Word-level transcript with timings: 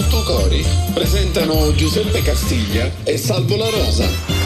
Tutto 0.00 0.22
Cori 0.22 0.64
presentano 0.94 1.74
Giuseppe 1.74 2.22
Castiglia 2.22 2.90
e 3.04 3.18
Salvo 3.18 3.56
La 3.56 3.68
Rosa. 3.68 4.39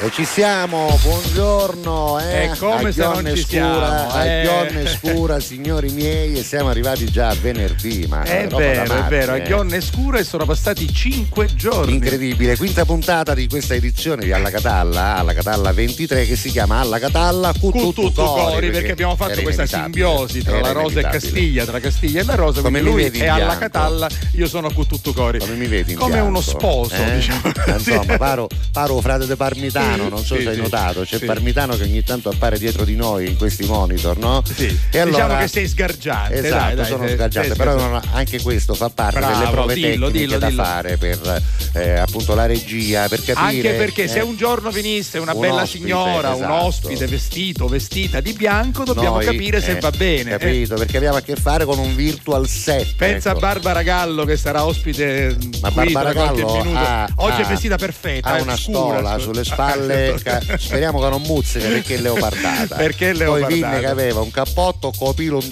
E 0.00 0.12
ci 0.12 0.24
siamo, 0.24 0.96
buongiorno. 1.02 2.20
Eh? 2.20 2.44
E 2.44 2.56
come 2.56 2.92
se 2.92 3.02
non 3.02 3.26
ci 3.34 3.42
scura, 3.42 4.08
siamo, 4.08 4.22
eh. 4.22 4.40
A 4.40 4.44
Gionne 4.44 4.86
Scura, 4.86 5.40
signori 5.40 5.90
miei, 5.90 6.38
e 6.38 6.44
siamo 6.44 6.68
arrivati 6.68 7.10
già 7.10 7.30
a 7.30 7.34
venerdì. 7.34 8.06
Ma 8.08 8.22
È 8.22 8.46
vero, 8.46 8.94
è 8.94 9.08
vero, 9.08 9.32
a 9.32 9.36
eh. 9.38 9.42
Chionne 9.42 9.80
Scura 9.80 10.20
e 10.20 10.24
sono 10.24 10.44
passati 10.44 10.86
5 10.86 11.48
giorni. 11.56 11.94
Incredibile, 11.94 12.56
quinta 12.56 12.84
puntata 12.84 13.34
di 13.34 13.48
questa 13.48 13.74
edizione 13.74 14.22
di 14.22 14.30
Alla 14.30 14.50
Catalla, 14.50 15.16
Alla 15.16 15.34
Catalla 15.34 15.72
23, 15.72 16.26
che 16.26 16.36
si 16.36 16.50
chiama 16.50 16.78
Alla 16.78 17.00
Catalla 17.00 17.52
Cu- 17.58 17.72
Cuttutu 17.72 18.02
tutto 18.02 18.24
Cori, 18.24 18.70
perché 18.70 18.92
abbiamo 18.92 19.16
fatto 19.16 19.42
questa 19.42 19.66
simbiosi 19.66 20.44
tra 20.44 20.60
la 20.60 20.70
Rosa 20.70 21.00
e. 21.00 21.02
Castiglia, 21.02 21.64
tra 21.64 21.80
Castiglia 21.80 22.20
e 22.20 22.24
la 22.24 22.36
Rosa, 22.36 22.60
Come 22.60 22.80
lui 22.80 23.02
è 23.02 23.26
alla? 23.26 23.58
Catalla, 23.58 24.08
io 24.34 24.46
sono 24.46 24.70
cu 24.70 24.86
tutto 24.86 25.12
cori. 25.12 25.40
Come 25.40 25.54
mi 25.54 25.66
vedi 25.66 25.92
in 25.92 25.98
Come 25.98 26.20
uno 26.20 26.40
sposo, 26.40 26.94
eh? 26.94 27.16
diciamo. 27.16 27.40
Insomma, 27.66 28.14
paro, 28.16 28.46
paro 28.70 29.00
frate 29.00 29.26
de 29.26 29.34
Parmitano, 29.34 29.87
non 29.96 30.24
so 30.24 30.36
Sì, 30.36 30.42
se 30.42 30.48
hai 30.50 30.54
sì. 30.54 30.60
notato, 30.60 31.02
c'è 31.02 31.18
Sì. 31.18 31.24
Parmitano 31.24 31.76
che 31.76 31.82
ogni 31.84 32.02
tanto 32.02 32.28
appare 32.30 32.58
dietro 32.58 32.84
di 32.84 32.96
noi 32.96 33.28
in 33.28 33.36
questi 33.36 33.64
monitor, 33.66 34.16
no? 34.18 34.42
Sì. 34.44 34.66
E 34.90 34.98
allora, 34.98 35.24
diciamo 35.24 35.40
che 35.40 35.48
sei 35.48 35.68
sgargiante, 35.68 36.34
Esatto, 36.34 36.64
dai, 36.64 36.74
dai, 36.74 36.86
sono 36.86 37.06
sei- 37.06 37.14
sgargiante, 37.14 37.48
sei 37.54 37.58
però 37.58 38.00
anche 38.12 38.40
questo 38.42 38.74
fa 38.74 38.88
parte 38.90 39.18
Bravo, 39.18 39.38
delle 39.38 39.50
prove 39.50 39.74
dillo, 39.74 40.06
tecniche 40.06 40.26
dillo, 40.26 40.38
da 40.38 40.48
dillo. 40.48 40.62
fare 40.62 40.96
per 40.96 41.42
eh, 41.74 41.90
appunto 41.98 42.34
la 42.34 42.46
regia, 42.46 43.08
per 43.08 43.22
capire. 43.22 43.68
Anche 43.68 43.72
perché 43.74 44.02
eh, 44.04 44.08
se 44.08 44.20
un 44.20 44.36
giorno 44.36 44.70
venisse 44.70 45.18
una 45.18 45.32
un 45.34 45.40
bella 45.40 45.62
ospite, 45.62 45.78
signora, 45.84 46.28
un 46.30 46.42
esatto. 46.42 46.64
ospite 46.64 47.06
vestito, 47.06 47.66
vestita 47.68 48.20
di 48.20 48.32
bianco, 48.32 48.84
dobbiamo 48.84 49.16
noi, 49.16 49.24
capire 49.24 49.60
se 49.60 49.76
eh, 49.76 49.80
va 49.80 49.90
bene. 49.90 50.34
eh. 50.34 50.38
Capito, 50.38 50.74
perché 50.76 50.96
abbiamo 50.96 51.16
a 51.16 51.20
che 51.20 51.36
fare 51.36 51.64
con 51.64 51.78
un 51.78 51.94
virtual 51.94 52.48
set. 52.48 52.94
Pensa 52.96 53.30
ecco. 53.30 53.38
a 53.38 53.40
Barbara 53.40 53.82
Gallo 53.82 54.24
che 54.24 54.36
sarà 54.36 54.64
ospite 54.64 55.36
Ma 55.60 55.70
qui 55.70 55.92
Barbara 55.92 56.12
Gallo 56.12 56.56
minuto. 56.56 56.78
ha, 56.78 57.08
Oggi 57.16 57.40
ha- 57.42 57.44
è 57.44 57.48
vestita 57.48 57.76
perfetta. 57.76 58.28
ha 58.30 58.40
una 58.42 58.56
scura, 58.56 58.98
stola 58.98 59.18
sulle 59.18 59.44
spalle, 59.44 59.77
ca- 60.22 60.40
speriamo 60.58 61.00
che 61.00 61.08
non 61.08 61.22
muzzica 61.22 61.68
perché 61.68 61.94
è 61.96 61.98
leopardata. 61.98 62.76
Perché 62.76 63.10
è 63.10 63.12
Poi 63.12 63.18
leopardata. 63.18 63.54
Vinne 63.54 63.80
che 63.80 63.86
aveva 63.86 64.20
un 64.20 64.30
cappotto 64.30 64.92
copilo 64.96 65.38
un 65.38 65.48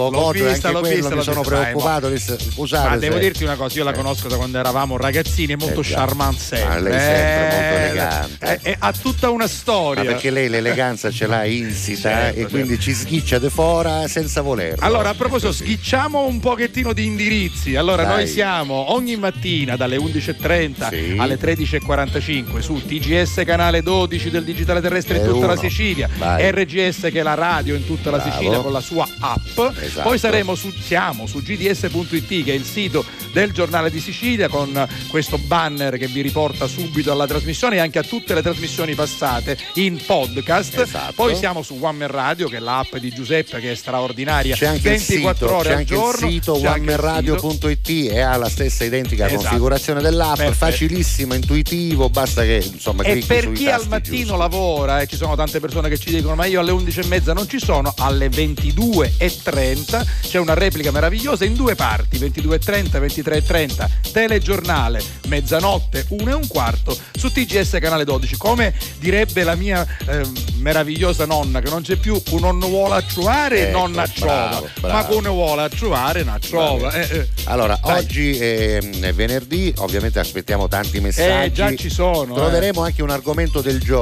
vista, 0.51 0.69
anche 0.69 0.73
l'ho 0.73 0.81
quello 0.81 0.97
vista, 0.97 1.15
mi 1.15 1.23
sono 1.23 1.41
vista. 1.43 1.57
preoccupato. 1.57 2.09
disse, 2.09 2.39
Scusate, 2.39 2.89
Ma 2.89 2.97
devo 2.97 3.15
se- 3.15 3.21
dirti 3.21 3.43
una 3.45 3.55
cosa, 3.57 3.79
io 3.79 3.85
la 3.85 3.91
Eh. 3.91 3.95
conosco 3.95 4.29
da 4.29 4.37
quando 4.37 4.59
eravamo 4.59 4.97
ragazzini, 4.97 5.53
è 5.53 5.57
molto 5.57 5.81
Eh 5.81 5.85
charmante 5.85 6.41
sempre. 6.41 6.69
Ma 6.69 6.79
lei 6.81 7.01
sempre 7.01 7.41
molto 7.41 7.77
Eh, 7.77 7.85
elegante. 7.87 8.61
eh, 8.63 8.71
eh, 8.71 8.77
ha 8.79 8.93
tutta 8.93 9.31
una 9.31 9.45
Ma 9.45 9.51
storia. 9.51 10.05
perché 10.05 10.31
lei 10.31 10.49
l'eleganza 10.49 11.11
ce 11.11 11.27
l'ha 11.27 11.45
insita 11.45 12.11
Certo, 12.11 12.41
e 12.41 12.47
quindi 12.47 12.79
ci 12.81 12.95
schiccia 12.95 13.39
de 13.39 13.51
fora 13.51 14.07
senza 14.09 14.41
volerlo. 14.41 14.85
Allora, 14.85 15.11
a 15.11 15.15
proposito, 15.15 15.49
Così. 15.49 15.65
schicciamo 15.65 16.25
un 16.27 16.41
pochettino 16.41 16.93
di 16.93 17.05
indirizzi. 17.07 17.77
Allora, 17.77 18.05
Dai. 18.05 18.17
noi 18.17 18.27
siamo 18.29 18.93
ogni 18.93 19.17
mattina 19.17 19.77
dalle 19.77 19.97
11.30 19.97 20.89
Sì. 20.89 21.15
alle 21.19 21.37
13.45 21.39 22.61
su 22.61 22.81
TGS 22.87 23.43
canale 23.45 23.83
12 23.83 24.16
del 24.31 24.45
digitale 24.45 24.81
terrestre 24.81 25.19
in 25.19 25.25
tutta 25.25 25.47
la 25.47 25.53
uno. 25.53 25.61
Sicilia, 25.61 26.09
Vai. 26.17 26.51
RGS 26.51 27.01
che 27.13 27.21
è 27.21 27.23
la 27.23 27.35
radio 27.35 27.75
in 27.75 27.85
tutta 27.87 28.11
la 28.11 28.19
Bravo. 28.19 28.33
Sicilia 28.33 28.59
con 28.61 28.73
la 28.73 28.81
sua 28.81 29.07
app. 29.21 29.59
Esatto. 29.81 30.09
Poi 30.09 30.19
saremo 30.19 30.55
su, 30.55 30.71
siamo 30.73 31.27
su 31.27 31.43
gds.it 31.43 32.45
che 32.45 32.53
è 32.53 32.55
il 32.55 32.65
sito 32.65 33.05
del 33.33 33.53
giornale 33.53 33.91
di 33.91 34.01
Sicilia 34.01 34.49
con 34.49 34.87
questo 35.09 35.39
banner 35.39 35.97
che 35.99 36.07
vi 36.07 36.23
riporta 36.23 36.67
subito 36.67 37.13
alla 37.13 37.27
trasmissione 37.27 37.77
e 37.77 37.79
anche 37.81 37.99
a 37.99 38.03
tutte 38.03 38.35
le 38.35 38.43
trasmissioni 38.43 38.95
passate 38.95 39.57
in 39.75 40.01
podcast. 40.05 40.79
Esatto. 40.79 41.13
Poi 41.15 41.35
siamo 41.37 41.63
su 41.63 41.77
One 41.81 41.99
Man 41.99 42.09
Radio 42.11 42.49
che 42.49 42.57
è 42.57 42.61
l'app 42.61 42.97
di 42.97 43.11
Giuseppe 43.11 43.61
che 43.61 43.73
è 43.73 43.75
straordinaria. 43.75 44.55
C'è 44.57 44.67
anche 44.67 44.89
24 44.91 44.97
il 44.97 45.01
sito, 45.03 45.55
ore 45.57 45.75
al 45.75 45.85
giorno. 45.85 46.27
il 46.27 46.33
sito 46.33 46.55
onemanradio.it 46.55 47.89
e 48.13 48.21
ha 48.21 48.37
la 48.37 48.49
stessa 48.49 48.85
identica 48.85 49.27
Esatto. 49.27 49.43
configurazione 49.43 50.01
dell'app, 50.01 50.37
Perfetto. 50.37 50.55
facilissimo, 50.55 51.35
intuitivo, 51.35 52.09
basta 52.09 52.43
che 52.43 52.63
insomma 52.73 53.03
E 53.03 53.23
per 53.27 53.53
chi 53.53 53.69
al 53.71 53.87
tasti 53.87 54.06
mattino 54.07 54.25
giusti. 54.25 54.37
lavora, 54.39 55.01
e 55.01 55.07
ci 55.07 55.17
sono 55.17 55.35
tante 55.35 55.61
persone 55.61 55.89
che 55.89 55.99
ci 55.99 56.11
dicono 56.11 56.35
ma 56.35 56.47
io 56.47 56.61
alle 56.61 56.71
11 56.71 57.01
e 57.01 57.07
mezza 57.07 57.33
non 57.33 57.49
ci 57.49 57.59
sono, 57.59 57.93
alle 57.99 58.29
22.30 58.29 60.05
c'è 60.23 60.39
una 60.39 60.55
replica 60.55 60.91
meravigliosa 60.91 61.45
in 61.45 61.55
due 61.55 61.75
parti, 61.75 62.19
22.30, 62.19 63.01
23.30, 63.01 63.89
telegiornale, 64.13 65.03
mezzanotte, 65.29 66.07
1 66.09 66.31
e 66.31 66.35
un 66.35 66.47
quarto, 66.47 66.97
su 67.17 67.31
TGS 67.31 67.79
canale 67.81 68.05
12. 68.05 68.37
Come 68.37 68.75
direbbe 68.99 69.43
la 69.45 69.55
mia 69.55 69.87
ehm, 70.07 70.33
meravigliosa 70.59 71.27
nonna, 71.27 71.61
che 71.61 71.71
non 71.71 71.83
c'è 71.83 71.97
più, 71.97 72.21
un 72.31 72.41
non 72.41 72.59
vuole 72.61 72.95
acciuare, 72.97 73.69
Ecco, 73.69 73.79
non 73.79 73.99
acciova, 73.99 74.63
ma 74.83 75.05
con 75.05 75.23
vuole 75.25 75.63
acciuare, 75.63 76.23
non 76.23 76.35
acciova. 76.35 76.93
Eh, 76.93 77.17
eh. 77.19 77.29
Allora, 77.45 77.79
Dai. 77.83 77.99
oggi 77.99 78.39
è, 78.39 78.79
è 78.79 79.13
venerdì, 79.13 79.73
ovviamente 79.79 80.19
aspettiamo 80.19 80.69
tanti 80.69 81.01
messaggi. 81.01 81.45
Eh, 81.47 81.53
già 81.53 81.75
ci 81.75 81.91
sono. 81.91 82.33
eh. 82.33 82.37
Troveremo 82.37 82.83
anche 82.83 83.03
un 83.03 83.11
argomento 83.11 83.61
del 83.61 83.81
giorno, 83.81 83.96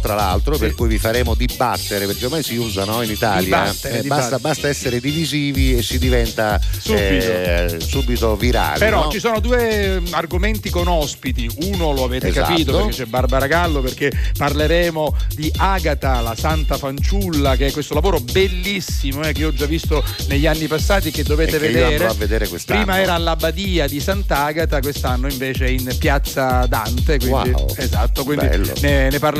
tra 0.00 0.14
l'altro, 0.14 0.54
Sì. 0.54 0.60
per 0.60 0.74
cui 0.74 0.88
vi 0.88 0.98
faremo 0.98 1.34
dibattere, 1.34 2.06
perché 2.06 2.24
ormai 2.26 2.42
si 2.42 2.56
usa 2.56 2.84
no, 2.84 3.02
in 3.02 3.10
Italia. 3.10 3.40
Dibattere, 3.42 3.98
Eh, 3.98 4.02
dibattere. 4.02 4.30
basta, 4.30 4.38
basta 4.38 4.68
essere 4.68 5.00
divisivi 5.00 5.76
e 5.76 5.82
si 5.82 5.98
diventa 5.98 6.60
Subito. 6.78 6.96
eh, 7.00 7.76
subito 7.80 8.36
virali. 8.36 8.78
Però 8.78 9.04
no? 9.04 9.10
ci 9.10 9.18
sono 9.18 9.40
due 9.40 9.96
eh, 9.96 10.02
argomenti 10.12 10.70
con 10.70 10.86
ospiti. 10.88 11.48
Uno 11.62 11.92
lo 11.92 12.04
avete 12.04 12.28
Esatto. 12.28 12.48
capito 12.48 12.76
perché 12.76 12.92
c'è 12.92 13.04
Barbara 13.06 13.46
Gallo, 13.46 13.80
perché 13.80 14.12
parleremo 14.36 15.16
di 15.34 15.50
Agata, 15.56 16.20
la 16.20 16.34
santa 16.36 16.76
fanciulla, 16.78 17.56
che 17.56 17.66
è 17.66 17.72
questo 17.72 17.94
lavoro 17.94 18.20
bellissimo 18.20 19.22
eh, 19.22 19.32
che 19.32 19.44
ho 19.44 19.52
già 19.52 19.66
visto 19.66 20.02
negli 20.28 20.46
anni 20.46 20.66
passati 20.66 21.10
che 21.10 21.22
dovete 21.24 21.52
che 21.58 21.66
vedere. 21.68 22.06
a 22.06 22.12
vedere 22.14 22.48
quest'anno. 22.48 22.82
Prima 22.84 23.00
era 23.00 23.14
all'Abbadia 23.14 23.86
di 23.88 24.00
Sant'Agata, 24.00 24.80
quest'anno 24.80 25.28
invece 25.28 25.66
è 25.66 25.68
in 25.70 25.94
Piazza 25.98 26.66
Dante. 26.66 27.18
Quindi, 27.18 27.28
Wow. 27.50 27.74
Esatto, 27.76 28.24
quindi 28.24 28.46
Bello. 28.46 28.72
ne, 28.80 29.08
ne 29.10 29.18
parleremo 29.18 29.38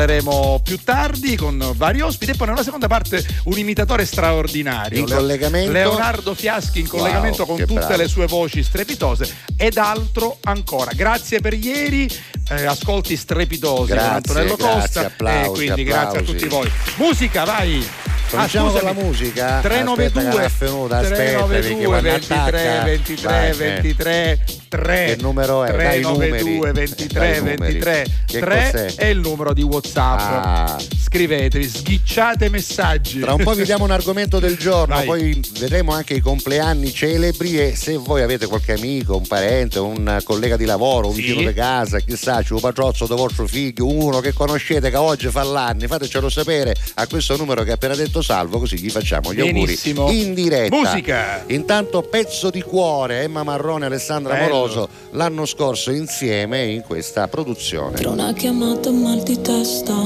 più 0.63 0.79
tardi 0.83 1.37
con 1.37 1.73
vari 1.77 2.01
ospiti. 2.01 2.33
E 2.33 2.35
poi 2.35 2.49
nella 2.49 2.63
seconda 2.63 2.87
parte 2.87 3.25
un 3.45 3.59
imitatore 3.59 4.05
straordinario. 4.05 4.99
In 4.99 5.07
Leo- 5.07 5.17
collegamento? 5.19 5.73
Leonardo 5.73 6.35
Fiaschi 6.35 6.81
in 6.81 6.89
Wow, 6.91 6.99
collegamento 7.01 7.47
con 7.47 7.57
che 7.57 7.67
tutte 7.67 7.81
bravo. 7.81 7.97
le 7.97 8.09
sue 8.09 8.27
voci 8.27 8.63
strepitose 8.63 9.29
ed 9.57 9.77
altro 9.77 10.39
ancora. 10.45 10.93
Grazie 10.95 11.41
per 11.41 11.55
ieri, 11.55 12.09
eh, 12.51 12.65
ascolti 12.67 13.17
strepitosi 13.17 13.93
Grazie, 13.93 14.07
con 14.09 14.15
Antonello 14.17 14.57
grazie, 14.57 14.81
Costa 14.81 15.07
applausi, 15.07 15.49
e 15.49 15.53
quindi 15.67 15.85
grazie 15.85 16.03
a 16.19 16.21
applausi. 16.21 16.33
tutti 16.33 16.49
voi. 16.49 16.71
Musica, 16.97 17.45
vai! 17.45 17.87
Cominciamo 18.31 18.69
Ah, 18.69 18.73
con 18.73 18.83
la 18.83 18.93
musica. 18.93 19.59
392 19.61 20.29
Aspetta 20.29 20.31
che 20.31 20.37
l'ha 20.37 20.71
venuta, 20.71 20.97
aspetta, 20.99 21.17
perché 21.17 21.33
392 21.33 21.85
quando 21.87 22.09
23 22.11 22.37
attacca- 22.69 22.85
23 22.85 23.29
vai, 23.29 23.51
eh. 23.51 23.55
23 23.55 24.41
3 24.71 25.15
Che 25.17 25.23
numero 25.23 25.65
è? 25.65 25.73
Dai 25.77 25.99
i 25.99 26.03
numeri. 26.03 26.31
392 26.31 26.73
Dai 26.73 26.87
23 26.87 27.31
i 27.31 27.39
numeri. 27.39 27.59
23 27.59 28.07
Che 28.27 28.39
3 28.39 28.71
cos'è? 28.71 28.95
è 28.95 29.07
il 29.07 29.19
numero 29.19 29.53
di 29.53 29.63
WhatsApp. 29.63 30.19
Ah. 30.21 30.79
Scrivetevi, 31.03 31.69
sghicciate 31.69 32.49
messaggi. 32.49 33.19
Tra 33.19 33.35
un 33.35 33.43
po' 33.43 33.53
vi 33.55 33.65
diamo 33.65 33.83
un 33.83 33.91
argomento 33.91 34.39
del 34.39 34.57
giorno, 34.57 34.95
Vai. 34.95 35.07
poi 35.07 35.41
vedremo 35.59 35.91
anche 35.93 36.15
i 36.15 36.21
compleanni 36.21 36.93
celebri 36.93 37.59
e 37.61 37.75
se 37.75 37.97
voi 37.97 38.23
avete 38.23 38.47
qualche 38.47 38.75
amico, 38.75 39.17
un 39.17 39.27
parente, 39.27 39.81
un 39.81 40.21
collega 40.23 40.57
di 40.57 40.65
lavoro, 40.67 41.09
un 41.09 41.15
Sì. 41.15 41.23
vicino 41.23 41.49
di 41.49 41.53
casa, 41.55 41.99
chissà, 41.99 42.41
c'è 42.43 42.53
un 42.55 42.61
patrozzo 42.61 43.07
del 43.09 43.17
vostro 43.17 43.49
figlio, 43.49 43.87
uno 43.89 44.21
che 44.21 44.33
conoscete 44.33 44.89
che 44.89 44.97
oggi 44.97 45.27
fa 45.31 45.43
l'anni, 45.43 45.89
fatecelo 45.89 46.29
sapere 46.29 46.77
a 46.95 47.07
questo 47.09 47.37
numero 47.37 47.65
che 47.65 47.73
ha 47.73 47.75
appena 47.75 47.97
detto 47.97 48.23
Salvo, 48.23 48.61
così 48.61 48.79
gli 48.79 48.91
facciamo 48.91 49.33
gli 49.35 49.39
Benissimo. 49.43 50.03
auguri 50.03 50.23
in 50.23 50.35
diretta. 50.35 50.77
Musica. 50.77 51.43
Intanto 51.49 52.03
pezzo 52.03 52.51
di 52.51 52.63
cuore, 52.63 53.23
Emma 53.23 53.43
Marrone 53.43 53.87
Alessandra 53.87 54.35
Bello. 54.35 54.60
Moroso 54.61 54.89
l'anno 55.13 55.47
scorso 55.47 55.91
insieme 55.91 56.65
in 56.65 56.83
questa 56.83 57.27
produzione. 57.29 57.97
Tra 57.97 58.11
una 58.11 58.35
chiamata 58.35 58.91
mal 58.91 59.23
di 59.23 59.41
testa 59.41 59.97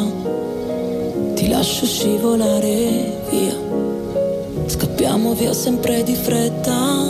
Ti 1.35 1.49
lascio 1.49 1.85
scivolare 1.85 3.21
via. 3.31 3.57
Scappiamo 4.67 5.35
via 5.35 5.53
sempre 5.53 6.05
di 6.05 6.15
fretta 6.15 7.05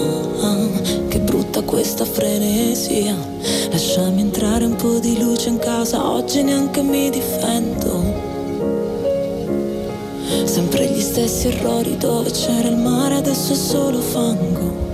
Che 1.08 1.20
brutta 1.20 1.60
questa 1.60 2.06
frenesia. 2.06 3.14
Lasciami 3.70 4.22
entrare 4.22 4.64
un 4.64 4.76
po' 4.76 4.98
di 4.98 5.22
luce 5.22 5.50
in 5.50 5.58
casa 5.58 6.08
Oggi 6.08 6.42
neanche 6.42 6.80
mi 6.80 7.10
difendo. 7.10 8.32
Sempre 10.44 10.86
gli 10.86 11.00
stessi 11.00 11.48
errori 11.48 11.98
dove 11.98 12.30
c'era 12.30 12.68
il 12.68 12.76
mare 12.76 13.16
Adesso 13.16 13.52
è 13.52 13.56
solo 13.56 14.00
fango 14.00 14.93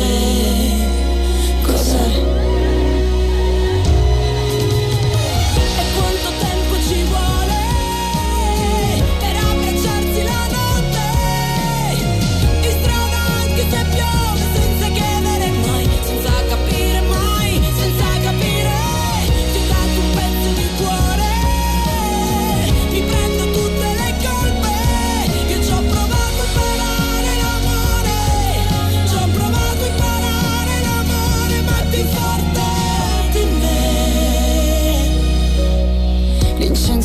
say 0.00 0.89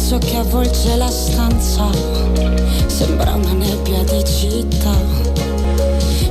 sfugge 0.05 0.97
la 0.97 1.09
stanza, 1.09 1.89
sembra 2.85 3.33
una 3.33 3.53
nebbia 3.53 4.03
di 4.03 4.23
città. 4.23 4.93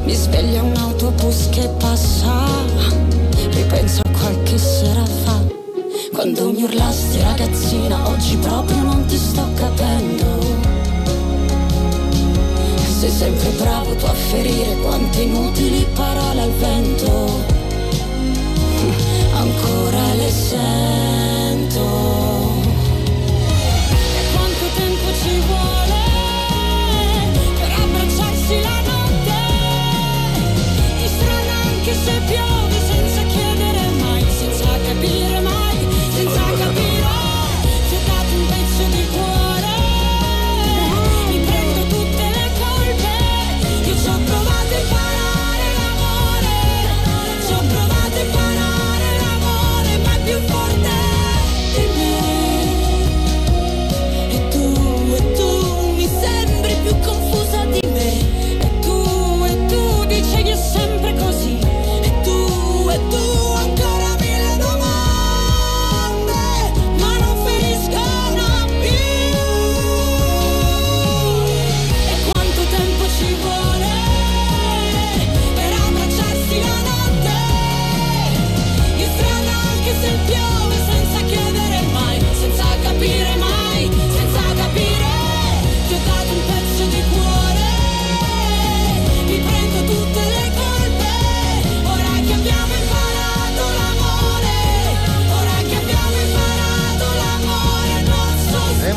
Mi 0.04 0.14
sveglia 0.14 0.62
un 0.62 0.76
autobus 0.76 1.48
che 1.50 1.68
passa, 1.78 2.44
ripenso 3.50 4.02
a 4.04 4.10
qualche 4.10 4.58
sera 4.58 5.04
fa. 5.24 5.42
Quando 6.12 6.52
mi 6.52 6.62
urlasti 6.62 7.20
ragazzina, 7.20 8.08
oggi 8.08 8.36
proprio 8.36 8.80
non 8.80 9.04
ti 9.06 9.16
sto 9.16 9.44
capendo. 9.54 10.24
Sei 13.00 13.10
sempre 13.10 13.48
bravo 13.58 13.96
tu 13.96 14.04
a 14.04 14.14
ferire 14.14 14.76
quante 14.82 15.22
inutili 15.22 15.84
parole 15.94 16.42
al 16.42 16.52
vento. 16.52 17.42
Ancora 19.34 20.14
le 20.14 20.30
sento. 20.30 22.23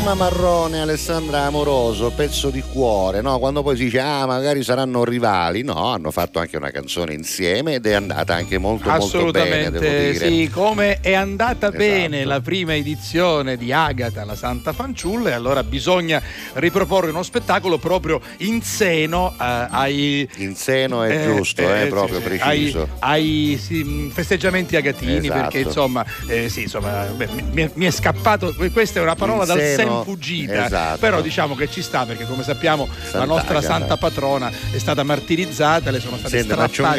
Emma 0.08 0.24
Marrone, 0.24 0.80
Alessandra 0.80 1.42
Amoroso, 1.42 2.10
pezzo 2.10 2.48
di 2.48 2.62
cuore, 2.62 3.20
no? 3.20 3.38
Quando 3.38 3.62
poi 3.62 3.76
si 3.76 3.84
dice 3.84 4.00
ah 4.00 4.24
magari 4.24 4.62
saranno 4.62 5.04
rivali, 5.04 5.62
no, 5.62 5.92
hanno 5.92 6.10
fatto 6.10 6.38
anche 6.38 6.56
una 6.56 6.70
canzone 6.70 7.12
insieme 7.12 7.74
ed 7.74 7.84
è 7.84 7.92
andata 7.92 8.34
anche 8.34 8.56
molto 8.56 8.88
molto 8.88 9.30
bene, 9.30 9.70
dire. 9.70 10.14
Sì, 10.14 10.48
come 10.50 11.00
è 11.02 11.12
andata 11.12 11.66
esatto. 11.66 11.76
bene 11.76 12.24
la 12.24 12.40
prima 12.40 12.74
edizione 12.74 13.58
di 13.58 13.70
Agata, 13.70 14.24
la 14.24 14.34
Santa 14.34 14.72
Fanciulla, 14.72 15.28
e 15.28 15.32
allora 15.32 15.62
bisogna 15.62 16.22
riproporre 16.54 17.10
uno 17.10 17.22
spettacolo 17.22 17.76
proprio 17.76 18.18
in 18.38 18.62
seno 18.62 19.34
eh, 19.38 19.66
ai 19.68 20.28
In 20.36 20.56
seno 20.56 21.02
è 21.02 21.18
eh, 21.18 21.24
giusto, 21.24 21.60
eh, 21.60 21.82
eh 21.82 21.86
proprio 21.88 22.20
preciso. 22.20 22.88
Ai, 23.00 23.50
ai 23.50 23.60
sì, 23.60 24.10
festeggiamenti 24.10 24.74
agatini 24.74 25.26
esatto. 25.26 25.40
perché 25.40 25.58
insomma, 25.58 26.02
eh, 26.26 26.48
sì, 26.48 26.62
insomma 26.62 27.04
beh, 27.14 27.28
mi, 27.50 27.70
mi, 27.74 27.84
è 27.84 27.90
scappato 27.90 28.54
questa 28.72 29.00
è 29.00 29.02
una 29.02 29.14
parola 29.14 29.42
in 29.42 29.48
dal 29.48 29.58
seno 29.58 29.97
fuggita, 30.02 30.66
esatto. 30.66 30.98
però 30.98 31.20
diciamo 31.20 31.54
che 31.54 31.70
ci 31.70 31.82
sta 31.82 32.04
perché 32.04 32.24
come 32.24 32.42
sappiamo 32.42 32.86
Sant'Agata. 32.86 33.18
la 33.18 33.24
nostra 33.24 33.60
santa 33.60 33.96
patrona 33.96 34.50
è 34.72 34.78
stata 34.78 35.02
martirizzata, 35.02 35.90
le 35.90 36.00
sono 36.00 36.16
state 36.16 36.38
Senta. 36.38 36.56
Faccio 36.56 36.82
un 36.82 36.94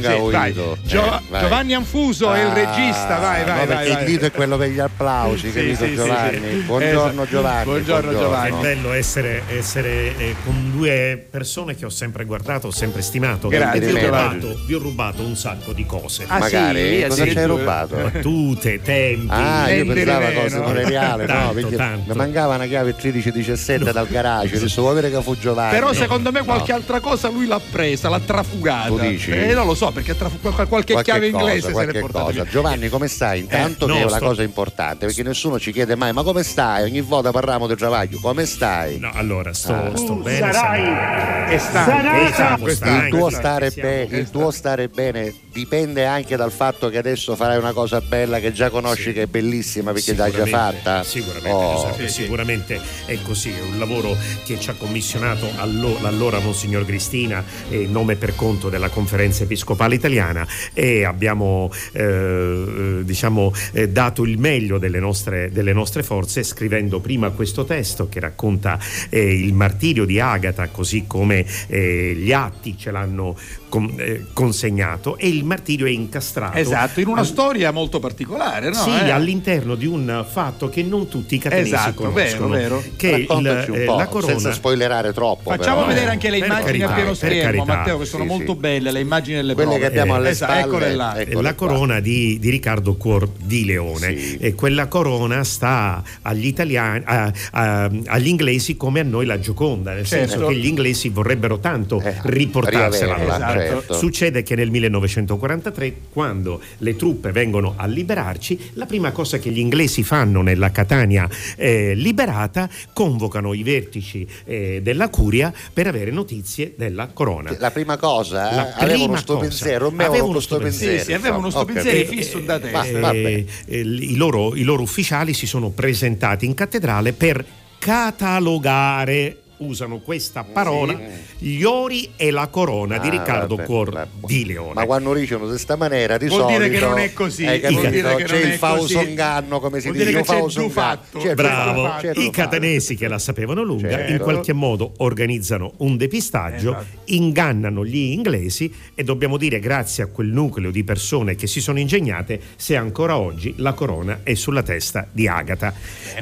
gaurito, 0.00 0.76
sì, 0.82 0.88
Gio- 0.88 1.20
eh, 1.30 1.38
Giovanni 1.40 1.74
Anfuso 1.74 2.28
ah, 2.28 2.36
è 2.36 2.40
il 2.40 2.50
ah, 2.50 2.54
regista, 2.54 3.18
vai 3.18 3.42
vai, 3.44 3.66
no, 3.66 3.66
vai, 3.66 3.88
vai. 3.88 4.00
Il 4.00 4.04
dito 4.04 4.24
è 4.26 4.30
quello 4.30 4.56
per 4.56 4.68
gli 4.70 4.78
applausi, 4.78 5.50
sì, 5.50 5.52
capito 5.52 5.84
sì, 5.84 5.94
Giovanni? 5.94 6.38
Buongiorno 6.60 7.26
Giovanni. 7.26 7.64
Buongiorno, 7.64 8.10
buongiorno, 8.10 8.18
Giovanni. 8.18 8.58
È 8.58 8.60
bello 8.60 8.92
essere, 8.92 9.42
essere 9.48 10.16
eh, 10.16 10.36
con 10.44 10.70
due 10.74 11.26
persone 11.30 11.74
che 11.74 11.84
ho 11.84 11.90
sempre 11.90 12.24
guardato, 12.24 12.68
ho 12.68 12.72
sempre 12.72 13.02
stimato. 13.02 13.48
Grazie, 13.48 13.80
vi, 13.80 13.92
ho 13.92 14.04
rubato, 14.04 14.60
vi 14.66 14.74
ho 14.74 14.78
rubato 14.78 15.22
un 15.22 15.36
sacco 15.36 15.72
di 15.72 15.86
cose. 15.86 16.24
Ah, 16.26 16.38
Magari 16.38 17.04
cosa 17.08 17.26
ci 17.26 17.38
hai 17.38 17.46
rubato? 17.46 17.96
Battute, 17.96 18.80
tempi. 18.82 19.26
Ah, 19.28 19.70
io 19.70 19.86
pensavo 19.86 20.32
cose 20.32 20.58
materiali, 20.58 21.26
no, 21.26 21.50
perché 21.52 21.76
mi 21.96 22.14
mancava 22.14 22.54
una 22.54 22.66
chiave 22.66 22.94
13-17 22.96 23.84
no. 23.84 23.92
dal 23.92 24.06
garage, 24.06 24.56
adesso 24.56 24.82
vuoi 24.82 24.94
vedere 24.94 25.16
che 25.16 25.22
fu 25.22 25.36
Giovanni. 25.36 25.72
Però 25.72 25.92
secondo 25.92 26.30
me 26.30 26.44
qualche 26.44 26.72
no. 26.72 26.78
altra 26.78 27.00
cosa 27.00 27.28
lui 27.28 27.46
l'ha 27.46 27.60
presa, 27.70 28.08
l'ha 28.08 28.20
trafugata. 28.20 28.88
Tu 28.88 28.98
dici? 28.98 29.30
Eh, 29.30 29.54
non 29.54 29.66
lo 29.66 29.74
so, 29.74 29.90
perché 29.90 30.16
traf- 30.16 30.40
qualche, 30.40 30.66
qualche 30.66 31.02
chiave 31.02 31.30
cosa, 31.30 31.44
inglese 31.44 31.74
se 31.74 31.86
l'è 31.86 32.00
portata. 32.00 32.44
Giovanni, 32.44 32.88
come 32.88 33.08
stai? 33.08 33.40
Intanto 33.40 33.86
eh, 33.86 33.92
che 33.92 33.98
è 34.00 34.04
una 34.04 34.16
sto... 34.16 34.26
cosa 34.26 34.42
importante, 34.42 35.06
perché 35.06 35.22
nessuno 35.22 35.58
ci 35.58 35.72
chiede 35.72 35.94
mai, 35.96 36.12
ma 36.12 36.22
come 36.22 36.42
stai? 36.42 36.84
Ogni 36.84 37.00
volta 37.00 37.30
parliamo 37.30 37.66
del 37.66 37.76
travaglio, 37.76 38.18
come 38.20 38.46
stai? 38.46 38.98
No, 38.98 39.10
allora, 39.14 39.52
sto, 39.52 39.72
ah. 39.74 39.96
sto 39.96 40.14
bene. 40.14 40.52
Sarai, 40.52 41.58
sarai, 41.58 42.32
sarai, 42.32 43.04
il 43.04 43.08
tuo 43.10 43.30
stare 43.30 43.70
bene, 43.70 44.16
il 44.16 44.30
tuo 44.30 44.50
stare 44.50 44.88
bene 44.88 45.34
dipende 45.52 46.06
anche 46.06 46.36
dal 46.36 46.50
fatto 46.50 46.88
che 46.88 46.98
adesso 46.98 47.36
farai 47.36 47.58
una 47.58 47.72
cosa 47.72 48.00
bella 48.00 48.40
che 48.40 48.52
già 48.52 48.70
conosci 48.70 49.02
sì. 49.02 49.12
che 49.12 49.22
è 49.22 49.26
bellissima 49.26 49.92
perché 49.92 50.14
l'hai 50.14 50.32
già 50.32 50.46
fatta. 50.46 51.04
Sicuramente, 51.04 51.50
oh. 51.50 51.81
Sicuramente 52.06 52.80
è 53.06 53.18
così, 53.22 53.50
è 53.50 53.60
un 53.60 53.78
lavoro 53.78 54.16
che 54.44 54.58
ci 54.58 54.70
ha 54.70 54.74
commissionato 54.74 55.48
allora 55.56 56.38
Monsignor 56.40 56.84
Cristina, 56.84 57.44
eh, 57.68 57.86
nome 57.86 58.16
per 58.16 58.34
conto 58.34 58.68
della 58.68 58.88
conferenza 58.88 59.44
episcopale 59.44 59.94
italiana 59.94 60.46
e 60.72 61.04
abbiamo 61.04 61.70
eh, 61.92 63.00
diciamo, 63.02 63.52
eh, 63.72 63.88
dato 63.88 64.24
il 64.24 64.38
meglio 64.38 64.78
delle 64.78 64.98
nostre, 64.98 65.50
delle 65.50 65.72
nostre, 65.72 66.02
forze 66.02 66.42
scrivendo 66.42 67.00
prima 67.00 67.30
questo 67.30 67.64
testo 67.64 68.08
che 68.08 68.18
racconta 68.18 68.78
eh, 69.08 69.34
il 69.34 69.52
martirio 69.54 70.04
di 70.04 70.18
Agata 70.18 70.68
così 70.68 71.04
come 71.06 71.44
eh, 71.68 72.14
gli 72.16 72.32
atti 72.32 72.76
ce 72.76 72.90
l'hanno 72.90 73.36
con, 73.68 73.94
eh, 73.96 74.26
consegnato 74.32 75.16
e 75.16 75.28
il 75.28 75.44
martirio 75.44 75.86
è 75.86 75.90
incastrato. 75.90 76.58
Esatto, 76.58 77.00
in 77.00 77.06
una 77.06 77.20
All... 77.20 77.26
storia 77.26 77.70
molto 77.70 78.00
particolare, 78.00 78.68
no? 78.68 78.74
Sì, 78.74 78.90
eh? 78.90 79.10
all'interno 79.10 79.74
di 79.74 79.86
un 79.86 80.26
fatto 80.28 80.68
che 80.68 80.82
non 80.82 81.08
tutti 81.08 81.36
i 81.36 81.38
catanesi 81.38 81.71
esatto, 81.76 82.02
conoscono. 82.02 82.48
Vero, 82.48 82.78
vero. 82.78 82.84
Che 82.96 83.08
il, 83.08 83.46
eh, 83.72 83.84
la 83.84 84.06
corona... 84.06 84.32
senza 84.32 84.52
spoilerare 84.52 85.12
troppo. 85.12 85.50
Facciamo 85.50 85.80
però, 85.80 85.88
vedere 85.88 86.10
anche 86.10 86.30
le 86.30 86.38
immagini 86.38 86.64
carità, 86.64 86.90
a 86.90 86.94
pieno 86.94 87.14
schermo, 87.14 87.42
carità. 87.42 87.64
Matteo, 87.64 87.98
che 87.98 88.04
sono 88.04 88.22
sì, 88.22 88.28
molto 88.28 88.52
sì. 88.52 88.58
belle, 88.58 88.90
le 88.90 89.00
immagini 89.00 89.36
delle 89.36 89.54
Quelle 89.54 89.70
prove. 89.70 89.80
che 89.80 89.86
abbiamo 89.86 90.14
alle 90.14 90.30
esatto, 90.30 90.68
spalle. 90.68 90.94
Là. 90.94 91.24
la 91.28 91.54
corona 91.54 92.00
di, 92.00 92.38
di, 92.38 92.50
Riccardo 92.50 92.94
Cuor 92.94 93.28
di 93.28 93.64
Leone. 93.64 94.18
Sì. 94.18 94.36
E 94.38 94.54
quella 94.54 94.86
corona 94.86 95.44
sta 95.44 96.02
agli 96.22 96.46
italiani, 96.46 97.02
a, 97.06 97.32
a, 97.52 97.90
agli 98.06 98.28
inglesi 98.28 98.76
come 98.76 99.00
a 99.00 99.04
noi 99.04 99.26
la 99.26 99.38
Gioconda, 99.38 99.92
nel 99.92 100.06
certo. 100.06 100.28
senso 100.28 100.46
che 100.46 100.54
gli 100.56 100.66
inglesi 100.66 101.08
vorrebbero 101.08 101.58
tanto 101.58 102.00
eh, 102.00 102.14
riportarsela. 102.22 103.20
Esatto. 103.22 103.52
Certo. 103.52 103.94
Succede 103.94 104.42
che 104.42 104.54
nel 104.54 104.70
1943, 104.70 105.94
quando 106.12 106.60
le 106.78 106.96
truppe 106.96 107.32
vengono 107.32 107.74
a 107.76 107.86
liberarci, 107.86 108.70
la 108.74 108.86
prima 108.86 109.10
cosa 109.12 109.38
che 109.38 109.50
gli 109.50 109.58
inglesi 109.58 110.02
fanno 110.02 110.42
nella 110.42 110.70
Catania 110.70 111.28
eh, 111.62 111.94
liberata, 111.94 112.68
convocano 112.92 113.54
i 113.54 113.62
vertici 113.62 114.26
eh, 114.44 114.80
della 114.82 115.08
curia 115.08 115.52
per 115.72 115.86
avere 115.86 116.10
notizie 116.10 116.74
della 116.76 117.06
corona. 117.08 117.54
La 117.58 117.70
prima 117.70 117.96
cosa, 117.96 118.50
eh? 118.50 118.54
la 118.56 118.74
avevano 118.74 119.16
sto 119.16 119.36
pensiero, 119.36 119.92
avevano 119.96 120.40
sto 120.40 120.58
pensiero. 120.58 120.98
Sì, 120.98 121.04
sì, 121.04 121.12
avevano 121.12 121.50
sto 121.50 121.60
okay. 121.60 121.74
pensiero 121.74 122.08
fisso 122.08 122.38
da 122.40 122.58
te. 122.58 122.70
Eh, 122.72 123.46
eh, 123.66 123.78
I 123.78 124.16
loro, 124.16 124.56
I 124.56 124.64
loro 124.64 124.82
ufficiali 124.82 125.34
si 125.34 125.46
sono 125.46 125.70
presentati 125.70 126.46
in 126.46 126.54
cattedrale 126.54 127.12
per 127.12 127.44
catalogare 127.78 129.41
usano 129.66 129.98
questa 130.00 130.44
parola, 130.44 130.98
gli 131.38 131.62
ori 131.62 132.10
e 132.16 132.30
la 132.30 132.48
corona 132.48 132.98
di 132.98 133.08
Ah, 133.08 133.10
Riccardo 133.10 133.56
vabbè, 133.56 133.66
Cuor 133.66 133.90
vabbè. 133.90 134.08
di 134.26 134.44
Leone. 134.46 134.74
Ma 134.74 134.84
quando 134.84 135.12
dicono 135.14 135.44
di 135.44 135.50
questa 135.50 135.76
maniera 135.76 136.16
di 136.18 136.28
Vuol 136.28 136.46
dire 136.46 136.64
solito 136.64 136.78
che 136.78 136.84
non 136.86 136.98
è 136.98 137.12
così, 137.12 137.44
vuol 137.44 137.60
capito? 137.60 137.88
dire 137.90 138.14
che 138.16 138.24
c'è 138.24 138.40
non 138.42 138.50
il 138.50 138.58
fausonganno 138.58 139.60
come 139.60 139.80
si 139.80 139.86
Vuol 139.88 139.98
dice 139.98 140.08
dire 140.10 140.22
che 140.22 140.26
c'è 140.28 140.42
il 140.42 140.52
dufatto. 140.52 141.18
C'è 141.18 141.34
Bravo, 141.34 141.86
il 142.02 142.22
i 142.24 142.30
catanesi 142.30 142.96
che 142.96 143.08
la 143.08 143.18
sapevano 143.18 143.62
lunga 143.62 143.88
Certo. 143.90 144.12
in 144.12 144.18
qualche 144.18 144.52
modo 144.52 144.92
organizzano 144.98 145.72
un 145.78 145.96
depistaggio, 145.96 146.70
Esatto. 146.70 146.86
ingannano 147.06 147.84
gli 147.84 147.96
inglesi 147.96 148.72
e 148.94 149.04
dobbiamo 149.04 149.36
dire 149.36 149.58
grazie 149.60 150.02
a 150.04 150.06
quel 150.06 150.28
nucleo 150.28 150.70
di 150.70 150.84
persone 150.84 151.34
che 151.34 151.46
si 151.46 151.60
sono 151.60 151.78
ingegnate 151.78 152.40
se 152.56 152.76
ancora 152.76 153.16
oggi 153.18 153.54
la 153.58 153.72
corona 153.72 154.20
è 154.22 154.34
sulla 154.34 154.62
testa 154.62 155.06
di 155.10 155.26
Agata. 155.28 155.72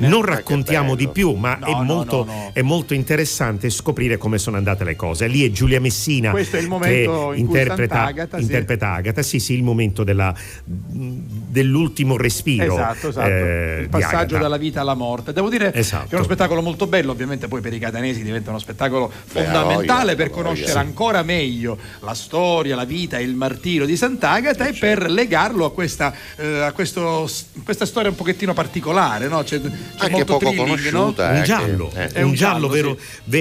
Non 0.00 0.22
Ah, 0.22 0.24
che 0.24 0.30
raccontiamo 0.30 0.94
di 0.94 1.08
più, 1.08 1.32
ma 1.34 1.56
No, 1.60 1.66
è, 1.66 1.70
no, 1.70 1.82
molto, 1.82 2.24
no, 2.24 2.32
no. 2.32 2.50
è 2.52 2.62
molto 2.62 2.94
interessante 2.94 3.28
scoprire 3.70 4.16
come 4.18 4.38
sono 4.38 4.56
andate 4.56 4.84
le 4.84 4.96
cose. 4.96 5.26
Lì 5.26 5.44
è 5.46 5.50
Giulia 5.50 5.80
Messina 5.80 6.30
Questo 6.30 6.56
è 6.56 6.60
il 6.60 6.68
momento 6.68 7.30
che 7.32 7.38
in 7.38 7.46
cui 7.46 7.58
interpreta, 7.58 8.12
sì. 8.34 8.40
interpreta 8.42 8.92
Agata, 8.92 9.22
sì 9.22 9.38
sì, 9.38 9.54
il 9.54 9.62
momento 9.62 10.04
della- 10.04 10.34
dell'ultimo 10.64 12.16
respiro. 12.16 12.74
Esatto, 12.74 13.08
esatto. 13.08 13.28
eh, 13.28 13.78
il 13.82 13.88
passaggio 13.88 14.16
Agata. 14.16 14.38
dalla 14.38 14.56
vita 14.56 14.80
alla 14.80 14.94
morte. 14.94 15.32
Devo 15.32 15.48
dire 15.48 15.72
Esatto. 15.74 16.06
che 16.06 16.12
è 16.12 16.14
uno 16.16 16.24
spettacolo 16.24 16.62
molto 16.62 16.86
bello, 16.86 17.12
ovviamente 17.12 17.48
poi 17.48 17.60
per 17.60 17.72
i 17.72 17.78
catanesi 17.78 18.22
diventa 18.22 18.50
uno 18.50 18.58
spettacolo 18.58 19.08
Beh, 19.32 19.42
fondamentale 19.44 20.12
voglia, 20.12 20.16
per 20.16 20.30
conoscere 20.30 20.70
sì. 20.70 20.76
ancora 20.76 21.22
meglio 21.22 21.78
la 22.00 22.14
storia, 22.14 22.74
la 22.76 22.84
vita 22.84 23.18
e 23.18 23.22
il 23.22 23.34
martirio 23.34 23.86
di 23.86 23.96
Sant'Agata 23.96 24.66
e 24.66 24.72
per 24.72 25.10
legarlo 25.10 25.64
a 25.64 25.72
questa, 25.72 26.12
eh, 26.36 26.60
a 26.62 26.72
questo- 26.72 27.28
questa 27.64 27.86
storia 27.86 28.10
un 28.10 28.16
pochettino 28.16 28.52
particolare, 28.54 29.28
no? 29.28 29.42
C'è, 29.42 29.60
c'è 29.60 29.68
Anche 29.98 30.10
molto 30.10 30.38
poco 30.38 30.50
thrilling, 30.52 30.90
no? 30.90 30.98
conosciuta. 31.12 31.28
un 31.30 31.36
eh, 31.36 31.42
giallo, 31.42 31.90
eh. 31.94 32.06
È 32.08 32.22
un, 32.22 32.28
un 32.28 32.34
giallo, 32.34 32.68
giallo, 32.68 32.68
sì. 32.68 32.74
vero 32.80 32.98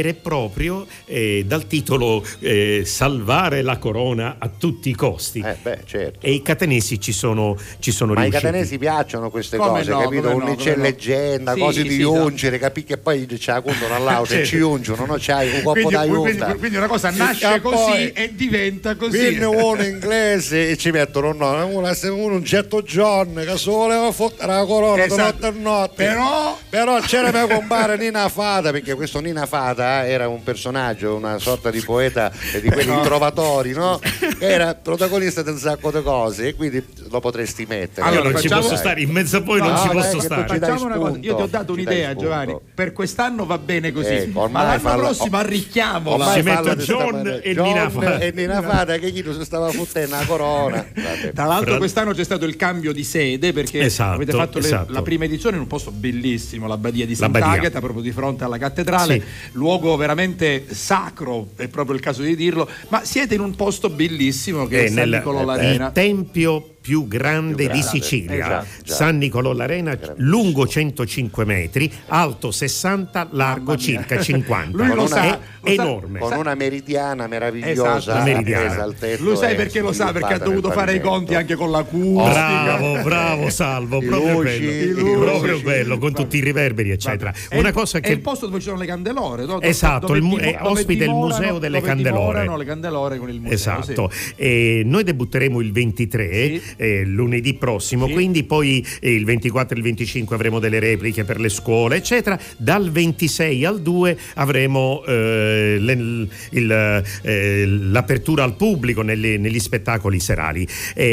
e 0.09 0.13
proprio 0.13 0.85
eh, 1.05 1.43
dal 1.45 1.67
titolo 1.67 2.23
eh, 2.39 2.83
Salvare 2.85 3.61
la 3.61 3.77
corona 3.77 4.35
a 4.39 4.49
tutti 4.49 4.89
i 4.89 4.95
costi. 4.95 5.39
Eh, 5.39 5.55
beh, 5.61 5.79
certo. 5.85 6.25
E 6.25 6.31
i 6.31 6.41
catanesi 6.41 6.99
ci 6.99 7.11
sono, 7.11 7.57
ci 7.79 7.91
sono 7.91 8.13
Ma 8.13 8.19
ai 8.21 8.25
riusciti. 8.29 8.45
catanesi 8.51 8.77
piacciono 8.77 9.29
queste 9.29 9.57
Come 9.57 9.79
cose, 9.79 9.91
no, 9.91 9.99
capito? 10.01 10.29
no, 10.29 10.35
Un- 10.35 10.39
come 10.41 10.55
c'è 10.55 10.75
no. 10.75 10.81
leggenda, 10.83 11.53
Sì, 11.53 11.59
cose 11.59 11.83
di 11.83 11.89
sì, 11.95 12.01
ungere, 12.03 12.57
capi 12.59 12.83
che 12.83 12.97
poi 12.97 13.25
c'è 13.25 13.51
la 13.53 13.61
condono 13.61 13.95
all'auto 13.95 14.31
e 14.33 14.35
Certo. 14.37 14.45
ci 14.47 14.57
ungono, 14.59 15.05
no? 15.05 15.15
C'hai 15.19 15.47
un 15.47 15.61
corpo 15.63 15.71
Quindi, 15.71 15.93
da 15.93 16.05
quindi- 16.05 16.57
quindi 16.59 16.77
una 16.77 16.87
cosa 16.87 17.09
nasce 17.11 17.53
E 17.55 17.61
così 17.61 17.75
poi 17.75 18.11
e 18.13 18.31
diventa 18.35 18.95
così. 18.95 19.17
Viene 19.19 19.45
uno 19.45 19.83
inglese 19.83 20.69
e 20.69 20.77
ci 20.77 20.91
mettono 20.91 21.33
no, 21.33 21.65
uno, 21.65 21.91
uno 22.13 22.35
un 22.35 22.45
certo 22.45 22.81
John 22.81 23.33
che 23.45 23.57
se 23.57 23.69
voleva 23.69 24.11
fottere 24.11 24.53
la 24.53 24.65
corona 24.65 25.03
Esatto. 25.03 25.21
notte 25.23 25.45
a 25.47 25.51
notte. 25.61 26.03
Però- 26.05 26.57
Però 26.69 26.99
c'era 27.01 27.31
mio 27.31 27.47
compare 27.47 27.97
Nina 27.97 28.27
Fata, 28.29 28.71
perché 28.71 28.93
questo 28.95 29.19
Nina 29.19 29.45
Fata 29.45 29.67
era 29.77 30.27
un 30.27 30.43
personaggio, 30.43 31.15
una 31.15 31.37
sorta 31.39 31.69
di 31.69 31.81
poeta 31.81 32.31
e 32.53 32.61
di 32.61 32.69
quelli 32.69 32.91
trovatori, 33.03 33.71
no? 33.73 33.99
Era 34.39 34.75
protagonista 34.75 35.41
di 35.41 35.49
un 35.49 35.57
sacco 35.57 35.91
di 35.91 36.01
cose 36.01 36.47
e 36.49 36.55
quindi 36.55 36.83
lo 37.09 37.19
potresti 37.19 37.65
mettere. 37.67 38.01
Io 38.07 38.13
Allora, 38.13 38.29
non 38.31 38.41
ci 38.41 38.47
facciamo- 38.47 38.61
posso 38.67 38.75
stare, 38.77 39.01
in 39.01 39.09
mezzo 39.11 39.37
a 39.37 39.39
voi 39.41 39.59
non 39.59 39.71
No, 39.71 39.77
ci 39.77 39.87
dai, 39.87 39.95
posso 39.95 40.17
che 40.17 40.23
stare. 40.23 40.47
ci 40.49 40.57
Facciamo 40.59 40.85
una 40.85 40.95
cosa, 40.97 41.17
io 41.21 41.35
ti 41.35 41.41
ho 41.41 41.45
dato 41.47 41.65
ci 41.73 41.79
un'idea. 41.79 42.15
Giovanni, 42.15 42.57
per 42.73 42.93
quest'anno 42.93 43.45
va 43.45 43.57
bene 43.57 43.91
così, 43.91 44.07
Ecco, 44.13 44.31
ma 44.39 44.41
ormai 44.43 44.63
l'anno 44.65 44.79
falla- 44.79 44.95
prossimo 45.03 45.37
oh, 45.37 45.39
arricchiamola. 45.39 46.33
Ci 46.33 46.41
metto 46.41 46.75
John 46.75 47.39
e 47.43 47.53
Nina 47.53 47.89
Fata. 47.89 48.17
e 48.19 48.31
Nina 48.33 48.61
Fata 48.61 48.97
che 48.97 49.11
chi 49.11 49.23
si 49.23 49.43
stava 49.45 49.69
fottendo 49.69 50.15
la 50.15 50.25
corona. 50.25 50.85
Vabbè. 50.93 51.31
Tra 51.33 51.45
l'altro 51.45 51.77
quest'anno 51.77 52.13
c'è 52.13 52.23
stato 52.23 52.45
il 52.45 52.55
cambio 52.55 52.91
di 52.91 53.03
sede 53.03 53.53
perché 53.53 53.79
Esatto, 53.81 54.15
avete 54.15 54.31
fatto 54.31 54.59
le- 54.59 54.65
esatto. 54.65 54.91
la 54.91 55.01
prima 55.01 55.25
edizione 55.25 55.55
in 55.55 55.61
un 55.61 55.67
posto 55.67 55.91
bellissimo, 55.91 56.67
la 56.67 56.77
Badia 56.77 57.05
di. 57.05 57.15
Sant'Agata, 57.15 57.79
proprio 57.79 58.01
di 58.01 58.11
fronte 58.11 58.43
alla 58.43 58.57
cattedrale, 58.57 59.13
Sì. 59.19 59.23
Luogo 59.53 59.95
veramente 59.95 60.65
sacro, 60.69 61.49
è 61.55 61.67
proprio 61.67 61.95
il 61.95 62.01
caso 62.01 62.21
di 62.21 62.35
dirlo, 62.35 62.69
ma 62.89 63.03
siete 63.03 63.35
in 63.35 63.41
un 63.41 63.55
posto 63.55 63.89
bellissimo 63.89 64.67
che 64.67 64.81
è, 64.81 64.83
È 64.85 64.87
San 64.87 64.95
nel 64.95 65.19
Nicolò 65.19 65.41
eh, 65.41 65.45
l'Arena. 65.45 65.87
il 65.87 65.91
tempio 65.93 66.75
più 66.89 67.07
grande, 67.07 67.53
Più 67.53 67.65
grande, 67.67 67.73
di 67.73 67.81
Sicilia, 67.83 68.35
esatto, 68.45 68.65
già. 68.83 68.93
San 68.95 69.17
Nicolò 69.19 69.53
l'Arena, 69.53 69.95
lungo 70.17 70.65
105 70.65 71.45
metri, 71.45 71.91
alto 72.07 72.49
60, 72.49 73.27
largo 73.33 73.77
circa 73.77 74.19
50. 74.19 74.75
Lui 74.83 74.95
lo 74.95 75.03
È 75.03 75.07
sa, 75.07 75.23
lo 75.23 75.29
sa. 75.29 75.39
enorme. 75.71 76.17
Con 76.19 76.33
una 76.33 76.55
meridiana 76.55 77.25
Esatto, 77.25 77.29
meravigliosa 77.29 78.13
la 78.15 78.23
meridiana. 78.23 78.87
Lui 79.19 79.35
sai 79.37 79.53
perché 79.55 79.81
lo 79.81 79.91
sa? 79.93 80.11
Perché 80.11 80.33
ha 80.33 80.37
dovuto 80.39 80.71
fare 80.71 80.95
i 80.95 80.99
conti 80.99 81.35
anche 81.35 81.53
con 81.53 81.69
l'acustica. 81.69 82.29
Bravo, 82.31 83.01
bravo 83.03 83.49
Salvo, 83.51 83.99
proprio 83.99 84.41
luci, 84.41 84.59
bello, 84.65 85.01
luci. 85.01 85.19
proprio 85.25 85.59
bello, 85.61 85.97
con 85.99 86.13
tutti 86.13 86.37
i 86.37 86.41
riverberi, 86.41 86.89
eccetera. 86.89 87.31
È- 87.49 87.57
Una 87.59 87.71
cosa 87.71 87.99
è 87.99 88.01
che 88.01 88.11
il 88.13 88.21
posto 88.21 88.47
dove 88.47 88.57
ci 88.59 88.65
sono 88.65 88.79
le 88.79 88.87
candelore? 88.87 89.45
Dove- 89.45 89.67
Esatto, 89.67 90.07
dove 90.07 90.17
il 90.17 90.23
mu- 90.23 90.37
è 90.37 90.57
dove 90.59 90.69
ospite 90.71 91.03
il 91.03 91.11
Museo 91.11 91.59
delle 91.59 91.77
dove 91.79 91.87
Candelore. 91.87 92.57
le 92.57 92.65
candelore 92.65 93.17
con 93.19 93.29
il 93.29 93.39
museo. 93.41 93.53
Esatto, 93.53 94.09
sì. 94.11 94.33
E 94.37 94.81
noi 94.85 95.03
debutteremo 95.03 95.59
il 95.59 95.71
23, 95.71 96.27
Sì. 96.29 96.61
Eh, 96.79 97.03
lunedì 97.05 97.53
prossimo, 97.55 98.07
Sì. 98.07 98.13
quindi 98.13 98.43
poi 98.43 98.85
eh, 99.01 99.13
il 99.13 99.25
24 99.25 99.75
e 99.75 99.77
il 99.77 99.83
25 99.83 100.35
avremo 100.35 100.59
delle 100.59 100.79
repliche 100.79 101.25
per 101.25 101.39
le 101.39 101.49
scuole, 101.49 101.97
eccetera. 101.97 102.39
Dal 102.57 102.89
26 102.89 103.65
al 103.65 103.81
2 103.81 104.17
avremo 104.35 105.03
eh, 105.05 105.77
le- 105.79 106.27
il, 106.51 107.03
eh, 107.23 107.65
l'apertura 107.65 108.43
al 108.43 108.55
pubblico 108.55 109.01
nelle- 109.01 109.37
negli 109.37 109.59
spettacoli 109.59 110.19
serali. 110.19 110.65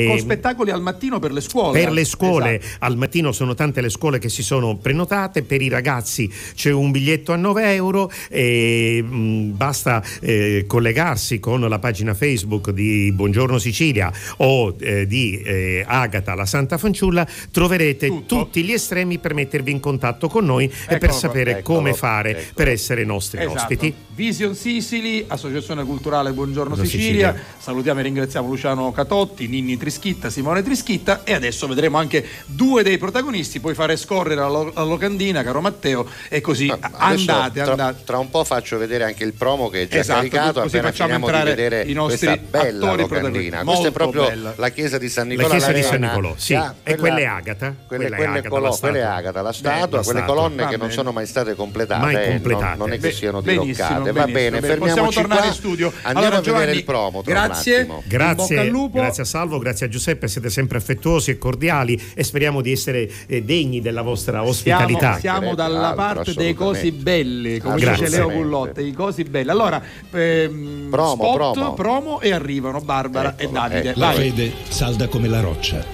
Con 0.07 0.19
spettacoli 0.19 0.71
al 0.71 0.83
mattino 0.83 1.19
per 1.19 1.33
le 1.33 1.41
scuole. 1.41 1.79
per 1.81 1.91
le 1.93 2.05
scuole 2.05 2.59
Esatto. 2.61 2.77
al 2.85 2.97
mattino 2.97 3.33
sono 3.33 3.55
tante 3.55 3.81
le 3.81 3.89
scuole 3.89 4.19
che 4.19 4.29
si 4.29 4.43
sono 4.43 4.77
prenotate, 4.77 5.43
per 5.43 5.61
i 5.63 5.69
ragazzi 5.69 6.31
c'è 6.55 6.71
un 6.71 6.91
biglietto 6.93 7.33
a 7.33 7.37
9 7.37 7.75
euro 7.75 8.11
e 8.31 9.03
mh, 9.03 9.57
basta 9.57 10.03
eh, 10.21 10.65
collegarsi 10.67 11.41
con 11.41 11.61
la 11.61 11.79
pagina 11.79 12.15
Facebook 12.15 12.71
di 12.71 13.11
Buongiorno 13.13 13.59
Sicilia 13.59 14.13
o 14.39 14.77
eh, 14.81 15.07
di 15.07 15.41
eh, 15.47 15.85
Agata 15.87 16.35
la 16.35 16.47
Santa 16.47 16.77
Fanciulla, 16.79 17.27
troverete 17.51 18.07
Tutto. 18.09 18.37
tutti 18.45 18.63
gli 18.65 18.73
estremi 18.73 19.19
per 19.19 19.35
mettervi 19.35 19.71
in 19.71 19.81
contatto 19.81 20.29
con 20.29 20.45
noi 20.45 20.65
e 20.67 20.71
per 20.71 20.95
Eccolo 20.97 21.11
qua, 21.11 21.19
sapere 21.21 21.51
eccolo, 21.59 21.79
come 21.79 21.95
fare 21.95 22.31
eccolo. 22.31 22.47
per 22.55 22.69
essere 22.69 23.05
nostri 23.05 23.41
Esatto. 23.41 23.55
ospiti. 23.57 23.95
Vision 24.17 24.55
Sicily, 24.55 25.25
Associazione 25.29 25.85
Culturale 25.85 26.33
Buongiorno 26.33 26.75
Sicilia. 26.77 27.33
Sicilia. 27.33 27.37
Salutiamo 27.59 28.01
e 28.01 28.03
ringraziamo 28.05 28.49
Luciano 28.49 28.91
Catotti, 28.93 29.47
Ninni 29.47 29.77
Trischitta, 29.77 30.31
Simone 30.31 30.63
Trischitta 30.63 31.23
e 31.25 31.35
adesso 31.35 31.67
vedremo 31.67 31.99
anche 31.99 32.25
due 32.47 32.83
dei 32.83 32.97
protagonisti, 32.99 33.61
puoi 33.61 33.75
fare 33.75 33.97
scorrere 33.97 34.37
la, 34.41 34.49
lo- 34.49 34.73
la 34.75 34.83
locandina, 34.85 35.43
caro 35.43 35.61
Matteo, 35.61 36.07
e 36.29 36.41
così 36.41 36.71
Ah, 36.71 36.79
Adesso, 36.81 37.31
andate, 37.31 37.61
tra, 37.63 37.71
andate. 37.73 38.05
tra 38.05 38.19
un 38.19 38.31
po' 38.31 38.43
faccio 38.45 38.79
vedere 38.79 39.05
anche 39.05 39.23
il 39.25 39.35
promo 39.35 39.69
che 39.69 39.83
è 39.83 39.89
già 39.89 39.99
Esatto, 39.99 40.19
caricato 40.19 40.61
così 40.63 40.77
appena 40.79 40.91
facciamo 40.93 41.13
finiamo 41.13 41.27
di 41.27 41.33
entrare 41.33 41.55
vedere 41.55 41.91
i 41.91 41.93
nostri 41.93 42.27
questa 42.27 42.47
bella 42.59 42.95
locandina 42.95 43.63
questa 43.65 43.89
è 43.89 43.93
proprio 43.93 44.25
bella. 44.27 44.55
la 44.57 44.69
chiesa 44.71 44.99
di 44.99 45.09
San 45.09 45.29
La 45.37 45.43
Nicolò 45.43 45.49
chiesa 45.59 45.73
di 45.73 45.81
l'Arena. 45.83 46.07
San 46.07 46.17
Nicolò, 46.17 46.35
sì. 46.37 46.55
Ah, 46.55 46.75
E 46.83 46.97
quella 46.97 47.17
è 47.19 47.25
Agata? 47.25 47.75
quelle, 47.87 47.87
Quella 47.87 48.05
è 48.05 48.09
quelle 48.19 48.31
Agata, 48.39 48.49
colo- 48.49 48.63
la 48.63 48.77
quella 48.77 48.95
è 48.97 49.01
statua. 49.01 49.15
Agata 49.17 49.43
la 49.43 49.53
statua 49.53 49.81
la 49.81 49.87
quelle 49.87 50.03
statua. 50.21 50.25
colonne 50.35 50.63
Va 50.63 50.69
che 50.69 50.77
non 50.77 50.91
sono 50.91 51.13
mai 51.13 51.27
state 51.27 51.55
completate 51.55 52.01
Mai 52.05 52.15
eh, 52.15 52.19
non- 52.19 52.29
completate. 52.29 52.79
non, 52.79 52.93
è 52.93 52.99
che 52.99 53.13
siano 53.13 53.41
diroccate 53.41 54.13
va 54.13 54.25
benissimo, 54.25 54.25
bene 54.33 54.61
bene. 54.61 54.77
Possiamo 54.77 54.87
fermiamoci 55.11 55.17
tornare 55.19 55.41
qua 55.41 55.49
in 55.49 55.55
studio. 55.55 55.87
andiamo 55.87 56.19
Allora, 56.19 56.27
a 56.27 56.41
vedere 56.41 56.43
Giovanni, 56.59 56.77
il 56.79 56.85
promo 56.85 57.23
grazie. 57.23 57.89
Grazie, 58.05 58.59
al 58.59 58.67
lupo. 58.69 58.99
grazie 58.99 59.23
a 59.23 59.27
Salvo, 59.27 59.59
grazie 59.59 59.87
a 59.87 59.89
Giuseppe, 59.89 60.29
siete 60.29 60.51
sempre 60.51 60.79
affettuosi 60.79 61.31
e 61.31 61.39
cordiali 61.39 62.01
e 62.15 62.23
speriamo 62.25 62.61
di 62.61 62.73
essere 62.73 63.09
eh, 63.27 63.43
degni 63.43 63.81
della 63.81 64.03
vostra 64.03 64.43
ospitalità. 64.45 65.19
Siamo, 65.19 65.39
siamo 65.41 65.55
dalla 65.55 65.93
parte 65.95 66.35
dei 66.35 66.55
cosi 66.55 66.93
belli, 66.93 67.59
come 67.59 67.77
Grazie. 67.79 68.05
dice 68.07 68.17
Leo 68.17 68.31
Gullotte, 68.31 68.83
i 68.83 68.93
cosi 68.93 69.23
belli. 69.25 69.51
Allora, 69.51 69.83
ehm, 70.13 70.89
Promo, 70.91 71.15
spot, 71.15 71.53
promo. 71.53 71.75
promo 71.75 72.21
e 72.21 72.33
arrivano 72.33 72.81
Barbara 72.81 73.35
Eccolo, 73.37 73.49
e 73.49 73.53
Davide. 73.53 73.89
ecco. 73.91 73.99
La 74.01 74.13
fede 74.13 74.53
salda 74.69 75.09
come 75.09 75.26
la 75.27 75.41
roccia. 75.41 75.85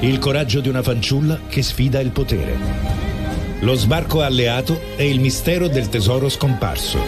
Il 0.00 0.18
coraggio 0.18 0.60
di 0.60 0.68
una 0.68 0.82
fanciulla 0.82 1.40
che 1.48 1.62
sfida 1.62 2.00
il 2.00 2.10
potere. 2.10 2.56
Lo 3.60 3.74
sbarco 3.74 4.22
alleato 4.22 4.80
e 4.96 5.08
il 5.08 5.18
mistero 5.18 5.66
del 5.66 5.88
tesoro 5.88 6.28
scomparso. 6.28 6.98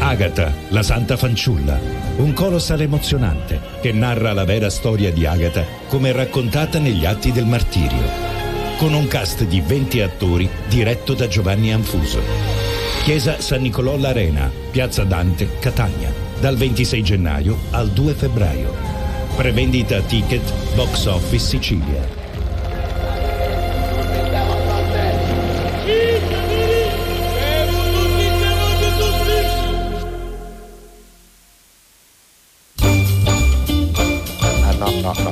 Agata, 0.00 0.52
la 0.68 0.82
santa 0.82 1.16
fanciulla. 1.16 1.78
Un 2.16 2.32
colossal 2.32 2.80
emozionante 2.80 3.60
che 3.80 3.92
narra 3.92 4.32
la 4.32 4.44
vera 4.44 4.70
storia 4.70 5.10
di 5.12 5.24
Agata 5.24 5.64
come 5.88 6.12
raccontata 6.12 6.78
negli 6.78 7.04
atti 7.04 7.32
del 7.32 7.46
martirio. 7.46 8.02
Con 8.76 8.92
un 8.92 9.08
cast 9.08 9.44
di 9.44 9.60
20 9.60 10.00
attori 10.02 10.48
diretto 10.68 11.14
da 11.14 11.26
Giovanni 11.26 11.72
Anfuso. 11.72 12.20
Chiesa 13.02 13.40
San 13.40 13.62
Nicolò 13.62 13.96
l'Arena, 13.96 14.50
Piazza 14.70 15.04
Dante, 15.04 15.58
Catania, 15.58 16.12
dal 16.38 16.56
26 16.56 17.02
gennaio 17.02 17.58
al 17.70 17.88
2 17.88 18.12
febbraio. 18.12 18.87
Prevendita 19.38 20.02
ticket 20.02 20.42
Box 20.74 21.06
Office 21.06 21.46
Sicilia. 21.46 22.17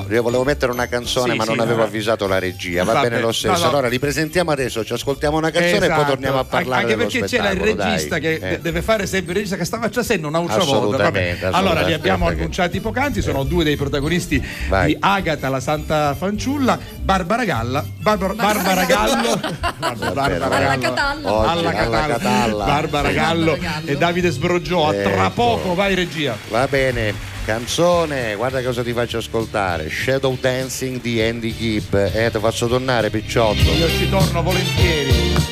Io 0.08 0.22
volevo 0.22 0.44
mettere 0.44 0.72
una 0.72 0.86
canzone, 0.86 1.32
Sì, 1.32 1.36
ma 1.36 1.44
sì, 1.44 1.50
non 1.50 1.60
avevo 1.60 1.78
no. 1.78 1.84
avvisato 1.84 2.26
la 2.26 2.38
regia. 2.38 2.84
Va, 2.84 2.92
Vabbè, 2.94 3.08
bene 3.08 3.20
lo 3.20 3.32
stesso. 3.32 3.52
no, 3.54 3.58
no. 3.60 3.68
Allora, 3.68 3.88
li 3.88 3.98
presentiamo 3.98 4.50
adesso, 4.50 4.84
ci 4.84 4.92
ascoltiamo 4.92 5.36
una 5.36 5.50
canzone 5.50 5.76
e 5.76 5.78
poi 5.78 5.88
Esatto. 5.88 6.10
torniamo 6.10 6.38
a 6.38 6.44
parlare 6.44 6.82
anche 6.82 6.96
perché 6.96 7.22
c'era 7.24 7.50
il 7.50 7.60
regista 7.60 8.18
dai. 8.18 8.20
che 8.20 8.32
Eh. 8.34 8.38
de- 8.38 8.60
deve 8.60 8.82
fare 8.82 9.06
sempre 9.06 9.32
il 9.32 9.36
regista 9.38 9.56
che 9.56 9.64
stava 9.64 9.88
facendo 9.90 10.28
una 10.28 10.38
ultra 10.38 10.58
volta 10.58 10.76
Assolutamente, 10.76 11.46
allora 11.46 11.80
li 11.82 11.92
abbiamo 11.92 12.26
annunciati 12.28 12.80
poc'anzi 12.80 13.22
sono 13.22 13.42
due 13.44 13.64
dei 13.64 13.76
protagonisti 13.76 14.42
Vai. 14.68 14.86
di 14.86 14.96
Agata 15.00 15.48
la 15.48 15.60
Santa 15.60 16.14
Fanciulla 16.14 16.78
Barbara 17.00 17.44
Galla 17.44 17.84
Barbara, 17.98 18.32
Barbara 18.34 18.84
Gallo 18.86 19.40
Barbara 19.78 20.34
Alla 20.46 20.76
Gallo. 20.76 21.40
Alla 21.40 21.68
alla 21.70 22.06
Catalla. 22.06 22.64
Barbara 22.64 23.10
Gallo 23.12 23.58
e 23.84 23.96
Davide 23.96 24.30
Sbrogioa 24.30 24.92
tra 24.92 25.26
Ecco. 25.26 25.30
poco 25.34 25.74
vai 25.74 25.94
regia 25.94 26.36
Va 26.48 26.66
bene, 26.68 27.14
canzone, 27.46 28.34
guarda 28.34 28.60
cosa 28.60 28.82
ti 28.82 28.92
faccio 28.92 29.18
ascoltare. 29.18 29.88
Shadow 29.88 30.36
Dancing 30.38 31.00
di 31.00 31.22
Andy 31.22 31.54
Gibb. 31.56 31.94
Eh, 31.94 32.28
ti 32.32 32.38
faccio 32.40 32.66
tornare, 32.66 33.08
picciotto. 33.08 33.70
io 33.70 33.88
ci 33.88 34.08
torno 34.10 34.42
volentieri 34.42 35.45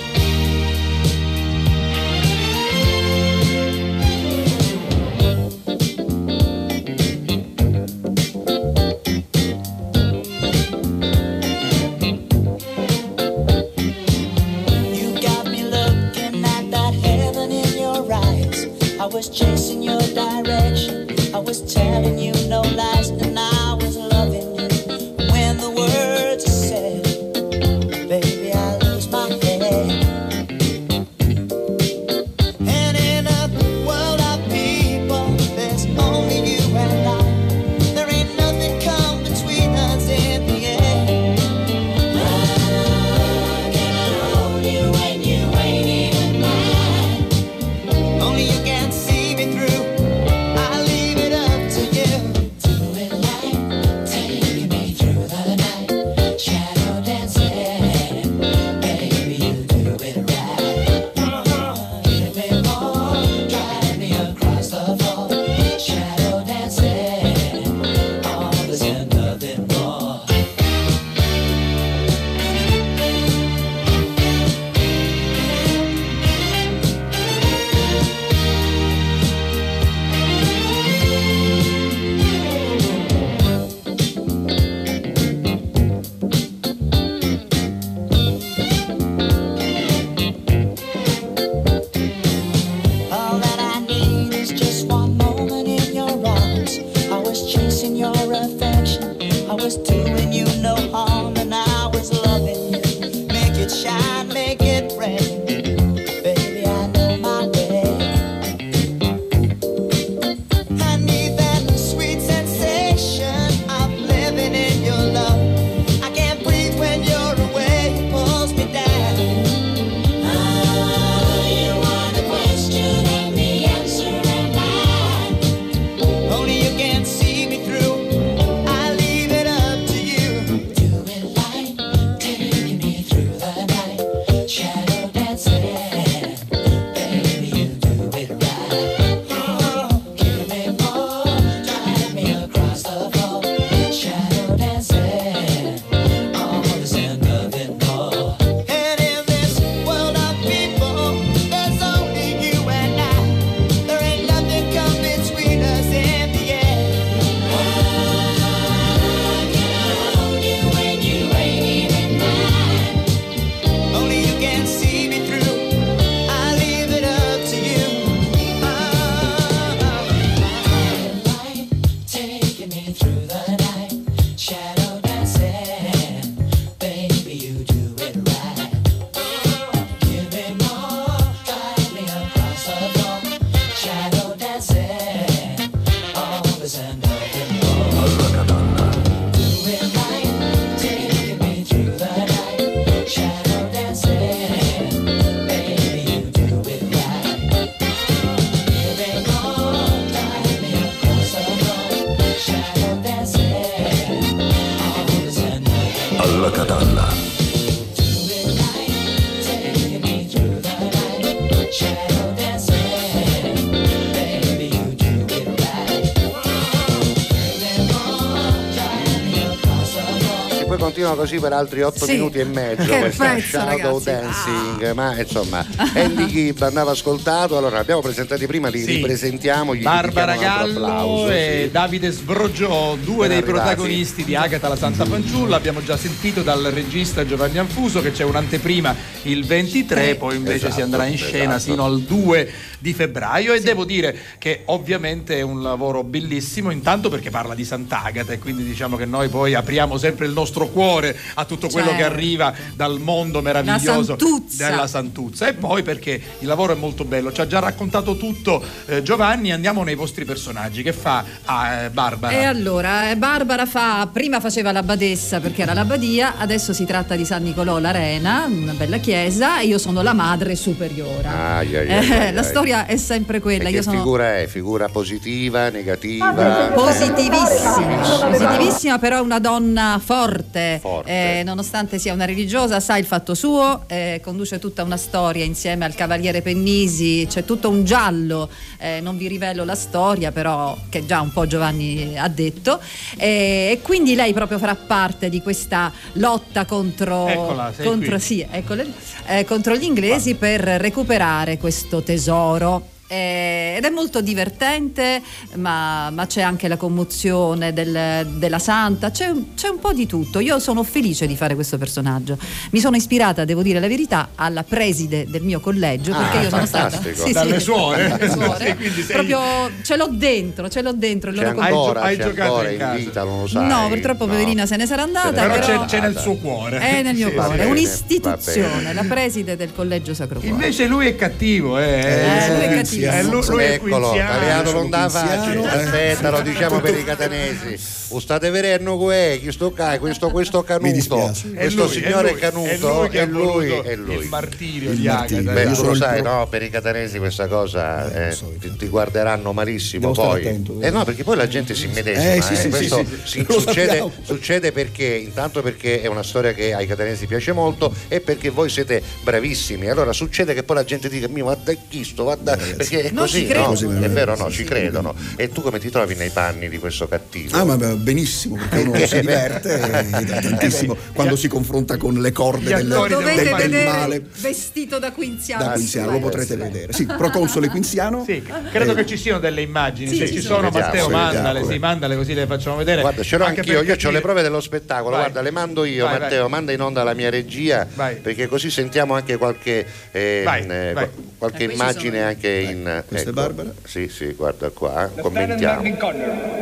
Così 221.15 221.39
per 221.39 221.53
altri 221.53 221.83
8 221.83 222.05
Sì. 222.05 222.13
minuti 222.13 222.39
e 222.39 222.45
mezzo 222.45 222.85
Che 222.85 222.99
questa 222.99 223.25
pezzo, 223.35 223.47
Shadow 223.49 223.69
ragazzi. 223.69 224.09
Ah. 224.11 224.13
Dancing, 224.21 224.93
ma 224.93 225.19
insomma 225.19 225.67
Andy 225.95 226.27
Gibb 226.27 226.61
andava 226.63 226.91
ascoltato, 226.91 227.57
allora 227.57 227.79
abbiamo 227.79 228.01
presentati 228.01 228.47
prima, 228.47 228.69
li 228.69 228.83
Sì. 228.83 228.95
ripresentiamo, 228.97 229.75
gli 229.75 229.83
Barbara 229.83 230.37
Gallo 230.37 230.85
applauso, 230.85 231.31
e 231.31 231.61
sì. 231.65 231.71
Davide 231.71 232.11
Sbrogio, 232.11 232.99
due 233.03 233.27
Ben 233.27 233.29
dei 233.29 233.39
arrivati. 233.39 233.43
protagonisti 233.75 234.25
di 234.25 234.35
Agata 234.37 234.69
la 234.69 234.77
Santa 234.77 235.05
Fanciulla. 235.05 235.57
Abbiamo 235.57 235.83
già 235.83 235.97
sentito 235.97 236.43
dal 236.43 236.63
regista 236.65 237.25
Giovanni 237.25 237.59
Anfuso 237.59 238.01
che 238.03 238.11
c'è 238.13 238.25
un'anteprima 238.25 238.95
il 239.23 239.45
23, 239.47 240.17
poi 240.17 240.37
invece 240.37 240.57
Esatto, 240.67 240.75
si 240.75 240.81
andrà 240.83 241.07
in 241.07 241.17
scena 241.17 241.57
esatto. 241.57 241.71
sino 241.73 241.85
al 241.85 242.01
2 242.01 242.51
di 242.85 242.93
febbraio. 242.93 243.55
E 243.55 243.63
devo 243.63 243.87
dire 243.87 244.15
che 244.37 244.61
ovviamente 244.67 245.39
è 245.39 245.41
un 245.41 245.63
lavoro 245.63 246.05
bellissimo, 246.05 246.71
intanto 246.71 247.09
perché 247.09 247.31
parla 247.31 247.55
di 247.55 247.65
Sant'Agata 247.65 248.35
e 248.35 248.39
quindi 248.39 248.63
diciamo 248.63 248.99
che 248.99 249.07
noi 249.07 249.31
poi 249.31 249.55
apriamo 249.55 249.97
sempre 249.97 250.27
il 250.27 250.33
nostro 250.33 250.69
cuore 250.69 251.17
a 251.35 251.47
tutto 251.47 251.69
quello 251.69 251.89
Certo. 251.89 252.03
che 252.03 252.05
arriva 252.05 252.53
dal 252.75 253.01
mondo 253.01 253.41
meraviglioso 253.41 254.19
Santuzza. 254.19 254.69
della 254.69 254.87
Santuzza. 254.87 255.49
E 255.49 255.55
poi 255.55 255.83
perché 255.83 256.21
il 256.41 256.47
lavoro 256.47 256.75
è 256.75 256.77
molto 256.77 257.05
bello, 257.07 257.33
ci 257.33 257.41
ha 257.41 257.47
già 257.47 257.59
raccontato 257.59 258.19
tutto 258.19 258.63
eh, 258.85 259.03
Giovanni, 259.03 259.51
andiamo 259.51 259.83
nei 259.83 259.95
vostri 259.95 260.27
personaggi. 260.27 260.83
Che 260.83 260.93
fa 260.93 261.25
ah, 261.47 261.73
eh, 261.85 261.91
Barbara? 261.91 262.35
E 262.35 262.45
allora, 262.45 263.11
eh, 263.11 263.17
Barbara 263.17 263.65
fa, 263.65 264.07
prima 264.13 264.41
faceva 264.41 264.73
la 264.73 264.83
badessa 264.83 265.41
perché 265.41 265.63
era 265.63 265.73
la 265.73 265.87
badia, 265.87 266.37
adesso 266.37 266.75
si 266.75 266.85
tratta 266.85 267.17
di 267.17 267.25
San 267.25 267.45
Nicolò 267.45 267.79
l'Arena, 267.79 268.45
una 268.47 268.75
bella 268.75 268.99
chiesa, 268.99 269.61
e 269.61 269.67
io 269.69 269.79
sono 269.79 270.03
la 270.03 270.13
madre 270.13 270.55
superiora. 270.55 271.57
Ai, 271.57 271.77
ai, 271.77 271.87
Eh, 271.87 271.95
ai, 271.95 272.11
ai, 272.11 272.33
la 272.35 272.41
ai. 272.41 272.47
Storia 272.75 272.87
è 272.87 272.97
sempre 272.97 273.41
quella. 273.41 273.69
E 273.69 273.71
Io 273.71 273.77
che 273.77 273.83
sono 273.83 273.99
figura 273.99 274.39
è? 274.39 274.47
Figura 274.47 274.89
positiva, 274.89 275.69
negativa? 275.69 276.71
Positivissima, 276.75 278.01
positivissima, 278.29 278.99
però 278.99 279.19
è 279.19 279.21
una 279.21 279.39
donna 279.39 280.01
forte, 280.03 280.79
Forte. 280.81 281.39
eh, 281.39 281.43
nonostante 281.45 281.99
sia 281.99 282.13
una 282.13 282.25
religiosa, 282.25 282.81
sa 282.81 282.97
il 282.97 283.05
fatto 283.05 283.35
suo, 283.35 283.85
eh, 283.87 284.21
conduce 284.23 284.59
tutta 284.59 284.83
una 284.83 284.97
storia 284.97 285.45
insieme 285.45 285.85
al 285.85 285.95
Cavaliere 285.95 286.43
Pennisi, 286.43 287.27
c'è 287.29 287.45
tutto 287.45 287.69
un 287.69 287.85
giallo, 287.85 288.49
eh, 288.79 289.01
non 289.01 289.17
vi 289.17 289.29
rivelo 289.29 289.65
la 289.65 289.75
storia, 289.75 290.33
però 290.33 290.77
che 290.89 291.07
già 291.07 291.21
un 291.21 291.33
po' 291.33 291.47
Giovanni 291.47 292.19
ha 292.19 292.29
detto, 292.29 292.81
eh, 293.17 293.71
e 293.73 293.81
quindi 293.83 294.15
lei 294.15 294.33
proprio 294.33 294.59
farà 294.59 294.75
parte 294.75 295.29
di 295.29 295.41
questa 295.41 295.93
lotta 296.15 296.65
contro, 296.65 297.27
Eccola, 297.27 297.73
contro, 297.83 298.19
sì, 298.19 298.45
eccole, 298.49 298.87
eh, 299.27 299.45
contro 299.45 299.77
gli 299.77 299.85
inglesi 299.85 300.35
per 300.35 300.61
recuperare 300.61 301.59
questo 301.59 302.03
tesoro. 302.03 302.64
여러 302.65 302.83
Eh, 303.15 303.75
ed 303.77 303.85
è 303.85 303.91
molto 303.91 304.21
divertente, 304.21 305.23
ma, 305.55 306.11
ma 306.11 306.27
c'è 306.27 306.43
anche 306.43 306.67
la 306.69 306.77
commozione 306.77 307.73
del- 307.73 308.27
della 308.39 308.59
santa, 308.59 309.11
c'è, 309.13 309.27
un- 309.29 309.55
c'è 309.55 309.69
un 309.69 309.79
po' 309.79 309.93
di 309.93 310.07
tutto. 310.07 310.41
Io 310.41 310.59
sono 310.59 310.83
felice 310.83 311.27
di 311.27 311.37
fare 311.37 311.55
questo 311.55 311.79
personaggio. 311.79 312.37
Mi 312.71 312.81
sono 312.81 312.97
ispirata, 312.97 313.45
devo 313.45 313.63
dire 313.63 313.79
la 313.79 313.87
verità, 313.87 314.31
alla 314.35 314.65
preside 314.65 315.27
del 315.29 315.43
mio 315.43 315.61
collegio, 315.61 316.13
Ah, 316.13 316.19
perché 316.19 316.39
io 316.39 316.49
sono 316.49 316.67
stata 316.67 316.91
fantastico. 316.99 317.33
Dalle 317.33 317.61
suore. 317.61 318.09
dalle 318.09 318.31
suore. 318.31 318.67
Sì, 318.67 318.75
quindi 318.77 319.03
sei- 319.03 319.15
Proprio 319.15 319.71
ce 319.83 319.97
l'ho 319.97 320.09
dentro, 320.11 320.69
ce 320.69 320.83
l'ho 320.83 320.93
dentro. 320.93 321.31
il 321.31 321.37
C'è 321.39 321.45
loro 321.45 321.61
Hai 321.61 321.69
gio- 321.71 321.79
ancora, 321.79 322.01
hai 322.03 322.17
c'è 322.17 322.23
giocato 322.25 322.43
ancora 322.51 322.67
in 322.69 322.73
in 322.75 322.79
casa? 322.81 322.97
vita, 322.97 323.25
non 323.25 323.41
lo 323.41 323.47
sai? 323.47 323.67
No, 323.69 323.89
purtroppo 323.89 324.27
No. 324.27 324.33
poverina 324.33 324.67
se 324.67 324.77
ne 324.77 324.87
sarà 324.87 325.03
andata, 325.03 325.29
ne 325.31 325.33
Però 325.35 325.55
c'è, 325.55 325.61
però 325.61 325.73
andata. 325.81 325.87
c'è 325.87 326.01
nel 326.01 326.19
suo 326.19 326.35
cuore. 326.37 326.79
è 326.79 327.03
nel 327.03 327.15
mio 327.15 327.29
Sì, 327.29 327.35
cuore, 327.35 327.59
è 327.59 327.65
un'istituzione, 327.67 328.93
la 328.93 329.05
preside 329.05 329.57
del 329.57 329.73
collegio 329.75 330.15
Sacro 330.15 330.41
Cuore. 330.41 330.55
Invece 330.55 330.87
lui 330.87 331.07
è 331.07 331.15
cattivo, 331.17 331.79
eh. 331.79 331.83
Eh, 331.85 332.49
lui 332.49 332.61
è 332.63 332.73
Eh, 332.73 332.75
cattivo. 332.75 333.04
Lui, 333.23 333.47
lui 333.47 333.65
Eccolo. 333.65 334.11
Taliato 334.15 334.73
non 334.73 334.91
dà 334.91 335.09
facile. 335.09 335.67
Aspetta, 335.67 336.31
lo 336.31 336.41
diciamo 336.41 336.81
per 336.81 336.99
i 336.99 337.05
catanesi. 337.05 337.79
O 338.15 338.21
state 338.21 338.49
vedendo 338.51 338.97
que, 338.97 339.41
questo, 339.43 339.73
ca- 339.73 339.99
questo, 339.99 340.31
questo 340.31 340.63
canuto, 340.63 341.33
questo 341.53 341.83
lui, 341.83 341.89
signore 341.93 342.29
è 342.29 342.31
lui, 342.31 342.41
canuto, 342.41 342.69
è 342.69 342.77
lui 342.79 343.09
che 343.09 343.21
è 343.21 343.27
lui, 343.27 343.43
voluto 343.43 343.83
è 343.83 343.97
lui. 343.97 344.15
il 344.19 344.29
martirio 344.29 344.91
Il 344.93 344.99
di. 345.01 345.09
Agata. 345.09 345.53
Beh, 345.53 345.63
Io 345.63 345.69
tu 345.71 345.75
sono 345.75 345.89
lo 345.89 345.95
sai, 345.97 346.23
pro- 346.23 346.33
no? 346.33 346.47
Per 346.47 346.63
i 346.63 346.71
catanesi 346.71 347.19
questa 347.19 347.49
cosa 347.49 348.13
Eh, 348.15 348.29
eh, 348.29 348.33
so, 348.33 348.53
ti, 348.61 348.77
ti 348.77 348.87
guarderanno 348.87 349.53
malissimo 349.53 350.13
Devo 350.13 350.29
poi. 350.29 350.41
attento, 350.43 350.81
eh 350.81 350.91
no, 350.91 351.05
perché 351.05 351.25
poi 351.25 351.37
la 351.37 351.49
gente 351.49 351.75
si 351.75 351.87
immedesima. 351.87 352.35
Eh, 352.35 352.41
sì, 352.41 352.53
eh. 352.53 352.57
sì, 352.57 352.63
sì, 352.63 352.69
Questo 352.69 353.05
sì, 353.25 353.47
succede, 353.49 354.11
succede 354.23 354.71
perché, 354.71 355.05
intanto 355.07 355.61
perché 355.61 356.01
è 356.01 356.07
una 356.07 356.23
storia 356.23 356.53
che 356.53 356.73
ai 356.73 356.87
catanesi 356.87 357.27
piace 357.27 357.51
molto 357.51 357.93
e 358.07 358.21
perché 358.21 358.51
voi 358.51 358.69
siete 358.69 359.03
bravissimi. 359.25 359.91
Allora 359.91 360.13
succede 360.13 360.55
che 360.55 360.63
poi 360.63 360.77
la 360.77 360.85
gente 360.85 361.09
dica, 361.09 361.27
mio, 361.27 361.43
guarda 361.45 361.73
chi 361.89 362.05
sto, 362.05 362.23
guarda, 362.23 362.57
perché 362.57 363.03
è 363.03 363.13
così, 363.13 363.49
no? 363.49 363.73
È 363.75 364.09
vero, 364.09 364.37
no, 364.37 364.47
sì, 364.51 364.53
ci 364.53 364.59
sì. 364.59 364.65
credono. 364.65 365.15
E 365.35 365.49
tu 365.51 365.63
come 365.63 365.81
ti 365.81 365.91
trovi 365.91 366.15
nei 366.15 366.31
panni 366.31 366.69
di 366.69 366.79
questo 366.79 367.09
cattivo? 367.09 367.57
Ah, 367.57 367.65
ma 367.65 367.77
beh, 367.77 368.03
benissimo, 368.05 368.57
perché 368.57 368.87
uno 368.87 369.07
si 369.07 369.21
diverte 369.21 369.81
eh, 369.81 370.25
tantissimo 370.41 370.97
quando 371.15 371.35
si 371.35 371.49
confronta 371.49 371.97
con 371.97 372.21
le 372.21 372.31
corde 372.31 372.75
del, 372.75 372.87
del- 372.87 373.09
dovete 373.09 373.69
del- 373.69 373.85
male 373.85 374.23
vestito 374.41 374.99
da 374.99 375.11
quinziano. 375.11 375.65
da 375.65 375.71
Quinziano, 375.73 376.11
lo 376.13 376.19
potrete 376.21 376.57
vedere. 376.57 376.93
Sì, 376.93 377.07
proconsole 377.07 377.69
Quinziano. 377.69 378.23
Sì, 378.25 378.43
credo 378.71 378.93
Eh, 378.93 378.95
che 378.95 379.07
ci 379.07 379.17
siano 379.17 379.39
delle 379.41 379.63
immagini. 379.63 380.09
Sì, 380.11 380.17
Se 380.19 380.27
ci 380.29 380.41
sono. 380.41 380.43
sono, 380.55 380.71
Vediamo, 380.71 380.87
Matteo, 380.87 381.07
vediamo, 381.09 381.25
mandale, 381.33 381.61
eh. 381.61 381.65
sì, 381.73 381.79
mandale 381.79 382.17
così 382.17 382.35
le 382.35 382.47
facciamo 382.47 382.77
vedere. 382.77 383.01
Guarda, 383.01 383.23
ce 383.25 383.37
l'ho 383.39 383.45
Anche 383.45 383.61
anch'io, 383.61 383.83
io 383.83 383.97
ho 384.07 384.11
le 384.11 384.21
prove 384.21 384.43
dello 384.43 384.61
spettacolo, 384.61 385.11
Vai. 385.17 385.21
guarda, 385.25 385.41
le 385.41 385.51
mando 385.51 385.85
io, 385.85 386.05
Vai, 386.05 386.19
Matteo, 386.21 386.43
vai. 386.43 386.51
manda 386.51 386.73
in 386.73 386.81
onda 386.83 387.03
la 387.03 387.15
mia 387.15 387.31
regia, 387.31 387.87
Vai. 387.95 388.17
perché 388.17 388.47
così 388.47 388.71
sentiamo 388.71 389.15
anche 389.15 389.37
qualche, 389.37 389.85
eh, 390.13 390.43
Vai, 390.45 390.67
eh, 390.69 390.93
vai. 390.93 391.09
qualche 391.39 391.65
Eh, 391.65 391.73
immagine 391.73 392.23
anche 392.23 392.49
in... 392.51 393.03
questa 393.09 393.29
è 393.29 393.33
ecco. 393.33 393.41
Barbara. 393.41 393.73
Sì, 393.85 394.09
sì, 394.09 394.27
guarda 394.37 394.69
qua, 394.69 395.11
commentiamo. 395.21 395.83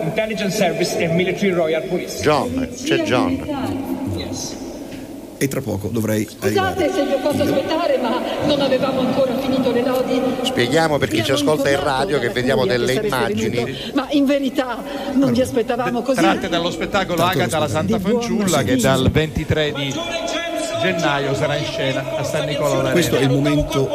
Intelligence 0.02 0.56
Service 0.56 0.96
e 0.98 1.08
Military 1.32 1.52
Royal 1.52 1.82
Police. 1.84 2.20
John, 2.20 2.68
c'è 2.74 3.02
John. 3.04 3.32
Yes. 4.16 4.60
E 5.38 5.48
tra 5.48 5.60
poco 5.60 5.88
dovrei 5.88 6.28
arrivare. 6.40 6.84
Scusate 6.84 6.92
se 6.92 7.06
vi 7.06 7.12
ho 7.12 7.18
fatto 7.18 7.42
aspettare, 7.42 7.98
ma 7.98 8.20
non 8.44 8.60
avevamo 8.60 9.00
ancora 9.00 9.36
finito 9.38 9.72
le 9.72 9.82
lodi. 9.82 10.20
Spieghiamo 10.42 10.98
per 10.98 11.08
chi 11.08 11.24
ci 11.24 11.32
ascolta 11.32 11.70
in 11.70 11.82
radio 11.82 12.18
che 12.20 12.28
vediamo 12.28 12.66
delle 12.66 12.92
immagini. 12.92 13.48
venuto, 13.48 13.72
ma 13.94 14.06
in 14.10 14.24
verità 14.26 14.82
non 15.14 15.32
vi 15.32 15.40
aspettavamo 15.40 16.02
così. 16.02 16.20
Tratte 16.20 16.48
dallo 16.48 16.70
spettacolo 16.70 17.16
Tanto 17.16 17.38
Agata 17.38 17.58
la 17.58 17.68
Santa 17.68 17.98
Fanciulla 17.98 18.62
che 18.62 18.76
dal 18.76 19.10
23 19.10 19.72
di 19.72 19.94
gennaio 20.82 21.34
sarà 21.34 21.56
in 21.56 21.64
scena 21.64 22.16
a 22.18 22.22
San 22.22 22.46
Nicolò. 22.46 22.90
Questo 22.90 23.16
è 23.16 23.22
il 23.22 23.30
momento, 23.30 23.88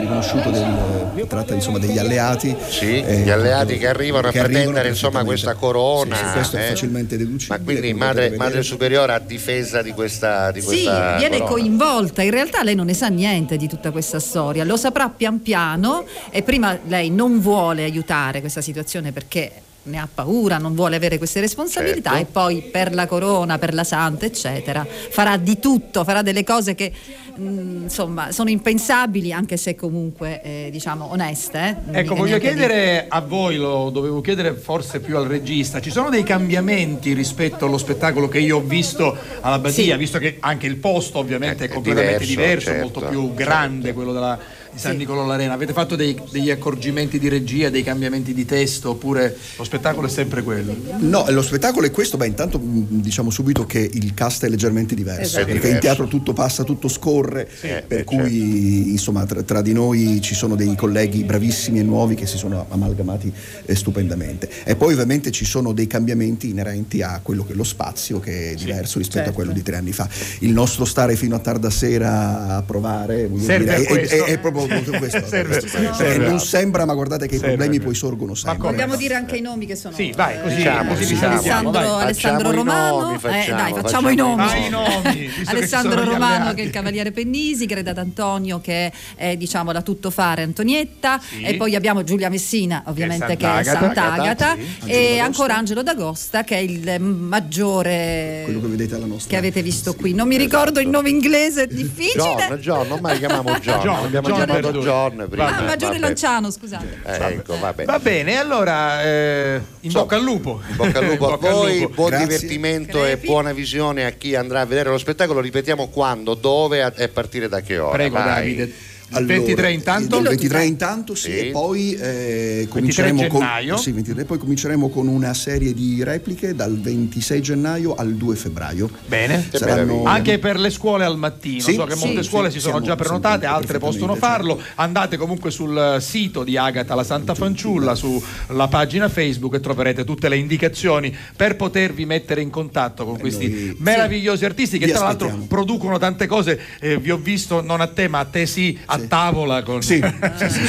riconosciuto, 0.00 0.50
del, 0.50 1.26
tratta 1.26 1.54
insomma 1.54 1.78
degli 1.78 1.98
alleati. 1.98 2.54
Sì, 2.68 3.00
eh, 3.00 3.18
gli 3.18 3.30
alleati 3.30 3.78
che 3.78 3.88
arrivano 3.88 4.28
a 4.28 4.30
che 4.30 4.38
arrivano 4.38 4.72
pretendere 4.72 4.88
insomma 4.88 5.22
perfettamente. 5.22 5.42
questa 5.42 5.54
corona. 5.54 6.16
Sì, 6.16 6.24
sì, 6.24 6.32
questo 6.32 6.56
è 6.56 6.60
eh. 6.60 6.68
facilmente 6.68 7.16
deducibile. 7.16 7.58
Ma 7.58 7.64
quindi 7.64 7.94
madre, 7.94 8.36
madre 8.36 8.62
superiore 8.62 9.12
a 9.12 9.18
difesa 9.18 9.82
di 9.82 9.92
questa, 9.92 10.50
di 10.50 10.60
Sì, 10.60 10.66
questa 10.66 11.16
viene 11.16 11.38
corona. 11.38 11.50
coinvolta. 11.50 12.22
In 12.22 12.30
realtà 12.30 12.62
lei 12.62 12.74
non 12.74 12.86
ne 12.86 12.94
sa 12.94 13.08
niente 13.08 13.56
di 13.56 13.68
tutta 13.68 13.90
questa 13.90 14.20
storia, 14.20 14.64
lo 14.64 14.76
saprà 14.76 15.08
pian 15.08 15.42
piano 15.42 16.04
e 16.30 16.42
prima 16.42 16.78
lei 16.86 17.10
non 17.10 17.40
vuole 17.40 17.84
aiutare 17.84 18.40
questa 18.40 18.60
situazione 18.60 19.12
perché 19.12 19.52
ne 19.82 19.98
ha 19.98 20.08
paura, 20.12 20.58
non 20.58 20.74
vuole 20.74 20.96
avere 20.96 21.16
queste 21.18 21.40
responsabilità 21.40 22.10
Certo. 22.10 22.28
e 22.28 22.30
poi 22.32 22.62
per 22.70 22.92
la 22.94 23.06
corona, 23.06 23.58
per 23.58 23.72
la 23.72 23.84
santa, 23.84 24.26
eccetera, 24.26 24.86
farà 24.86 25.36
di 25.38 25.58
tutto, 25.58 26.04
farà 26.04 26.20
delle 26.22 26.44
cose 26.44 26.74
che 26.74 26.92
mh, 27.34 27.82
insomma 27.84 28.30
sono 28.30 28.50
impensabili 28.50 29.32
anche 29.32 29.56
se 29.56 29.74
comunque 29.74 30.42
eh, 30.42 30.68
diciamo 30.70 31.10
oneste. 31.10 31.76
eh. 31.92 31.98
Ecco, 32.00 32.14
voglio 32.14 32.36
niente 32.36 32.50
di- 32.50 32.56
chiedere 32.56 33.06
a 33.08 33.20
voi, 33.20 33.56
lo 33.56 33.88
dovevo 33.90 34.20
chiedere 34.20 34.52
forse 34.52 35.00
più 35.00 35.16
al 35.16 35.26
regista, 35.26 35.80
ci 35.80 35.90
sono 35.90 36.10
dei 36.10 36.22
cambiamenti 36.24 37.14
rispetto 37.14 37.64
allo 37.64 37.78
spettacolo 37.78 38.28
che 38.28 38.38
io 38.38 38.58
ho 38.58 38.62
visto 38.62 39.16
all'Abbadia, 39.40 39.94
Sì. 39.94 39.98
visto 39.98 40.18
che 40.18 40.36
anche 40.40 40.66
il 40.66 40.76
posto 40.76 41.18
ovviamente 41.18 41.64
È- 41.64 41.68
è 41.68 41.72
completamente 41.72 42.24
diverso, 42.26 42.70
diverso, 42.70 42.70
certo, 42.70 42.82
molto 43.00 43.00
più 43.08 43.34
grande 43.34 43.92
quello 43.94 44.12
della, 44.12 44.38
di 44.72 44.78
San 44.78 44.92
Sì. 44.92 44.98
Nicolò 44.98 45.24
l'Arena. 45.26 45.52
Avete 45.54 45.72
fatto 45.72 45.96
dei- 45.96 46.18
degli 46.30 46.50
accorgimenti 46.50 47.18
di 47.18 47.28
regia, 47.28 47.68
dei 47.70 47.82
cambiamenti 47.82 48.32
di 48.34 48.44
testo 48.44 48.90
oppure 48.90 49.36
lo 49.56 49.64
spettacolo 49.64 50.06
è 50.06 50.10
sempre 50.10 50.42
quello? 50.42 50.74
No, 50.98 51.24
lo 51.28 51.42
spettacolo 51.42 51.86
è 51.86 51.90
questo, 51.90 52.16
beh 52.16 52.26
intanto 52.26 52.58
mh, 52.58 52.86
diciamo 53.00 53.30
subito 53.30 53.66
che 53.66 53.78
il 53.92 54.14
cast 54.14 54.44
è 54.44 54.48
leggermente 54.48 54.94
diverso, 54.94 55.22
Esatto. 55.22 55.46
perché 55.46 55.52
È 55.68 55.70
in 55.72 55.78
diverso. 55.78 55.80
teatro 55.80 56.06
tutto 56.08 56.32
passa, 56.32 56.64
tutto 56.64 56.88
scorre, 56.88 57.48
eh, 57.62 57.82
per 57.86 58.04
certo. 58.04 58.16
cui 58.16 58.90
insomma 58.90 59.24
tra, 59.26 59.42
tra 59.42 59.62
di 59.62 59.72
noi 59.72 60.20
ci 60.20 60.34
sono 60.34 60.54
dei 60.54 60.74
colleghi 60.76 61.24
bravissimi 61.24 61.78
e 61.78 61.82
nuovi 61.82 62.14
che 62.14 62.26
si 62.26 62.36
sono 62.38 62.66
amalgamati 62.68 63.32
eh, 63.66 63.74
stupendamente. 63.74 64.48
E 64.64 64.76
poi 64.76 64.92
ovviamente 64.92 65.30
ci 65.30 65.44
sono 65.44 65.72
dei 65.72 65.86
cambiamenti 65.86 66.48
inerenti 66.50 67.02
a 67.02 67.20
quello 67.22 67.44
che 67.44 67.52
è 67.52 67.56
lo 67.56 67.64
spazio 67.64 68.20
che 68.20 68.52
è 68.52 68.54
diverso 68.54 68.98
rispetto 68.98 69.18
certo. 69.24 69.30
a 69.30 69.34
quello 69.34 69.52
di 69.52 69.62
tre 69.62 69.76
anni 69.76 69.92
fa. 69.92 70.08
Il 70.40 70.52
nostro 70.52 70.84
stare 70.84 71.16
fino 71.16 71.34
a 71.34 71.38
tarda 71.38 71.70
sera 71.70 72.56
a 72.56 72.62
provare 72.62 73.28
dire, 73.30 73.64
è, 73.64 73.84
è- 73.84 74.22
è 74.24 74.38
proprio 74.38 74.59
questo. 74.66 75.24
Serve- 75.26 75.54
Perché 75.60 75.68
serve 75.68 76.26
non 76.26 76.34
a- 76.36 76.38
sembra, 76.38 76.84
ma 76.84 76.94
guardate 76.94 77.26
che 77.26 77.36
i 77.36 77.38
problemi 77.40 77.80
poi 77.80 77.94
sorgono 77.94 78.34
sempre. 78.34 78.70
Vogliamo 78.70 78.96
dire 78.96 79.14
anche 79.14 79.36
i 79.36 79.40
nomi 79.40 79.66
che 79.66 79.76
sono 79.76 79.94
Sì, 79.94 80.12
vai, 80.16 80.40
così, 80.42 80.56
Diciamo, 80.56 80.88
così 80.94 81.06
diciamo. 81.06 81.32
visualizziamo, 81.34 81.70
vai. 81.70 81.82
Alessandro, 81.84 82.00
Alessandro 82.04 82.50
Romano, 82.52 83.00
nomi, 83.00 83.14
eh, 83.14 83.18
facciamo, 83.18 83.38
dai, 83.56 83.56
facciamo, 83.56 83.80
facciamo 83.82 84.08
i 84.10 84.14
nomi. 84.16 84.46
Fai 84.48 84.66
i 84.66 84.68
nomi, 84.70 85.28
che 85.28 85.42
Alessandro 85.46 86.02
gli 86.02 86.06
Romano 86.06 86.34
alleati. 86.34 86.54
che 86.56 86.62
è 86.62 86.64
il 86.64 86.70
Cavaliere 86.70 87.12
Pennisi, 87.12 87.66
Greta 87.66 87.92
D'Antonio 87.92 88.60
che 88.60 88.92
è 89.14 89.36
diciamo 89.36 89.72
la 89.72 89.82
tuttofare 89.82 90.42
Antonietta 90.42 91.20
Sì. 91.20 91.42
e 91.42 91.54
poi 91.54 91.74
abbiamo 91.74 92.02
Giulia 92.04 92.28
Messina 92.28 92.82
ovviamente 92.86 93.36
che 93.36 93.58
è 93.58 93.62
Sant'Agata. 93.64 94.56
Sì. 94.84 94.90
E 94.90 95.18
ancora 95.18 95.56
Angelo 95.56 95.82
D'Agosta 95.82 96.44
che 96.44 96.56
è 96.56 96.60
il 96.60 97.00
maggiore 97.00 98.42
quello 98.44 98.60
che 98.60 98.66
vedete 98.66 98.94
alla 98.94 99.06
nostra 99.06 99.30
che 99.30 99.36
avete 99.36 99.62
visto 99.62 99.94
qui. 99.94 100.14
Non 100.14 100.28
mi 100.28 100.36
ricordo 100.36 100.80
il 100.80 100.88
nome 100.88 101.08
inglese, 101.10 101.64
è 101.64 101.66
difficile. 101.66 102.46
John, 102.48 102.56
John, 102.58 102.88
non 102.88 102.98
mai 103.00 103.18
chiamiamo 103.18 103.50
John, 103.60 103.80
John, 103.80 104.04
abbiamo 104.04 104.28
John 104.28 104.40
John 104.58 105.26
prima. 105.28 105.56
Ah, 105.56 105.60
maggiore 105.62 105.92
vabbè. 105.94 105.98
Lanciano, 106.06 106.50
scusate. 106.50 107.00
Eh, 107.04 107.24
ecco, 107.34 107.58
vabbè. 107.58 107.84
Va 107.84 107.98
bene, 107.98 108.38
allora 108.38 109.02
eh, 109.02 109.54
in 109.56 109.62
Insomma, 109.80 110.04
bocca 110.04 110.16
al 110.16 110.22
lupo. 110.22 110.60
In 110.68 110.76
bocca 110.76 110.98
al 110.98 111.04
lupo 111.06 111.32
a 111.32 111.36
voi, 111.36 111.80
lupo. 111.80 111.94
buon 111.94 112.08
Grazie. 112.10 112.26
divertimento 112.26 113.04
e 113.04 113.08
Crepi. 113.10 113.26
buona 113.26 113.52
visione 113.52 114.04
a 114.04 114.10
chi 114.10 114.34
andrà 114.34 114.60
a 114.60 114.66
vedere 114.66 114.90
lo 114.90 114.98
spettacolo. 114.98 115.40
Ripetiamo 115.40 115.88
quando, 115.88 116.34
dove 116.34 116.78
e 116.96 117.02
a 117.04 117.08
partire 117.08 117.48
da 117.48 117.60
che 117.60 117.78
ora. 117.78 117.92
Prego 117.92 118.14
Vai. 118.16 118.26
Davide. 118.56 118.72
Allora, 119.12 119.34
23 119.34 119.72
intanto? 119.72 120.18
Il 120.18 120.28
23 120.28 120.64
intanto, 120.64 121.14
sì, 121.14 121.30
Sì. 121.30 121.38
e 121.38 121.50
poi 121.50 121.94
eh, 121.94 122.66
cominceremo 122.68 123.26
con 123.26 123.44
sì, 123.76 123.90
23, 123.92 124.24
poi 124.24 124.38
cominceremo 124.38 124.88
con 124.88 125.08
una 125.08 125.34
serie 125.34 125.74
di 125.74 126.02
repliche 126.04 126.54
dal 126.54 126.78
26 126.78 127.42
gennaio 127.42 127.94
al 127.94 128.14
2 128.14 128.36
febbraio. 128.36 128.88
Bene. 129.06 129.48
Saranno. 129.52 130.04
Anche 130.04 130.38
per 130.38 130.58
le 130.58 130.70
scuole 130.70 131.04
al 131.04 131.16
mattino, 131.18 131.60
Sì, 131.60 131.74
so 131.74 131.84
che 131.84 131.96
sì, 131.96 132.04
molte 132.04 132.22
sì, 132.22 132.28
scuole 132.28 132.48
sì, 132.50 132.54
si 132.56 132.60
sono 132.60 132.74
siamo- 132.80 132.86
già 132.86 132.96
prenotate, 132.96 133.46
altre 133.46 133.78
possono 133.78 134.12
perfettamente, 134.14 134.54
farlo. 134.56 134.62
Andate 134.76 135.16
comunque 135.16 135.50
sul 135.50 135.96
sito 136.00 136.44
di 136.44 136.56
Agata 136.56 136.94
la 136.94 137.04
Santa 137.04 137.34
Fanciulla, 137.34 137.94
sulla 137.94 138.68
pagina 138.68 139.08
Facebook 139.08 139.54
e 139.54 139.60
troverete 139.60 140.04
tutte 140.04 140.28
le 140.28 140.36
indicazioni 140.36 141.14
per 141.34 141.56
potervi 141.56 142.06
mettere 142.06 142.42
in 142.42 142.50
contatto 142.50 143.04
con 143.04 143.18
questi 143.18 143.48
noi- 143.48 143.76
meravigliosi 143.78 144.44
artisti 144.44 144.78
che 144.78 144.86
tra 144.88 145.04
l'altro 145.04 145.44
producono 145.48 145.98
tante 145.98 146.26
cose. 146.26 146.58
Eh, 146.80 146.98
vi 146.98 147.10
ho 147.10 147.16
visto 147.16 147.60
non 147.60 147.80
a 147.80 147.86
te, 147.88 148.06
ma 148.08 148.20
a 148.20 148.24
te 148.24 148.46
sì, 148.46 148.78
a 148.86 148.98
Tavola 149.08 149.62
con 149.62 149.82
Sì, 149.82 149.98
Ma 150.00 150.08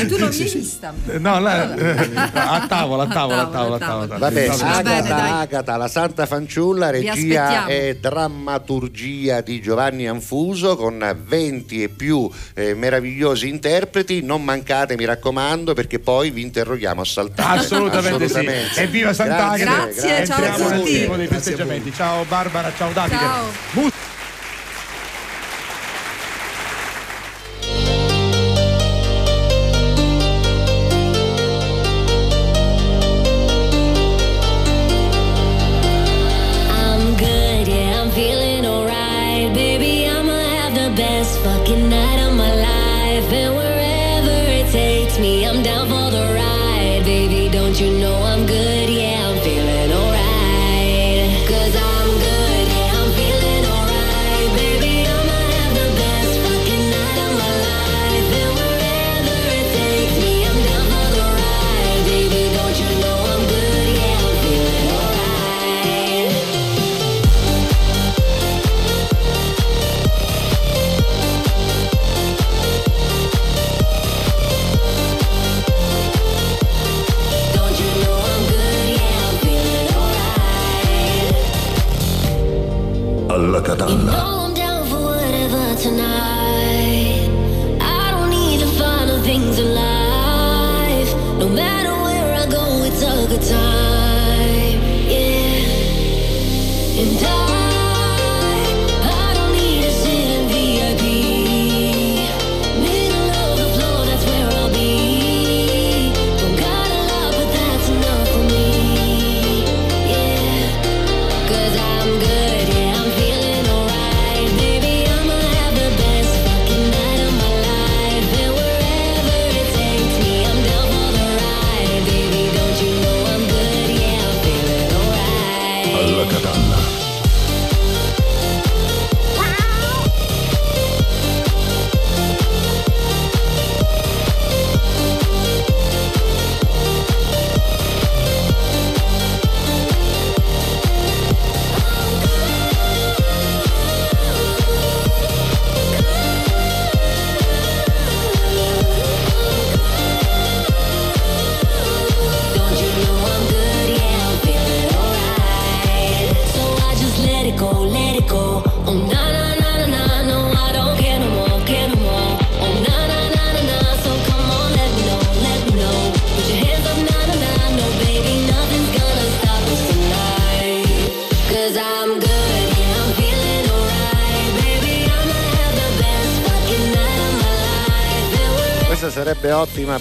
tu 0.07 0.17
non 0.17 0.31
sì, 0.31 0.43
mi 0.43 0.47
sì. 0.49 0.55
hai 0.57 0.61
vista. 0.61 0.93
No, 1.19 1.39
la- 1.39 1.75
eh, 1.75 2.09
a 2.33 2.65
tavola, 2.67 3.03
a 3.03 3.07
tavola, 3.07 3.41
a 3.41 3.47
tavola, 3.47 3.75
a 3.75 3.79
tavola. 3.79 4.17
Vabbè, 4.17 4.47
Agata. 4.47 5.37
Agata, 5.39 5.77
la 5.77 5.87
Santa 5.87 6.25
Fanciulla, 6.25 6.89
regia 6.89 7.65
e 7.65 7.97
drammaturgia 7.99 9.41
di 9.41 9.61
Giovanni 9.61 10.07
Anfuso 10.07 10.75
con 10.75 11.15
20 11.25 11.83
e 11.83 11.89
più 11.89 12.29
eh, 12.53 12.73
meravigliosi 12.73 13.47
interpreti. 13.47 14.21
Non 14.21 14.43
mancate, 14.43 14.95
mi 14.95 15.05
raccomando, 15.05 15.73
perché 15.73 15.99
poi 15.99 16.29
vi 16.31 16.41
interroghiamo 16.41 17.01
a 17.01 17.05
saltare. 17.05 17.59
Assolutamente, 17.59 18.25
Assolutamente. 18.25 18.73
sì. 18.73 18.79
Evviva 18.81 19.13
Sant'Agata! 19.13 19.63
Grazie, 19.63 20.25
ciao 20.25 20.35
a 20.35 20.45
Entriamo 20.45 20.69
nel 20.69 20.79
tutti. 20.79 20.91
dei 20.91 21.07
Grazie 21.07 21.25
a 21.25 21.27
festeggiamenti. 21.27 21.93
Ciao 21.93 22.23
Barbara, 22.25 22.71
ciao 22.77 22.91
Davide. 22.91 23.17
Ciao. 23.17 24.10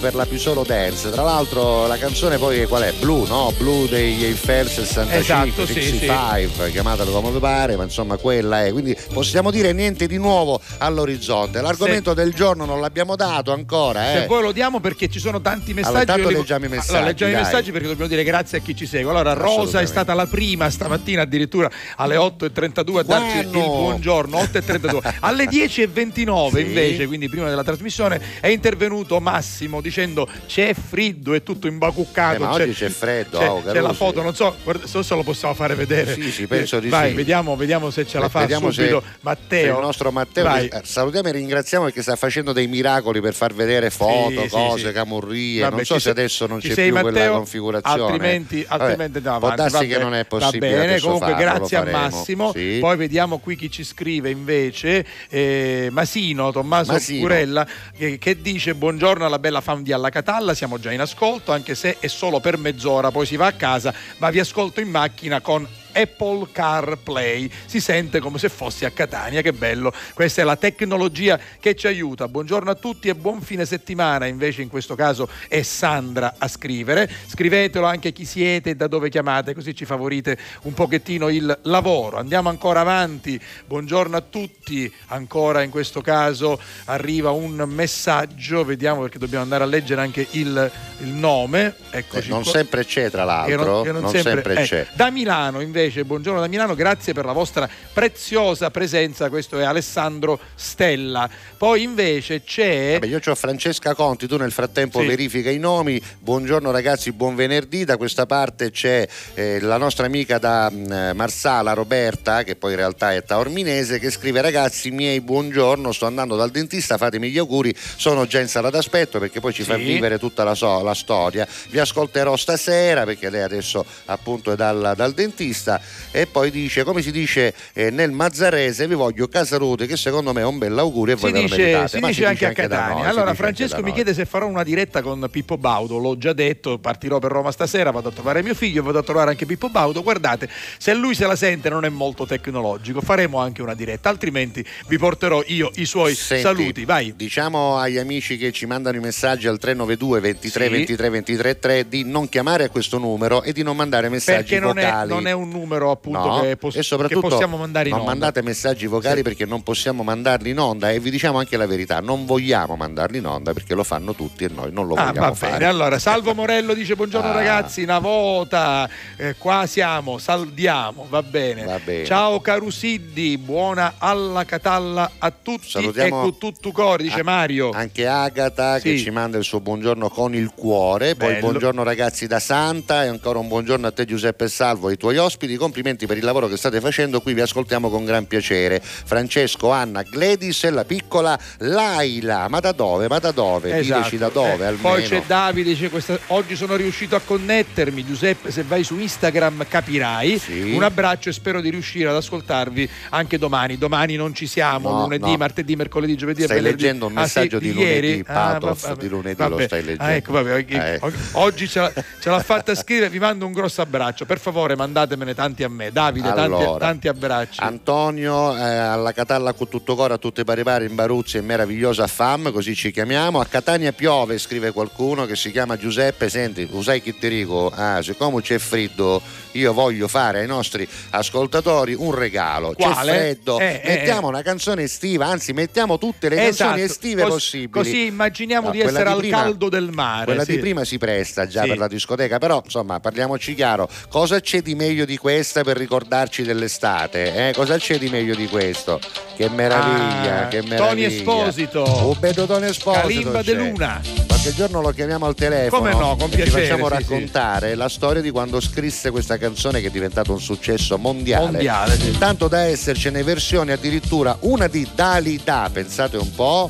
Per 0.01 0.15
la 0.15 0.25
più 0.25 0.37
solo 0.39 0.63
dance. 0.63 1.11
Tra 1.11 1.21
l'altro 1.21 1.85
la 1.87 1.97
canzone 1.97 2.37
poi 2.37 2.65
qual 2.65 2.81
è? 2.83 2.91
Blue, 2.93 3.27
no? 3.27 3.53
Blue 3.57 3.87
degli 3.87 4.23
Eiffel 4.25 4.67
65, 4.67 5.15
Esatto, 5.19 5.65
sì, 5.67 5.73
65, 5.81 6.71
chiamatelo 6.71 7.11
come 7.11 7.39
pare, 7.39 7.75
ma 7.77 7.83
insomma 7.83 8.17
quella 8.17 8.65
è. 8.65 8.71
Quindi 8.71 8.97
possiamo 9.13 9.51
dire 9.51 9.71
niente 9.73 10.07
di 10.07 10.17
nuovo 10.17 10.59
all'orizzonte. 10.79 11.61
L'argomento 11.61 12.13
del 12.13 12.33
giorno 12.33 12.65
non 12.65 12.81
l'abbiamo 12.81 13.15
dato 13.15 13.53
ancora, 13.53 14.01
Se 14.03 14.23
eh. 14.23 14.25
voi 14.27 14.41
lo 14.41 14.51
diamo 14.51 14.79
perché 14.79 15.07
ci 15.07 15.19
sono 15.19 15.39
tanti 15.39 15.73
messaggi. 15.73 15.87
Allora, 15.95 16.01
intanto 16.01 16.21
io 16.23 16.27
dico- 16.29 16.39
leggiamo 16.41 16.65
i 16.65 16.69
messaggi, 16.69 16.89
Allora, 16.91 17.05
leggiamo 17.05 17.31
i 17.31 17.33
dai. 17.35 17.43
messaggi 17.43 17.71
perché 17.71 17.87
dobbiamo 17.87 18.09
dire 18.09 18.23
grazie 18.23 18.57
a 18.57 18.61
chi 18.61 18.75
ci 18.75 18.85
segue. 18.87 19.11
Allora, 19.11 19.33
Rosa 19.33 19.79
è 19.79 19.85
stata 19.85 20.13
la 20.15 20.25
prima 20.25 20.69
stamattina 20.69 21.21
addirittura 21.21 21.69
alle 21.97 22.15
8.32 22.15 22.97
a 22.97 23.03
darci 23.03 23.37
il 23.37 23.47
buongiorno. 23.47 24.37
8.32. 24.39 25.13
Alle 25.19 25.45
10.29 25.45 26.49
Sì. 26.55 26.61
invece, 26.61 27.05
quindi 27.07 27.29
prima 27.29 27.47
della 27.49 27.63
trasmissione, 27.63 28.19
è 28.39 28.47
intervenuto 28.47 29.19
Massimo 29.19 29.81
dicendo 29.91 30.27
c'è 30.47 30.73
freddo, 30.73 31.33
è 31.33 31.43
tutto 31.43 31.67
imbacuccato. 31.67 32.35
Eh, 32.35 32.39
ma 32.39 32.51
oggi 32.53 32.71
c'è 32.73 32.89
freddo, 32.89 33.37
c'è, 33.37 33.49
oh, 33.49 33.61
c'è 33.63 33.79
la 33.81 33.93
foto, 33.93 34.21
non 34.21 34.33
so, 34.33 34.55
guarda, 34.63 34.87
so 34.87 35.03
se 35.03 35.13
lo 35.15 35.23
possiamo 35.23 35.53
fare 35.53 35.75
vedere. 35.75 36.13
Sì, 36.13 36.31
sì, 36.31 36.47
penso 36.47 36.79
di 36.79 36.87
Vai, 36.89 37.09
sì. 37.09 37.15
Vediamo, 37.15 37.55
vediamo 37.55 37.89
se 37.89 38.05
ce 38.07 38.17
la 38.19 38.29
fa 38.29 38.39
Vediamo 38.41 38.71
se- 38.71 38.81
subito 38.81 39.01
se 39.05 39.17
Matteo. 39.21 39.75
il 39.79 39.81
nostro 39.85 40.11
Matteo, 40.11 40.43
Vai. 40.45 40.67
eh, 40.67 40.81
salutiamo 40.83 41.27
e 41.27 41.31
ringraziamo 41.33 41.85
perché 41.85 42.01
sta 42.01 42.15
facendo 42.15 42.53
dei 42.53 42.67
miracoli 42.67 43.19
per 43.21 43.33
far 43.33 43.53
vedere 43.53 43.89
foto, 43.89 44.41
Sì, 44.43 44.47
cose, 44.49 44.87
sì. 44.87 44.93
camurrie. 44.93 45.61
Vabbè, 45.61 45.75
non 45.75 45.85
so 45.85 45.93
se 45.95 45.99
sei- 45.99 46.11
adesso 46.11 46.47
non 46.47 46.59
c'è 46.59 46.73
più 46.73 46.89
quella 46.91 47.01
Matteo? 47.03 47.33
configurazione. 47.33 48.01
Altrimenti, 48.03 48.65
Vabbè, 48.67 48.83
altrimenti 48.83 49.17
andiamo 49.17 49.39
può 49.39 49.47
avanti. 49.49 49.71
darsi 49.73 49.87
va 49.87 49.93
che 49.95 50.01
non 50.03 50.13
è 50.15 50.25
possibile. 50.25 50.75
Va 50.75 50.81
bene, 50.85 50.99
comunque 50.99 51.27
farlo, 51.31 51.43
lo 51.43 51.51
grazie 51.57 51.77
a. 51.77 51.83
Massimo. 51.91 52.51
Poi 52.51 52.97
vediamo 52.97 53.37
qui 53.39 53.55
chi 53.57 53.69
ci 53.69 53.83
scrive 53.83 54.29
invece. 54.29 55.05
eh, 55.29 55.89
Masino, 55.91 56.51
Tommaso 56.51 56.91
Masino. 56.93 57.21
Curella, 57.21 57.67
che, 57.97 58.17
che 58.17 58.41
dice 58.41 58.73
buongiorno 58.75 59.25
alla 59.25 59.39
bella 59.39 59.61
fam 59.61 59.80
di 59.83 59.91
Alla 59.91 60.09
Catalla, 60.09 60.53
siamo 60.53 60.79
già 60.79 60.91
in 60.91 61.01
ascolto, 61.01 61.51
anche 61.51 61.75
se 61.75 61.97
è 61.99 62.07
solo 62.07 62.39
per 62.39 62.57
mezz'ora, 62.57 63.11
poi 63.11 63.25
si 63.25 63.35
va 63.35 63.47
a 63.47 63.53
casa, 63.53 63.93
ma 64.17 64.29
vi 64.29 64.39
ascolto 64.39 64.79
in 64.79 64.89
macchina 64.89 65.41
con 65.41 65.67
Apple 65.93 66.47
CarPlay. 66.51 67.51
Si 67.65 67.79
sente 67.79 68.19
come 68.19 68.37
se 68.37 68.49
fossi 68.49 68.85
a 68.85 68.91
Catania, 68.91 69.41
che 69.41 69.53
bello. 69.53 69.93
Questa 70.13 70.41
è 70.41 70.43
la 70.45 70.55
tecnologia 70.55 71.39
che 71.59 71.75
ci 71.75 71.87
aiuta. 71.87 72.27
Buongiorno 72.27 72.69
a 72.71 72.75
tutti 72.75 73.07
e 73.09 73.15
buon 73.15 73.41
fine 73.41 73.65
settimana. 73.65 74.25
Invece 74.25 74.61
in 74.61 74.69
questo 74.69 74.95
caso 74.95 75.27
è 75.47 75.61
Sandra 75.61 76.35
a 76.37 76.47
scrivere. 76.47 77.09
Scrivetelo 77.27 77.85
anche 77.85 78.11
chi 78.11 78.25
siete 78.25 78.71
e 78.71 78.75
da 78.75 78.87
dove 78.87 79.09
chiamate, 79.09 79.53
così 79.53 79.75
ci 79.75 79.85
favorite 79.85 80.37
un 80.63 80.73
pochettino 80.73 81.29
il 81.29 81.59
lavoro. 81.63 82.17
Andiamo 82.17 82.49
ancora 82.49 82.79
avanti. 82.81 83.39
Buongiorno 83.65 84.15
a 84.17 84.21
tutti. 84.21 84.91
Ancora 85.07 85.61
in 85.61 85.69
questo 85.69 86.01
caso 86.01 86.59
arriva 86.85 87.31
un 87.31 87.63
messaggio, 87.67 88.63
vediamo 88.63 89.01
perché 89.01 89.17
dobbiamo 89.17 89.43
andare 89.43 89.63
a 89.63 89.67
leggere 89.67 90.01
anche 90.01 90.27
il, 90.31 90.71
il 90.99 91.07
nome. 91.07 91.75
Eccoci 91.89 92.27
Eh, 92.27 92.31
non 92.31 92.43
qua. 92.43 92.51
sempre 92.51 92.85
c'è, 92.85 93.09
tra 93.09 93.21
Che 93.21 93.25
l'altro. 93.55 93.65
non- 93.65 93.83
che 93.83 93.91
non 93.91 94.01
non 94.01 94.11
sempre- 94.11 94.31
sempre 94.33 94.61
eh, 94.61 94.65
c'è. 94.65 94.87
Da 94.93 95.09
Milano 95.09 95.59
invece, 95.61 95.79
buongiorno 95.89 96.39
da 96.39 96.47
Milano, 96.47 96.75
grazie 96.75 97.11
per 97.13 97.25
la 97.25 97.31
vostra 97.31 97.67
preziosa 97.91 98.69
presenza. 98.69 99.29
Questo 99.29 99.57
è 99.59 99.63
Alessandro 99.63 100.39
Stella. 100.53 101.27
Poi 101.57 101.81
invece 101.81 102.43
c'è. 102.43 102.93
Vabbè, 102.99 103.07
io 103.07 103.19
ho 103.25 103.35
Francesca 103.35 103.95
Conti, 103.95 104.27
tu 104.27 104.37
nel 104.37 104.51
frattempo 104.51 104.99
Sì. 104.99 105.07
verifica 105.07 105.49
i 105.49 105.57
nomi. 105.57 105.99
Buongiorno 106.19 106.69
ragazzi, 106.71 107.11
buon 107.11 107.33
venerdì. 107.35 107.83
Da 107.83 107.97
questa 107.97 108.25
parte 108.27 108.69
c'è 108.69 109.07
eh, 109.33 109.59
la 109.59 109.77
nostra 109.77 110.05
amica 110.05 110.37
da 110.37 110.69
mh, 110.69 111.11
Marsala, 111.15 111.73
Roberta, 111.73 112.43
che 112.43 112.55
poi 112.55 112.71
in 112.71 112.77
realtà 112.77 113.13
è 113.13 113.23
taorminese, 113.23 113.97
che 113.99 114.11
scrive 114.11 114.41
ragazzi 114.41 114.91
miei 114.91 115.19
buongiorno, 115.21 115.91
sto 115.91 116.05
andando 116.05 116.35
dal 116.35 116.51
dentista, 116.51 116.97
fatemi 116.97 117.29
gli 117.31 117.37
auguri, 117.37 117.73
sono 117.95 118.25
già 118.27 118.39
in 118.39 118.47
sala 118.47 118.69
d'aspetto 118.69 119.17
perché 119.19 119.39
poi 119.39 119.53
ci 119.53 119.63
fa 119.63 119.75
Sì. 119.77 119.83
vivere 119.83 120.19
tutta 120.19 120.43
la, 120.43 120.53
so- 120.53 120.83
la 120.83 120.93
storia. 120.93 121.47
Vi 121.69 121.79
ascolterò 121.79 122.35
stasera 122.35 123.03
perché 123.05 123.29
lei 123.29 123.41
adesso 123.41 123.85
appunto 124.05 124.51
è 124.51 124.55
dal, 124.55 124.93
dal 124.95 125.13
dentista 125.13 125.70
e 126.11 126.25
poi 126.27 126.49
dice, 126.51 126.83
come 126.83 127.01
si 127.01 127.11
dice 127.11 127.53
eh, 127.73 127.89
nel 127.91 128.11
Mazzarese, 128.11 128.87
vi 128.87 128.95
voglio 128.95 129.27
Casarote 129.27 129.85
che 129.85 129.95
secondo 129.97 130.33
me 130.33 130.41
è 130.41 130.45
un 130.45 130.57
bel 130.57 130.77
augurio 130.77 131.15
e 131.15 131.17
voi 131.17 131.29
Si 131.29 131.35
ve 131.35 131.41
lo 131.41 131.47
dice, 131.47 131.61
meritate. 131.61 131.87
si 131.87 131.99
Ma 131.99 132.07
dice 132.07 132.25
anche 132.25 132.45
a 132.45 132.51
Catania. 132.53 132.93
noi, 132.93 133.01
si 133.03 133.07
allora, 133.07 133.11
dice 133.11 133.19
anche 133.29 133.35
Francesco 133.41 133.81
mi 133.83 133.93
chiede 133.93 134.13
se 134.13 134.25
farò 134.25 134.47
una 134.47 134.63
diretta 134.63 135.01
con 135.01 135.27
Pippo 135.31 135.57
Baudo. 135.57 135.97
L'ho 135.97 136.17
già 136.17 136.33
detto, 136.33 136.77
partirò 136.79 137.19
per 137.19 137.31
Roma 137.31 137.51
stasera, 137.51 137.91
vado 137.91 138.09
a 138.09 138.11
trovare 138.11 138.41
mio 138.43 138.53
figlio, 138.55 138.83
vado 138.83 138.99
a 138.99 139.03
trovare 139.03 139.29
anche 139.31 139.45
Pippo 139.45 139.69
Baudo. 139.69 140.01
Guardate, 140.01 140.49
se 140.77 140.93
lui 140.93 141.15
se 141.15 141.25
la 141.27 141.35
sente 141.35 141.69
non 141.69 141.85
è 141.85 141.89
molto 141.89 142.25
tecnologico, 142.25 143.01
faremo 143.01 143.39
anche 143.39 143.61
una 143.61 143.73
diretta, 143.75 144.09
altrimenti 144.09 144.63
vi 144.87 144.97
porterò 144.97 145.43
io 145.47 145.71
i 145.75 145.85
suoi 145.85 146.15
Senti, 146.15 146.43
saluti. 146.43 146.85
Vai. 146.85 147.13
Diciamo 147.15 147.77
agli 147.77 147.97
amici 147.97 148.37
che 148.37 148.51
ci 148.51 148.65
mandano 148.65 148.97
i 148.97 148.99
messaggi 148.99 149.47
al 149.47 149.57
392 149.59 150.19
23 150.19 150.65
Sì. 150.65 150.69
23 150.71 151.09
23 151.09 151.59
3 151.59 151.87
di 151.87 152.03
non 152.03 152.27
chiamare 152.29 152.65
a 152.65 152.69
questo 152.69 152.97
numero 152.97 153.43
e 153.43 153.51
di 153.53 153.63
non 153.63 153.75
mandare 153.75 154.09
messaggi 154.09 154.37
Perché 154.55 154.59
non 154.59 154.77
è, 154.77 154.83
vocali. 154.83 155.09
non 155.09 155.27
è 155.27 155.31
un 155.31 155.49
numero 155.49 155.60
appunto 155.91 156.19
No, 156.25 156.39
che, 156.41 156.57
pos- 156.57 156.75
e 156.75 156.83
soprattutto 156.83 157.21
che 157.21 157.27
possiamo 157.29 157.57
mandare 157.57 157.89
in 157.89 157.95
non 157.95 158.01
onda. 158.01 158.11
mandate 158.11 158.41
messaggi 158.41 158.87
vocali 158.87 159.17
Sì. 159.17 159.21
perché 159.23 159.45
non 159.45 159.63
possiamo 159.63 160.03
mandarli 160.03 160.49
in 160.49 160.59
onda 160.59 160.91
e 160.91 160.99
vi 160.99 161.09
diciamo 161.11 161.37
anche 161.39 161.57
la 161.57 161.65
verità, 161.67 161.99
non 161.99 162.25
vogliamo 162.25 162.75
mandarli 162.75 163.17
in 163.19 163.25
onda 163.25 163.53
perché 163.53 163.73
lo 163.73 163.83
fanno 163.83 164.13
tutti 164.15 164.43
e 164.43 164.49
noi 164.53 164.71
non 164.71 164.87
lo 164.87 164.95
Ah, 164.95 165.05
vogliamo 165.07 165.27
va 165.27 165.33
fare. 165.33 165.51
bene, 165.53 165.65
allora 165.65 165.99
Salvo 165.99 166.33
Morello 166.33 166.73
dice 166.73 166.95
buongiorno 166.95 167.29
Ah. 167.29 167.33
ragazzi, 167.33 167.83
una 167.83 167.99
volta, 167.99 168.89
eh, 169.17 169.35
qua 169.37 169.65
siamo, 169.67 170.17
saldiamo, 170.17 171.05
va 171.09 171.21
bene. 171.23 171.63
Va 171.63 171.79
bene. 171.83 172.05
Ciao 172.05 172.39
Carusiddi, 172.41 173.37
buona 173.37 173.95
alla 173.97 174.45
catalla 174.45 175.11
a 175.17 175.31
tutti 175.31 175.69
Salutiamo 175.69 176.07
e 176.07 176.09
con 176.09 176.37
tutto 176.37 176.71
cuore, 176.71 177.03
dice 177.03 177.19
a- 177.19 177.23
Mario. 177.23 177.69
Anche 177.71 178.07
Agata 178.07 178.79
che 178.79 178.97
Sì. 178.97 179.03
ci 179.03 179.09
manda 179.09 179.37
il 179.37 179.43
suo 179.43 179.59
buongiorno 179.59 180.09
con 180.09 180.33
il 180.35 180.51
cuore. 180.55 181.15
Poi 181.15 181.33
Bello. 181.33 181.39
buongiorno 181.49 181.83
ragazzi 181.83 182.27
da 182.27 182.39
Santa 182.39 183.03
e 183.03 183.07
ancora 183.07 183.39
un 183.39 183.47
buongiorno 183.47 183.87
a 183.87 183.91
te 183.91 184.05
Giuseppe 184.05 184.47
Salvo 184.47 184.87
e 184.89 184.91
ai 184.91 184.97
tuoi 184.97 185.17
ospiti. 185.17 185.50
Complimenti 185.57 186.05
per 186.05 186.17
il 186.17 186.23
lavoro 186.23 186.47
che 186.47 186.57
state 186.57 186.79
facendo. 186.81 187.21
Qui 187.21 187.33
vi 187.33 187.41
ascoltiamo 187.41 187.89
con 187.89 188.05
gran 188.05 188.25
piacere. 188.27 188.81
Francesco, 188.81 189.69
Anna, 189.71 190.03
Gledis 190.03 190.63
e 190.63 190.69
la 190.71 190.85
piccola 190.85 191.37
Laila. 191.59 192.47
Ma 192.49 192.59
da 192.59 192.71
dove? 192.71 193.07
Ma 193.07 193.19
da 193.19 193.31
dove? 193.31 193.77
Esatto. 193.77 193.97
Diteci 193.99 194.17
da 194.17 194.29
dove 194.29 194.67
Eh. 194.67 194.73
Poi 194.73 195.03
c'è 195.03 195.23
Davide, 195.25 195.69
dice 195.69 195.89
questa- 195.89 196.19
oggi 196.27 196.55
sono 196.55 196.75
riuscito 196.75 197.15
a 197.15 197.21
connettermi, 197.23 198.05
Giuseppe 198.05 198.51
se 198.51 198.63
vai 198.63 198.83
su 198.83 198.97
Instagram 198.97 199.65
capirai. 199.67 200.37
Sì. 200.37 200.71
Un 200.73 200.83
abbraccio 200.83 201.29
e 201.29 201.33
spero 201.33 201.61
di 201.61 201.69
riuscire 201.69 202.09
ad 202.09 202.15
ascoltarvi 202.15 202.89
anche 203.09 203.37
domani. 203.37 203.77
Domani 203.77 204.15
non 204.15 204.33
ci 204.33 204.47
siamo, 204.47 204.89
No, 204.89 205.01
lunedì, 205.01 205.31
no. 205.31 205.37
martedì, 205.37 205.75
mercoledì, 205.75 206.15
giovedì 206.15 206.43
Stai 206.43 206.61
leggendo 206.61 207.05
un 207.07 207.17
Ah, 207.17 207.25
sì, 207.27 207.39
messaggio 207.39 207.59
di 207.59 207.73
lunedì, 207.73 208.07
ieri? 208.07 208.23
Ah, 208.27 208.33
Pathos 208.33 208.81
vabbè, 208.87 209.01
di 209.01 209.07
lunedì 209.09 209.41
lo 209.41 209.49
vabbè. 209.49 209.65
stai 209.65 209.79
leggendo. 209.83 210.03
Ah, 210.03 210.11
ecco, 210.15 210.31
vabbè, 210.31 210.53
oggi- 210.53 210.73
Eh. 210.73 210.99
Oggi 211.33 211.67
ce 211.67 211.79
l'ha, 211.79 211.93
ce 212.19 212.29
l'ha 212.29 212.39
fatta 212.41 212.73
scrivere, 212.75 213.09
vi 213.09 213.19
mando 213.19 213.45
un 213.45 213.51
grosso 213.51 213.81
abbraccio. 213.81 214.25
Per 214.25 214.39
favore 214.39 214.75
mandatemene 214.75 215.33
tanti 215.41 215.63
a 215.63 215.69
me. 215.69 215.91
Davide, 215.91 216.27
tanti, 216.27 216.41
Allora, 216.41 216.77
tanti 216.85 217.07
abbracci. 217.07 217.59
Antonio 217.61 218.55
eh, 218.55 218.61
alla 218.61 219.11
Catalla 219.11 219.53
con 219.53 219.67
tutto 219.69 219.95
coro 219.95 220.13
a 220.13 220.17
tutti 220.17 220.41
i 220.41 220.43
pari 220.43 220.61
pari 220.63 220.85
in 220.85 220.93
Baruzzi 220.93 221.37
è 221.37 221.41
meravigliosa 221.41 222.05
fam, 222.05 222.51
così 222.51 222.75
ci 222.75 222.91
chiamiamo. 222.91 223.39
A 223.39 223.45
Catania 223.45 223.91
piove, 223.91 224.37
scrive 224.37 224.71
qualcuno 224.71 225.25
che 225.25 225.35
si 225.35 225.49
chiama 225.51 225.77
Giuseppe. 225.77 226.29
Senti, 226.29 226.67
lo 226.71 226.81
sai 226.83 227.01
che 227.01 227.17
ti 227.17 227.27
dico? 227.29 227.71
Ah, 227.73 228.01
siccome 228.03 228.41
c'è 228.41 228.59
freddo, 228.59 229.19
io 229.53 229.73
voglio 229.73 230.07
fare 230.07 230.41
ai 230.41 230.47
nostri 230.47 230.87
ascoltatori 231.09 231.95
un 231.97 232.13
regalo. 232.13 232.73
Quale? 232.73 232.93
C'è 233.11 233.17
freddo, 233.17 233.59
Eh, 233.59 233.81
eh, 233.83 233.87
mettiamo 233.95 234.27
eh. 234.27 234.29
una 234.29 234.41
canzone 234.43 234.83
estiva, 234.83 235.25
anzi 235.25 235.53
mettiamo 235.53 235.97
tutte 235.97 236.29
le 236.29 236.35
canzoni 236.35 236.49
Esatto, 236.81 236.91
estive 236.91 237.21
cos- 237.23 237.31
possibili. 237.33 237.69
Così 237.71 238.05
immaginiamo 238.05 238.67
No, 238.67 238.71
di 238.73 238.81
essere 238.81 239.09
al 239.09 239.17
prima- 239.17 239.41
caldo 239.41 239.69
del 239.69 239.89
mare. 239.91 240.25
Quella 240.25 240.43
sì. 240.43 240.51
di 240.51 240.59
prima 240.59 240.83
si 240.83 240.97
presta 240.99 241.47
già 241.47 241.63
Sì. 241.63 241.69
per 241.69 241.77
la 241.79 241.87
discoteca, 241.87 242.37
però 242.37 242.61
insomma 242.63 242.99
parliamoci 242.99 243.55
chiaro, 243.55 243.89
cosa 244.09 244.39
c'è 244.39 244.61
di 244.61 244.75
meglio 244.75 245.05
di 245.05 245.17
questa 245.17 245.29
per 245.63 245.77
ricordarci 245.77 246.43
dell'estate? 246.43 247.49
eh? 247.49 247.53
Cosa 247.53 247.77
c'è 247.77 247.97
di 247.97 248.09
meglio 248.09 248.35
di 248.35 248.47
questo? 248.47 248.99
Che 249.35 249.49
meraviglia, 249.49 250.43
Ah, 250.43 250.47
che 250.49 250.57
Tony 250.59 250.69
meraviglia. 250.69 251.07
Esposito. 251.07 251.83
Un 251.83 252.15
bello 252.19 252.45
Tony 252.45 252.67
Esposito. 252.67 253.01
Calimba 253.01 253.39
c'è. 253.41 253.43
De 253.43 253.53
Luna. 253.53 254.01
Qualche 254.27 254.53
giorno 254.53 254.81
lo 254.81 254.89
chiamiamo 254.89 255.25
al 255.27 255.35
telefono 255.35 255.81
Come 255.89 255.93
no, 255.93 256.15
con 256.15 256.27
e 256.27 256.31
ci 256.31 256.35
piacere, 256.37 256.61
facciamo 256.67 256.87
sì, 256.87 256.93
raccontare 256.93 257.75
la 257.75 257.89
storia 257.89 258.21
di 258.21 258.29
quando 258.31 258.59
scrisse 258.59 259.09
questa 259.11 259.37
canzone 259.37 259.79
che 259.81 259.87
è 259.87 259.91
diventato 259.91 260.31
un 260.33 260.39
successo 260.41 260.97
mondiale. 260.97 261.43
Mondiale, 261.45 261.95
sì. 261.97 262.17
Tanto 262.17 262.47
da 262.47 262.61
essercene 262.63 263.23
versioni 263.23 263.71
addirittura 263.71 264.35
una 264.41 264.67
di 264.67 264.87
Dalida, 264.93 265.69
pensate 265.71 266.17
un 266.17 266.33
po', 266.33 266.69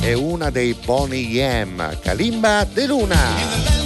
e 0.00 0.14
una 0.14 0.50
dei 0.50 0.74
Boney 0.74 1.26
Yam, 1.28 1.98
Kalimba 2.00 2.64
De 2.72 2.86
Luna. 2.86 3.81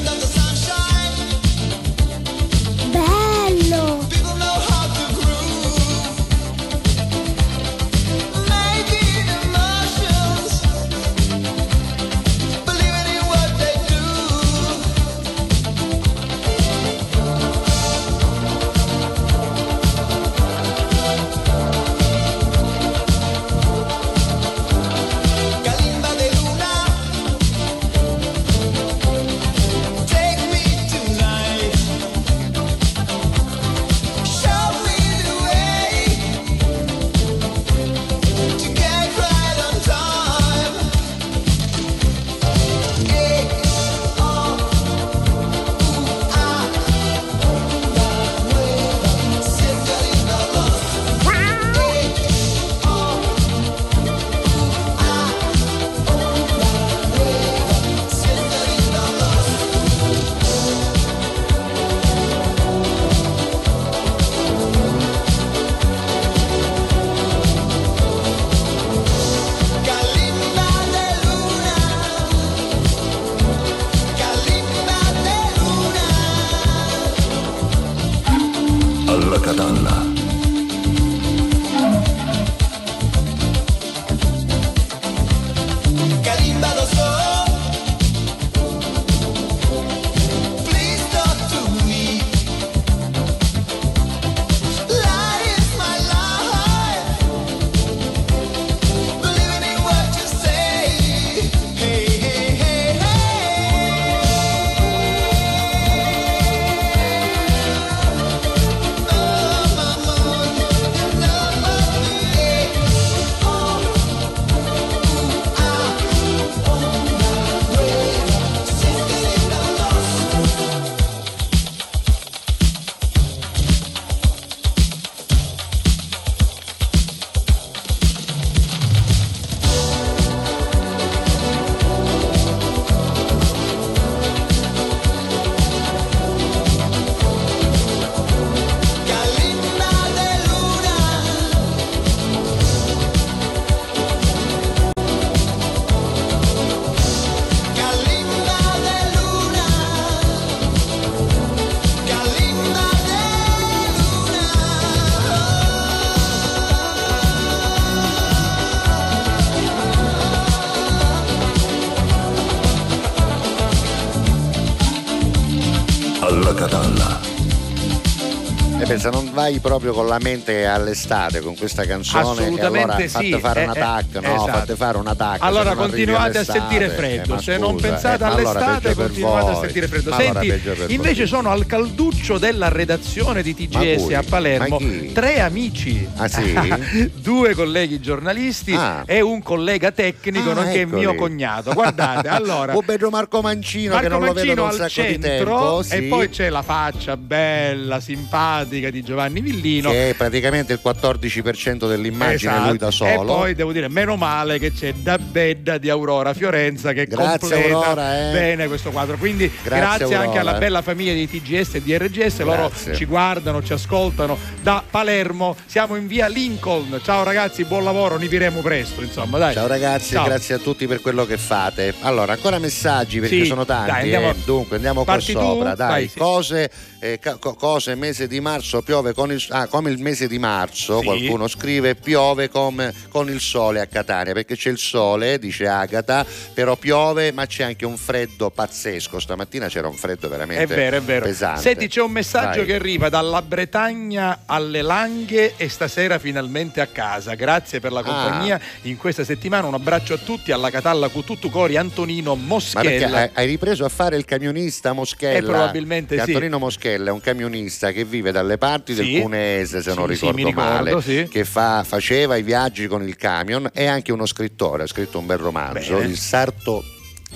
Vai 169.46 169.60
proprio 169.60 169.92
con 169.92 170.06
la 170.06 170.18
mente 170.20 170.66
all'estate 170.66 171.40
con 171.40 171.56
questa 171.56 171.84
canzone, 171.86 172.22
Assolutamente 172.22 172.82
allora 172.82 172.98
sì, 172.98 173.08
fate 173.08 173.38
fare 173.38 173.60
eh, 173.60 173.64
un 173.64 173.68
eh, 173.68 173.78
attack, 173.80 174.14
no? 174.14 174.34
esatto. 174.34 174.50
Fate 174.58 174.76
fare 174.76 174.98
un 174.98 175.06
attack. 175.06 175.38
Allora 175.42 175.74
continuate 175.74 176.38
a 176.38 176.44
sentire 176.44 176.86
eh, 176.86 176.90
freddo, 176.90 177.34
ma 177.34 177.40
se 177.40 177.56
non 177.56 177.76
pensate 177.76 178.24
eh, 178.24 178.26
allora 178.26 178.50
all'estate 178.50 178.94
per 178.94 179.06
continuate 179.06 179.50
a 179.50 179.54
sentire 179.60 179.88
freddo. 179.88 180.14
Allora 180.14 180.40
Senti, 180.40 180.94
invece 180.94 181.18
voi. 181.20 181.26
sono 181.28 181.50
al 181.50 181.66
calduccio 181.66 182.38
della 182.38 182.68
redazione 182.68 183.42
di 183.42 183.54
TGS 183.54 184.12
a 184.14 184.22
Palermo, 184.28 184.78
tre 185.12 185.40
amici, 185.40 186.06
Ah, 186.16 186.28
sì? 186.28 186.54
due 187.14 187.54
colleghi 187.54 188.00
giornalisti 188.00 188.74
Ah. 188.74 189.04
e 189.06 189.20
un 189.20 189.42
collega 189.42 189.92
tecnico 189.92 190.50
Ah, 190.50 190.54
nonché 190.54 190.80
eccoli. 190.80 191.00
mio 191.00 191.14
cognato. 191.14 191.72
Guardate, 191.72 192.26
allora 192.28 192.74
bello 192.84 193.10
Marco 193.10 193.40
Mancino 193.40 193.92
Marco 193.94 194.02
che 194.02 194.08
non 194.12 194.24
lo 194.24 194.32
vedo 194.32 194.46
Mancino 194.54 194.62
da 194.62 194.84
un 194.84 194.90
sacco 194.90 195.06
di 195.06 195.12
centro 195.20 195.54
tempo. 195.56 195.82
sì. 195.82 195.94
e 195.94 196.02
poi 196.02 196.28
c'è 196.30 196.48
la 196.50 196.62
faccia 196.62 196.95
bella, 197.14 198.00
simpatica 198.00 198.90
di 198.90 199.02
Giovanni 199.02 199.40
Villino. 199.40 199.90
che 199.90 200.10
è 200.10 200.14
praticamente 200.14 200.72
il 200.72 200.80
14% 200.82 201.86
dell'immagine 201.86 202.52
Esatto. 202.52 202.68
lui 202.68 202.78
da 202.78 202.90
solo. 202.90 203.10
E 203.10 203.24
poi 203.24 203.54
devo 203.54 203.72
dire, 203.72 203.88
meno 203.88 204.16
male 204.16 204.58
che 204.58 204.72
c'è 204.72 204.92
Da 204.94 205.18
Bedda 205.36 205.76
di 205.76 205.90
Aurora 205.90 206.32
Fiorenza 206.32 206.94
che 206.94 207.04
Grazie, 207.04 207.38
completa 207.50 207.74
Aurora, 207.76 208.28
eh. 208.30 208.32
bene 208.32 208.68
questo 208.68 208.90
quadro. 208.90 209.18
Quindi 209.18 209.50
Grazie, 209.62 209.68
grazie, 209.98 210.04
anche 210.14 210.38
Aurora. 210.38 210.40
alla 210.40 210.54
bella 210.54 210.80
famiglia 210.80 211.12
di 211.12 211.28
TGS 211.28 211.74
e 211.74 211.82
di 211.82 211.94
RGS, 211.94 212.38
loro 212.40 212.72
ci 212.94 213.04
guardano, 213.04 213.62
ci 213.62 213.74
ascoltano 213.74 214.38
da 214.62 214.82
Palermo. 214.88 215.54
Siamo 215.66 215.96
in 215.96 216.06
via 216.06 216.26
Lincoln. 216.28 217.00
Ciao 217.04 217.22
ragazzi, 217.22 217.64
buon 217.64 217.84
lavoro, 217.84 218.16
ne 218.16 218.28
viremo 218.28 218.62
presto, 218.62 219.02
insomma, 219.02 219.36
dai. 219.36 219.52
Ciao 219.52 219.66
ragazzi, 219.66 220.14
Ciao. 220.14 220.24
grazie 220.24 220.54
a 220.54 220.58
tutti 220.58 220.86
per 220.86 221.02
quello 221.02 221.26
che 221.26 221.36
fate. 221.36 221.92
Allora, 222.00 222.32
ancora 222.32 222.58
messaggi 222.58 223.20
perché 223.20 223.40
Sì, 223.40 223.44
sono 223.44 223.66
tanti. 223.66 223.90
dai, 223.90 224.00
andiamo- 224.04 224.30
eh. 224.30 224.34
Dunque, 224.42 224.76
andiamo 224.76 225.04
qua 225.04 225.12
Parti 225.16 225.34
tu? 225.34 225.38
sopra. 225.40 225.74
Dai, 225.74 225.88
Vai, 225.88 226.08
sì. 226.08 226.18
cose, 226.18 226.70
eh, 226.98 227.20
cose, 227.58 227.94
mese 227.94 228.26
di 228.26 228.40
marzo 228.40 228.80
piove 228.80 229.12
con 229.12 229.30
il 229.30 229.44
ah, 229.50 229.66
come 229.66 229.90
il 229.90 229.98
mese 229.98 230.28
di 230.28 230.38
marzo, 230.38 231.00
Sì. 231.00 231.04
qualcuno 231.04 231.46
scrive, 231.46 231.94
piove 231.94 232.48
come- 232.48 232.94
con 233.10 233.28
il 233.28 233.40
sole 233.40 233.80
a 233.80 233.86
Catania, 233.86 234.32
perché 234.32 234.56
c'è 234.56 234.70
il 234.70 234.78
sole, 234.78 235.24
dice 235.38 235.66
Agata, 235.68 236.24
però 236.54 236.76
piove, 236.76 237.32
ma 237.32 237.46
c'è 237.46 237.64
anche 237.64 237.84
un 237.84 237.96
freddo 237.96 238.50
pazzesco. 238.50 239.18
Stamattina 239.20 239.68
c'era 239.68 239.88
un 239.88 239.94
freddo 239.96 240.28
veramente 240.28 240.62
È 240.62 240.66
vero, 240.66 240.96
è 240.96 241.02
vero. 241.02 241.24
pesante. 241.26 241.60
Senti, 241.60 241.88
c'è 241.88 242.00
un 242.00 242.12
messaggio 242.12 242.58
Vai. 242.58 242.66
che 242.66 242.74
arriva 242.74 243.08
dalla 243.08 243.42
Bretagna 243.42 244.42
alle 244.46 244.82
Langhe 244.82 245.54
e 245.56 245.68
stasera 245.68 246.18
finalmente 246.18 246.80
a 246.80 246.86
casa. 246.86 247.34
Grazie 247.34 247.80
per 247.80 247.92
la 247.92 248.00
Ah. 248.00 248.02
compagnia 248.04 248.60
in 248.82 248.96
questa 248.96 249.24
settimana. 249.24 249.66
Un 249.66 249.74
abbraccio 249.74 250.14
a 250.14 250.18
tutti, 250.18 250.52
alla 250.52 250.70
Catalla 250.70 251.08
Cututtu 251.08 251.50
Cori, 251.50 251.76
Antonino 251.76 252.34
Moschella. 252.36 253.30
hai- 253.32 253.46
ripreso 253.46 253.84
a 253.84 253.88
fare 253.88 254.16
il 254.16 254.24
camionista 254.24 254.92
Moschella? 254.92 255.38
Eh, 255.38 255.42
probabilmente 255.42 256.14
sì. 256.16 256.20
Antonino 256.20 256.58
Moschella 256.58 257.08
è 257.10 257.12
un 257.12 257.20
camionista 257.20 257.90
che 257.92 258.04
vive 258.04 258.30
dalle 258.32 258.58
parti 258.58 258.94
Sì. 258.94 259.12
del 259.12 259.22
Cuneese, 259.22 259.82
se 259.82 259.94
non 259.94 260.08
Sì, 260.08 260.14
sì, 260.14 260.20
ricordo 260.26 260.36
mi 260.36 260.44
ricordo, 260.44 260.70
male, 260.90 261.02
sì. 261.02 261.28
che 261.30 261.44
fa- 261.44 261.82
faceva 261.84 262.36
i 262.36 262.42
viaggi 262.42 262.86
con 262.86 263.02
il 263.06 263.16
camion, 263.16 263.68
è 263.72 263.86
anche 263.86 264.12
uno 264.12 264.26
scrittore, 264.26 264.84
ha 264.84 264.86
scritto 264.86 265.15
un 265.18 265.26
bel 265.26 265.38
romanzo, 265.38 265.94
Bene. 265.94 266.06
Il 266.06 266.16
sarto 266.16 266.84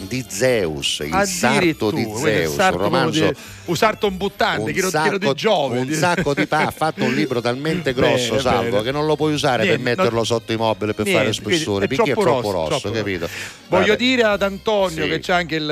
di 0.06 0.24
Zeus, 0.28 1.00
il 1.00 1.22
sarto 1.26 1.90
di 1.90 2.06
Zeus, 2.16 2.54
sarto 2.54 2.76
un 2.76 2.82
romanzo 2.82 3.24
di- 3.30 3.36
un 3.66 3.76
sarto 3.76 4.06
un 4.08 4.16
buttante, 4.16 4.70
un 4.80 4.90
sacco, 4.90 5.18
di 5.18 5.32
Giove. 5.34 5.78
un 5.78 5.92
sacco 5.92 6.34
di 6.34 6.46
pa- 6.46 6.66
ha 6.66 6.70
fatto 6.70 7.04
un 7.04 7.14
libro 7.14 7.40
talmente 7.40 7.92
grosso 7.92 8.30
Bene, 8.30 8.40
salvo 8.40 8.70
bene. 8.70 8.82
che 8.82 8.90
non 8.92 9.06
lo 9.06 9.14
puoi 9.16 9.32
usare 9.32 9.62
Niente, 9.62 9.82
per 9.82 9.84
metterlo 9.96 10.16
non- 10.16 10.26
sotto 10.26 10.52
i 10.52 10.56
mobili 10.56 10.92
per 10.94 11.04
Niente, 11.04 11.22
fare 11.22 11.32
spessore 11.34 11.86
perché 11.86 12.10
è 12.10 12.14
troppo 12.14 12.50
rosso, 12.50 12.50
rosso, 12.52 12.78
troppo 12.80 12.96
capito? 12.96 13.28
Voglio 13.68 13.86
Vabbè. 13.86 13.96
dire 13.96 14.22
ad 14.24 14.42
Antonio 14.42 15.04
Sì. 15.04 15.08
che 15.10 15.18
c'è 15.20 15.32
anche 15.34 15.54
il, 15.56 15.62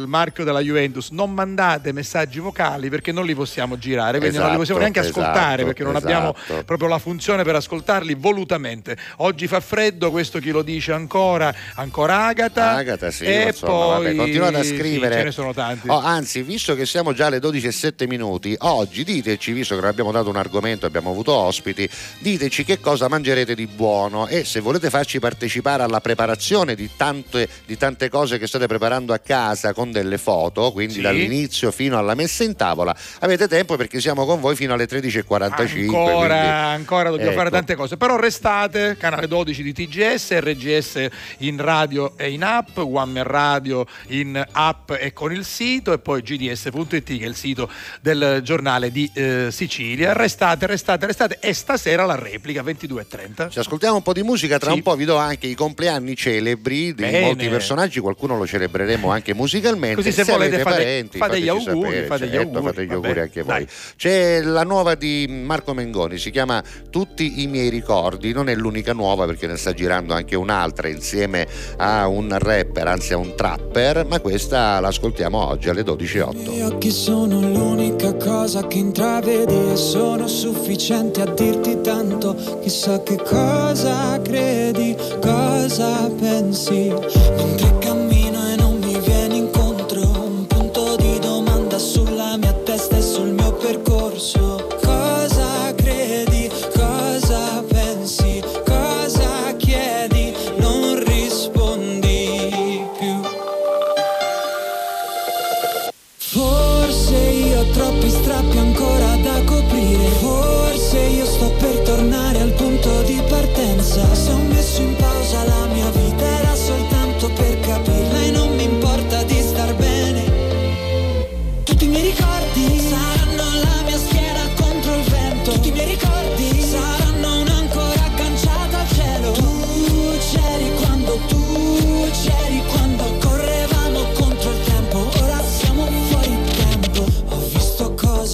il 0.00 0.04
marchio 0.06 0.44
della 0.44 0.60
Juventus, 0.60 1.10
non 1.10 1.32
mandate 1.34 1.92
messaggi 1.92 2.38
vocali 2.38 2.88
perché 2.88 3.12
non 3.12 3.26
li 3.26 3.34
possiamo 3.34 3.76
girare, 3.76 4.18
quindi 4.18 4.36
non 4.38 4.46
li 4.46 4.52
Esatto, 4.52 4.58
possiamo 4.58 4.80
neanche 4.80 5.00
ascoltare 5.00 5.52
esatto, 5.62 5.66
perché 5.66 5.82
non 5.84 5.96
abbiamo 5.96 6.34
esatto. 6.34 6.64
proprio 6.64 6.88
la 6.88 6.98
funzione 6.98 7.42
per 7.42 7.56
ascoltarli 7.56 8.14
volutamente. 8.14 8.96
Oggi 9.16 9.46
fa 9.46 9.60
freddo, 9.60 10.10
questo 10.10 10.38
chi 10.38 10.50
lo 10.50 10.62
dice 10.62 10.92
ancora, 10.92 11.54
ancora 11.74 12.24
Agata. 12.26 12.70
Agata, 12.76 13.10
sì, 13.10 13.24
e 13.24 13.48
insomma, 13.48 13.71
poi 13.72 14.04
vabbè, 14.04 14.14
continuate 14.16 14.56
a 14.58 14.62
sì, 14.62 14.76
scrivere. 14.76 15.14
ce 15.16 15.22
ne 15.24 15.30
sono 15.32 15.52
tanti. 15.52 15.88
Oh, 15.88 15.98
anzi, 15.98 16.42
visto 16.42 16.74
che 16.74 16.86
siamo 16.86 17.12
già 17.12 17.26
alle 17.26 17.38
12 17.40 17.66
e 17.66 17.72
7 17.72 18.06
minuti, 18.06 18.54
oggi 18.60 19.04
diteci, 19.04 19.52
visto 19.52 19.74
che 19.74 19.80
non 19.80 19.90
abbiamo 19.90 20.12
dato 20.12 20.28
un 20.28 20.36
argomento, 20.36 20.86
abbiamo 20.86 21.10
avuto 21.10 21.32
ospiti, 21.32 21.88
diteci 22.18 22.64
che 22.64 22.80
cosa 22.80 23.08
mangerete 23.08 23.54
di 23.54 23.66
buono 23.66 24.26
e 24.26 24.44
se 24.44 24.60
volete 24.60 24.90
farci 24.90 25.18
partecipare 25.18 25.82
alla 25.82 26.00
preparazione 26.00 26.74
di 26.74 26.90
tante, 26.96 27.48
di 27.66 27.76
tante 27.76 28.08
cose 28.08 28.38
che 28.38 28.46
state 28.46 28.66
preparando 28.66 29.12
a 29.12 29.18
casa 29.18 29.72
con 29.72 29.90
delle 29.90 30.18
foto, 30.18 30.72
quindi 30.72 30.94
Sì. 30.94 31.00
dall'inizio 31.00 31.70
fino 31.70 31.98
alla 31.98 32.14
messa 32.14 32.44
in 32.44 32.56
tavola, 32.56 32.94
avete 33.20 33.48
tempo 33.48 33.76
perché 33.76 34.00
siamo 34.00 34.24
con 34.24 34.40
voi 34.40 34.54
fino 34.56 34.74
alle 34.74 34.86
13.45. 34.86 35.96
Ancora, 35.96 36.26
quindi- 36.28 36.46
ancora 36.48 37.08
dobbiamo 37.10 37.30
ecco. 37.30 37.38
fare 37.38 37.50
tante 37.50 37.74
cose. 37.74 37.96
Però 37.96 38.16
restate, 38.16 38.96
canale 38.98 39.26
12 39.28 39.62
di 39.62 39.72
TGS, 39.72 40.38
RGS 40.38 41.06
in 41.38 41.60
radio 41.60 42.12
e 42.16 42.30
in 42.30 42.42
app, 42.44 42.76
One 42.78 43.22
Radio 43.22 43.61
in 44.08 44.42
app 44.52 44.90
e 44.92 45.12
con 45.12 45.32
il 45.32 45.44
sito 45.44 45.92
e 45.92 45.98
poi 45.98 46.22
gds.it 46.22 47.04
che 47.04 47.24
è 47.24 47.26
il 47.28 47.34
sito 47.36 47.68
del 48.00 48.40
giornale 48.42 48.90
di 48.90 49.10
eh, 49.14 49.48
Sicilia. 49.50 50.12
Restate, 50.12 50.66
restate, 50.66 51.06
restate 51.06 51.38
e 51.40 51.52
stasera 51.52 52.04
la 52.04 52.14
replica 52.16 52.62
22.30. 52.62 53.50
Ci 53.50 53.58
ascoltiamo 53.58 53.96
un 53.96 54.02
po' 54.02 54.12
di 54.12 54.22
musica, 54.22 54.58
tra 54.58 54.70
Sì. 54.70 54.76
un 54.76 54.82
po' 54.82 54.96
vi 54.96 55.04
do 55.04 55.16
anche 55.16 55.46
i 55.46 55.54
compleanni 55.54 56.14
celebri 56.16 56.94
di 56.94 57.02
Bene. 57.02 57.20
molti 57.20 57.48
personaggi, 57.48 58.00
qualcuno 58.00 58.36
lo 58.36 58.46
celebreremo 58.46 59.10
anche 59.10 59.34
musicalmente. 59.34 59.96
Così 59.96 60.12
se 60.12 60.24
volete 60.24 60.54
avete 60.56 60.62
fate- 60.62 60.76
parenti, 60.82 61.18
fate 61.18 61.40
gli 61.40 61.48
auguri, 61.48 61.88
sapere, 61.88 62.06
fate 62.06 62.26
gli 62.26 62.30
certo, 62.32 62.56
auguri, 62.56 62.62
fate 62.72 62.86
gli 62.86 62.92
auguri 62.92 63.20
anche 63.20 63.42
Dai. 63.44 63.64
voi. 63.64 63.74
C'è 63.96 64.40
la 64.42 64.62
nuova 64.64 64.94
di 64.94 65.26
Marco 65.28 65.74
Mengoni, 65.74 66.18
si 66.18 66.30
chiama 66.30 66.62
Tutti 66.90 67.42
i 67.42 67.46
miei 67.46 67.68
ricordi, 67.68 68.32
non 68.32 68.48
è 68.48 68.54
l'unica 68.54 68.92
nuova 68.92 69.26
perché 69.26 69.46
ne 69.46 69.56
sta 69.56 69.72
girando 69.72 70.14
anche 70.14 70.36
un'altra 70.36 70.88
insieme 70.88 71.46
a 71.76 72.06
un 72.08 72.36
rapper, 72.38 72.86
anzi 72.86 73.12
a 73.12 73.16
un 73.16 73.34
trapper, 73.42 74.06
ma 74.06 74.20
questa 74.20 74.78
l'ascoltiamo 74.78 75.48
oggi 75.48 75.68
alle 75.68 75.82
12.08. 75.82 76.52
I 76.52 76.62
occhi 76.62 76.92
sono 76.92 77.40
l'unica 77.40 78.14
cosa 78.14 78.68
che 78.68 78.78
intravedi 78.78 79.72
e 79.72 79.74
sono 79.74 80.28
sufficienti 80.28 81.20
a 81.20 81.26
dirti 81.26 81.80
tanto. 81.80 82.36
Chissà 82.62 83.02
che 83.02 83.16
cosa 83.16 84.20
credi, 84.22 84.96
cosa 85.20 86.08
pensi. 86.20 86.94
Mentre 87.36 87.78
cammino 87.80 88.31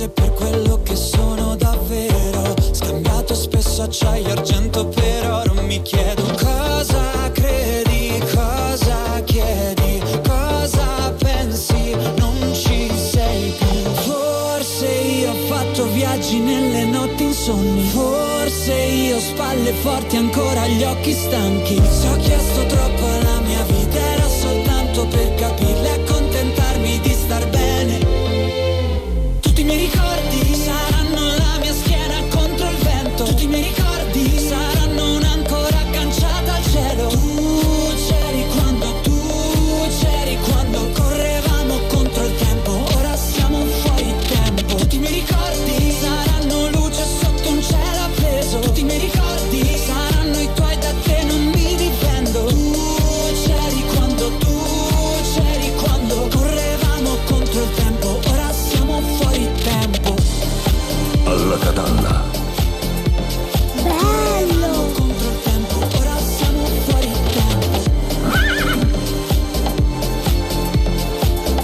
per 0.08 0.32
quello 0.32 0.80
che 0.82 0.96
sono 0.96 1.54
davvero. 1.56 2.54
Scambiato 2.72 3.34
spesso 3.34 3.82
acciaio 3.82 4.28
e 4.28 4.30
argento 4.30 4.86
per 4.86 5.30
oro 5.30 5.62
Mi 5.62 5.82
chiedo 5.82 6.22
cosa 6.36 7.30
credi, 7.32 8.22
cosa 8.34 9.22
chiedi 9.24 10.00
Cosa 10.26 11.12
pensi, 11.18 11.94
non 12.16 12.52
ci 12.54 12.90
sei 12.96 13.52
più. 13.58 13.92
Forse 13.94 14.86
io 14.86 15.30
ho 15.30 15.46
fatto 15.46 15.86
viaggi 15.92 16.38
nelle 16.38 16.84
notti 16.84 17.24
insonni. 17.24 17.88
Forse 17.88 18.72
io 18.72 19.16
ho 19.16 19.20
spalle 19.20 19.72
forti 19.72 20.16
ancora 20.16 20.66
gli 20.66 20.82
occhi 20.82 21.12
stanchi. 21.12 21.80
Se 21.90 22.08
ho 22.08 22.16
chiesto 22.16 22.66
troppo 22.66 23.06
alla 23.06 23.40
mia 23.40 23.62
vita 23.64 23.98
era 23.98 24.28
soltanto 24.28 25.06
per 25.06 25.34
capirla 25.34 25.88
dalla 61.78 62.26
Bello! 63.82 64.90
Contro 64.94 65.28
il 65.30 65.40
tempo, 65.44 65.76
ora 65.98 66.16
siamo 66.36 66.64
fuori 66.84 67.12
tempo. 67.32 67.78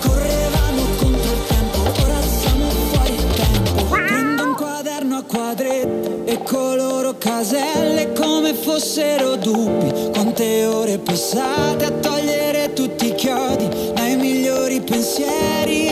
Correvamo 0.00 0.82
contro 0.98 1.32
il 1.32 1.42
tempo, 1.48 1.78
ora 2.02 2.20
siamo 2.22 2.68
fuori 2.90 3.16
tempo. 3.34 3.84
Prendo 3.90 4.42
un 4.44 4.54
quaderno 4.54 5.16
a 5.16 5.22
quadretti 5.22 6.30
e 6.30 6.42
coloro 6.42 7.16
caselle 7.18 8.12
come 8.12 8.54
fossero 8.54 9.34
dubbi. 9.36 10.10
Quante 10.12 10.64
ore 10.66 10.98
passate 10.98 11.86
a 11.86 11.90
togliere 11.90 12.72
tutti 12.72 13.08
i 13.08 13.14
chiodi 13.14 13.68
dai 13.94 14.16
migliori 14.16 14.80
pensieri. 14.80 15.88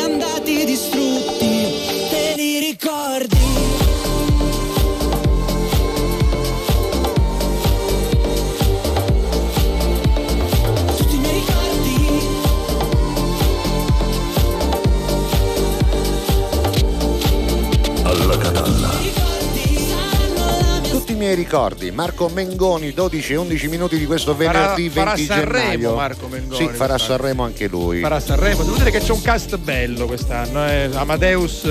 Miei 21.32 21.36
ricordi, 21.36 21.90
Marco 21.90 22.28
Mengoni, 22.28 22.92
12 22.92 23.32
e 23.32 23.36
11 23.36 23.68
minuti 23.68 23.98
di 23.98 24.04
questo 24.06 24.34
Farà- 24.34 24.52
venerdì 24.74 24.90
farà 24.90 25.12
20 25.14 25.24
Sanremo, 25.26 25.52
gennaio. 25.70 25.94
Marco 25.94 26.28
Mengoni, 26.28 26.56
Sì, 26.56 26.64
farà 26.74 26.92
quest'anno. 26.94 26.98
Sanremo 27.18 27.44
anche 27.44 27.68
lui. 27.68 28.00
farà 28.00 28.20
Sanremo. 28.20 28.62
Devo 28.62 28.76
dire 28.76 28.90
che 28.90 28.98
c'è 29.00 29.12
un 29.12 29.22
cast 29.22 29.56
bello 29.56 30.06
quest'anno. 30.06 30.66
eh. 30.68 30.90
Amadeus 30.92 31.64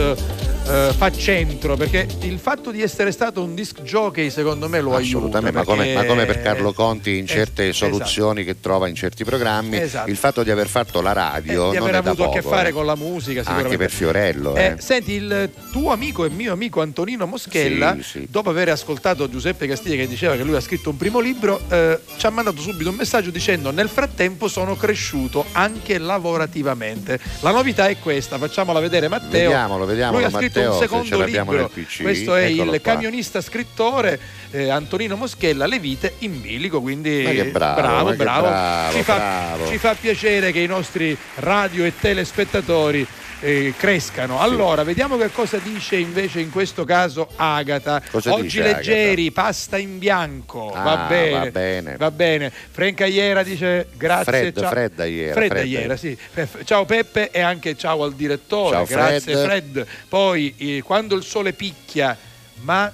eh, 0.72 0.94
fa 0.96 1.12
centro 1.12 1.76
perché 1.76 2.08
il 2.22 2.40
fatto 2.40 2.72
di 2.72 2.82
essere 2.82 3.12
stato 3.12 3.44
un 3.44 3.54
disc 3.56 3.82
jockey 3.82 4.30
secondo 4.30 4.68
me 4.70 4.80
lo 4.80 4.96
aiuta. 4.96 5.18
Assolutamente, 5.18 5.58
ma 5.58 6.06
come, 6.06 6.26
per 6.26 6.42
Carlo 6.42 6.74
Conti 6.74 7.18
in 7.18 7.28
certe 7.28 7.70
esatto. 7.70 7.92
soluzioni 7.92 8.44
che 8.44 8.60
trova 8.60 8.88
in 8.88 8.96
certi 8.96 9.24
programmi, 9.24 9.78
Esatto. 9.78 10.10
il 10.10 10.16
fatto 10.18 10.44
di 10.44 10.52
aver 10.52 10.68
fatto 10.68 11.02
la 11.02 11.12
radio 11.14 11.70
Eh, 11.70 11.72
di 11.72 11.78
non 11.78 11.88
aver 11.88 12.08
avuto 12.08 12.30
a 12.30 12.32
che 12.32 12.42
poco, 12.42 12.56
fare 12.56 12.70
eh. 12.70 12.72
con 12.72 12.86
la 12.86 12.96
musica 12.96 13.44
anche 13.46 13.78
per 13.78 13.92
Fiorello. 13.92 14.56
Eh, 14.56 14.64
eh. 14.64 14.76
senti, 14.80 15.14
il 15.14 15.50
tuo 15.72 15.92
amico 15.92 16.26
e 16.26 16.30
mio 16.30 16.54
amico 16.54 16.82
Antonino 16.82 17.26
Moschella, 17.26 17.98
Sì, 18.02 18.04
sì. 18.04 18.28
dopo 18.30 18.50
aver 18.50 18.70
ascoltato 18.70 19.30
Giuseppe 19.30 19.68
Castiglia 19.68 19.98
che 19.98 20.08
diceva 20.08 20.36
che 20.36 20.44
lui 20.44 20.56
ha 20.56 20.62
scritto 20.62 20.90
un 20.90 20.98
primo 20.98 21.20
libro, 21.20 21.60
eh, 21.70 22.00
ci 22.18 22.26
ha 22.26 22.30
mandato 22.30 22.62
subito 22.62 22.90
un 22.90 22.96
messaggio 22.96 23.30
dicendo 23.30 23.72
nel 23.72 23.90
frattempo 23.90 24.48
sono 24.48 24.76
cresciuto 24.76 25.46
anche 25.54 25.98
lavorativamente. 25.98 27.20
La 27.42 27.52
novità 27.52 27.88
è 27.88 27.98
questa, 28.00 28.38
facciamela 28.38 28.80
vedere 28.80 29.08
Matteo. 29.08 29.50
Vediamolo, 29.50 29.86
vediamolo, 29.86 30.18
Lui 30.18 30.28
ha 30.28 30.30
scritto 30.30 30.60
Matteo, 30.60 30.61
un 30.68 30.74
se 30.74 30.80
secondo 30.80 31.24
libro. 31.24 31.70
PC. 31.74 32.02
Questo 32.02 32.36
è 32.36 32.44
il 32.46 32.66
qua. 32.68 32.80
camionista 32.80 33.42
scrittore 33.42 34.20
eh, 34.52 34.70
Antonino 34.70 35.16
Moschella, 35.16 35.66
Le 35.66 35.80
vite 35.80 36.16
in 36.20 36.42
bilico, 36.42 36.82
quindi 36.82 37.22
bravo, 37.52 37.82
bravo, 37.82 38.14
bravo. 38.14 38.48
bravo, 38.48 38.94
Ci, 38.96 39.04
fa, 39.04 39.16
bravo. 39.16 39.68
ci 39.68 39.78
fa 39.78 39.96
piacere 39.96 40.52
che 40.52 40.60
i 40.60 40.68
nostri 40.68 41.18
radio 41.36 41.86
e 41.86 41.94
telespettatori 42.00 43.06
eh, 43.42 43.74
crescano. 43.76 44.40
Allora, 44.40 44.84
vediamo 44.84 45.18
che 45.18 45.32
cosa 45.32 45.58
dice 45.58 45.98
invece 45.98 46.40
in 46.40 46.52
questo 46.52 46.86
caso 46.86 47.28
Agata. 47.36 48.02
Cosa 48.10 48.34
Oggi 48.34 48.62
leggeri, 48.62 49.32
pasta 49.32 49.78
in 49.78 49.98
bianco. 49.98 50.72
Ah, 50.72 50.84
va 50.84 50.96
bene. 51.08 51.40
va 51.40 51.52
bene. 51.52 51.98
Va 51.98 52.12
bene. 52.12 52.52
Franca 52.72 53.06
Iera 53.06 53.44
dice 53.44 53.88
grazie. 53.98 54.24
Fred, 54.32 54.60
ciao. 54.60 54.70
Fredda 54.70 55.06
Iera, 55.06 55.34
Fredda 55.34 55.56
Fredda. 55.56 55.68
Iera, 55.68 55.98
sì. 55.98 56.18
Eh, 56.36 56.48
Ciao 56.64 56.86
Peppe 56.86 57.32
e 57.32 57.42
anche 57.42 57.76
ciao 57.76 58.04
al 58.04 58.14
direttore. 58.14 58.76
Ciao, 58.76 58.86
grazie 58.86 59.34
Fred. 59.34 59.46
Fred. 59.46 59.88
Poi 60.08 60.54
eh, 60.58 60.82
quando 60.84 61.16
il 61.16 61.24
sole 61.24 61.54
picchia, 61.54 62.16
ma 62.62 62.92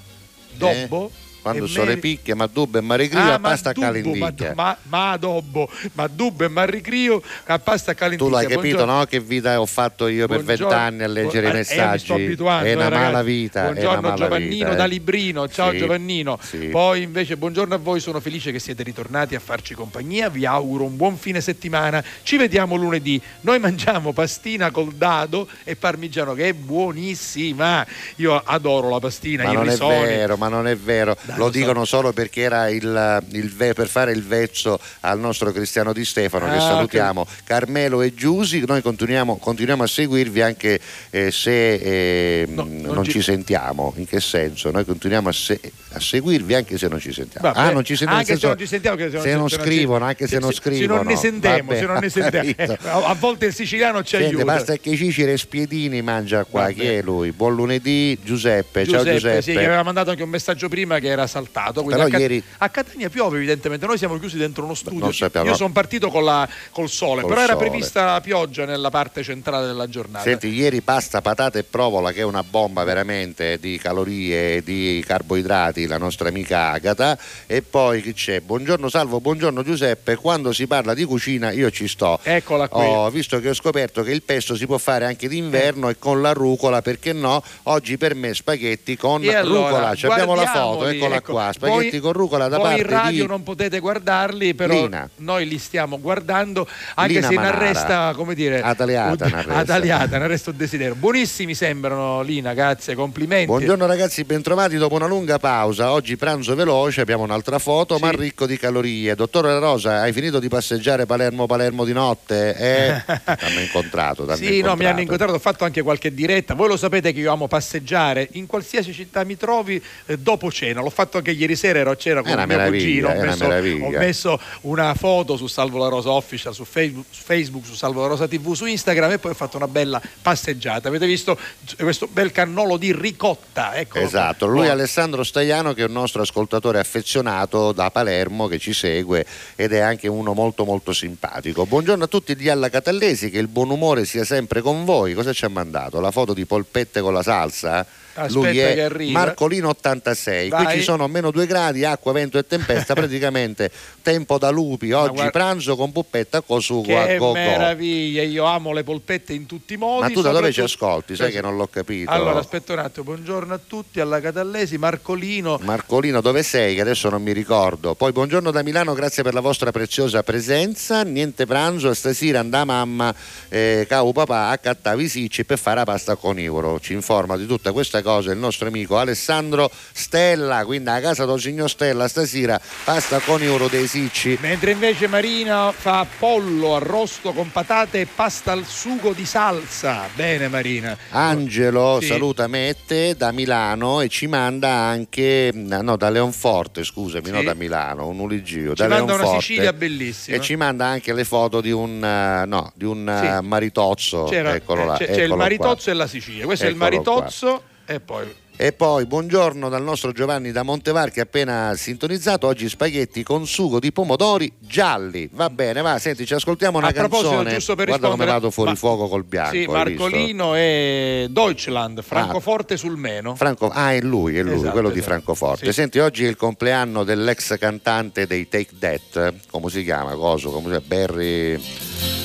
dobbo. 0.54 1.12
Quando 1.52 1.66
e 1.66 1.68
sole 1.70 1.88
meri- 1.88 2.00
picchia, 2.00 2.36
ma 2.36 2.48
dubbe 2.52 2.80
e 2.80 2.82
marigria, 2.82 3.24
Ah, 3.36 3.38
ma 3.40 3.50
pasta 3.50 3.72
dubbo, 3.72 3.86
calendicchia. 3.88 4.54
Ma, 4.56 4.78
ma, 4.84 5.12
adobbo, 5.12 5.70
ma 5.94 6.08
dubbo 6.08 6.44
e 6.44 6.48
marricrio 6.48 7.22
a 7.46 7.60
pasta 7.60 7.94
calendicchia. 7.94 8.26
Tu 8.28 8.34
l'hai 8.34 8.46
capito, 8.48 8.76
Buongiorno. 8.76 9.00
no? 9.00 9.06
Che 9.06 9.20
vita 9.20 9.60
ho 9.62 9.66
fatto 9.66 10.08
io 10.08 10.28
per 10.28 10.44
vent'anni 10.44 11.04
a 11.04 11.08
leggere 11.08 11.48
i 11.48 11.50
Bu- 11.50 11.56
eh, 11.56 11.58
messaggi. 11.60 11.92
mi 11.92 12.00
sto 12.00 12.14
abituando, 12.14 12.66
è 12.68 12.74
una 12.74 12.86
eh, 12.86 12.90
ragazzi. 12.90 13.06
mala 13.12 13.24
vita. 13.24 13.60
è 13.62 13.72
Buongiorno 13.72 14.14
Giovannino 14.16 14.50
vita, 14.56 14.72
eh. 14.72 14.76
da 14.76 14.86
Librino. 14.86 15.48
Ciao 15.50 15.72
Sì, 15.72 15.78
Giovannino. 15.78 16.40
sì. 16.42 16.58
Poi 16.68 17.02
invece 17.02 17.38
buongiorno 17.38 17.74
a 17.76 17.78
voi, 17.78 18.00
sono 18.00 18.20
felice 18.20 18.52
che 18.52 18.60
siete 18.60 18.84
ritornati 18.84 19.36
a 19.36 19.40
farci 19.40 19.74
compagnia. 19.74 20.30
Vi 20.30 20.46
auguro 20.46 20.84
un 20.86 20.96
buon 20.96 21.18
fine 21.18 21.42
settimana. 21.42 22.04
Ci 22.24 22.38
vediamo 22.38 22.76
lunedì. 22.76 23.22
Noi 23.42 23.60
mangiamo 23.60 24.12
pastina 24.14 24.72
col 24.72 24.94
dado 24.94 25.48
e 25.64 25.76
parmigiano 25.76 26.34
che 26.34 26.50
è 26.50 26.54
buonissima. 26.54 27.86
Io 28.18 28.42
adoro 28.44 28.90
la 28.90 29.00
pastina, 29.00 29.44
Ma 29.46 29.52
non 29.54 29.68
è 29.68 29.72
risoni. 29.72 30.00
vero, 30.06 30.38
ma 30.38 30.48
non 30.48 30.68
è 30.68 30.76
vero. 30.76 31.16
Dai, 31.22 31.37
lo 31.38 31.50
dicono 31.50 31.86
solo 31.86 32.12
perché 32.14 32.42
era 32.42 32.70
il, 32.70 33.24
il 33.32 33.54
ve- 33.54 33.74
per 33.74 33.88
fare 33.88 34.12
il 34.12 34.24
vezzo 34.24 34.80
al 35.02 35.20
nostro 35.20 35.52
Cristiano 35.52 35.94
Di 35.94 36.04
Stefano, 36.06 36.46
che 36.50 36.56
Ah, 36.58 36.62
salutiamo. 36.62 37.26
Carmelo 37.44 38.02
e 38.02 38.14
Giusi, 38.14 38.64
noi 38.66 38.82
continuiamo, 38.82 39.38
continuiamo 39.38 39.84
a 39.84 39.88
seguirvi 39.88 40.42
anche 40.42 40.80
eh, 41.10 41.32
se 41.32 41.74
eh, 41.76 42.46
non, 42.48 43.04
ci- 43.06 43.12
ci... 43.12 43.22
sentiamo. 43.22 43.94
In 43.98 44.06
che 44.08 44.20
senso? 44.20 44.72
Noi 44.72 44.86
continuiamo 44.86 45.30
a, 45.30 45.34
se- 45.34 45.60
a 45.94 46.00
seguirvi 46.00 46.54
anche 46.56 46.78
se 46.78 46.88
non 46.88 47.00
ci 47.00 47.14
sentiamo. 47.14 47.52
Vabbè, 47.52 47.60
ah, 47.68 47.72
non 47.72 47.84
ci 47.84 47.96
sentiamo. 47.96 48.20
anche 48.20 48.32
nel 48.32 48.40
se 48.40 48.48
senso, 48.48 48.48
non 48.48 48.58
ci 48.58 48.68
sentiamo, 48.68 48.96
che 48.98 49.04
se 49.10 49.14
non 49.16 49.22
se 49.24 49.30
non 49.32 49.40
non 49.40 49.50
scrivono, 49.50 50.06
anche 50.06 50.28
se, 50.28 50.34
se- 50.36 50.40
non 50.40 50.52
scrivono. 50.52 50.80
Se 50.82 51.04
non 51.04 51.06
ne 51.06 51.16
sentiamo, 51.16 51.58
Vabbè, 51.64 51.80
se 51.80 51.86
non 51.86 51.98
ne 52.00 52.10
sentiamo. 52.10 52.46
Eh, 52.58 52.78
a 52.84 53.06
a 53.08 53.14
volte 53.14 53.46
il 53.48 53.54
siciliano 53.54 54.04
ci 54.04 54.18
Senti, 54.18 54.26
aiuta. 54.36 54.44
basta 54.46 54.76
che 54.78 54.96
Cicire 54.96 55.38
Spiedini 55.38 56.02
mangia 56.02 56.44
qua. 56.44 56.62
Vabbè. 56.62 56.74
Chi 56.74 56.86
è 56.88 57.02
lui? 57.02 57.32
Buon 57.32 57.56
lunedì, 57.56 58.18
Giuseppe. 58.24 58.84
Giuseppe, 58.84 59.04
Ciao 59.06 59.14
Giuseppe. 59.14 59.42
Sì, 59.42 59.52
che 59.54 59.66
aveva 59.66 59.84
mandato 59.84 60.10
anche 60.12 60.24
un 60.24 60.30
messaggio 60.30 60.68
prima 60.70 61.00
che 61.00 61.08
era 61.08 61.27
saltato. 61.28 61.84
quindi 61.84 61.94
Però 61.96 62.06
a, 62.08 62.10
Cat- 62.10 62.20
ieri- 62.20 62.44
a 62.58 62.70
Catania 62.70 63.10
piove 63.10 63.38
evidentemente, 63.38 63.86
noi 63.86 63.98
siamo 63.98 64.18
chiusi 64.20 64.38
dentro 64.38 64.64
uno 64.64 64.74
studio. 64.74 65.10
Io 65.10 65.44
no. 65.44 65.56
sono 65.56 65.72
partito 65.72 66.10
con 66.10 66.24
la- 66.24 66.48
col 66.72 66.90
sole, 66.90 67.22
Col 67.22 67.30
però 67.30 67.42
era 67.44 67.54
sole. 67.54 67.68
prevista 67.70 68.06
la 68.06 68.22
pioggia 68.22 68.66
nella 68.66 68.90
parte 68.90 69.24
centrale 69.24 69.66
della 69.68 69.88
giornata. 69.88 70.24
Senti, 70.24 70.48
ieri 70.48 70.82
pasta, 70.82 71.22
patate 71.22 71.60
e 71.60 71.64
provola, 71.64 72.12
che 72.12 72.22
è 72.22 72.24
una 72.24 72.44
bomba 72.44 72.84
veramente 72.84 73.60
di 73.60 73.78
calorie 73.78 74.56
e 74.58 74.64
di 74.64 75.04
carboidrati, 75.06 75.86
la 75.88 75.98
nostra 75.98 76.30
amica 76.30 76.72
Agata. 76.72 77.18
E 77.46 77.62
poi 77.62 78.02
chi 78.02 78.14
c'è? 78.14 78.40
Buongiorno 78.42 78.90
Salvo, 78.90 79.20
buongiorno 79.20 79.64
Giuseppe. 79.64 80.16
Quando 80.16 80.54
si 80.54 80.68
parla 80.68 80.94
di 80.94 81.04
cucina 81.04 81.52
io 81.52 81.70
ci 81.72 81.88
sto. 81.88 82.20
Eccola 82.24 82.68
qui. 82.68 82.84
Ho 82.84 83.10
visto 83.10 83.40
che 83.40 83.50
ho 83.50 83.54
scoperto 83.54 84.04
che 84.04 84.12
il 84.12 84.24
pesto 84.24 84.56
si 84.56 84.66
può 84.66 84.78
fare 84.78 85.06
anche 85.06 85.28
d'inverno 85.28 85.90
e 85.90 85.98
con 86.00 86.22
la 86.22 86.34
rucola, 86.34 86.82
perché 86.82 87.14
no? 87.14 87.44
Oggi 87.64 87.98
per 87.98 88.16
me 88.16 88.34
spaghetti 88.34 88.96
con 88.96 89.24
allora, 89.28 89.70
rucola. 89.70 89.96
Ci 89.96 90.06
abbiamo 90.06 90.36
la 90.36 90.46
foto, 90.46 90.76
guardiamoli, 90.78 90.98
eccola 91.16 91.16
ecco. 91.18 91.32
qua. 91.32 91.52
Spaghetti 91.54 91.90
Voi- 91.92 92.00
con 92.00 92.12
rucola 92.14 92.48
da 92.48 92.60
parte 92.60 92.82
in 92.82 92.88
radio 92.88 93.22
di 93.24 93.28
non 93.28 93.44
potete 93.44 93.80
guardarli, 93.80 94.54
però 94.54 94.74
Lina. 94.74 95.10
noi 95.18 95.48
li 95.48 95.58
stiamo 95.58 96.00
guardando, 96.00 96.68
anche 96.96 97.14
Lina 97.14 97.28
se 97.28 97.34
in 97.34 97.40
Manara. 97.42 97.58
arresta, 97.58 98.14
come 98.16 98.36
dire, 98.36 98.62
Ataliata, 98.62 99.26
un- 99.26 99.34
arresta. 99.34 99.54
ataliata, 99.56 100.16
in 100.18 100.22
arresto 100.22 100.52
desiderio. 100.52 100.96
Buonissimi 100.96 101.54
sembrano 101.56 102.22
Lina, 102.22 102.54
grazie, 102.54 102.96
complimenti. 102.96 103.46
Buongiorno 103.48 103.86
ragazzi, 103.86 104.24
bentrovati 104.24 104.78
dopo 104.78 104.96
una 104.96 105.08
lunga 105.08 105.40
pausa. 105.40 105.92
Oggi 105.92 106.18
pranzo 106.18 106.56
veloce, 106.56 107.02
abbiamo 107.02 107.24
un'altra 107.24 107.60
foto, 107.60 107.98
ma 108.00 108.10
ricco 108.12 108.46
di 108.46 108.58
calorie. 108.58 109.16
Dottore 109.16 109.58
Rosa, 109.60 110.02
hai 110.02 110.14
finito 110.14 110.40
di 110.40 110.48
passeggiare 110.48 111.06
Palermo-Palermo 111.06 111.86
di 111.86 111.94
notte? 111.94 112.56
Eh? 112.56 113.04
T'hanno 113.24 113.60
incontrato, 113.60 114.26
t'hanno 114.26 114.38
Sì, 114.38 114.62
no, 114.62 114.76
mi 114.76 114.86
hanno 114.86 115.02
incontrato, 115.02 115.34
ho 115.34 115.40
fatto 115.40 115.64
anche 115.64 115.82
qualche 115.82 116.14
diretta. 116.14 116.54
Voi 116.54 116.68
lo 116.68 116.78
sapete 116.78 117.14
che 117.14 117.20
io 117.20 117.32
amo 117.32 117.48
passeggiare 117.48 118.28
in 118.34 118.46
qualsiasi 118.46 118.94
città 118.94 119.24
mi 119.24 119.38
trovi 119.38 119.82
eh, 120.06 120.18
dopo 120.18 120.52
cena. 120.52 120.82
L'ho 120.82 120.90
fatto 120.98 121.18
anche 121.18 121.30
ieri 121.30 121.56
sera, 121.56 121.78
ero 121.78 121.92
a 121.92 121.96
cena 121.96 122.24
con 122.24 122.44
mio 122.44 122.66
cugino. 122.66 123.10
Ho 123.10 123.14
messo, 123.14 123.46
ho 123.46 123.90
messo 123.90 124.40
una 124.62 124.96
foto 124.96 125.38
su 125.38 125.46
Salvo 125.46 125.78
La 125.78 125.90
Rosa 125.90 126.10
Official, 126.10 126.56
su 126.56 126.64
Facebook, 126.64 127.06
su 127.12 127.22
Facebook, 127.22 127.66
su 127.68 127.76
Salvo 127.76 128.02
La 128.02 128.08
Rosa 128.08 128.28
TV, 128.28 128.54
su 128.54 128.66
Instagram 128.66 129.12
e 129.12 129.20
poi 129.20 129.32
ho 129.32 129.36
fatto 129.36 129.58
una 129.58 129.68
bella 129.68 130.02
passeggiata. 130.22 130.88
Avete 130.88 131.06
visto 131.06 131.38
questo 131.78 132.08
bel 132.08 132.32
cannolo 132.32 132.78
di 132.78 132.92
ricotta? 132.94 133.76
Ecco. 133.76 134.00
Esatto, 134.00 134.48
lui 134.48 134.66
è 134.66 134.70
Oh, 134.70 134.72
Alessandro 134.72 135.24
Staiano 135.24 135.74
che 135.74 135.84
è 135.84 135.86
un 135.86 135.92
nostro 135.92 136.24
ascoltatore 136.24 136.80
affezionato 136.80 137.72
da 137.74 137.92
Palermo 137.92 138.48
che 138.48 138.58
ci 138.58 138.74
segue 138.74 139.24
ed 139.56 139.74
è 139.74 139.80
anche 139.80 140.08
uno 140.08 140.34
molto 140.34 140.66
molto 140.66 140.94
simpatico. 140.94 141.68
Buongiorno 141.68 142.06
a 142.06 142.08
tutti 142.08 142.36
di 142.36 142.50
Alla 142.50 142.70
Catallesi, 142.70 143.30
che 143.30 143.38
il 143.38 143.48
buon 143.48 143.70
umore 143.70 144.06
sia 144.06 144.24
sempre 144.24 144.62
con 144.62 144.84
voi. 144.84 145.14
Cosa 145.14 145.32
ci 145.32 145.46
ha 145.46 145.50
mandato? 145.50 146.00
La 146.00 146.12
foto 146.12 146.34
di 146.34 146.46
polpette 146.46 147.02
con 147.02 147.14
la 147.14 147.22
salsa? 147.22 147.86
Aspetta 148.18 148.40
Lui 148.40 148.52
che 148.54 148.86
è. 148.86 149.12
Marcolino 149.12 149.70
86. 149.70 150.50
Qui 150.50 150.64
Vai. 150.64 150.78
ci 150.78 150.84
sono 150.84 151.08
meno 151.08 151.30
2 151.30 151.46
gradi, 151.46 151.86
acqua, 151.86 152.12
vento 152.14 152.38
e 152.40 152.48
tempesta, 152.48 152.94
praticamente 152.96 153.72
tempo 154.02 154.38
da 154.38 154.50
lupi. 154.50 154.92
Oggi 154.92 155.14
guarda- 155.14 155.32
pranzo 155.32 155.76
con 155.76 155.92
puppetta 155.92 156.44
sugo 156.60 157.00
a 157.00 157.06
Che 157.06 157.18
go 157.18 157.28
go. 157.28 157.34
meraviglia, 157.34 158.24
io 158.24 158.46
amo 158.46 158.74
le 158.74 158.84
polpette 158.84 159.34
in 159.34 159.46
tutti 159.46 159.74
i 159.76 159.78
modi. 159.78 160.02
Ma 160.02 160.10
tu 160.10 160.22
da 160.22 160.32
dove 160.32 160.52
ci 160.52 160.62
ascolti? 160.62 161.16
Sai 161.16 161.32
che 161.32 161.42
non 161.42 161.56
l'ho 161.56 161.68
capito. 161.68 162.10
Allora, 162.10 162.40
aspetta 162.40 162.74
un 162.74 162.80
attimo, 162.80 163.06
buongiorno 163.06 163.54
a 163.54 163.60
tutti, 163.66 164.00
alla 164.00 164.20
Catallesi, 164.20 164.78
Marcolino. 164.78 165.60
Marcolino, 165.62 166.22
dove 166.22 166.42
sei? 166.44 166.76
Che 166.76 166.82
adesso 166.82 167.10
non 167.10 167.22
mi 167.22 167.34
ricordo. 167.34 167.94
Poi 167.94 168.12
buongiorno 168.12 168.50
da 168.52 168.64
Milano, 168.64 168.94
grazie 168.94 169.22
per 169.24 169.34
la 169.34 169.42
vostra 169.42 169.72
preziosa 169.72 170.24
presenza. 170.24 171.04
Niente 171.04 171.46
pranzo, 171.46 171.94
stasera 171.94 172.40
andà 172.40 172.66
mamma, 172.66 173.14
eh, 173.50 173.86
cavo 173.88 174.12
papà, 174.12 174.48
accattavi 174.50 175.08
sicci 175.08 175.46
per 175.46 175.60
fare 175.60 175.78
la 175.78 175.86
pasta 175.86 176.16
con 176.16 176.40
Ivoro. 176.40 176.80
Ci 176.80 176.94
informa 176.94 177.38
di 177.38 177.46
tutta 177.46 177.72
questa 177.72 178.02
cose 178.08 178.32
il 178.32 178.38
nostro 178.38 178.68
amico 178.70 178.98
Alessandro 178.98 179.70
Stella, 179.92 180.64
quindi 180.64 180.90
a 180.90 181.02
casa 181.02 181.26
del 181.26 181.42
signor 181.42 181.70
Stella 181.70 182.08
stasera 182.08 182.58
pasta 182.86 183.20
con 183.20 183.42
euro 183.44 183.68
dei 183.68 183.86
sicci. 183.86 184.38
Mentre 184.40 184.72
invece 184.72 185.08
Marina 185.08 185.74
fa 185.74 186.06
pollo 186.18 186.76
arrosto 186.76 187.34
con 187.34 187.52
patate 187.52 188.00
e 188.02 188.06
pasta 188.06 188.54
al 188.54 188.66
sugo 188.66 189.12
di 189.12 189.26
salsa. 189.26 190.08
Bene 190.16 190.48
Marina. 190.48 190.98
Angelo 191.10 191.98
Sì. 192.00 192.08
saluta 192.08 192.48
Mette 192.48 193.16
da 193.18 193.32
Milano 193.34 194.00
e 194.00 194.08
ci 194.08 194.28
manda 194.28 194.70
anche 194.70 195.52
no 195.54 195.98
da 195.98 196.10
Leonforte 196.10 196.86
scusami 196.86 197.30
no 197.30 197.40
Sì. 197.40 197.46
da 197.46 197.54
Milano 197.56 198.08
un 198.08 198.20
uligio 198.20 198.70
Ci 198.74 198.82
da 198.84 198.88
manda 198.88 199.04
una 199.04 199.16
Leonforte. 199.24 199.42
Sicilia 199.42 199.74
bellissima. 199.74 200.38
e 200.38 200.40
ci 200.40 200.56
manda 200.56 200.86
anche 200.86 201.12
le 201.14 201.26
foto 201.26 201.60
di 201.60 201.72
un 201.72 202.02
eh, 202.04 202.46
no 202.46 202.72
di 202.74 202.86
un 202.86 203.08
eh, 203.10 203.42
maritozzo 203.42 204.24
C'era- 204.30 204.56
eccolo 204.56 204.86
là 204.86 204.96
eh, 204.96 204.98
c'è, 205.00 205.06
c'è 205.08 205.12
il 205.14 205.20
eccolo 205.24 205.36
maritozzo 205.36 205.84
qua. 205.84 205.92
e 205.92 205.96
la 205.96 206.08
Sicilia. 206.08 206.46
Questo 206.46 206.64
è 206.66 206.70
il 206.70 206.76
Eccolo 206.76 207.02
qua. 207.02 207.76
E 207.88 208.00
poi 208.02 208.26
E 208.60 208.74
poi 208.74 209.06
buongiorno 209.06 209.70
dal 209.70 209.84
nostro 209.84 210.12
Giovanni 210.12 210.52
da 210.52 210.64
Montevarchi 210.64 211.20
appena 211.20 211.74
sintonizzato. 211.76 212.48
Oggi 212.48 212.68
spaghetti 212.68 213.22
con 213.22 213.46
sugo 213.46 213.80
di 213.80 213.92
pomodori 213.92 214.52
gialli. 214.58 215.30
Va 215.32 215.50
bene, 215.52 215.82
va, 215.82 216.00
senti, 216.00 216.26
ci 216.26 216.34
ascoltiamo 216.34 216.80
una 216.80 216.88
A 216.88 216.92
proposito, 216.92 217.30
canzone. 217.30 217.54
giusto 217.54 217.76
per 217.76 217.86
Guarda 217.88 218.10
come 218.10 218.26
vado 218.26 218.50
fuori 218.50 218.72
Ma- 218.72 218.76
fuoco 218.76 219.08
col 219.08 219.24
bianco. 219.26 219.52
sì? 219.56 219.66
Marcolino 219.68 220.56
e 220.56 221.28
Deutschland, 221.30 222.02
Francoforte 222.02 222.78
sul 222.78 222.98
Meno. 222.98 223.36
Franco, 223.36 223.70
ah, 223.70 223.94
è 223.94 224.02
lui, 224.02 224.38
è 224.38 224.42
lui, 224.42 224.56
Esatto, 224.56 224.72
quello 224.72 224.90
di 224.90 224.98
esatto. 224.98 225.12
Francoforte. 225.14 225.66
Sì. 225.68 225.74
Senti, 225.74 226.00
oggi 226.00 226.26
è 226.26 226.28
il 226.28 226.36
compleanno 226.36 227.04
dell'ex 227.04 227.60
cantante 227.60 228.26
dei 228.26 228.50
Take 228.50 228.70
That, 228.80 229.34
come 229.52 229.70
si 229.70 229.84
chiama? 229.84 230.16
Coso, 230.16 230.50
come 230.50 230.64
si 230.74 230.82
chiama? 230.82 230.86
Barry. 230.88 231.62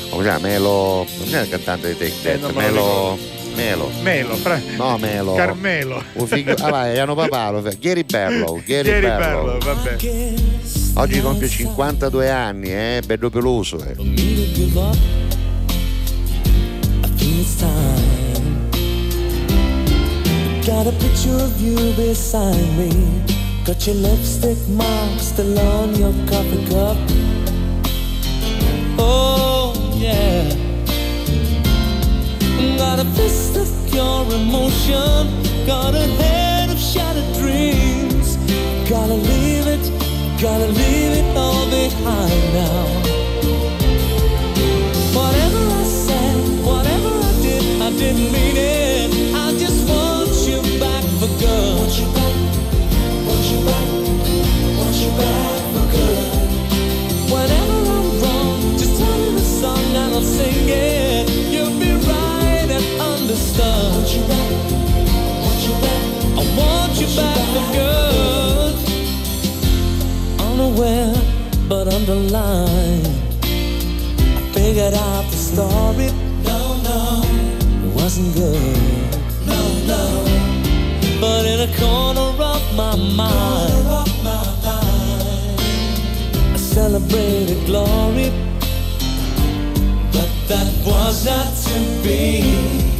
Come 0.08 0.22
si 0.22 0.28
chiama? 0.30 0.38
Melo. 0.48 1.06
Non 1.18 1.34
è 1.34 1.42
il 1.42 1.48
cantante 1.50 1.94
dei 1.94 2.08
Take 2.10 2.32
Eh, 2.32 2.38
That, 2.40 2.50
lo 2.50 2.58
Melo. 2.58 3.18
Melo. 3.55 3.90
Melo, 4.03 4.34
Fra- 4.36 4.61
No, 4.76 4.96
Melo. 4.98 5.34
Carmelo. 5.34 6.03
Un 6.14 6.26
figlio- 6.26 6.55
ah, 6.61 6.70
vai, 6.70 6.98
hanno 6.98 7.14
papà, 7.14 7.53
Gary 7.78 8.05
Barlow. 8.05 8.62
Gary, 8.64 8.88
Gary 8.88 9.07
Barlow. 9.07 9.59
Barlow, 9.59 9.74
vabbè. 9.74 10.34
Oggi 10.94 11.20
compie 11.20 11.48
52 11.48 12.30
anni, 12.30 12.68
eh, 12.72 13.00
bello 13.07 13.30
peloso. 13.30 13.78
Eh. 13.82 13.94
to 13.94 14.03
give 14.03 14.76
up. 14.78 14.96
I 17.05 17.09
think 17.16 17.40
it's 17.40 17.57
time. 17.57 18.11
Got 20.64 20.86
a 20.86 20.92
picture 20.92 21.42
of 21.42 21.61
you 21.61 21.92
beside 21.94 22.57
me. 22.76 22.90
Got 23.64 23.86
your 23.86 23.96
lipstick 23.96 24.59
mark 24.68 25.18
still 25.20 25.59
on 25.59 25.94
your 25.96 26.12
coffee 26.26 26.64
cup. 26.68 26.96
Oh, 28.98 29.72
yeah. 29.98 30.55
Got 32.82 32.98
a 32.98 33.04
fist 33.14 33.56
of 33.56 33.68
pure 33.90 34.26
emotion. 34.34 35.22
Got 35.66 35.94
a 35.94 36.04
head 36.20 36.68
of 36.68 36.80
shattered 36.80 37.32
dreams. 37.38 38.36
Gotta 38.90 39.14
leave 39.14 39.66
it, 39.76 39.84
gotta 40.42 40.66
leave 40.66 41.12
it 41.20 41.36
all 41.36 41.64
behind 41.70 42.44
now. 42.58 42.84
Whatever 45.18 45.62
I 45.80 45.84
said, 45.84 46.36
whatever 46.66 47.12
I 47.28 47.32
did, 47.46 47.64
I 47.86 47.90
didn't 48.02 48.30
mean 48.36 48.56
it. 48.56 49.10
I 49.32 49.52
just 49.62 49.88
want 49.88 50.34
you 50.48 50.58
back 50.80 51.04
for 51.20 51.30
good. 51.38 51.78
Want 51.78 51.94
you 52.00 52.08
back, 52.18 52.36
want 53.28 53.44
you 53.52 53.60
back, 53.70 53.88
want 54.78 54.96
you 55.02 55.10
back 55.22 55.60
for 55.72 55.86
good. 55.96 56.26
Whenever 57.34 57.78
I'm 57.96 58.08
wrong, 58.22 58.58
just 58.76 58.94
tell 59.00 59.18
me 59.22 59.30
the 59.38 59.46
song 59.60 59.84
and 60.02 60.14
I'll 60.16 60.20
sing 60.20 60.68
it. 60.68 61.31
Understood. 63.61 63.92
Want 63.92 64.14
you 64.14 64.22
back, 64.28 64.50
want 65.42 65.61
you 65.66 65.74
back, 65.80 66.03
I 66.38 66.40
want 66.57 66.92
you 67.00 67.09
back 67.16 67.38
for 67.53 67.64
good. 67.72 68.74
Unaware, 70.40 71.14
but 71.68 71.88
underlined. 71.88 73.07
I 73.42 74.40
figured 74.53 74.94
out 74.94 75.24
the 75.30 75.36
story. 75.36 76.11
No, 76.44 76.76
no, 76.82 77.22
it 77.84 77.94
wasn't 77.94 78.34
good. 78.34 79.16
No, 79.46 79.61
no. 79.86 80.24
But 81.20 81.46
in 81.46 81.61
a 81.61 81.72
corner 81.78 82.32
of 82.42 82.62
my 82.76 82.96
mind, 82.96 83.86
I 86.44 86.57
celebrated 86.57 87.66
glory. 87.66 88.30
But 90.12 90.30
that 90.48 90.68
was 90.84 91.24
not 91.24 91.55
to 91.66 92.03
be. 92.03 92.91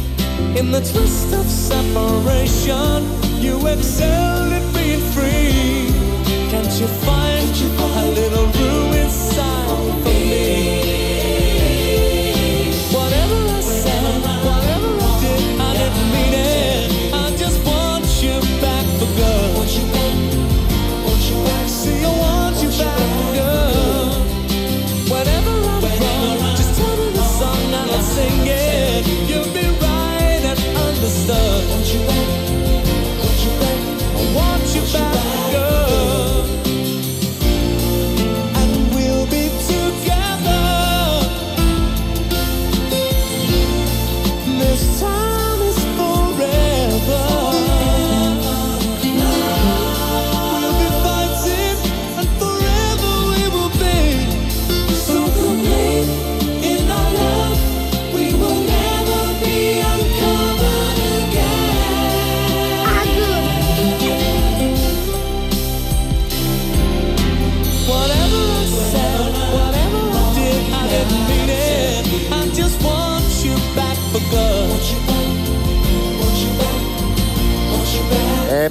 In 0.59 0.71
the 0.71 0.81
twist 0.81 1.33
of 1.33 1.45
separation, 1.49 3.03
you 3.41 3.55
excelled 3.67 4.53
at 4.53 4.73
being 4.73 5.01
free. 5.11 5.89
Can't 6.51 6.73
you 6.79 6.87
find 6.87 7.33
a 7.79 8.11
little 8.11 8.47
room 8.47 8.93
goodbye. 34.93 35.22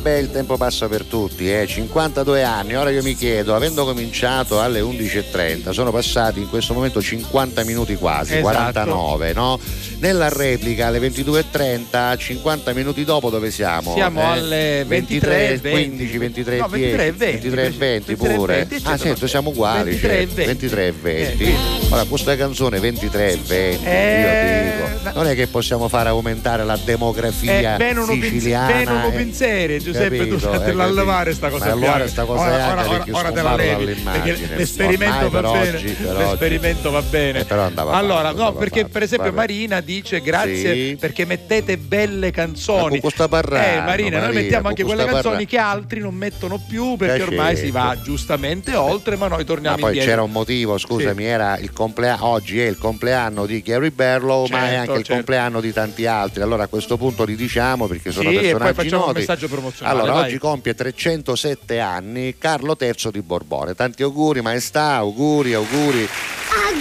Beh, 0.03 0.19
il 0.19 0.31
tempo 0.33 0.57
passa 0.57 0.89
per 0.89 1.05
tutti, 1.05 1.51
eh. 1.51 1.67
52 1.67 2.43
anni. 2.43 2.75
Ora 2.75 2.91
io 2.91 3.03
mi 3.03 3.15
chiedo, 3.15 3.55
avendo 3.55 3.85
cominciato 3.85 4.61
alle 4.61 4.81
11.30, 4.81 5.71
sono 5.71 5.91
passati 5.93 6.41
in 6.41 6.49
questo 6.49 6.75
momento 6.75 7.01
50 7.01 7.63
minuti 7.65 7.95
quasi, 7.95 8.37
Esatto. 8.39 8.43
49, 8.83 9.33
no? 9.33 9.59
Nella 9.99 10.29
replica 10.29 10.89
alle 10.89 10.99
22.30, 10.99 12.17
50 12.19 12.73
minuti 12.73 13.05
dopo 13.05 13.31
dove 13.31 13.53
siamo? 13.53 13.95
Siamo 13.95 14.21
Eh, 14.21 14.25
alle 14.25 14.85
23, 14.87 15.61
15, 15.61 16.19
23, 16.19 16.57
No, 16.59 16.69
23 16.69 17.07
e 17.07 17.13
20. 17.13 17.49
23 17.49 17.63
e 17.65 17.71
20 17.71 17.79
23 17.79 18.13
e 18.13 18.37
pure. 18.37 18.65
20, 18.67 18.81
ah, 18.89 18.97
sento, 18.99 19.27
siamo 19.29 19.51
uguali. 19.51 19.91
23 19.91 20.19
e 20.19 20.27
cioè, 20.27 20.35
20. 20.35 20.45
23 20.47 20.87
e 20.87 20.93
20. 20.93 21.45
Eh, 21.45 21.55
Ora, 21.91 22.05
questa 22.05 22.37
canzone 22.37 22.81
23 22.81 23.33
e 23.33 23.39
20, 23.47 23.85
Eh, 23.85 24.65
io 24.81 24.87
dico, 25.03 25.11
non 25.15 25.27
è 25.29 25.35
che 25.35 25.47
possiamo 25.47 25.87
fare 25.89 26.09
aumentare 26.09 26.65
la 26.65 26.79
demografia 26.83 27.31
Eh, 27.53 28.15
siciliana. 28.21 28.73
bene 28.75 28.91
uno 28.91 29.09
eh. 29.09 29.11
pensiero, 29.13 29.73
Giuseppe, 29.93 30.27
tu 30.29 30.37
Capito, 30.39 30.51
te 30.51 30.71
eh, 30.71 30.73
la 30.73 30.83
capito. 30.85 30.99
levare 31.01 31.35
sta 31.35 31.49
cosa 31.51 31.65
Ma 31.67 31.73
allora 31.73 32.07
sta 32.09 32.25
cosa 32.25 32.43
ora, 32.43 32.73
ora, 32.73 32.83
perché 32.83 33.13
ora 33.13 33.33
te 33.33 33.43
la 33.43 33.55
levi 33.57 33.85
perché 33.95 34.39
l'esperimento 34.57 35.31
va 35.31 35.41
bene 35.43 35.77
oggi, 35.77 35.93
per 35.93 36.17
l'esperimento 36.17 36.91
va 36.91 37.03
bene 37.03 37.41
Eh, 37.41 37.45
però 37.45 37.63
andava 37.63 37.93
allora 37.93 38.33
no 38.33 38.53
perché 38.55 38.87
per 38.87 39.03
esempio 39.03 39.31
vabbè. 39.31 39.37
Marina 39.37 39.81
dice 39.81 40.21
grazie 40.21 40.75
Sì. 40.75 40.97
perché 40.99 41.25
mettete 41.25 41.77
belle 41.79 42.31
canzoni 42.31 43.01
con 43.01 43.11
parlando, 43.29 43.67
eh 43.79 43.81
Marina 43.83 44.21
noi 44.25 44.35
mettiamo 44.35 44.69
anche 44.69 44.83
quelle 44.85 45.05
canzoni 45.05 45.47
che 45.47 45.59
altri 45.59 46.01
non 46.01 46.15
mettono 46.15 46.61
più 46.69 46.97
perché 46.97 47.19
Eh, 47.23 47.27
ormai 47.27 47.55
certo. 47.57 47.65
si 47.65 47.71
va 47.71 47.97
giustamente 48.03 48.75
oltre 48.75 49.17
ma 49.17 49.29
noi 49.29 49.45
torniamo 49.45 49.77
Ma 49.77 49.81
poi 49.83 49.91
indietro 49.91 50.11
c'era 50.11 50.23
un 50.23 50.31
motivo, 50.33 50.79
scusami, 50.79 51.25
era 51.25 51.59
il 51.59 51.73
compleanno, 51.73 52.27
oggi 52.27 52.61
è 52.61 52.67
il 52.67 52.79
compleanno 52.79 53.47
di 53.47 53.61
Gary 53.63 53.91
Barlow, 53.91 54.47
ma 54.47 54.59
è 54.59 54.71
Certo, 54.73 54.79
anche 54.79 54.93
il 54.93 54.97
certo. 54.99 55.13
compleanno 55.15 55.61
di 55.61 55.73
tanti 55.73 56.07
altri. 56.07 56.43
Allora 56.43 56.65
a 56.65 56.67
questo 56.67 56.97
punto 56.97 57.25
li 57.25 57.35
diciamo 57.37 57.87
perché 57.87 58.11
sono 58.11 58.31
Sì, 58.31 58.37
e 58.37 58.41
poi 58.41 58.43
personaggi 58.51 58.75
facciamo 58.75 59.01
un 59.03 59.07
noti. 59.09 59.19
messaggio 59.21 59.49
promozionale, 59.49 59.82
Allora, 59.85 60.13
vai. 60.13 60.25
oggi 60.27 60.39
compie 60.39 60.75
307 60.75 61.79
anni 61.81 62.37
Carlo 62.39 62.77
III 62.79 63.11
di 63.13 63.23
Borbone. 63.23 63.75
Tanti 63.75 64.03
auguri, 64.03 64.41
maestà, 64.41 64.95
auguri, 64.95 65.55
auguri. 65.55 66.09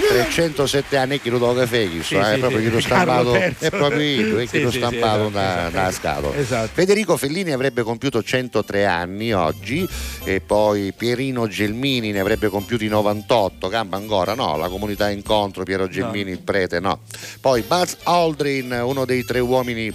307 0.09 0.97
anni 0.97 1.21
che 1.21 1.29
lo 1.29 1.37
do 1.37 1.53
caffè 1.53 1.87
chi 1.89 2.01
Sì, 2.03 2.15
so, 2.15 2.23
sì, 2.23 2.29
è 2.31 2.37
proprio 2.39 2.59
sì. 2.59 2.65
chi 2.65 2.71
lo 2.71 2.79
stampato 2.81 3.33
è 3.35 3.69
proprio 3.69 4.01
io 4.01 4.39
è 4.39 4.41
chi 4.43 4.57
Sì, 4.57 4.61
lo 4.61 4.71
sì, 4.71 4.79
sì, 4.79 4.83
stampato 4.85 5.27
esatto, 5.27 5.29
da, 5.29 5.57
esatto, 5.67 5.75
da 5.75 5.91
scatola 5.91 6.35
esatto. 6.37 6.69
Federico 6.73 7.17
Fellini 7.17 7.51
avrebbe 7.51 7.83
compiuto 7.83 8.21
103 8.23 8.85
anni 8.85 9.31
oggi 9.33 9.87
e 10.23 10.41
poi 10.41 10.93
Pierino 10.95 11.47
Gelmini 11.47 12.11
ne 12.11 12.19
avrebbe 12.19 12.49
compiuti 12.49 12.87
98 12.87 13.67
gamba 13.69 13.97
ancora 13.97 14.33
no 14.33 14.57
la 14.57 14.67
comunità 14.69 15.09
incontro 15.09 15.63
Piero 15.63 15.87
Gelmini 15.87 16.31
il 16.31 16.41
prete 16.41 16.79
no 16.79 16.99
poi 17.39 17.61
Buzz 17.61 17.95
Aldrin 18.03 18.81
uno 18.83 19.05
dei 19.05 19.23
tre 19.23 19.39
uomini 19.39 19.93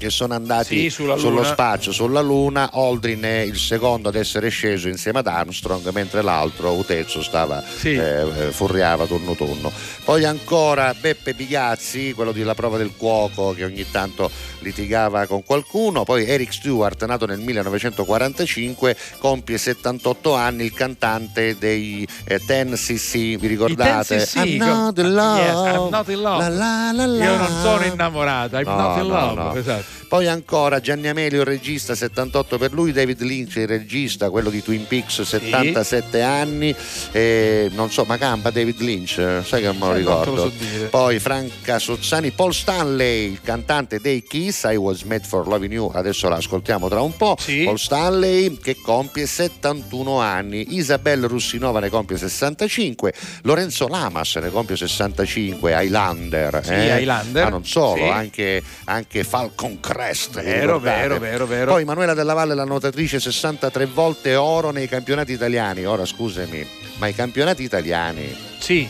che 0.00 0.08
sono 0.08 0.32
andati 0.34 0.88
Sì, 0.88 0.90
sullo 0.90 1.44
spazio, 1.44 1.92
sulla 1.92 2.22
Luna. 2.22 2.70
Aldrin 2.72 3.20
è 3.20 3.40
il 3.40 3.58
secondo 3.58 4.08
ad 4.08 4.14
essere 4.14 4.48
sceso 4.48 4.88
insieme 4.88 5.18
ad 5.18 5.26
Armstrong, 5.26 5.86
mentre 5.90 6.22
l'altro, 6.22 6.72
Utezzo, 6.72 7.22
stava 7.22 7.62
Sì. 7.62 7.90
eh, 7.94 7.98
eh, 8.46 8.50
furriava 8.50 9.04
turno 9.04 9.34
turno. 9.34 9.70
Poi 10.04 10.24
ancora 10.24 10.94
Beppe 10.98 11.34
Bigazzi, 11.34 12.14
quello 12.14 12.32
della 12.32 12.54
prova 12.54 12.78
del 12.78 12.92
cuoco 12.96 13.52
che 13.52 13.64
ogni 13.64 13.84
tanto 13.90 14.30
litigava 14.60 15.26
con 15.26 15.44
qualcuno. 15.44 16.04
Poi 16.04 16.24
Eric 16.26 16.52
Stewart, 16.54 17.04
nato 17.04 17.26
nel 17.26 17.38
1945, 17.38 18.96
compie 19.18 19.58
78 19.58 20.34
anni, 20.34 20.64
il 20.64 20.72
cantante 20.72 21.56
dei 21.58 22.06
eh, 22.24 22.40
Ten 22.44 22.72
CC, 22.74 23.36
vi 23.36 23.46
ricordate? 23.46 24.14
I 24.14 24.18
10cc, 24.18 24.38
I'm 24.38 24.56
not 24.56 24.98
in 24.98 25.12
love. 25.12 25.40
Yes, 25.42 25.74
I'm 25.76 25.88
not 25.90 26.08
in 26.08 26.20
love. 26.20 26.48
La, 26.48 26.92
la, 26.92 27.06
la. 27.06 27.24
Io 27.24 27.36
non 27.36 27.60
sono 27.62 27.84
innamorata, 27.84 28.58
I'm 28.60 28.66
No, 28.68 28.76
not 28.76 28.96
in 29.02 29.06
no, 29.08 29.14
love. 29.14 29.34
no. 29.42 29.54
Esatto. 29.56 29.89
Poi 30.08 30.26
ancora 30.26 30.80
Gianni 30.80 31.08
Amelio, 31.08 31.40
il 31.40 31.46
regista, 31.46 31.94
78 31.94 32.58
per 32.58 32.72
lui, 32.72 32.92
David 32.92 33.20
Lynch, 33.22 33.56
il 33.56 33.66
regista, 33.66 34.30
quello 34.30 34.50
di 34.50 34.62
Twin 34.62 34.86
Peaks, 34.86 35.22
77 35.22 36.22
anni, 36.22 36.74
e 37.12 37.70
non 37.72 37.90
so, 37.90 38.04
ma 38.04 38.16
campa 38.16 38.50
David 38.50 38.80
Lynch, 38.80 39.42
sai 39.44 39.60
che 39.60 39.66
non 39.66 39.78
me 39.78 39.86
lo 39.86 39.92
ricordo. 39.94 40.50
so. 40.50 40.52
Poi 40.90 41.18
Franca 41.18 41.78
Sozzani, 41.78 42.30
Paul 42.30 42.54
Stanley, 42.54 43.32
il 43.32 43.40
cantante 43.42 44.00
dei 44.00 44.22
Kiss, 44.22 44.64
I 44.64 44.76
Was 44.76 45.02
Made 45.02 45.24
for 45.26 45.46
Loving 45.46 45.72
You, 45.72 45.90
adesso 45.94 46.28
l'ascoltiamo 46.28 46.88
tra 46.88 47.00
un 47.00 47.16
po'. 47.16 47.36
Paul 47.64 47.78
Stanley 47.78 48.58
che 48.58 48.76
compie 48.80 49.26
71 49.26 50.20
anni, 50.20 50.74
Isabel 50.76 51.24
Russinova 51.26 51.80
ne 51.80 51.88
compie 51.88 52.16
65, 52.16 53.12
Lorenzo 53.42 53.88
Lamas 53.88 54.36
ne 54.36 54.50
compie 54.50 54.76
65, 54.76 55.72
Highlander. 55.72 56.60
Sì, 56.64 56.72
eh? 56.72 57.00
Highlander, 57.00 57.44
Ma 57.44 57.50
non 57.50 57.64
solo, 57.64 58.02
sì. 58.02 58.08
anche, 58.08 58.62
anche 58.84 59.24
Falcon 59.24 59.79
Crest. 59.80 60.42
Vero, 60.42 60.78
vero, 60.78 61.18
vero, 61.18 61.46
vero. 61.46 61.72
Poi 61.72 61.84
Manuela 61.84 62.14
Della 62.14 62.34
Valle, 62.34 62.54
la 62.54 62.64
nuotatrice, 62.64 63.18
63 63.18 63.86
volte 63.86 64.36
oro 64.36 64.70
nei 64.70 64.86
campionati 64.88 65.32
italiani. 65.32 65.84
Ora 65.84 66.04
scusami, 66.04 66.66
ma 66.98 67.06
i 67.08 67.14
campionati 67.14 67.62
italiani? 67.62 68.36
Sì. 68.58 68.88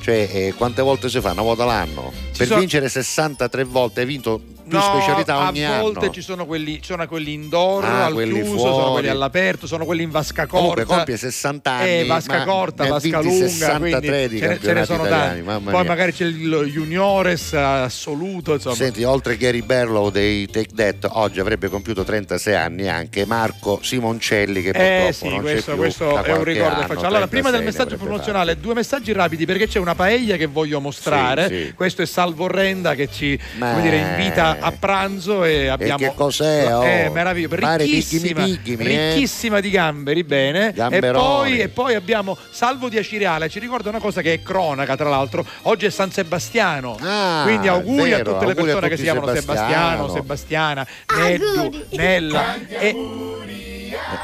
Cioè, 0.00 0.28
eh, 0.32 0.54
quante 0.56 0.82
volte 0.82 1.08
si 1.08 1.20
fa? 1.20 1.32
Una 1.32 1.42
volta 1.42 1.64
l'anno? 1.64 2.12
per 2.36 2.46
sono- 2.46 2.60
vincere 2.60 2.88
63 2.88 3.64
volte 3.64 4.00
hai 4.00 4.06
vinto 4.06 4.42
più 4.78 4.88
No, 4.88 4.98
specialità 5.00 5.48
ogni 5.48 5.64
a 5.64 5.80
volte 5.80 5.98
anno. 6.06 6.12
ci 6.12 6.20
sono 6.22 6.46
quelli, 6.46 6.80
sono 6.82 7.06
quelli 7.06 7.32
indoor, 7.32 7.84
Ah, 7.84 8.04
al 8.06 8.12
quelli 8.12 8.34
chiuso, 8.34 8.56
fuori. 8.56 8.74
sono 8.74 8.92
quelli 8.92 9.08
all'aperto, 9.08 9.66
sono 9.66 9.84
quelli 9.84 10.02
in 10.02 10.10
vasca 10.10 10.46
Comunque 10.46 10.84
corta. 10.84 10.96
compie 10.96 11.16
60 11.16 11.70
anni, 11.70 12.00
Eh, 12.00 12.04
vasca 12.06 12.44
corta, 12.44 12.86
vasca 12.86 13.20
lunga, 13.20 13.46
63 13.48 14.00
quindi 14.00 14.28
di 14.28 14.38
ce, 14.38 14.46
ne, 14.48 14.60
ce 14.60 14.72
ne 14.72 14.84
sono 14.84 15.04
italiani, 15.06 15.44
tanti. 15.44 15.70
Poi 15.70 15.84
magari 15.84 16.12
c'è 16.12 16.24
il 16.24 16.70
juniores 16.72 17.52
assoluto, 17.54 18.54
insomma. 18.54 18.74
Senti, 18.74 19.02
oltre 19.04 19.36
Gary 19.36 19.62
Berlow 19.62 20.10
dei 20.10 20.46
Take 20.46 20.74
That, 20.74 21.08
oggi 21.12 21.40
avrebbe 21.40 21.68
compiuto 21.68 22.04
36 22.04 22.54
anni 22.54 22.88
anche 22.88 23.24
Marco 23.26 23.80
Simoncelli 23.82 24.62
che 24.62 24.70
Eh 24.70 24.72
purtroppo 24.72 25.12
sì, 25.12 25.28
non 25.28 25.40
questo, 25.40 25.58
c'è 25.58 25.72
più 25.72 25.76
questo 25.82 26.22
è 26.22 26.32
un 26.32 26.44
ricordo 26.44 26.74
anno, 26.76 26.86
faccio. 26.86 27.06
Allora, 27.06 27.26
prima 27.26 27.50
del 27.50 27.60
36 27.60 27.64
messaggio 27.64 27.96
promozionale, 27.96 28.58
due 28.58 28.74
messaggi 28.74 29.12
rapidi 29.12 29.44
perché 29.46 29.66
c'è 29.66 29.78
una 29.78 29.94
paella 29.94 30.36
che 30.36 30.46
voglio 30.46 30.80
mostrare. 30.80 31.48
Sì, 31.48 31.64
sì. 31.66 31.72
Questo 31.74 32.02
è 32.02 32.06
Salvo 32.06 32.46
Renda 32.46 32.94
che 32.94 33.08
ci 33.10 33.38
dire, 33.80 33.96
invita 33.96 34.58
a 34.64 34.72
pranzo 34.72 35.44
e 35.44 35.68
abbiamo. 35.68 35.98
che 35.98 36.12
cos'è, 36.14 36.74
oh? 36.74 36.84
Eh, 36.84 37.10
meraviglioso, 37.10 37.76
ricchissima, 37.76 38.44
picchimi, 38.44 38.76
picchimi, 38.76 38.94
eh? 38.94 39.14
ricchissima 39.14 39.60
di 39.60 39.70
gamberi, 39.70 40.24
bene. 40.24 40.74
E 40.74 41.00
poi, 41.00 41.58
e 41.60 41.68
poi 41.68 41.94
abbiamo 41.94 42.36
Salvo 42.50 42.88
di 42.88 42.96
Acireale, 42.96 43.48
ci 43.48 43.58
ricorda 43.58 43.90
una 43.90 44.00
cosa 44.00 44.22
che 44.22 44.32
è 44.32 44.42
cronaca, 44.42 44.96
tra 44.96 45.08
l'altro. 45.08 45.44
Oggi 45.62 45.86
è 45.86 45.90
San 45.90 46.10
Sebastiano. 46.10 46.96
Ah, 47.00 47.42
Quindi 47.44 47.68
auguri 47.68 48.10
vero, 48.10 48.30
a 48.30 48.32
tutte 48.32 48.46
le 48.46 48.54
persone 48.54 48.88
che 48.88 48.96
si 48.96 49.02
chiamano 49.02 49.26
Sebastiano, 49.34 50.08
Sebastiano. 50.08 50.86
Sebastiana, 50.86 50.86
Neddu, 51.16 51.86
Nella 51.90 52.56
e 52.68 52.94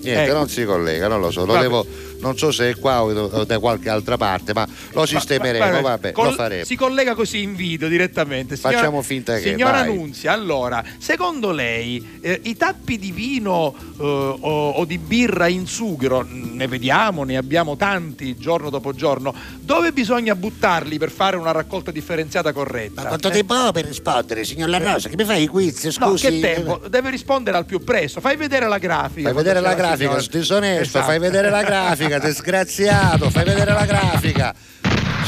Niente, 0.01 0.25
Ecco. 0.25 0.35
non 0.35 0.49
si 0.49 0.65
collega, 0.65 1.09
non 1.09 1.21
lo 1.21 1.31
so, 1.31 1.45
lo 1.45 1.57
devo, 1.59 1.85
non 2.21 2.37
so 2.37 2.51
se 2.51 2.71
è 2.71 2.77
qua 2.77 3.03
o 3.03 3.45
da 3.45 3.59
qualche 3.59 3.89
altra 3.89 4.17
parte, 4.17 4.53
ma 4.55 4.67
lo 4.93 5.07
sistemeremo, 5.07 5.65
Vabbè, 5.65 5.81
vabbè, 5.83 6.13
col- 6.13 6.27
lo 6.29 6.33
faremo. 6.33 6.65
Si 6.65 6.77
collega 6.77 7.15
così 7.15 7.43
in 7.43 7.55
video 7.55 7.89
direttamente. 7.89 8.57
Facciamo 8.57 9.03
finta 9.03 9.35
che, 9.37 9.51
Signora 9.51 9.81
vai. 9.85 9.95
Nunzia, 9.95 10.33
allora, 10.33 10.83
secondo 10.99 11.51
lei 11.53 12.19
eh, 12.21 12.41
i 12.45 12.57
tappi 12.57 12.99
di 12.99 13.13
vino 13.13 13.75
eh, 13.99 14.03
o, 14.03 14.71
o 14.71 14.85
di 14.85 14.99
birra 14.99 15.47
in 15.49 15.67
sughero, 15.67 16.27
ne 16.29 16.67
vediamo, 16.67 17.25
ne 17.25 17.37
abbiamo 17.37 17.77
tanti 17.77 18.37
giorno 18.37 18.71
dopo 18.71 18.93
giorno, 18.95 19.35
dove 19.61 19.93
bisogna 19.93 20.35
buttarli 20.35 20.99
per 20.99 21.11
fare 21.11 21.37
una 21.37 21.53
raccolta 21.53 21.91
differenziata 21.91 22.53
corretta? 22.53 23.03
Ma 23.03 23.09
quanto 23.09 23.31
tempo 23.31 23.55
ho 23.55 23.73
per 23.73 23.85
rispondere, 23.87 24.45
signor 24.45 24.69
La 24.69 24.79
Rosa? 24.79 25.09
Che 25.09 25.17
mi 25.17 25.25
fai 25.25 25.43
i 25.43 25.47
quiz? 25.47 25.89
Scusi. 25.91 25.99
No, 25.99 26.15
che 26.15 26.41
tempo? 26.41 26.81
Deve 26.89 27.11
rispondere 27.11 27.57
al 27.57 27.65
più 27.65 27.83
presto. 27.83 28.21
Fai 28.21 28.37
vedere 28.37 28.67
la 28.69 28.79
grafica. 28.79 29.29
Fai 29.29 29.37
vedere 29.37 29.61
la 29.61 29.71
Signora- 29.75 29.89
grafica, 29.97 30.39
disonesto, 30.39 30.83
Esatto. 30.83 31.05
fai 31.05 31.19
vedere 31.19 31.51
la 31.51 31.63
grafica, 31.69 32.08
disgraziato, 32.17 33.29
fai 33.29 33.45
vedere 33.45 33.73
la 33.73 33.85
grafica. 33.85 34.55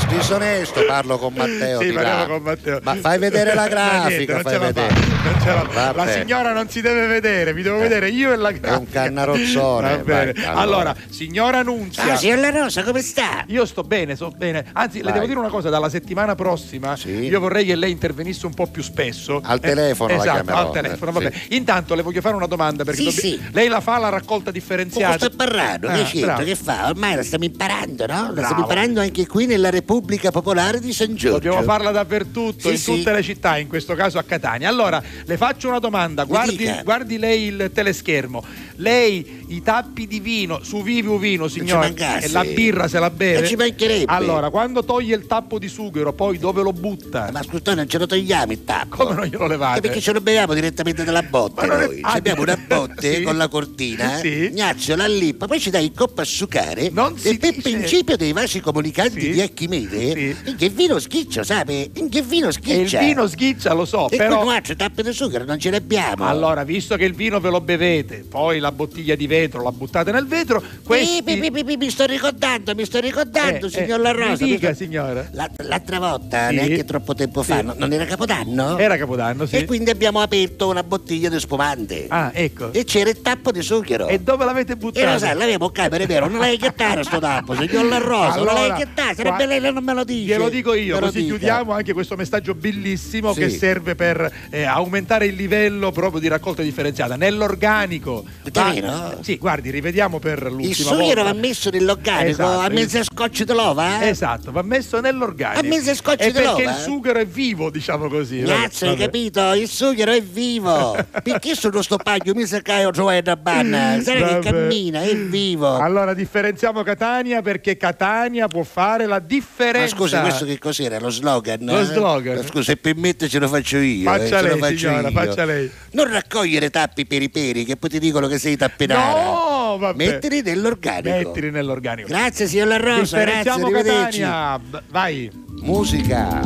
Disonesto, 0.08 0.84
parlo 0.86 1.18
con 1.18 1.32
Matteo. 1.34 1.80
Sì, 1.80 1.86
di 1.86 1.92
là. 1.92 2.02
parliamo 2.02 2.32
con 2.34 2.42
Matteo. 2.42 2.80
Ma 2.82 2.94
fai 2.96 3.18
vedere 3.18 3.54
la 3.54 3.66
niente, 3.66 4.24
grafica, 4.24 4.36
ce 4.50 4.58
la 4.58 4.58
vedere. 4.66 4.88
fa, 4.94 5.30
non 5.30 5.40
ce 5.40 5.46
la 5.52 5.68
fa. 5.68 5.92
La 5.92 6.08
signora 6.10 6.52
non 6.52 6.68
si 6.68 6.80
deve 6.80 7.06
vedere, 7.06 7.52
mi 7.52 7.62
devo 7.62 7.78
vedere 7.78 8.08
io 8.10 8.32
e 8.32 8.36
la 8.36 8.50
grafica. 8.50 8.74
È 8.74 8.78
un 8.78 8.88
cannarozzone. 8.90 9.88
Va 9.96 10.02
bene. 10.02 10.32
vai, 10.32 10.44
allora. 10.46 10.94
signora 11.08 11.62
Nunzia. 11.62 12.12
Ah, 12.12 12.16
signor 12.16 12.38
La 12.38 12.50
Rosa, 12.50 12.82
come 12.82 13.02
sta? 13.02 13.44
Io 13.48 13.64
sto 13.66 13.82
bene, 13.82 14.16
sto 14.16 14.30
bene. 14.30 14.64
Anzi, 14.72 14.98
le 14.98 15.04
Vai. 15.04 15.12
devo 15.14 15.26
dire 15.26 15.38
una 15.38 15.48
cosa: 15.48 15.68
dalla 15.68 15.88
settimana 15.88 16.34
prossima 16.34 16.96
io 17.04 17.40
vorrei 17.40 17.64
che 17.64 17.74
lei 17.76 17.90
intervenisse 17.90 18.46
un 18.46 18.54
po' 18.54 18.66
più 18.66 18.82
spesso. 18.82 19.40
Al 19.44 19.60
telefono 19.60 20.14
la 20.16 20.22
esatto, 20.22 20.42
chiamerò, 20.44 20.66
al 20.66 20.72
telefono, 20.72 21.10
eh, 21.10 21.14
vabbè. 21.14 21.32
Intanto 21.50 21.94
le 21.94 22.02
voglio 22.02 22.20
fare 22.20 22.34
una 22.34 22.46
domanda 22.46 22.84
perché 22.84 23.00
Sì, 23.00 23.04
dobbi- 23.04 23.20
sì. 23.20 23.40
lei 23.52 23.68
la 23.68 23.80
fa 23.80 23.98
la 23.98 24.08
raccolta 24.08 24.50
differenziata. 24.50 25.26
sto 25.26 25.36
parlando? 25.36 25.88
Ah, 25.88 26.02
che. 26.02 26.34
Che 26.44 26.56
fa? 26.56 26.88
Ormai 26.88 27.14
la 27.16 27.22
stiamo 27.22 27.44
imparando, 27.44 28.06
no? 28.06 28.14
La 28.14 28.22
Bravo. 28.32 28.42
stiamo 28.42 28.60
imparando 28.62 29.00
anche 29.00 29.26
qui 29.26 29.46
nella 29.46 29.68
Repubblica 29.84 30.30
Popolare 30.30 30.78
di 30.78 30.92
San 30.92 31.14
Giorgio. 31.14 31.48
Dobbiamo 31.48 31.62
farla 31.62 31.90
dappertutto, 31.90 32.68
Sì, 32.68 32.74
in 32.74 32.78
sì. 32.78 32.94
tutte 32.96 33.12
le 33.12 33.22
città, 33.22 33.56
in 33.56 33.66
questo 33.66 33.94
caso 33.94 34.18
a 34.18 34.22
Catania. 34.22 34.68
Allora, 34.68 35.02
le 35.24 35.36
faccio 35.38 35.68
una 35.68 35.78
domanda, 35.78 36.24
guardi, 36.24 36.70
guardi 36.84 37.16
lei 37.18 37.44
il 37.44 37.70
teleschermo. 37.72 38.44
Lei 38.76 39.44
i 39.48 39.62
tappi 39.62 40.06
di 40.06 40.20
vino 40.20 40.60
su 40.62 40.82
Vivi 40.82 41.16
Vino, 41.18 41.48
signore, 41.48 41.94
e 42.20 42.28
la 42.30 42.44
birra 42.44 42.88
se 42.88 42.98
la 42.98 43.10
beve. 43.10 43.40
Non 43.40 43.48
ci 43.48 43.56
mancherebbe. 43.56 44.04
Allora, 44.12 44.50
quando 44.50 44.84
toglie 44.84 45.14
il 45.16 45.26
tappo 45.26 45.58
di 45.58 45.68
sughero, 45.68 46.12
poi 46.12 46.38
dove 46.38 46.62
lo 46.62 46.72
butta? 46.72 47.30
Ma 47.32 47.42
scusa, 47.42 47.74
non 47.74 47.88
ce 47.88 47.98
lo 47.98 48.06
togliamo 48.06 48.52
il 48.52 48.64
tappo. 48.64 48.96
Come 49.04 49.14
non 49.14 49.24
glielo 49.26 49.46
levate? 49.46 49.78
Eh, 49.78 49.80
Perché 49.82 50.00
ce 50.00 50.12
lo 50.12 50.20
beviamo 50.20 50.52
direttamente 50.54 51.04
dalla 51.04 51.22
botte 51.22 51.66
Ma 51.66 51.72
non 51.74 51.82
è- 51.82 51.86
noi. 51.86 51.98
Ah, 52.02 52.12
abbiamo 52.12 52.42
una 52.42 52.56
botte 52.68 53.14
sì. 53.16 53.22
con 53.22 53.36
la 53.36 53.48
cortina, 53.48 54.18
Sì. 54.18 54.50
gnacciola 54.50 55.04
all'ippa, 55.04 55.46
poi 55.46 55.58
ci 55.58 55.70
dai 55.70 55.84
il 55.86 55.92
coppo 55.94 56.20
a 56.20 56.24
sucare 56.24 56.90
Non 56.90 57.16
si 57.18 57.28
e 57.30 57.38
per 57.38 57.54
dice. 57.54 57.62
principio 57.70 58.16
dei 58.16 58.32
vasi 58.32 58.60
comunicanti 58.60 59.20
Sì. 59.20 59.30
di 59.32 59.40
Archimede 59.70 60.36
in 60.44 60.56
che 60.56 60.68
vino 60.68 60.98
schiccia, 60.98 61.42
sai? 61.44 61.90
In 61.94 62.08
che 62.08 62.22
vino 62.22 62.46
E 62.46 62.48
il 62.48 62.54
schiccia? 62.54 62.98
vino 62.98 63.26
schiccia, 63.28 63.72
lo 63.72 63.84
so, 63.84 64.08
e 64.10 64.16
però... 64.16 64.38
con 64.42 64.48
un 64.48 64.76
tappe 64.76 65.02
di 65.02 65.12
zucchero 65.12 65.44
non 65.44 65.58
ce 65.58 65.70
l'abbiamo. 65.70 66.26
Allora, 66.26 66.64
visto 66.64 66.96
che 66.96 67.04
il 67.04 67.14
vino 67.14 67.38
ve 67.40 67.50
lo 67.50 67.60
bevete, 67.60 68.24
poi 68.28 68.58
la 68.58 68.72
bottiglia 68.72 69.14
di 69.14 69.26
vetro 69.26 69.62
la 69.62 69.72
buttate 69.72 70.10
nel 70.12 70.26
vetro, 70.26 70.62
questi... 70.84 71.22
Pi, 71.22 71.38
pi, 71.38 71.50
pi, 71.64 71.76
mi 71.76 71.90
sto 71.90 72.04
ricordando, 72.06 72.74
mi 72.74 72.84
sto 72.84 72.98
ricordando, 73.00 73.66
Eh, 73.66 73.70
signor 73.70 74.00
eh, 74.00 74.02
La 74.02 74.12
mi 74.14 74.18
Rosa. 74.28 74.44
dica, 74.44 74.68
mi- 74.70 74.74
signora. 74.74 75.28
La- 75.32 75.50
l'altra 75.58 75.98
volta, 75.98 76.48
Sì. 76.48 76.54
neanche 76.56 76.84
troppo 76.84 77.14
tempo 77.14 77.42
fa, 77.42 77.58
Sì. 77.58 77.64
no- 77.64 77.74
non 77.76 77.92
era 77.92 78.04
Capodanno? 78.04 78.78
Era 78.78 78.96
Capodanno, 78.96 79.46
sì. 79.46 79.56
E 79.56 79.64
quindi 79.64 79.90
abbiamo 79.90 80.20
aperto 80.20 80.68
una 80.68 80.82
bottiglia 80.82 81.28
di 81.28 81.38
spumante. 81.38 82.06
Ah, 82.08 82.30
ecco. 82.34 82.72
E 82.72 82.84
c'era 82.84 83.10
il 83.10 83.20
tappo 83.20 83.52
di 83.52 83.62
zucchero. 83.62 84.08
E 84.08 84.20
dove 84.20 84.44
l'avete 84.44 84.72
E 84.72 84.76
buttato? 84.76 85.12
lo 85.12 85.18
sai, 85.18 85.36
l'avevo 85.36 85.70
camera, 85.70 86.02
è 86.02 86.06
vero, 86.06 86.28
non 86.28 86.38
l'hai 86.38 86.58
gettato 86.58 87.02
sto 87.02 87.18
tappo, 87.18 87.54
signor 87.54 87.84
La 87.86 87.98
Rosa, 87.98 88.36
non 88.38 88.48
Allora, 88.48 88.66
l'hai 88.68 88.78
gettato, 88.78 89.14
sarebbe 89.16 89.36
qua- 89.36 89.46
lei, 89.46 89.59
lei 89.60 89.72
non 89.72 89.84
me 89.84 89.94
lo 89.94 90.04
dice. 90.04 90.24
Glielo 90.32 90.48
dico 90.48 90.74
io, 90.74 90.94
Me 90.94 91.00
lo 91.00 91.06
così 91.06 91.18
dica. 91.22 91.28
chiudiamo 91.36 91.72
anche 91.72 91.92
questo 91.92 92.16
messaggio 92.16 92.54
bellissimo 92.54 93.32
Sì. 93.32 93.40
che 93.40 93.48
serve 93.50 93.94
per 93.94 94.32
eh, 94.50 94.62
aumentare 94.64 95.26
il 95.26 95.34
livello 95.34 95.90
proprio 95.92 96.20
di 96.20 96.28
raccolta 96.28 96.62
differenziata. 96.62 97.16
Nell'organico. 97.16 98.24
Davvero? 98.50 99.18
sì, 99.22 99.36
guardi, 99.38 99.70
rivediamo 99.70 100.18
per 100.18 100.42
l'ultima 100.42 100.68
Il 100.68 100.74
sughero 100.74 101.22
volta. 101.22 101.22
va 101.24 101.32
messo 101.34 101.70
nell'organico, 101.70 102.30
Esatto, 102.30 102.58
a 102.60 102.68
mezzo 102.68 102.98
il- 102.98 103.04
scotch 103.04 103.42
di 103.44 103.52
lova? 103.52 104.08
Esatto, 104.08 104.52
va 104.52 104.62
messo 104.62 105.00
nell'organico. 105.00 105.60
A 105.60 105.62
mezzo 105.68 105.94
scotch 105.94 106.22
E 106.24 106.32
perché 106.32 106.62
il 106.62 106.74
sughero 106.78 107.18
è 107.18 107.26
vivo, 107.26 107.70
diciamo 107.70 108.08
così. 108.08 108.42
Cazzo, 108.42 108.86
hai 108.88 108.96
capito? 108.96 109.52
Il 109.52 109.68
sughero 109.68 110.12
è 110.12 110.22
vivo. 110.22 110.96
Perché 111.22 111.54
sono 111.54 111.82
sto 111.82 111.96
paglio 111.96 112.34
mi 112.34 112.46
sa 112.46 112.60
che 112.60 112.84
ho 112.84 112.90
giocato 112.90 113.20
da 113.22 113.36
banna? 113.36 114.00
Sai 114.00 114.22
che 114.22 114.38
cammina, 114.40 115.02
è 115.02 115.14
vivo. 115.16 115.76
Allora 115.76 116.14
differenziamo 116.14 116.82
Catania 116.82 117.42
perché 117.42 117.76
Catania 117.76 118.46
può 118.48 118.62
fare 118.62 119.06
la 119.06 119.18
Ma 119.20 119.26
differenza. 119.50 119.96
scusi, 119.96 120.16
questo 120.18 120.44
che 120.44 120.58
cos'era? 120.58 120.98
Lo 120.98 121.10
slogan? 121.10 121.58
Lo 121.64 121.80
eh? 121.80 121.84
slogan. 121.84 122.36
Ma 122.36 122.42
Scusa, 122.42 122.62
se 122.62 122.76
permette 122.76 123.28
ce 123.28 123.38
lo 123.38 123.48
faccio 123.48 123.78
io. 123.78 124.04
Faccia 124.04 124.24
eh, 124.24 124.28
ce 124.28 124.42
lei, 124.42 124.50
lo 124.50 124.56
faccio 124.56 124.76
signora, 124.76 125.08
io. 125.08 125.10
faccia 125.10 125.44
lei. 125.44 125.70
Non 125.92 126.10
raccogliere 126.10 126.70
tappi 126.70 127.06
per 127.06 127.22
i 127.22 127.30
peri 127.30 127.64
che 127.64 127.76
poi 127.76 127.90
ti 127.90 127.98
dicono 127.98 128.26
che 128.26 128.38
sei 128.38 128.56
tappenara. 128.56 129.22
No, 129.22 129.76
vabbè. 129.78 129.96
Mettili 129.96 130.42
nell'organico. 130.42 131.28
Mettili 131.28 131.50
nell'organico. 131.50 132.08
Grazie, 132.08 132.46
signor 132.46 132.68
La 132.68 132.76
Rosa. 132.78 133.18
Grazie, 133.20 133.50
arrivederci. 133.50 134.20
Catania. 134.20 134.60
Vai. 134.88 135.30
Musica. 135.62 136.40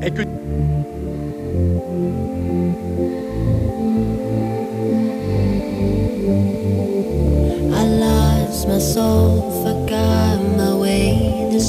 E 0.00 0.12
qui- 0.12 0.46
I 7.70 7.84
lost 8.00 8.66
my 8.66 8.78
soul, 8.78 9.42
forgot 9.62 10.27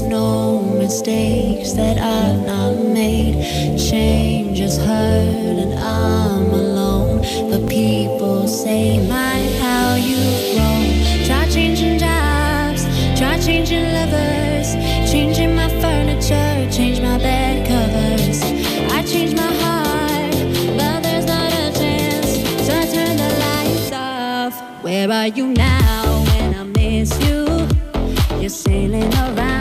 no 0.09 0.61
mistakes 0.61 1.73
that 1.73 1.97
I've 1.99 2.45
not 2.45 2.83
made. 2.83 3.35
Change 3.77 4.57
has 4.59 4.77
hurt, 4.77 5.57
and 5.63 5.73
I'm 5.75 6.49
alone. 6.51 7.21
But 7.49 7.69
people 7.69 8.47
say, 8.47 9.07
My, 9.07 9.37
how 9.61 9.95
you've 9.95 10.55
grown. 10.55 11.25
Try 11.27 11.47
changing 11.49 11.99
jobs, 11.99 12.83
try 13.19 13.39
changing 13.39 13.85
lovers, 13.93 14.73
changing 15.11 15.55
my 15.55 15.69
furniture, 15.79 16.67
change 16.71 16.99
my 17.01 17.17
bed 17.19 17.67
covers. 17.67 18.41
I 18.91 19.03
changed 19.03 19.35
my 19.37 19.53
heart, 19.63 20.33
but 20.75 21.03
there's 21.03 21.27
not 21.27 21.53
a 21.53 21.71
chance. 21.79 22.31
So 22.65 22.73
I 22.73 22.85
turn 22.95 23.15
the 23.15 23.31
lights 23.45 23.91
off. 23.91 24.83
Where 24.83 25.11
are 25.11 25.27
you 25.27 25.47
now 25.47 26.23
when 26.29 26.55
I 26.55 26.63
miss 26.63 27.11
you? 27.25 27.45
You're 28.39 28.49
sailing 28.49 29.13
around 29.13 29.58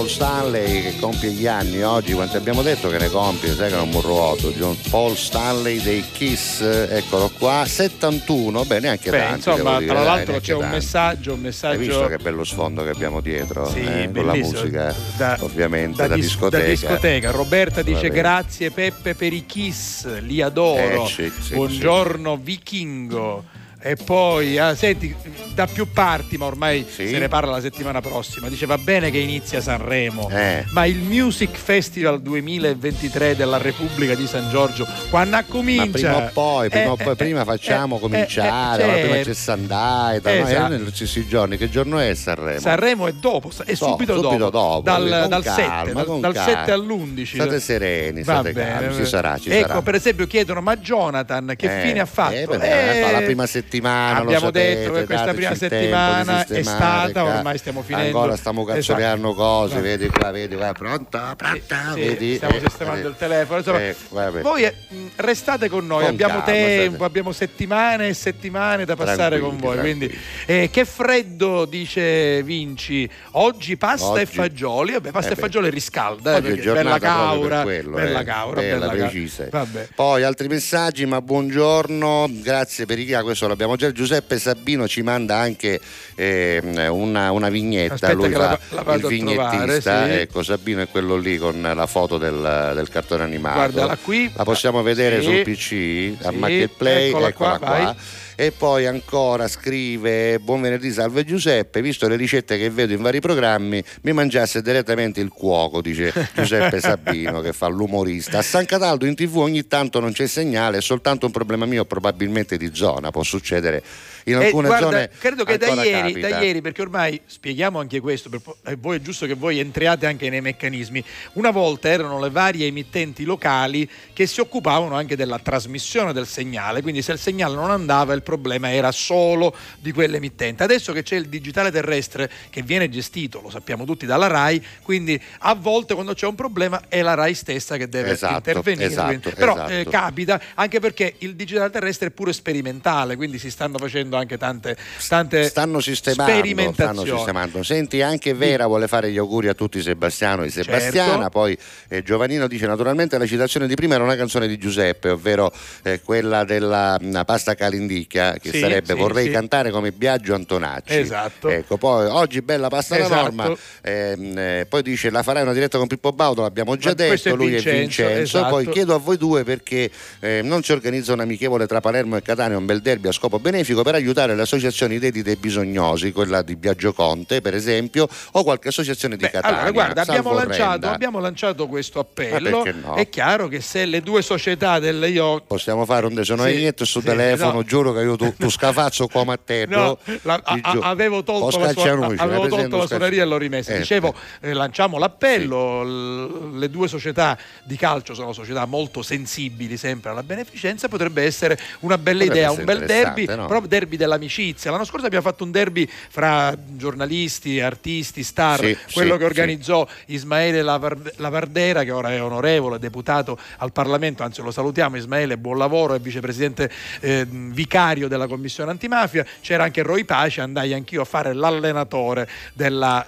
Paul 0.00 0.12
Stanley 0.12 0.80
che 0.82 0.98
compie 0.98 1.28
gli 1.30 1.46
anni 1.46 1.82
oggi, 1.82 2.14
quanti 2.14 2.34
abbiamo 2.38 2.62
detto 2.62 2.88
che 2.88 2.96
ne 2.96 3.10
compie, 3.10 3.54
sai 3.54 3.68
che 3.68 3.76
non 3.76 3.90
burro 3.90 4.14
otto, 4.14 4.50
John 4.52 4.74
Paul 4.88 5.14
Stanley 5.14 5.78
dei 5.82 6.02
Kiss, 6.10 6.62
eccolo 6.62 7.30
qua, 7.38 7.66
71, 7.66 8.64
beh 8.64 8.80
neanche 8.80 9.10
Beh, 9.10 9.18
tanti. 9.18 9.34
insomma, 9.50 9.74
dire, 9.78 9.90
tra 9.90 9.94
dai, 9.96 10.04
l'altro 10.06 10.30
neanche 10.30 10.46
c'è 10.46 10.54
un 10.54 10.60
tanti. 10.60 10.74
messaggio, 10.76 11.30
un 11.32 11.36
Hai 11.36 11.42
messaggio 11.44 11.78
visto 11.78 12.06
che 12.06 12.16
bello 12.16 12.44
sfondo 12.44 12.82
che 12.82 12.88
abbiamo 12.88 13.20
dietro? 13.20 13.68
Sì, 13.68 13.80
eh, 13.80 14.10
con 14.10 14.24
la 14.24 14.34
musica, 14.36 14.94
Da- 15.18 15.36
ovviamente, 15.40 16.08
da, 16.08 16.14
dis- 16.14 16.24
discoteca. 16.24 16.62
da 16.64 16.70
discoteca. 16.70 17.30
Roberta 17.32 17.82
dice 17.82 18.08
grazie 18.08 18.70
Peppe 18.70 19.14
per 19.14 19.34
i 19.34 19.44
kiss, 19.44 20.06
li 20.22 20.40
adoro. 20.40 21.04
Eh, 21.04 21.08
sì, 21.08 21.30
sì, 21.42 21.52
Buongiorno 21.56 22.38
vichingo. 22.38 23.44
E 23.82 23.96
poi, 23.96 24.58
ah, 24.58 24.74
senti, 24.74 25.14
da 25.60 25.66
più 25.66 25.86
parti, 25.92 26.38
ma 26.38 26.46
ormai 26.46 26.86
se 26.88 27.18
ne 27.18 27.28
parla 27.28 27.50
la 27.52 27.60
settimana 27.60 28.00
prossima. 28.00 28.48
Dice 28.48 28.64
va 28.64 28.78
bene 28.78 29.10
che 29.10 29.18
inizia 29.18 29.60
Sanremo, 29.60 30.30
Eh. 30.32 30.64
ma 30.72 30.86
il 30.86 30.96
Music 30.96 31.54
Festival 31.54 32.22
2023 32.22 33.36
della 33.36 33.58
Repubblica 33.58 34.14
di 34.14 34.26
San 34.26 34.48
Giorgio, 34.48 34.86
quando 35.10 35.36
Ma 35.36 35.44
comincia? 35.44 35.90
prima 35.90 36.16
o 36.16 36.30
poi, 36.32 36.68
prima, 36.70 36.84
Eh, 36.84 36.88
o 36.88 36.96
poi, 36.96 37.12
eh, 37.12 37.16
prima 37.16 37.42
eh, 37.42 37.44
facciamo 37.44 37.96
eh, 37.96 38.00
cominciare, 38.00 38.82
eh, 38.84 39.00
prima 39.00 39.14
certo. 39.16 39.28
c'è 39.28 39.34
Sandai, 39.34 40.20
no? 40.22 40.30
Esatto. 40.30 40.68
Negli 40.76 40.90
stessi 40.94 41.26
giorni, 41.28 41.56
che 41.58 41.68
giorno 41.68 41.98
è 41.98 42.14
Sanremo? 42.14 42.58
Sanremo 42.60 43.06
è 43.06 43.12
dopo, 43.12 43.50
è 43.66 43.74
So, 43.74 43.86
subito, 43.88 44.14
subito 44.20 44.48
dopo, 44.50 44.80
dal, 44.82 45.08
con 45.20 45.28
dal 45.28 45.42
calma, 45.44 45.84
7, 45.84 45.92
dal, 45.92 46.20
dal 46.20 46.32
calma. 46.32 46.58
7 46.60 46.70
all'11. 46.72 47.24
State 47.34 47.60
sereni, 47.60 48.22
state 48.22 48.52
bene. 48.52 48.70
calmi, 48.78 48.94
ci 48.94 49.04
sarà, 49.04 49.38
ci 49.38 49.50
ecco, 49.50 49.68
sarà. 49.68 49.82
per 49.82 49.94
esempio 49.94 50.26
chiedono, 50.26 50.60
ma 50.62 50.76
Jonathan 50.78 51.52
che 51.56 51.68
fine 51.82 52.00
ha 52.00 52.06
fatto? 52.06 52.34
eh, 52.34 52.46
beh, 52.46 53.06
Eh, 53.08 53.12
la 53.12 53.20
prima 53.20 53.46
settimana, 53.46 54.18
lo 54.18 54.24
abbiamo 54.24 54.46
sapete, 54.46 54.74
detto 54.80 54.92
che 54.92 55.04
questa 55.04 55.32
prima 55.34 55.49
di 55.52 55.58
settimana 55.58 56.46
è 56.46 56.62
stata, 56.62 57.24
ormai 57.24 57.58
stiamo 57.58 57.82
finendo. 57.82 58.18
Ancora 58.18 58.36
stiamo 58.36 58.64
cazzoleando 58.64 59.28
Esatto. 59.28 59.42
cose, 59.42 59.74
Va- 59.74 59.80
vedi 59.80 60.08
qua, 60.08 60.30
vedi 60.30 60.56
qua, 60.56 60.72
pronta, 60.72 61.34
pronta, 61.36 61.92
Sì, 61.94 62.00
vedi? 62.00 62.34
stiamo 62.36 62.56
eh, 62.56 62.60
sistemando 62.60 63.06
eh, 63.06 63.10
il 63.10 63.16
telefono. 63.18 63.58
Insomma, 63.58 63.80
eh, 63.80 63.96
voi 64.42 64.62
eh, 64.64 64.74
restate 65.16 65.68
con 65.68 65.86
noi, 65.86 66.04
Con 66.04 66.12
abbiamo 66.12 66.32
calma, 66.40 66.44
tempo, 66.44 66.88
state- 66.94 67.04
abbiamo 67.04 67.32
settimane 67.32 68.08
e 68.08 68.14
settimane 68.14 68.84
da 68.84 68.96
passare 68.96 69.38
con 69.40 69.56
voi. 69.56 69.72
Tranquilli, 69.76 70.06
Quindi, 70.08 70.18
eh, 70.46 70.70
che 70.70 70.84
freddo, 70.84 71.64
dice 71.64 72.42
Vinci. 72.42 73.08
Oggi 73.32 73.76
pasta 73.76 74.18
e 74.18 74.22
Oggi- 74.22 74.34
fagioli. 74.34 74.92
Vabbè, 74.92 75.10
pasta 75.10 75.30
Eh 75.30 75.34
e 75.34 75.36
fagioli 75.36 75.70
riscalda, 75.70 76.36
Oggi 76.36 76.46
è 76.46 76.50
perché 76.54 76.72
bella 76.72 76.98
proprio 76.98 76.98
per 76.98 77.08
caura, 77.08 77.62
quello, 77.62 77.90
bella 77.96 78.24
caura, 78.24 78.60
bella, 78.60 78.78
bella 78.78 78.86
caura. 78.92 79.08
precisa. 79.08 79.48
Poi 79.94 80.22
altri 80.22 80.48
messaggi, 80.48 81.06
ma 81.06 81.20
buongiorno, 81.20 82.28
grazie 82.42 82.86
per 82.86 82.98
i 82.98 83.04
chia, 83.04 83.22
questo 83.22 83.46
l'abbiamo 83.48 83.76
già. 83.76 83.92
Giuseppe 83.92 84.38
Sabino 84.38 84.86
ci 84.88 85.02
manda 85.02 85.29
anche 85.36 85.80
ehm, 86.14 86.88
una, 86.90 87.30
una 87.32 87.48
vignetta, 87.48 87.94
Aspetta 87.94 88.12
lui 88.12 88.30
fa 88.32 88.58
la- 88.70 88.82
la 88.82 88.94
il 88.94 89.06
vignettista, 89.06 89.80
trovare, 89.80 90.14
sì. 90.14 90.20
ecco 90.20 90.42
Sabino 90.42 90.82
è 90.82 90.88
quello 90.88 91.16
lì 91.16 91.36
con 91.38 91.60
la 91.60 91.86
foto 91.86 92.18
del, 92.18 92.72
del 92.74 92.88
cartone 92.88 93.22
animato. 93.24 93.54
Guardala 93.56 93.96
qui. 93.96 94.30
La 94.34 94.44
possiamo 94.44 94.82
vedere 94.82 95.20
Sì. 95.20 95.24
sul 95.26 95.42
PC, 95.42 96.24
a 96.26 96.30
Sì, 96.30 96.36
Marketplay, 96.36 97.08
eccola 97.08 97.28
eccola 97.28 97.58
qua, 97.58 97.66
qua. 97.66 97.96
E 98.36 98.52
poi 98.52 98.86
ancora 98.86 99.46
scrive: 99.48 100.38
Buon 100.38 100.62
venerdì, 100.62 100.90
salve 100.90 101.24
Giuseppe. 101.26 101.82
Visto 101.82 102.08
le 102.08 102.16
ricette 102.16 102.56
che 102.56 102.70
vedo 102.70 102.94
in 102.94 103.02
vari 103.02 103.20
programmi, 103.20 103.82
mi 104.02 104.12
mangiasse 104.14 104.62
direttamente 104.62 105.20
il 105.20 105.28
cuoco, 105.28 105.82
dice 105.82 106.10
Giuseppe 106.34 106.80
Sabino, 106.80 107.42
che 107.42 107.52
fa 107.52 107.66
l'umorista. 107.66 108.38
A 108.38 108.42
San 108.42 108.64
Cataldo 108.64 109.04
in 109.04 109.14
tv 109.14 109.36
ogni 109.36 109.66
tanto 109.66 110.00
non 110.00 110.12
c'è 110.12 110.26
segnale, 110.26 110.78
è 110.78 110.80
soltanto 110.80 111.26
un 111.26 111.32
problema 111.32 111.66
mio, 111.66 111.84
probabilmente 111.84 112.56
di 112.56 112.70
zona. 112.72 113.10
Può 113.10 113.22
succedere 113.22 113.82
in 114.24 114.34
Eh, 114.40 114.46
alcune 114.46 114.66
guarda, 114.68 114.86
zone. 114.90 115.10
credo 115.18 115.44
che 115.44 115.56
da 115.58 115.68
ieri, 115.82 116.20
da 116.20 116.40
ieri, 116.40 116.60
perché 116.60 116.82
ormai 116.82 117.20
spieghiamo 117.24 117.78
anche 117.78 118.00
questo, 118.00 118.28
per 118.28 118.40
eh, 118.66 118.76
voi 118.76 118.96
è 118.96 119.00
giusto 119.00 119.26
che 119.26 119.34
voi 119.34 119.58
entriate 119.58 120.06
anche 120.06 120.28
nei 120.30 120.40
meccanismi. 120.40 121.02
Una 121.34 121.50
volta 121.50 121.88
erano 121.88 122.18
le 122.20 122.30
varie 122.30 122.66
emittenti 122.66 123.24
locali 123.24 123.88
che 124.12 124.26
si 124.26 124.40
occupavano 124.40 124.94
anche 124.94 125.16
della 125.16 125.38
trasmissione 125.38 126.12
del 126.12 126.26
segnale, 126.26 126.82
quindi 126.82 127.02
se 127.02 127.12
il 127.12 127.18
segnale 127.18 127.54
non 127.54 127.70
andava 127.70 128.12
il 128.12 128.22
problema 128.22 128.72
era 128.72 128.92
solo 128.92 129.54
di 129.78 129.92
quell'emittente. 129.92 130.62
Adesso 130.62 130.92
che 130.92 131.02
c'è 131.02 131.16
il 131.16 131.28
digitale 131.28 131.70
terrestre 131.70 132.30
che 132.50 132.62
viene 132.62 132.88
gestito, 132.88 133.40
lo 133.40 133.50
sappiamo 133.50 133.84
tutti, 133.84 134.06
dalla 134.06 134.26
RAI, 134.26 134.64
quindi 134.82 135.20
a 135.40 135.54
volte 135.54 135.94
quando 135.94 136.14
c'è 136.14 136.26
un 136.26 136.34
problema 136.34 136.82
è 136.88 137.02
la 137.02 137.14
RAI 137.14 137.34
stessa 137.34 137.76
che 137.76 137.88
deve 137.88 138.10
Esatto, 138.10 138.34
intervenire. 138.50 138.86
esatto, 138.90 139.30
Però 139.34 139.52
esatto. 139.54 139.70
eh, 139.72 139.86
capita 139.88 140.40
anche 140.54 140.80
perché 140.80 141.14
il 141.18 141.34
digitale 141.36 141.70
terrestre 141.70 142.08
è 142.08 142.10
pure 142.10 142.32
sperimentale, 142.32 143.16
quindi 143.16 143.38
si 143.38 143.50
stanno 143.50 143.78
facendo 143.78 144.09
anche 144.16 144.36
tante, 144.38 144.76
tante 145.08 145.44
stanno 145.44 145.80
sistemando, 145.80 146.72
stanno 146.72 147.04
sistemando. 147.04 147.62
Senti, 147.62 148.02
anche 148.02 148.34
Vera 148.34 148.66
vuole 148.66 148.88
fare 148.88 149.10
gli 149.10 149.18
auguri 149.18 149.48
a 149.48 149.54
tutti 149.54 149.80
Sebastiano 149.82 150.42
e 150.44 150.50
Sebastiana. 150.50 151.12
Certo. 151.14 151.28
Poi 151.30 151.56
eh, 151.88 152.02
Giovanino 152.02 152.46
dice: 152.46 152.66
Naturalmente 152.66 153.18
la 153.18 153.26
citazione 153.26 153.66
di 153.66 153.74
prima 153.74 153.94
era 153.94 154.04
una 154.04 154.16
canzone 154.16 154.46
di 154.48 154.58
Giuseppe, 154.58 155.10
ovvero 155.10 155.52
eh, 155.82 156.00
quella 156.02 156.44
della 156.44 156.96
mh, 157.00 157.22
pasta 157.24 157.54
calindicchia, 157.54 158.34
che 158.40 158.50
Sì, 158.50 158.58
sarebbe 158.60 158.94
sì, 158.94 158.98
Vorrei 158.98 159.26
sì. 159.26 159.30
cantare 159.32 159.70
come 159.70 159.92
Biagio 159.92 160.34
Antonacci. 160.34 160.94
Esatto. 160.96 161.48
Ecco, 161.48 161.76
poi 161.76 162.06
oggi 162.06 162.42
bella 162.42 162.68
pasta 162.68 162.94
alla 162.96 163.04
Esatto. 163.04 163.20
norma. 163.22 163.56
ehm, 163.82 164.38
eh, 164.38 164.66
poi 164.68 164.82
dice: 164.82 165.10
La 165.10 165.22
farai 165.22 165.42
una 165.42 165.52
diretta 165.52 165.78
con 165.78 165.86
Pippo 165.86 166.12
Baudo, 166.12 166.42
l'abbiamo 166.42 166.76
già 166.76 166.90
Ma 166.90 166.94
detto. 166.94 167.28
è 167.28 167.32
Lui 167.32 167.46
è 167.48 167.60
Vincenzo, 167.60 167.78
Vincenzo. 167.78 168.20
esatto. 168.38 168.48
Poi 168.50 168.68
chiedo 168.68 168.94
a 168.94 168.98
voi 168.98 169.16
due 169.16 169.44
perché 169.44 169.90
eh, 170.20 170.40
non 170.42 170.62
si 170.62 170.72
organizza 170.72 171.12
un 171.12 171.20
amichevole 171.20 171.66
tra 171.66 171.80
Palermo 171.80 172.16
e 172.16 172.22
Catania, 172.22 172.56
un 172.56 172.66
bel 172.66 172.80
derby 172.80 173.08
a 173.08 173.12
scopo 173.12 173.38
benefico 173.38 173.82
per 173.82 173.94
aiutare 174.00 174.34
le 174.34 174.42
associazioni 174.42 174.98
dedite 174.98 175.30
ai 175.30 175.36
bisognosi, 175.36 176.12
quella 176.12 176.42
di 176.42 176.56
Biagio 176.56 176.92
Conte 176.92 177.40
per 177.40 177.54
esempio, 177.54 178.08
o 178.32 178.42
qualche 178.42 178.68
associazione 178.68 179.16
di 179.16 179.24
Catania. 179.28 179.56
Allora, 179.58 179.70
guarda, 179.70 180.02
abbiamo 180.02 180.32
lanciato, 180.32 180.88
abbiamo 180.88 181.18
lanciato 181.20 181.66
questo 181.66 182.00
appello. 182.00 182.64
no? 182.82 182.94
È 182.94 183.08
chiaro 183.08 183.48
che 183.48 183.60
se 183.60 183.84
le 183.84 184.00
due 184.00 184.22
società 184.22 184.78
del 184.78 185.06
io 185.10 185.42
Possiamo 185.46 185.84
fare 185.84 186.06
un 186.06 186.14
desonoietto 186.14 186.84
Sì, 186.84 186.90
su 186.92 187.00
sì, 187.00 187.06
telefono, 187.06 187.52
no. 187.52 187.62
giuro 187.64 187.92
che 187.92 188.00
io 188.00 188.16
tu, 188.16 188.34
tu 188.36 188.48
scafazzo 188.50 189.06
come 189.08 189.32
a 189.34 189.38
te. 189.42 189.66
No, 189.68 189.98
la- 190.22 190.40
a- 190.42 190.58
a- 190.62 190.78
avevo 190.88 191.22
tolto, 191.22 191.58
la, 191.58 191.72
sua- 191.72 192.06
avevo 192.16 192.48
tolto 192.48 192.76
la 192.76 192.86
suoneria 192.86 193.22
e 193.22 193.26
l'ho 193.26 193.36
rimessa. 193.38 193.72
Eh, 193.74 193.78
Dicevo, 193.78 194.14
eh, 194.40 194.52
lanciamo 194.52 194.98
l'appello. 194.98 195.82
l- 195.82 196.58
le 196.58 196.70
due 196.70 196.88
società 196.88 197.36
di 197.64 197.76
calcio 197.76 198.14
sono 198.14 198.32
società 198.32 198.64
molto 198.66 199.02
sensibili 199.02 199.76
sempre 199.76 200.10
alla 200.10 200.22
beneficenza. 200.22 200.88
Potrebbe 200.88 201.22
essere 201.22 201.58
una 201.80 201.98
bella 201.98 202.24
Potrebbe 202.24 202.38
idea, 202.38 202.50
un 202.52 202.64
bel 202.64 202.84
derby, 202.86 203.26
no? 203.26 203.46
proprio 203.46 203.68
derby 203.68 203.89
dell'amicizia. 203.96 204.70
L'anno 204.70 204.84
scorso 204.84 205.06
abbiamo 205.06 205.24
fatto 205.24 205.44
un 205.44 205.50
derby 205.50 205.88
fra 206.08 206.56
giornalisti, 206.66 207.60
artisti, 207.60 208.22
star, 208.22 208.58
Sì, 208.60 208.76
quello 208.92 209.12
sì, 209.12 209.18
che 209.18 209.24
organizzò 209.24 209.86
Ismaele 210.06 210.62
Lavar- 210.62 211.12
Lavardera, 211.16 211.84
che 211.84 211.90
ora 211.90 212.12
è 212.12 212.22
onorevole, 212.22 212.78
deputato 212.78 213.38
al 213.58 213.72
Parlamento, 213.72 214.22
anzi 214.22 214.42
lo 214.42 214.50
salutiamo 214.50 214.96
Ismaele, 214.96 215.36
buon 215.38 215.58
lavoro, 215.58 215.94
è 215.94 216.00
vicepresidente 216.00 216.70
eh, 217.00 217.26
vicario 217.28 218.08
della 218.08 218.26
commissione 218.26 218.70
antimafia. 218.70 219.24
C'era 219.40 219.64
anche 219.64 219.82
Roy 219.82 220.04
Pace, 220.04 220.40
andai 220.40 220.72
anch'io 220.72 221.02
a 221.02 221.04
fare 221.04 221.32
l'allenatore 221.32 222.28
della 222.52 223.06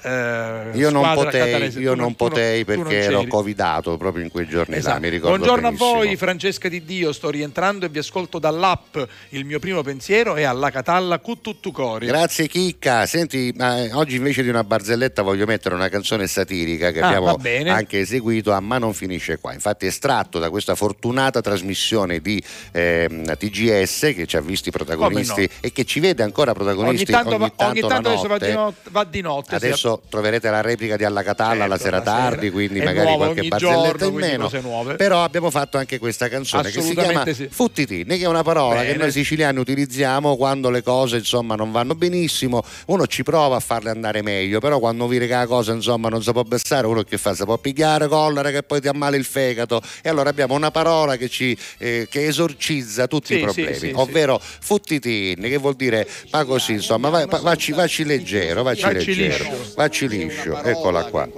eh, 0.72 0.76
Io 0.78 0.90
non 0.90 1.02
potei, 1.14 1.40
catanese. 1.52 1.80
io 1.80 1.92
Tu 1.94 2.00
non 2.00 2.14
potei 2.14 2.64
tu 2.64 2.72
non 2.72 2.82
perché 2.82 2.98
ero 3.02 3.24
covidato 3.26 3.96
proprio 3.96 4.24
in 4.24 4.30
quei 4.30 4.46
giorni 4.46 4.76
Esatto. 4.76 4.94
là, 4.94 5.00
mi 5.00 5.08
ricordo 5.08 5.36
Buongiorno 5.36 5.68
benissimo. 5.68 5.90
a 5.90 5.94
voi, 5.94 6.16
Francesca 6.16 6.68
Di 6.68 6.84
Dio. 6.84 7.12
Sto 7.12 7.30
rientrando 7.30 7.86
e 7.86 7.88
vi 7.88 7.98
ascolto 7.98 8.38
dall'app. 8.38 8.96
Il 9.30 9.44
mio 9.44 9.58
primo 9.58 9.82
pensiero 9.82 10.34
è 10.34 10.42
alla 10.42 10.70
Catalla 10.72 11.18
Cuttutucori. 11.20 12.06
Grazie 12.06 12.48
Chicca, 12.48 13.06
senti, 13.06 13.52
ma, 13.56 13.78
eh, 13.84 13.92
oggi 13.92 14.16
invece 14.16 14.42
di 14.42 14.48
una 14.48 14.64
barzelletta 14.64 15.22
voglio 15.22 15.46
mettere 15.46 15.76
una 15.76 15.88
canzone 15.88 16.26
satirica 16.26 16.90
che 16.90 17.00
Ah, 17.00 17.06
abbiamo 17.08 17.38
anche 17.70 18.00
eseguito 18.00 18.50
a 18.52 18.58
Ma 18.60 18.78
non 18.78 18.92
finisce 18.94 19.38
qua. 19.38 19.52
Infatti 19.52 19.86
estratto 19.86 20.38
da 20.40 20.50
questa 20.50 20.74
fortunata 20.74 21.40
trasmissione 21.40 22.18
di 22.20 22.42
ehm, 22.72 23.36
TGS 23.36 24.12
che 24.16 24.26
ci 24.26 24.36
ha 24.36 24.40
visti 24.40 24.70
protagonisti 24.70 25.32
Come 25.34 25.48
e 25.60 25.72
che 25.72 25.84
ci 25.84 26.00
vede 26.00 26.22
ancora 26.24 26.50
Ogni 26.50 26.58
protagonisti 26.58 27.12
tanto, 27.12 27.36
va- 27.38 27.44
ogni 27.44 27.52
ogni 27.70 27.80
tanto 27.80 27.86
tanto 27.88 28.08
la 28.08 28.14
adesso 28.14 28.28
va 28.28 28.38
di, 28.38 28.52
notte. 28.52 28.54
notte, 28.54 28.90
va 28.90 29.04
di 29.04 29.20
notte. 29.20 29.48
sì. 29.50 29.54
Adesso 29.66 30.02
troverete 30.08 30.50
la 30.50 30.60
replica 30.62 30.96
di 30.96 31.04
Alla 31.04 31.22
Catalla 31.22 31.66
la 31.66 31.76
Certo, 31.76 31.82
sera 31.84 31.98
la 31.98 32.04
sera. 32.04 32.16
tardi, 32.30 32.50
quindi 32.50 32.78
È 32.80 32.84
magari 32.84 33.06
nuova 33.08 33.24
qualche 33.26 33.40
ogni 33.40 33.48
barzelletta 33.48 33.98
giorno, 33.98 34.06
in 34.06 34.14
meno. 34.14 34.94
Però 34.96 35.22
abbiamo 35.22 35.50
fatto 35.50 35.76
anche 35.78 35.98
questa 35.98 36.28
canzone 36.28 36.70
che 36.70 36.80
si 36.80 36.94
chiama 36.94 37.24
sì. 37.32 37.48
Futtitini, 37.50 38.16
che 38.18 38.24
è 38.24 38.26
una 38.26 38.42
parola 38.42 38.80
che 38.80 38.86
Bene. 38.88 38.98
noi 38.98 39.12
siciliani 39.12 39.58
utilizziamo 39.58 40.36
quando 40.36 40.61
le 40.70 40.82
cose 40.82 41.16
insomma 41.18 41.54
non 41.54 41.70
vanno 41.72 41.94
benissimo. 41.94 42.62
Uno 42.86 43.06
ci 43.06 43.22
prova 43.22 43.56
a 43.56 43.60
farle 43.60 43.90
andare 43.90 44.22
meglio, 44.22 44.60
però 44.60 44.78
quando 44.78 45.06
vede 45.06 45.26
che 45.26 45.34
la 45.34 45.46
cosa 45.46 45.72
insomma 45.72 46.08
non 46.08 46.22
si 46.22 46.30
può 46.32 46.42
bessare, 46.42 46.86
uno 46.86 47.02
che 47.02 47.18
fa? 47.18 47.34
Si 47.34 47.44
può 47.44 47.58
pigliare, 47.58 48.08
collera 48.08 48.50
che 48.50 48.62
poi 48.62 48.80
ti 48.80 48.88
ammala 48.88 49.16
il 49.16 49.24
fegato. 49.24 49.80
E 50.02 50.08
allora 50.08 50.30
abbiamo 50.30 50.54
una 50.54 50.70
parola 50.70 51.16
che 51.16 51.28
ci 51.28 51.56
eh, 51.78 52.06
che 52.10 52.26
esorcizza 52.26 53.06
tutti 53.06 53.34
Sì, 53.34 53.40
i 53.40 53.42
problemi, 53.42 53.74
sì, 53.74 53.86
sì, 53.88 53.92
ovvero 53.94 54.40
futtitini, 54.40 55.48
che 55.48 55.56
vuol 55.58 55.74
dire 55.74 56.08
ma 56.30 56.44
così 56.44 56.72
insomma, 56.72 57.08
vai, 57.08 57.26
va- 57.26 57.38
vacci, 57.40 57.72
vacci 57.72 58.04
leggero, 58.04 58.62
vacci, 58.62 58.82
Vacci 58.82 59.14
leggero, 59.14 59.44
liscio. 59.44 59.72
vacci 59.76 60.08
liscio, 60.08 60.62
eccola 60.62 61.04
qua. 61.04 61.28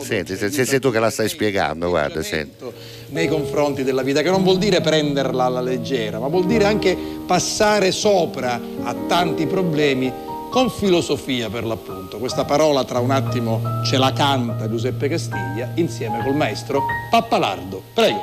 Senti, 0.00 0.36
se, 0.36 0.50
se 0.50 0.64
sei 0.64 0.80
tu 0.80 0.90
che 0.90 0.98
la 0.98 1.10
stai 1.10 1.28
spiegando, 1.28 1.88
guarda, 1.88 2.22
senti. 2.22 2.64
Nei 3.10 3.28
confronti 3.28 3.82
della 3.84 4.02
vita, 4.02 4.22
che 4.22 4.30
non 4.30 4.42
vuol 4.42 4.58
dire 4.58 4.80
prenderla 4.80 5.44
alla 5.44 5.60
leggera, 5.60 6.18
ma 6.18 6.28
vuol 6.28 6.46
dire 6.46 6.64
anche 6.64 6.96
passare 7.26 7.92
sopra 7.92 8.60
a 8.82 8.94
tanti 9.06 9.46
problemi 9.46 10.12
con 10.50 10.70
filosofia 10.70 11.48
per 11.50 11.64
l'appunto. 11.64 12.18
Questa 12.18 12.44
parola 12.44 12.84
tra 12.84 13.00
un 13.00 13.10
attimo 13.10 13.60
ce 13.84 13.98
la 13.98 14.12
canta 14.12 14.68
Giuseppe 14.68 15.08
Castiglia 15.08 15.72
insieme 15.74 16.22
col 16.22 16.34
maestro 16.34 16.82
Pappalardo. 17.10 17.82
Prego. 17.92 18.22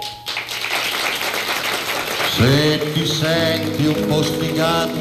Se 2.38 2.92
ti 2.94 3.06
senti 3.06 3.86
un 3.86 4.08
po' 4.08 4.22
sfigato, 4.22 4.92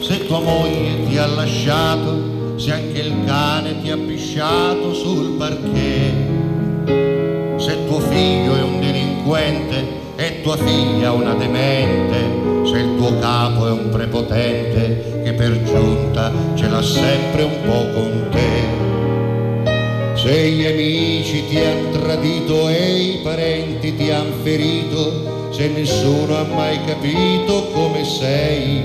se 0.00 0.26
tua 0.26 0.38
moglie 0.40 1.08
ti 1.08 1.16
ha 1.18 1.26
lasciato, 1.26 2.58
se 2.58 2.72
anche 2.72 3.00
il 3.00 3.24
cane 3.24 3.80
ti 3.82 3.90
ha 3.90 3.96
pisciato 3.96 4.94
sul 4.94 5.36
parquet, 5.36 6.14
se 7.56 7.86
tuo 7.86 7.98
figlio 7.98 8.54
è 8.54 8.62
delinquente 9.26 10.04
e 10.16 10.40
tua 10.40 10.56
figlia 10.56 11.12
una 11.12 11.34
demente, 11.34 12.64
se 12.64 12.78
il 12.78 12.96
tuo 12.96 13.18
capo 13.18 13.66
è 13.66 13.70
un 13.72 13.88
prepotente 13.90 15.22
che 15.24 15.32
per 15.32 15.62
giunta 15.64 16.32
ce 16.54 16.68
l'ha 16.68 16.82
sempre 16.82 17.42
un 17.42 17.60
po' 17.64 17.90
con 17.92 18.28
te. 18.30 20.14
Se 20.14 20.48
gli 20.48 20.64
amici 20.64 21.44
ti 21.48 21.58
han 21.58 21.90
tradito 21.90 22.68
e 22.68 22.96
i 22.96 23.20
parenti 23.22 23.96
ti 23.96 24.10
han 24.10 24.32
ferito, 24.42 25.50
se 25.50 25.68
nessuno 25.68 26.36
ha 26.36 26.44
mai 26.44 26.78
capito 26.84 27.68
come 27.72 28.04
sei, 28.04 28.82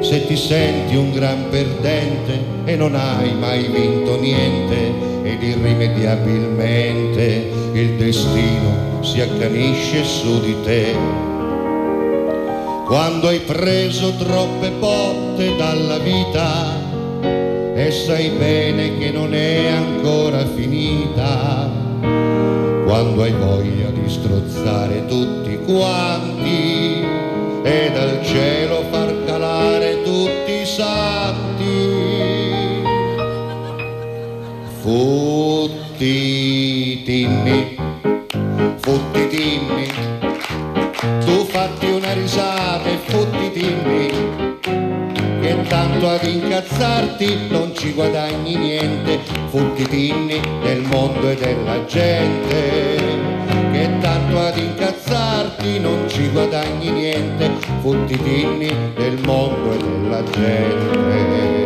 se 0.00 0.26
ti 0.26 0.36
senti 0.36 0.94
un 0.94 1.12
gran 1.12 1.48
perdente 1.50 2.52
e 2.64 2.76
non 2.76 2.94
hai 2.94 3.34
mai 3.34 3.64
vinto 3.64 4.18
niente 4.20 5.13
ed 5.24 5.42
irrimediabilmente 5.42 7.50
il 7.72 7.96
destino 7.96 9.02
si 9.02 9.20
accanisce 9.22 10.04
su 10.04 10.38
di 10.40 10.54
te. 10.62 10.94
Quando 12.84 13.28
hai 13.28 13.40
preso 13.40 14.14
troppe 14.16 14.70
botte 14.78 15.56
dalla 15.56 15.96
vita 15.96 16.82
e 17.74 17.90
sai 17.90 18.28
bene 18.38 18.98
che 18.98 19.10
non 19.10 19.34
è 19.34 19.68
ancora 19.68 20.44
finita, 20.46 21.70
quando 22.84 23.22
hai 23.22 23.32
voglia 23.32 23.88
di 23.88 24.06
strozzare 24.06 25.06
tutti 25.06 25.58
quanti 25.64 27.02
e 27.62 27.90
dal 27.94 28.22
cielo 28.22 28.84
Futtitinni, 34.84 35.96
futtitinni, 38.82 39.88
tu 41.24 41.46
fatti 41.46 41.86
una 41.86 42.12
risata 42.12 42.86
e 42.90 42.98
futtitinni, 42.98 44.08
che 45.40 45.62
tanto 45.68 46.06
ad 46.10 46.24
incazzarti 46.24 47.48
non 47.48 47.74
ci 47.74 47.92
guadagni 47.92 48.56
niente, 48.56 49.20
futtitinni 49.48 50.38
del 50.62 50.82
mondo 50.82 51.30
e 51.30 51.34
della 51.34 51.82
gente, 51.86 53.00
che 53.72 53.88
tanto 54.02 54.38
ad 54.38 54.58
incazzarti 54.58 55.78
non 55.80 56.06
ci 56.08 56.28
guadagni 56.28 56.90
niente, 56.90 57.50
fottitini 57.80 58.70
del 58.96 59.18
mondo 59.24 59.72
e 59.72 59.78
della 59.78 60.22
gente. 60.24 61.63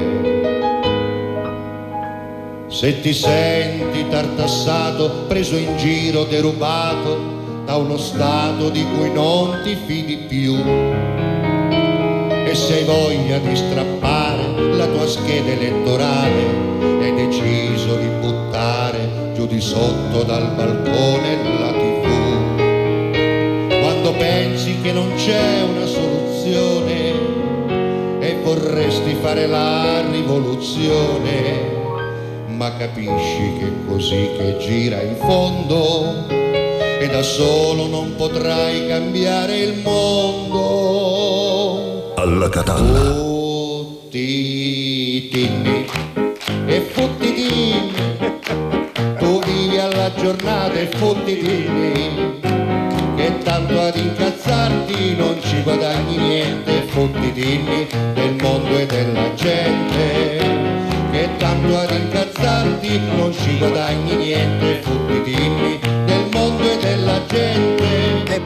Se 2.79 3.01
ti 3.01 3.13
senti 3.13 4.07
tartassato, 4.09 5.25
preso 5.27 5.57
in 5.57 5.77
giro, 5.79 6.23
derubato 6.23 7.65
da 7.65 7.75
uno 7.75 7.97
Stato 7.97 8.69
di 8.69 8.87
cui 8.95 9.11
non 9.13 9.63
ti 9.65 9.77
fidi 9.85 10.19
più, 10.29 10.55
e 12.47 12.55
se 12.55 12.75
hai 12.75 12.85
voglia 12.85 13.39
di 13.39 13.57
strappare 13.57 14.77
la 14.77 14.87
tua 14.87 15.09
scheda 15.09 15.51
elettorale, 15.51 16.45
hai 17.01 17.15
deciso 17.17 17.97
di 17.97 18.07
buttare 18.21 19.33
giù 19.35 19.49
di 19.49 19.61
sotto 19.61 20.23
dal 20.23 20.53
balcone 20.55 21.37
la 21.59 21.73
tv. 21.73 22.07
Quando 23.81 24.13
pensi 24.13 24.81
che 24.83 24.93
non 24.93 25.15
c'è 25.17 25.63
una 25.63 25.85
soluzione 25.85 27.13
e 28.21 28.37
vorresti 28.41 29.17
fare 29.21 29.49
la 29.49 30.09
rivoluzione, 30.09 31.78
ma 32.59 32.77
capisci 32.77 33.53
che 33.61 33.73
così 33.87 34.31
che 34.37 34.57
gira 34.59 35.01
in 35.01 35.15
fondo 35.15 36.27
e 36.29 37.09
da 37.09 37.23
solo 37.23 37.87
non 37.87 38.17
potrai 38.17 38.89
cambiare 38.89 39.59
il 39.59 39.79
mondo. 39.81 40.55
Alla 42.17 42.49
catalla. 42.49 43.15
Fottitini 44.09 44.57
e 46.67 46.81
fottitini, 46.81 47.93
tu 49.19 49.41
vivi 49.45 49.79
alla 49.79 50.13
giornata 50.17 50.73
e 50.73 50.89
fottitini, 50.97 52.41
che 53.15 53.39
tanto 53.45 53.81
ad 53.81 53.95
incazzarti 53.95 55.15
non 55.15 55.41
ci 55.43 55.63
guadagni 55.63 56.17
niente, 56.17 56.83
fottitini 56.89 57.87
del 58.15 58.35
mondo 58.41 58.77
e 58.77 58.87
della 58.87 59.33
gente 59.35 60.49
che 61.19 61.29
tanto 61.37 61.77
ad 61.77 61.91
incazzarti 61.91 62.28
non 62.99 63.33
ci 63.33 63.59
guadagni 63.59 64.17
niente, 64.17 64.81
fottitini 64.83 65.88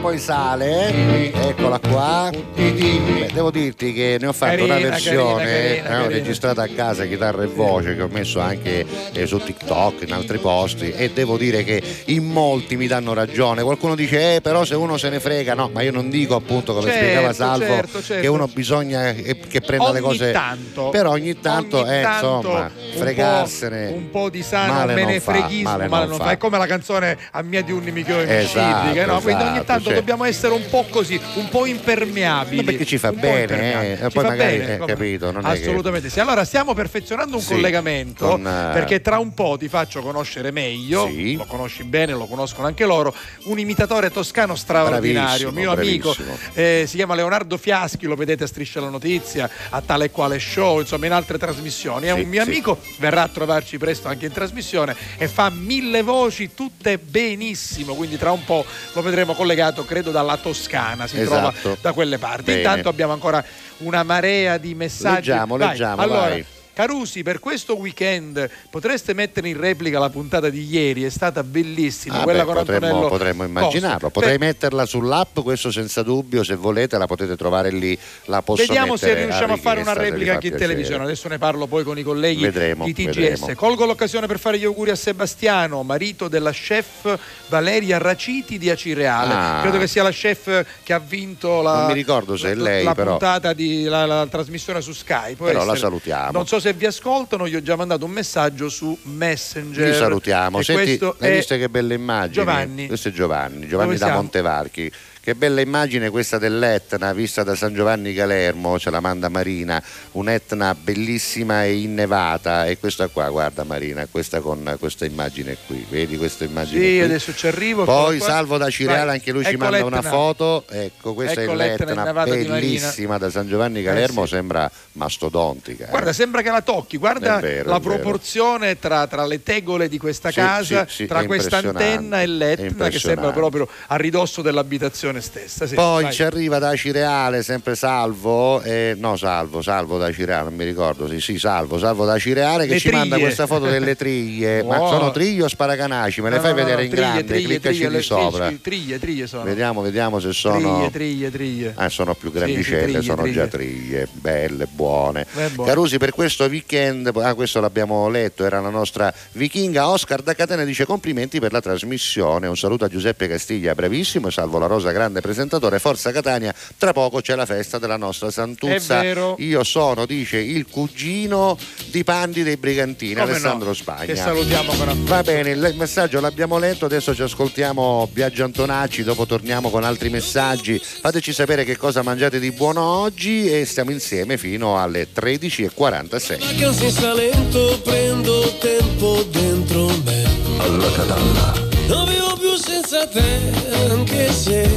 poi 0.03 0.19
sale, 0.19 0.89
eh? 0.89 1.31
eccola 1.47 1.79
qua. 1.79 2.29
Beh, 2.53 3.29
devo 3.33 3.51
dirti 3.51 3.93
che 3.93 4.17
ne 4.19 4.27
ho 4.27 4.33
fatto 4.33 4.61
una 4.65 4.73
Carina, 4.73 4.89
versione 4.89 5.45
carina, 5.45 5.83
carina, 5.87 6.03
eh, 6.03 6.07
registrata 6.09 6.61
a 6.63 6.67
casa, 6.67 7.05
chitarra 7.05 7.43
e 7.43 7.47
voce, 7.47 7.95
che 7.95 8.01
ho 8.01 8.09
messo 8.11 8.41
anche 8.41 8.85
eh, 9.13 9.25
su 9.25 9.37
TikTok, 9.37 10.01
in 10.05 10.11
altri 10.11 10.39
posti, 10.39 10.91
e 10.91 11.11
devo 11.11 11.37
dire 11.37 11.63
che 11.63 11.81
in 12.07 12.25
molti 12.25 12.75
mi 12.75 12.87
danno 12.87 13.13
ragione. 13.13 13.63
Qualcuno 13.63 13.95
dice, 13.95 14.35
eh, 14.35 14.41
però 14.41 14.65
se 14.65 14.75
uno 14.75 14.97
se 14.97 15.07
ne 15.09 15.21
frega, 15.21 15.53
no, 15.53 15.69
ma 15.73 15.81
io 15.81 15.93
non 15.93 16.09
dico 16.09 16.35
appunto 16.35 16.73
come 16.73 16.87
Certo, 16.91 16.99
spiegava 16.99 17.31
Salvo 17.33 17.65
certo, 17.65 18.01
certo. 18.03 18.21
che 18.21 18.27
uno 18.27 18.47
bisogna 18.47 19.07
eh, 19.09 19.39
che 19.39 19.61
prenda 19.61 19.91
le 19.93 19.99
Ogni 19.99 20.07
cose. 20.07 20.31
tanto. 20.33 20.89
però 20.89 21.11
ogni 21.11 21.39
tanto, 21.39 21.77
Ogni 21.79 21.97
eh, 21.97 22.01
tanto 22.01 22.35
insomma, 22.35 22.59
un 22.65 22.71
po'- 22.91 22.97
fregarsene. 22.99 23.87
un 23.87 24.09
po' 24.09 24.29
di 24.29 24.43
sano 24.43 24.85
menefreghismo 24.93 25.69
male 25.69 25.87
male 25.87 26.05
non 26.07 26.17
fa. 26.17 26.31
è 26.31 26.37
come 26.37 26.57
la 26.57 26.65
canzone 26.65 27.17
a 27.31 27.41
mia 27.41 27.61
di 27.63 27.71
un 27.71 27.83
migliore 27.83 28.39
Esatto, 28.41 28.59
immiscibili 28.59 29.05
no? 29.05 29.19
quindi 29.21 29.41
ogni 29.43 29.51
esatto, 29.59 29.65
tanto 29.65 29.89
dobbiamo 29.95 30.23
essere 30.25 30.53
un 30.53 30.63
po' 30.69 30.85
così 30.89 31.19
un 31.35 31.49
po' 31.49 31.65
impermeabili. 31.65 32.57
Ma 32.57 32.63
perché 32.63 32.85
ci 32.85 32.97
fa 32.97 33.11
bene, 33.11 33.93
eh, 33.93 33.95
Ci 33.95 34.01
poi 34.01 34.11
fa 34.11 34.21
magari, 34.29 34.57
bene, 34.57 34.73
eh, 34.75 34.85
capito, 34.85 35.31
non 35.31 35.45
è 35.45 35.53
che- 35.53 35.61
assolutamente 35.61 36.09
sì. 36.09 36.19
Allora 36.19 36.45
stiamo 36.45 36.73
perfezionando 36.73 37.35
un 37.37 37.41
Sì, 37.41 37.53
collegamento 37.53 38.27
con, 38.27 38.45
eh, 38.47 38.69
perché 38.73 39.01
tra 39.01 39.19
un 39.19 39.33
po' 39.33 39.55
ti 39.59 39.67
faccio 39.67 40.01
conoscere 40.01 40.51
meglio 40.51 41.07
Sì. 41.07 41.35
lo 41.35 41.45
conosci 41.45 41.83
bene 41.83 42.13
lo 42.13 42.25
conoscono 42.25 42.67
anche 42.67 42.85
loro 42.85 43.13
un 43.45 43.59
imitatore 43.59 44.11
toscano 44.11 44.55
straordinario 44.55 45.51
Bravissimo, 45.51 45.51
mio 45.51 45.71
amico 45.71 46.13
bravissimo. 46.15 46.37
eh, 46.53 46.85
si 46.87 46.95
chiama 46.97 47.15
Leonardo 47.15 47.57
Fiaschi 47.57 48.05
lo 48.05 48.15
vedete 48.15 48.43
a 48.43 48.47
Striscia 48.47 48.79
la 48.79 48.89
Notizia 48.89 49.49
a 49.69 49.81
tale 49.81 50.05
e 50.05 50.11
quale 50.11 50.39
show 50.39 50.79
insomma 50.79 51.05
in 51.05 51.11
altre 51.11 51.37
trasmissioni. 51.37 52.07
È 52.07 52.11
un 52.11 52.21
mio 52.27 52.41
amico 52.41 52.79
verrà 52.97 53.23
a 53.23 53.27
trovarci 53.27 53.77
presto 53.77 54.07
anche 54.07 54.25
in 54.25 54.31
trasmissione 54.31 54.95
e 55.17 55.27
fa 55.27 55.49
mille 55.49 56.01
voci 56.01 56.53
tutte 56.53 56.97
benissimo 56.97 57.93
quindi 57.95 58.17
tra 58.17 58.31
un 58.31 58.43
po' 58.43 58.65
lo 58.93 59.01
vedremo 59.01 59.33
collegato 59.33 59.82
credo 59.85 60.11
dalla 60.11 60.37
Toscana 60.37 61.07
si 61.07 61.19
Esatto. 61.19 61.51
trova 61.59 61.77
da 61.81 61.93
quelle 61.93 62.17
parti 62.17 62.43
Bene. 62.45 62.57
intanto 62.59 62.89
abbiamo 62.89 63.13
ancora 63.13 63.43
una 63.79 64.03
marea 64.03 64.57
di 64.57 64.73
messaggi 64.75 65.29
Leggiamo, 65.29 65.57
Vai. 65.57 65.67
leggiamo, 65.69 66.01
allora 66.01 66.19
vai. 66.29 66.45
Carusi, 66.73 67.21
per 67.21 67.39
questo 67.39 67.77
weekend 67.77 68.49
potreste 68.71 69.13
mettere 69.13 69.47
in 69.47 69.59
replica 69.59 69.99
la 69.99 70.09
puntata 70.09 70.49
di 70.49 70.65
ieri, 70.67 71.03
è 71.03 71.09
stata 71.09 71.43
bellissima. 71.43 72.19
Ah, 72.21 72.23
quella 72.23 72.39
beh, 72.43 72.45
con 72.53 72.65
potremmo, 72.65 73.07
potremmo 73.07 73.43
immaginarlo, 73.43 74.09
potrei 74.09 74.37
Beh, 74.39 74.45
metterla 74.47 74.85
sull'app, 74.85 75.39
questo 75.41 75.71
senza 75.71 76.01
dubbio, 76.01 76.43
se 76.43 76.55
volete 76.55 76.97
la 76.97 77.05
potete 77.05 77.35
trovare 77.37 77.69
lì, 77.69 77.97
la 78.25 78.41
posso 78.41 78.63
Vediamo 78.65 78.97
se 78.97 79.13
riusciamo 79.13 79.53
a 79.53 79.57
fare 79.57 79.81
una 79.81 79.93
replica 79.93 80.33
anche 80.33 80.47
in 80.47 80.55
televisione. 80.55 81.03
Adesso 81.03 81.27
ne 81.27 81.37
parlo 81.37 81.67
poi 81.67 81.83
con 81.83 81.97
i 81.99 82.03
colleghi 82.03 82.41
Vedremo, 82.41 82.85
di 82.85 82.93
TGS. 82.93 83.05
vedremo. 83.15 83.47
Colgo 83.55 83.85
l'occasione 83.85 84.25
per 84.25 84.39
fare 84.39 84.57
gli 84.57 84.63
auguri 84.65 84.89
a 84.89 84.95
Sebastiano, 84.95 85.83
marito 85.83 86.27
della 86.27 86.51
chef 86.51 87.17
Valeria 87.49 87.99
Raciti 87.99 88.57
di 88.57 88.71
Acireale. 88.71 89.33
Ah. 89.33 89.59
Credo 89.61 89.77
che 89.77 89.87
sia 89.87 90.01
la 90.01 90.09
chef 90.11 90.65
che 90.81 90.93
ha 90.93 90.99
vinto 90.99 91.61
la, 91.61 91.77
Non 91.81 91.87
mi 91.87 91.93
ricordo 91.93 92.35
se 92.35 92.49
è 92.51 92.55
la- 92.55 92.63
lei, 92.63 92.83
la 92.83 92.95
però. 92.95 93.11
puntata 93.11 93.53
di 93.53 93.83
la, 93.83 94.05
la 94.07 94.25
trasmissione 94.25 94.81
su 94.81 94.91
Sky. 94.91 95.35
Può 95.35 95.45
Però 95.45 95.59
la 95.59 95.63
essere. 95.73 95.77
salutiamo. 95.79 96.31
Non 96.31 96.47
so 96.47 96.59
se 96.63 96.71
vi 96.71 96.85
ascoltano, 96.85 97.45
gli 97.45 97.55
ho 97.55 97.61
già 97.61 97.75
mandato 97.75 98.05
un 98.05 98.11
messaggio 98.11 98.69
su 98.69 98.97
Messenger. 99.03 99.89
Vi 99.89 99.93
salutiamo. 99.93 100.59
E 100.59 100.63
Senti, 100.63 100.97
hai 101.19 101.31
visto 101.33 101.57
che 101.57 101.67
belle 101.67 101.93
immagini? 101.93 102.33
Giovanni. 102.33 102.87
Questo 102.87 103.09
è 103.09 103.11
Giovanni, 103.11 103.67
Giovanni 103.67 103.89
Dove 103.89 103.99
da 103.99 104.05
siamo? 104.05 104.21
Montevarchi. 104.21 104.91
Che 105.25 105.35
bella 105.35 105.61
immagine 105.61 106.09
questa 106.09 106.37
dell'Etna 106.37 107.13
vista 107.13 107.43
da 107.43 107.55
San 107.55 107.73
Giovanni 107.73 108.11
Galermo, 108.11 108.77
ce 108.77 108.89
la 108.89 108.99
manda 108.99 109.29
Marina, 109.29 109.81
un'Etna 110.11 110.75
bellissima 110.75 111.63
e 111.63 111.77
innevata 111.77 112.65
e 112.65 112.77
questa 112.77 113.07
qua, 113.07 113.29
guarda 113.29 113.63
Marina, 113.63 114.05
questa 114.11 114.41
con 114.41 114.75
questa 114.77 115.05
immagine 115.05 115.55
qui, 115.65 115.85
vedi 115.89 116.17
questa 116.17 116.43
immagine 116.43 116.77
Sì, 116.81 116.87
qui? 116.97 117.01
adesso 117.03 117.33
ci 117.33 117.47
arrivo. 117.47 117.85
Poi. 117.85 118.19
Salvo 118.19 118.57
da 118.57 118.69
Cireale, 118.69 119.11
anche 119.11 119.31
lui 119.31 119.45
ci 119.45 119.51
Ecco 119.51 119.63
manda 119.63 119.85
una 119.85 119.95
l'Etna. 119.95 120.09
foto. 120.09 120.65
Ecco, 120.69 121.13
questa 121.13 121.41
Ecco 121.41 121.51
è 121.53 121.55
l'Etna 121.55 122.03
l'Etna, 122.03 122.23
bellissima 122.25 123.17
da 123.17 123.29
San 123.29 123.47
Giovanni 123.47 123.81
Galermo, 123.81 124.23
Eh 124.23 124.27
sì. 124.27 124.33
sembra 124.33 124.69
mastodontica. 124.91 125.85
eh. 125.85 125.89
Guarda, 125.89 126.11
sembra 126.11 126.41
che 126.41 126.49
la 126.51 126.61
tocchi, 126.61 126.97
guarda 126.97 127.39
vero, 127.39 127.69
la 127.69 127.79
proporzione 127.79 128.77
tra, 128.77 129.07
tra 129.07 129.25
le 129.25 129.41
tegole 129.41 129.87
di 129.87 129.97
questa 129.97 130.31
Sì, 130.31 130.35
casa, 130.35 130.85
sì, 130.85 131.05
tra 131.05 131.23
questa 131.23 131.59
antenna 131.59 132.21
e 132.21 132.27
l'Etna 132.27 132.89
che 132.89 132.99
sembra 132.99 133.31
proprio 133.31 133.69
a 133.87 133.95
ridosso 133.95 134.41
dell'abitazione 134.41 135.11
stessa. 135.21 135.65
Sì, 135.67 135.75
Poi 135.75 136.03
vai. 136.03 136.13
ci 136.13 136.23
arriva 136.23 136.59
da 136.59 136.75
Cireale, 136.75 137.43
sempre 137.43 137.75
Salvo, 137.75 138.61
eh, 138.61 138.95
no 138.97 139.15
Salvo, 139.15 139.61
Salvo 139.61 139.97
da 139.97 140.11
Cireale, 140.11 140.45
non 140.45 140.55
mi 140.55 140.63
ricordo, 140.65 141.07
sì, 141.07 141.19
sì, 141.19 141.37
Salvo, 141.37 141.77
Salvo 141.77 142.05
da 142.05 142.17
Cireale 142.17 142.65
che 142.65 142.73
Le 142.73 142.79
ci 142.79 142.89
manda 142.89 143.15
triglie. 143.15 143.21
questa 143.21 143.47
foto 143.47 143.65
delle 143.65 143.95
triglie, 143.95 144.63
ma 144.67 144.77
Wow. 144.79 144.89
sono 144.89 145.11
triglie 145.11 145.43
o 145.43 145.47
sparacanaci? 145.47 146.21
Me 146.21 146.29
le 146.29 146.35
No, 146.37 146.41
fai 146.41 146.51
no, 146.53 146.57
no, 146.59 146.63
vedere 146.65 146.83
in 146.83 146.89
triglie, 146.89 147.05
grande, 147.07 147.23
triglie, 147.33 147.47
cliccaci 147.59 147.89
le- 147.89 148.01
sopra. 148.01 148.51
Triglie, 148.61 148.99
triglie 148.99 149.27
sono. 149.27 149.43
Vediamo, 149.43 149.81
vediamo 149.81 150.19
se 150.19 150.31
sono... 150.33 150.89
Triglie, 150.91 151.31
triglie. 151.31 151.73
Ah, 151.75 151.89
sono 151.89 152.13
più 152.15 152.31
grandicelle, 152.31 152.99
sì, 152.99 153.05
sono 153.05 153.29
già 153.31 153.47
triglie, 153.47 154.07
belle, 154.11 154.67
buone. 154.71 155.25
Eh, 155.35 155.49
buone. 155.49 155.69
Carusi, 155.69 155.97
per 155.97 156.11
questo 156.11 156.45
weekend, 156.45 157.11
ah, 157.21 157.33
questo 157.33 157.59
l'abbiamo 157.59 158.07
letto, 158.09 158.45
era 158.45 158.59
la 158.59 158.69
nostra 158.69 159.13
vichinga. 159.33 159.87
Oscar 159.89 160.21
da 160.21 160.33
Catena 160.33 160.63
dice 160.63 160.85
complimenti 160.85 161.39
per 161.39 161.51
la 161.51 161.61
trasmissione. 161.61 162.47
Un 162.47 162.57
saluto 162.57 162.85
a 162.85 162.87
Giuseppe 162.87 163.27
Castiglia, 163.27 163.73
bravissimo, 163.75 164.27
e 164.27 164.31
salvo 164.31 164.57
la 164.59 164.67
Rosa, 164.67 164.91
grande 165.03 165.21
presentatore. 165.21 165.79
Forza 165.79 166.11
Catania, 166.11 166.53
tra 166.77 166.93
poco 166.93 167.21
c'è 167.21 167.35
la 167.35 167.45
festa 167.45 167.77
della 167.77 167.97
nostra 167.97 168.31
Santuzza. 168.31 168.99
È 168.99 169.03
vero. 169.03 169.35
Io 169.39 169.63
sono, 169.63 170.05
dice, 170.05 170.37
il 170.37 170.65
cugino 170.67 171.57
di 171.87 172.03
Pandi 172.03 172.43
dei 172.43 172.57
Brigantini, 172.57 173.13
Come 173.13 173.25
no? 173.25 173.31
Alessandro 173.31 173.73
Spagna. 173.73 174.05
Che 174.05 174.15
salutiamo 174.15 174.73
con 174.73 174.89
affetto. 174.89 175.05
Va 175.05 175.21
bene, 175.23 175.51
il 175.51 175.75
messaggio 175.77 176.19
l'abbiamo 176.19 176.57
letto, 176.57 176.85
adesso 176.85 177.13
ci 177.13 177.21
ascoltiamo 177.21 178.09
Biagio 178.11 178.43
Antonacci, 178.45 179.03
dopo 179.03 179.25
torniamo 179.25 179.69
con 179.69 179.83
altri 179.83 180.09
messaggi. 180.09 180.79
Fateci 180.79 181.33
sapere 181.33 181.65
che 181.65 181.77
cosa 181.77 182.01
mangiate 182.01 182.39
di 182.39 182.51
buono 182.51 182.81
oggi 182.81 183.51
e 183.51 183.65
stiamo 183.65 183.91
insieme 183.91 184.37
fino 184.37 184.79
alle 184.79 185.07
13.46. 185.13 186.57
Che 186.57 186.65
un 186.65 186.73
senza 186.73 187.13
lento 187.13 187.81
prendo 187.83 188.57
tempo 188.57 189.23
dentro 189.23 189.87
me 190.03 190.23
Alla 190.59 190.91
catalla. 190.91 191.72
Non 191.87 192.05
vivo 192.05 192.35
più 192.39 192.55
senza 192.55 193.05
te 193.07 193.41
Anche 193.89 194.31
se, 194.31 194.69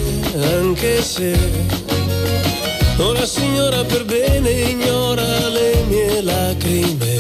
anche 0.59 1.03
se. 1.03 1.39
Una 2.99 3.27
signora 3.27 3.85
per 3.85 4.05
bene 4.05 4.51
ignora 4.51 5.49
le 5.49 5.85
mie 5.89 6.23
lacrime. 6.23 7.15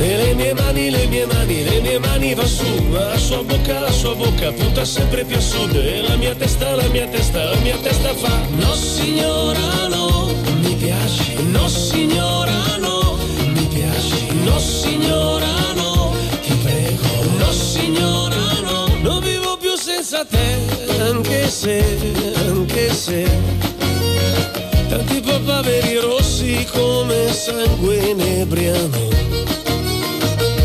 E 0.00 0.16
le 0.16 0.34
mie 0.34 0.54
mani, 0.54 0.90
le 0.90 1.06
mie 1.06 1.26
mani, 1.26 1.64
le 1.64 1.80
mie 1.80 1.98
mani 1.98 2.34
va 2.34 2.46
su, 2.46 2.64
la 2.90 3.16
sua 3.18 3.42
bocca, 3.42 3.80
la 3.80 3.90
sua 3.90 4.14
bocca 4.14 4.52
punta 4.52 4.84
sempre 4.84 5.24
più 5.24 5.36
a 5.36 5.40
sud. 5.40 5.74
E 5.74 6.02
la 6.02 6.16
mia 6.16 6.34
testa, 6.34 6.74
la 6.74 6.86
mia 6.88 7.06
testa, 7.08 7.42
la 7.44 7.56
mia 7.56 7.76
testa 7.78 8.14
fa 8.14 8.38
No 8.50 8.74
signora 8.74 9.88
no, 9.88 10.30
mi 10.60 10.74
piaci, 10.74 11.42
no 11.50 11.68
signora 11.68 12.76
no, 12.78 13.18
mi 13.54 13.66
piaci, 13.66 14.26
no 14.44 14.58
signora 14.58 15.46
no, 15.46 15.67
ti 17.98 18.04
prego, 18.04 18.28
no 18.28 18.50
signora 18.50 18.62
no, 18.62 19.02
no 19.02 19.20
senza 19.76 20.24
te, 20.24 20.58
anche 21.00 21.48
se, 21.48 21.84
anche 22.46 22.92
se 22.92 23.24
tanti 24.88 25.20
papaveri 25.20 25.98
rossi 25.98 26.66
come 26.72 27.32
sangue 27.32 27.96
inebriano. 27.96 29.08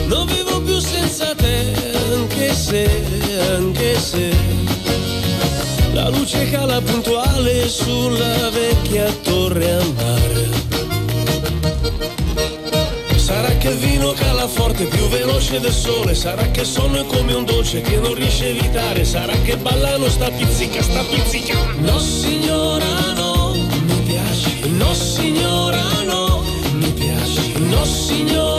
Non 0.07 0.25
vivo 0.27 0.61
più 0.61 0.79
senza 0.79 1.35
te, 1.35 1.73
anche 2.11 2.53
se, 2.53 2.89
anche 3.55 3.99
se 3.99 4.35
la 5.93 6.09
luce 6.09 6.49
cala 6.49 6.81
puntuale 6.81 7.67
sulla 7.67 8.49
vecchia 8.49 9.11
torre 9.23 9.71
a 9.71 9.83
mare. 9.95 10.72
Sarà 13.23 13.55
che 13.55 13.69
il 13.69 13.77
vino 13.77 14.11
cala 14.11 14.49
forte, 14.49 14.83
più 14.83 15.07
veloce 15.07 15.61
del 15.61 15.71
sole, 15.71 16.13
sarà 16.13 16.51
che 16.51 16.59
il 16.59 16.65
sonno 16.65 16.99
è 16.99 17.05
come 17.05 17.33
un 17.33 17.45
dolce 17.45 17.79
che 17.79 17.95
non 17.95 18.15
riesce 18.15 18.43
a 18.43 18.49
evitare, 18.49 19.05
sarà 19.05 19.31
che 19.43 19.55
ballano 19.55 20.09
sta 20.09 20.29
pizzica, 20.29 20.81
sta 20.81 21.01
pizzica. 21.03 21.57
No 21.77 21.99
signora 21.99 23.13
no, 23.15 23.53
mi 23.53 24.01
piaci, 24.05 24.69
no 24.71 24.93
signora 24.93 26.03
no, 26.03 26.43
mi 26.73 26.91
piaci, 26.91 27.53
no 27.59 27.85
signora 27.85 28.52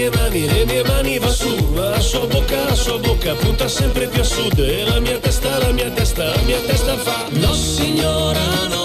mie 0.00 0.10
mani, 0.16 0.46
le 0.46 0.64
mie 0.64 0.82
mani 0.84 1.18
va 1.18 1.30
su, 1.30 1.74
la 1.74 2.00
sua 2.00 2.26
bocca, 2.26 2.64
la 2.64 2.74
sua 2.74 2.98
bocca 2.98 3.34
punta 3.34 3.68
sempre 3.68 4.06
più 4.06 4.22
a 4.22 4.24
sud. 4.24 4.58
E 4.58 4.84
la 4.84 4.98
mia 4.98 5.18
testa, 5.18 5.58
la 5.58 5.72
mia 5.72 5.90
testa, 5.90 6.24
la 6.24 6.40
mia 6.46 6.60
testa 6.60 6.96
fa 6.96 7.26
No 7.30 7.52
signora 7.52 8.40
no, 8.70 8.79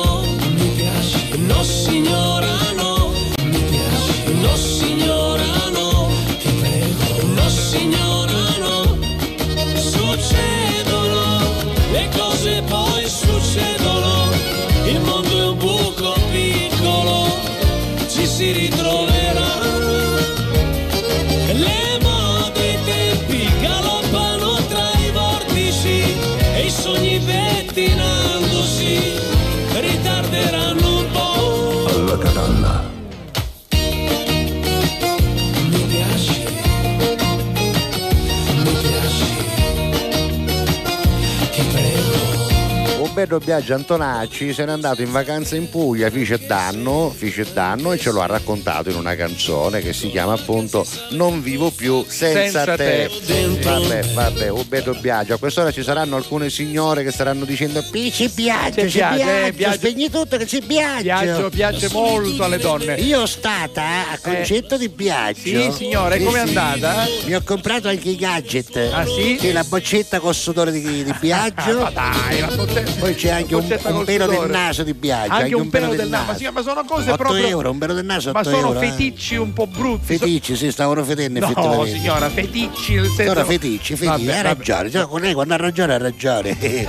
bello 43.25 43.39
viaggio 43.39 43.73
Antonacci 43.73 44.53
se 44.53 44.65
n'è 44.65 44.71
andato 44.71 45.01
in 45.01 45.11
vacanza 45.11 45.55
in 45.55 45.67
Puglia, 45.69 46.09
fece 46.11 46.37
danno, 46.45 47.13
fece 47.15 47.45
danno 47.51 47.91
e 47.91 47.97
ce 47.97 48.11
lo 48.11 48.21
ha 48.21 48.27
raccontato 48.27 48.89
in 48.91 48.95
una 48.95 49.15
canzone 49.15 49.81
che 49.81 49.93
si 49.93 50.09
chiama 50.11 50.33
appunto 50.33 50.85
Non 51.09 51.41
vivo 51.41 51.71
più 51.71 52.05
senza, 52.07 52.63
Senza 52.63 52.75
te. 52.75 53.09
te. 53.25 53.57
Vabbè, 53.63 54.03
vabbè, 54.13 54.49
un 54.49 54.63
bello 54.67 54.93
viaggio. 54.99 55.33
A 55.33 55.37
quest'ora 55.37 55.71
ci 55.71 55.81
saranno 55.81 56.15
alcune 56.15 56.49
signore 56.49 57.03
che 57.03 57.11
staranno 57.11 57.45
dicendo 57.45 57.83
Pi- 57.89 58.11
ci 58.11 58.29
piace, 58.29 58.87
Ci 58.89 58.97
piace, 58.97 59.47
eh, 59.47 59.53
piace. 59.53 59.77
spegni 59.77 60.09
tutto 60.09 60.37
che 60.37 60.45
ci 60.45 60.61
piace. 60.61 61.01
Piaggio 61.03 61.49
piace 61.49 61.89
molto 61.91 62.43
alle 62.43 62.57
donne. 62.59 62.95
Io 62.95 63.15
sono 63.15 63.25
stata 63.25 64.11
a 64.11 64.19
concetto 64.21 64.77
di 64.77 64.87
Biagio. 64.89 65.39
Sì, 65.41 65.71
signore, 65.75 66.21
com'è 66.21 66.39
andata? 66.39 67.07
Mi 67.25 67.33
ho 67.35 67.41
comprato 67.43 67.87
anche 67.87 68.09
i 68.09 68.15
gadget. 68.15 68.75
Ah, 68.91 69.05
sì? 69.05 69.51
la 69.51 69.63
boccetta 69.63 70.19
con 70.19 70.33
sudore 70.33 70.71
di, 70.71 71.03
di 71.03 71.13
Biagio. 71.19 71.79
Ma 71.81 71.89
dai, 71.89 72.39
la 72.39 72.47
boccetta. 72.47 72.91
Poi 72.99 73.14
c'è 73.15 73.29
anche 73.29 73.55
un, 73.55 73.79
un 73.83 74.03
pelo 74.05 74.27
del 74.27 74.49
naso 74.49 74.83
di 74.83 74.93
Biagio. 74.93 75.33
Anche 75.33 75.55
un 75.55 75.69
pelo 75.69 75.95
del 75.95 76.09
naso, 76.09 76.51
ma, 76.51 76.61
sono 76.61 76.83
cose 76.83 77.11
8 77.11 77.23
proprio. 77.23 77.47
euro, 77.47 77.71
un 77.71 77.77
pelo 77.77 77.93
del 77.93 78.05
naso 78.05 78.29
8 78.29 78.37
Ma 78.37 78.43
sono 78.43 78.79
eh. 78.79 78.87
feticci 78.87 79.35
un 79.35 79.53
po' 79.53 79.67
brutti. 79.67 80.17
Feticci, 80.17 80.55
sì, 80.55 80.71
stavano 80.71 81.03
fedendo 81.03 81.39
No, 81.39 81.85
signora, 81.85 82.29
feticci 82.29 82.95
nel 82.95 83.09
senso. 83.09 83.31
Ora 83.31 83.45
feticci, 83.45 83.95
feticci, 83.95 84.25
vabbè. 84.25 84.41
ragione, 84.41 84.91
cioè, 84.91 85.07
con 85.07 85.21
lei 85.21 85.33
quando 85.33 85.53
ha 85.53 85.57
ragione 85.57 85.93
ha 85.93 85.97
ragione. 85.97 86.55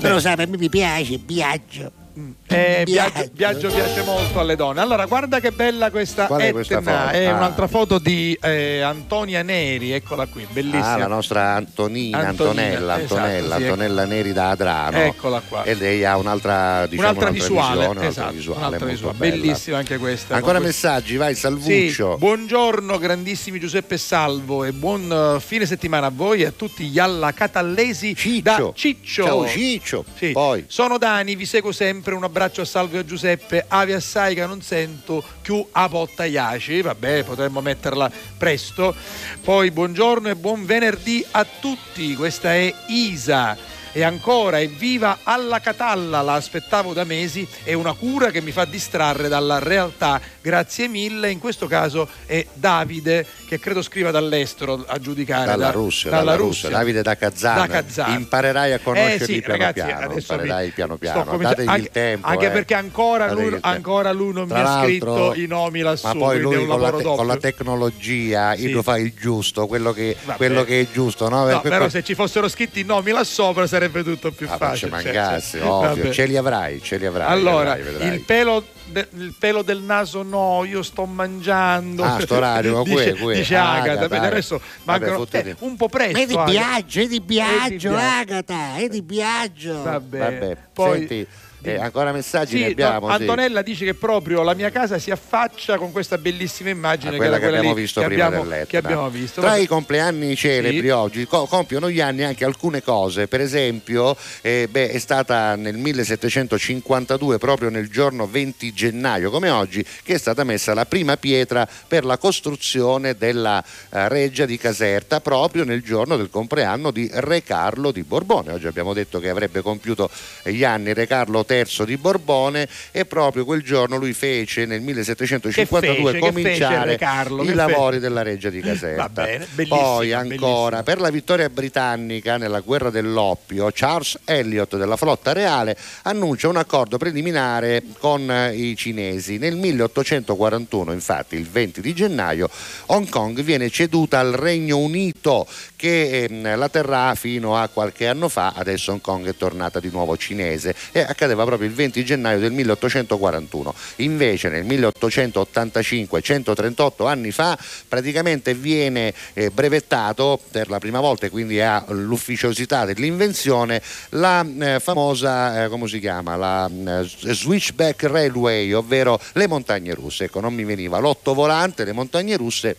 Però 0.00 0.18
sai, 0.18 0.32
a 0.32 0.46
me 0.46 0.56
mi 0.56 0.68
piace, 0.68 1.18
Biagio. 1.18 2.03
Eh, 2.46 2.82
Biagio. 2.84 3.28
Biagio, 3.32 3.68
piace 3.72 4.02
molto 4.04 4.38
alle 4.38 4.54
donne. 4.54 4.80
Allora, 4.80 5.06
guarda 5.06 5.40
che 5.40 5.50
bella 5.50 5.90
questa 5.90 6.26
Qual 6.26 6.40
è 6.40 6.44
Etna. 6.44 6.52
questa 6.52 6.80
foto? 6.80 7.08
È 7.10 7.24
Ah. 7.24 7.34
un'altra 7.34 7.66
foto 7.66 7.98
di 7.98 8.38
eh, 8.40 8.80
Antonia 8.82 9.42
Neri, 9.42 9.90
eccola 9.90 10.26
qui, 10.26 10.46
bellissima. 10.48 10.92
Ah, 10.92 10.96
la 10.98 11.06
nostra 11.08 11.54
Antonina, 11.54 12.18
Antonina, 12.18 12.62
Antonella, 12.62 12.98
esatto, 12.98 13.14
Antonella, 13.16 13.56
sì, 13.56 13.62
ecco. 13.62 13.72
Antonella 13.72 14.04
Neri 14.04 14.32
da 14.32 14.50
Adrano. 14.50 14.96
Eccola 14.98 15.42
qua. 15.48 15.62
E 15.64 15.74
lei 15.74 16.04
ha 16.04 16.16
un'altra, 16.16 16.86
diciamo, 16.86 17.08
un'altra 17.08 17.30
visuale, 17.30 17.70
visione, 17.78 17.86
un'altra 17.86 18.06
esatto, 18.08 18.32
visuale 18.32 18.58
un'altra 18.66 18.86
visuale. 18.86 19.16
bellissima 19.18 19.76
anche 19.78 19.98
questa. 19.98 20.34
Ancora 20.36 20.58
messaggi, 20.60 21.16
vai 21.16 21.34
Sì, 21.34 21.40
Salvuccio. 21.40 22.16
buongiorno 22.18 22.96
grandissimi 22.98 23.58
Giuseppe 23.58 23.98
Salvo 23.98 24.62
e 24.62 24.70
buon 24.72 25.10
eh, 25.36 25.40
fine 25.40 25.66
settimana 25.66 26.06
a 26.06 26.12
voi 26.14 26.42
e 26.42 26.46
a 26.46 26.52
tutti 26.52 26.84
gli 26.84 26.98
allacatallesi 27.00 28.40
da 28.42 28.72
Ciccio. 28.74 29.24
Ciao 29.24 29.46
Ciccio. 29.48 30.04
Sì. 30.16 30.30
Poi 30.30 30.64
Sono 30.68 30.96
Dani, 30.98 31.34
vi 31.34 31.44
seguo 31.46 31.72
sempre, 31.72 32.02
un 32.12 32.24
abbraccio 32.24 32.60
a 32.60 32.64
Salvo 32.66 32.96
e 32.96 32.98
a 32.98 33.04
Giuseppe, 33.04 33.64
avi 33.66 33.92
assai 33.92 34.34
che 34.34 34.44
non 34.44 34.60
sento, 34.60 35.24
più 35.40 35.66
a 35.72 35.88
potta 35.88 36.26
iaci, 36.26 36.82
vabbè 36.82 37.22
potremmo 37.24 37.62
metterla 37.62 38.10
presto. 38.36 38.94
Poi 39.42 39.70
buongiorno 39.70 40.28
e 40.28 40.36
buon 40.36 40.66
venerdì 40.66 41.24
a 41.30 41.46
tutti, 41.60 42.14
questa 42.14 42.52
è 42.52 42.74
Isa. 42.88 43.56
E 43.96 44.02
ancora, 44.02 44.58
evviva 44.58 45.20
alla 45.22 45.60
Catalla, 45.60 46.20
la 46.20 46.34
aspettavo 46.34 46.92
da 46.92 47.04
mesi, 47.04 47.46
è 47.62 47.74
una 47.74 47.92
cura 47.92 48.32
che 48.32 48.40
mi 48.40 48.50
fa 48.50 48.64
distrarre 48.64 49.28
dalla 49.28 49.60
realtà. 49.60 50.20
Grazie 50.42 50.88
mille, 50.88 51.30
in 51.30 51.38
questo 51.38 51.68
caso 51.68 52.08
è 52.26 52.44
Davide, 52.54 53.24
che 53.54 53.60
credo 53.60 53.82
scriva 53.82 54.10
dall'estero 54.10 54.84
a 54.86 54.98
giudicare. 54.98 55.46
dalla 55.46 55.66
da- 55.66 55.70
Russia, 55.70 56.10
dalla 56.10 56.22
dalla 56.24 56.36
Russia. 56.36 56.68
Russia. 56.68 56.78
Davide 56.78 57.02
da 57.02 57.16
Kazan. 57.16 57.56
Da 57.56 57.66
Kazan. 57.66 58.12
Imparerai 58.12 58.72
a 58.72 58.78
conoscerli 58.80 59.14
Eh 59.14 59.24
sì, 59.24 59.40
piano 59.40 59.52
ragazzi, 59.58 59.94
piano. 59.94 60.14
Imparerai 60.14 60.70
piano 60.70 60.96
piano. 60.96 61.36
Dategli 61.38 61.68
anche, 61.68 61.80
il 61.82 61.90
tempo. 61.90 62.26
anche 62.26 62.46
eh. 62.46 62.50
perché 62.50 62.74
ancora 62.74 63.32
lui, 63.32 63.56
ancora 63.60 64.12
lui 64.12 64.32
non 64.32 64.48
Tra 64.48 64.58
mi 64.58 64.64
ha 64.68 64.82
scritto 64.82 65.34
i 65.34 65.46
nomi 65.46 65.80
lassù. 65.80 66.06
Ma 66.06 66.14
poi 66.14 66.40
lui 66.40 66.66
con 66.66 66.80
la, 66.80 66.90
te- 66.90 67.02
con 67.02 67.26
la 67.26 67.36
tecnologia 67.36 68.54
Sì. 68.56 68.70
lo 68.70 68.82
fa 68.82 68.98
il 68.98 69.12
giusto, 69.18 69.66
quello 69.66 69.92
che, 69.92 70.16
quello 70.36 70.64
che 70.64 70.80
è 70.80 70.86
giusto, 70.92 71.28
no? 71.28 71.46
No, 71.48 71.60
però 71.60 71.88
se 71.88 72.02
ci 72.02 72.14
fossero 72.14 72.48
scritti 72.48 72.80
i 72.80 72.84
nomi 72.84 73.10
là 73.12 73.24
sopra 73.24 73.66
sarebbe 73.66 74.02
tutto 74.02 74.30
più 74.32 74.46
Ah, 74.48 74.56
ma 74.58 74.74
ci 74.74 74.86
facile. 74.88 75.02
cioè, 75.02 75.12
mancasse, 75.14 75.58
cioè, 75.58 75.68
ovvio, 75.68 76.12
ce 76.12 76.26
li 76.26 76.36
avrai, 76.36 76.82
ce 76.82 76.96
li 76.96 77.06
avrai. 77.06 77.26
Allora, 77.30 77.76
il 77.76 78.20
pelo, 78.26 78.64
de- 78.86 79.08
il 79.16 79.34
pelo 79.38 79.62
del 79.62 79.80
naso 79.82 80.22
no, 80.22 80.64
io 80.64 80.82
sto 80.82 81.04
mangiando. 81.06 82.02
Ah, 82.02 82.20
sto 82.20 82.34
orario, 82.36 82.82
dice, 82.84 83.12
que, 83.14 83.24
que. 83.26 83.34
dice 83.34 83.56
Agata, 83.56 84.04
Agata, 84.04 84.22
adesso 84.26 84.60
Vabbè, 84.84 85.00
mancano 85.06 85.16
fottiti. 85.24 85.48
eh, 85.50 85.56
un 85.60 85.76
po' 85.76 85.88
presto. 85.88 86.18
E 86.18 86.26
di. 86.26 86.34
Biagio, 86.44 87.00
e 87.00 87.08
di 87.08 87.20
Biagio, 87.20 87.90
Biagio. 87.90 87.96
Agata, 87.96 88.76
e 88.76 88.88
di 88.88 89.02
Biagio. 89.02 89.82
Vabbè. 89.82 90.18
Vabbè, 90.18 90.56
Poi- 90.72 90.98
senti, 90.98 91.26
eh, 91.64 91.76
ancora 91.78 92.12
messaggi 92.12 92.56
Sì, 92.56 92.62
ne 92.62 92.66
abbiamo. 92.70 93.08
no, 93.08 93.14
sì. 93.16 93.20
Antonella 93.22 93.62
dice 93.62 93.84
che 93.84 93.94
proprio 93.94 94.42
la 94.42 94.54
mia 94.54 94.70
casa 94.70 94.98
si 94.98 95.10
affaccia 95.10 95.76
con 95.78 95.92
questa 95.92 96.18
bellissima 96.18 96.70
immagine 96.70 97.14
Ah, 97.14 97.16
quella 97.16 97.38
che 97.38 97.46
abbiamo 97.46 97.74
lì 97.74 97.80
visto 97.80 98.00
che 98.00 98.06
prima 98.06 98.26
abbiamo, 98.26 98.64
che 98.66 98.76
abbiamo 98.76 99.08
visto. 99.10 99.40
Tra 99.40 99.50
Vabbè. 99.50 99.62
i 99.62 99.66
compleanni 99.66 100.36
celebri 100.36 100.80
Sì. 100.82 100.88
oggi 100.90 101.26
co- 101.26 101.46
compiono 101.46 101.90
gli 101.90 102.00
anni 102.00 102.22
anche 102.22 102.44
alcune 102.44 102.82
cose, 102.82 103.26
per 103.28 103.40
esempio 103.40 104.16
eh, 104.42 104.68
beh, 104.70 104.90
è 104.90 104.98
stata 104.98 105.54
nel 105.56 105.76
1752, 105.76 107.38
proprio 107.38 107.70
nel 107.70 107.88
giorno 107.88 108.26
20 108.26 108.72
gennaio 108.72 109.30
come 109.30 109.48
oggi, 109.50 109.84
che 110.02 110.14
è 110.14 110.18
stata 110.18 110.44
messa 110.44 110.74
la 110.74 110.86
prima 110.86 111.16
pietra 111.16 111.66
per 111.88 112.04
la 112.04 112.18
costruzione 112.18 113.16
della 113.16 113.62
eh, 113.90 114.08
reggia 114.08 114.44
di 114.46 114.58
Caserta, 114.58 115.20
proprio 115.20 115.64
nel 115.64 115.82
giorno 115.82 116.16
del 116.16 116.28
compleanno 116.30 116.90
di 116.90 117.08
Re 117.12 117.42
Carlo 117.42 117.90
di 117.90 118.02
Borbone. 118.02 118.52
Oggi 118.52 118.66
abbiamo 118.66 118.92
detto 118.92 119.18
che 119.20 119.28
avrebbe 119.28 119.60
compiuto 119.62 120.10
gli 120.44 120.64
anni 120.64 120.92
Re 120.92 121.06
Carlo 121.06 121.44
III 121.48 121.53
III 121.60 121.86
di 121.86 121.96
Borbone 121.96 122.68
e 122.90 123.04
proprio 123.04 123.44
quel 123.44 123.62
giorno 123.62 123.96
lui 123.96 124.12
fece 124.12 124.66
nel 124.66 124.80
1752 124.80 126.12
Che 126.12 126.18
fece? 126.18 126.32
Cominciare 126.32 126.74
fece, 126.74 126.84
Re 126.84 126.96
Carlo? 126.96 127.42
i 127.42 127.52
lavori 127.54 127.98
della 127.98 128.22
reggia 128.22 128.50
di 128.50 128.60
Caserta. 128.62 129.08
Bene, 129.08 129.46
bellissimo, 129.52 129.80
Poi 129.80 130.12
ancora 130.12 130.82
per 130.82 131.00
la 131.00 131.10
vittoria 131.10 131.48
britannica 131.48 132.36
nella 132.36 132.60
guerra 132.60 132.90
dell'oppio, 132.90 133.70
Charles 133.72 134.18
Elliot 134.24 134.76
della 134.76 134.96
flotta 134.96 135.32
reale 135.32 135.76
annuncia 136.02 136.48
un 136.48 136.56
accordo 136.56 136.98
preliminare 136.98 137.82
con 137.98 138.50
i 138.52 138.74
cinesi. 138.76 139.38
Nel 139.38 139.56
1841, 139.56 140.92
infatti, 140.92 141.36
il 141.36 141.46
20 141.46 141.80
di 141.80 141.94
gennaio, 141.94 142.48
Hong 142.86 143.08
Kong 143.08 143.40
viene 143.42 143.70
ceduta 143.70 144.18
al 144.18 144.32
Regno 144.32 144.78
Unito 144.78 145.46
che 145.76 146.24
ehm, 146.24 146.56
la 146.56 146.68
terrà 146.68 147.14
fino 147.14 147.56
a 147.56 147.68
qualche 147.68 148.06
anno 148.06 148.28
fa, 148.28 148.52
adesso 148.56 148.92
Hong 148.92 149.00
Kong 149.00 149.28
è 149.28 149.36
tornata 149.36 149.80
di 149.80 149.90
nuovo 149.90 150.16
cinese 150.16 150.74
e 150.92 151.00
accadeva 151.00 151.43
proprio 151.44 151.68
il 151.68 151.74
20 151.74 152.04
gennaio 152.04 152.38
del 152.38 152.52
1841. 152.52 153.74
Invece 153.96 154.48
nel 154.48 154.64
1885, 154.64 156.20
138 156.20 157.06
anni 157.06 157.30
fa, 157.30 157.58
praticamente 157.88 158.54
viene 158.54 159.12
eh, 159.32 159.50
brevettato 159.50 160.40
per 160.50 160.68
la 160.68 160.78
prima 160.78 161.00
volta 161.00 161.26
e 161.26 161.30
quindi 161.30 161.60
ha 161.60 161.84
l'ufficiosità 161.88 162.84
dell'invenzione 162.84 163.80
la 164.10 164.44
eh, 164.60 164.80
famosa, 164.80 165.64
eh, 165.64 165.68
come 165.68 165.88
si 165.88 166.00
chiama, 166.00 166.36
la 166.36 166.68
eh, 166.68 167.04
switchback 167.04 168.04
railway, 168.04 168.72
ovvero 168.72 169.20
le 169.32 169.46
montagne 169.46 169.94
russe. 169.94 170.24
Ecco, 170.24 170.40
non 170.40 170.54
mi 170.54 170.64
veniva 170.64 170.98
l'ottovolante, 170.98 171.84
le 171.84 171.92
montagne 171.92 172.36
russe 172.36 172.76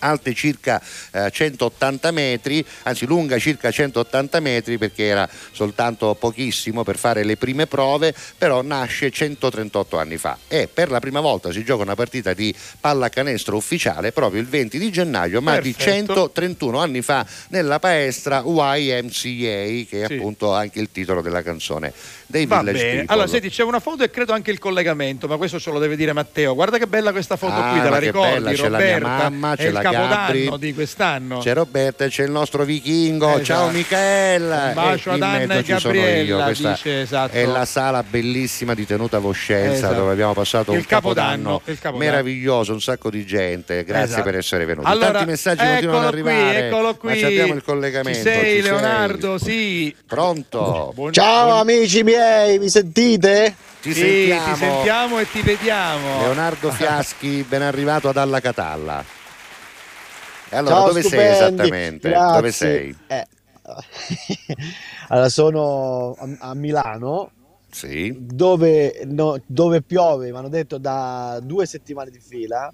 alte 0.00 0.34
circa 0.34 0.80
eh, 1.12 1.30
180 1.30 2.10
metri, 2.10 2.64
anzi 2.84 3.06
lunga 3.06 3.38
circa 3.38 3.70
180 3.70 4.40
metri 4.40 4.78
perché 4.78 5.04
era 5.04 5.28
soltanto 5.52 6.14
pochissimo 6.14 6.82
per 6.84 6.96
fare 6.98 7.24
le 7.24 7.36
prime 7.36 7.66
prove, 7.66 8.14
però 8.38 8.62
nasce 8.62 9.10
138 9.10 9.98
anni 9.98 10.16
fa 10.16 10.38
e 10.48 10.68
per 10.72 10.90
la 10.90 11.00
prima 11.00 11.20
volta 11.20 11.50
si 11.52 11.64
gioca 11.64 11.82
una 11.82 11.94
partita 11.94 12.32
di 12.34 12.54
pallacanestro 12.80 13.56
ufficiale 13.56 14.12
proprio 14.12 14.40
il 14.40 14.46
20 14.48 14.78
di 14.78 14.90
gennaio, 14.90 15.40
ma 15.40 15.58
di 15.58 15.72
Perfetto. 15.72 16.12
131 16.14 16.78
anni 16.80 17.02
fa 17.02 17.26
nella 17.48 17.78
palestra 17.78 18.42
YMCA, 18.44 19.86
che 19.88 20.04
è 20.08 20.14
appunto 20.14 20.52
anche 20.54 20.80
il 20.80 20.88
titolo 20.92 21.20
della 21.20 21.42
canzone 21.42 21.92
dei 22.26 22.46
Va 22.46 22.58
Village 22.58 22.78
bene, 22.78 22.90
People. 22.96 23.12
allora 23.12 23.28
senti 23.28 23.48
c'è 23.50 23.62
una 23.62 23.80
foto 23.80 24.02
e 24.02 24.10
credo 24.10 24.32
anche 24.32 24.50
il 24.50 24.58
collegamento, 24.58 25.28
ma 25.28 25.36
questo 25.36 25.58
ce 25.60 25.70
lo 25.70 25.78
deve 25.78 25.96
dire 25.96 26.12
Matteo. 26.12 26.54
Guarda 26.54 26.78
che 26.78 26.86
bella 26.86 27.12
questa 27.12 27.36
foto 27.36 27.54
Ah, 27.54 27.70
qui, 27.72 27.80
te 27.82 27.88
la 27.88 27.98
ricordi? 27.98 28.32
bella, 28.32 28.52
c'è 28.52 28.68
la 28.68 28.78
Roberta? 28.78 29.06
mia 29.08 29.16
mamma, 29.30 29.56
c'è 29.56 29.70
la 29.82 29.90
capodanno 29.90 30.16
Gabri. 30.44 30.58
di 30.58 30.74
quest'anno. 30.74 31.38
C'è 31.38 31.54
Roberta 31.54 32.04
e 32.04 32.08
c'è 32.08 32.24
il 32.24 32.30
nostro 32.30 32.64
vichingo. 32.64 33.28
Esatto. 33.28 33.44
Ciao 33.44 33.68
Michaela. 33.70 34.64
Un 34.68 34.74
bacio 34.74 35.10
ad 35.10 35.16
in 35.16 35.22
Anna 35.22 35.36
mezzo 35.38 35.52
e 35.58 35.64
ci 35.74 35.80
sono 35.80 35.94
io. 35.94 36.00
Gabriella, 36.02 36.44
Questa 36.44 36.70
dice, 36.70 37.00
esatto. 37.00 37.32
È 37.36 37.44
la 37.46 37.64
sala 37.64 38.02
bellissima 38.02 38.74
di 38.74 38.86
tenuta 38.86 39.18
Voscenza 39.18 39.72
Esatto. 39.74 39.94
dove 39.94 40.12
abbiamo 40.12 40.32
passato 40.34 40.72
Il 40.72 40.78
un 40.78 40.84
capodanno, 40.86 41.36
Capodanno, 41.36 41.60
il 41.66 41.78
Capodanno. 41.80 41.98
meraviglioso, 42.10 42.72
un 42.72 42.80
sacco 42.80 43.10
di 43.10 43.24
gente. 43.26 43.84
Grazie 43.84 44.04
Esatto. 44.04 44.22
per 44.22 44.36
essere 44.36 44.64
venuti. 44.64 44.86
Allora, 44.88 45.12
Tanti 45.12 45.26
messaggi 45.30 45.64
continuano 45.64 46.06
ad 46.08 46.12
qui, 46.20 46.20
arrivare. 46.30 46.66
eccolo 46.66 46.94
qui. 46.96 47.08
Ma 47.10 47.14
ci 47.16 47.24
abbiamo 47.24 47.54
il 47.54 47.62
collegamento. 47.62 48.18
Ci 48.18 48.24
sei 48.24 48.56
ci 48.56 48.62
Leonardo, 48.62 49.38
sì. 49.38 49.94
Pronto? 50.06 50.94
Ciao 51.10 51.60
amici 51.60 52.02
miei, 52.02 52.58
mi 52.58 52.68
sentite? 52.68 53.54
Ti 53.80 53.92
Sì, 53.92 54.00
sentiamo. 54.00 54.52
ti 54.52 54.58
sentiamo 54.58 55.18
e 55.20 55.30
ti 55.30 55.40
vediamo. 55.42 56.20
Leonardo 56.22 56.70
Fiaschi, 56.72 57.44
ben 57.48 57.62
arrivato 57.62 58.08
ad 58.08 58.16
Alla 58.16 58.40
Catalla. 58.40 59.04
E 60.48 60.56
allora, 60.56 60.74
Ciao, 60.76 60.86
dove 60.86 61.00
sei 61.02 61.10
stupendi. 61.10 61.32
esattamente? 61.34 62.08
Grazie. 62.08 62.34
Dove 62.36 62.52
sei? 62.52 62.96
Eh, 63.08 63.26
allora, 65.08 65.28
sono 65.28 66.16
a, 66.38 66.54
Milano, 66.54 67.30
Sì. 67.70 68.14
dove, 68.18 69.02
no- 69.06 69.40
dove 69.46 69.82
piove, 69.82 70.30
mi 70.30 70.36
hanno 70.36 70.48
detto 70.48 70.78
da 70.78 71.38
due 71.42 71.66
settimane 71.66 72.10
di 72.10 72.20
fila. 72.20 72.72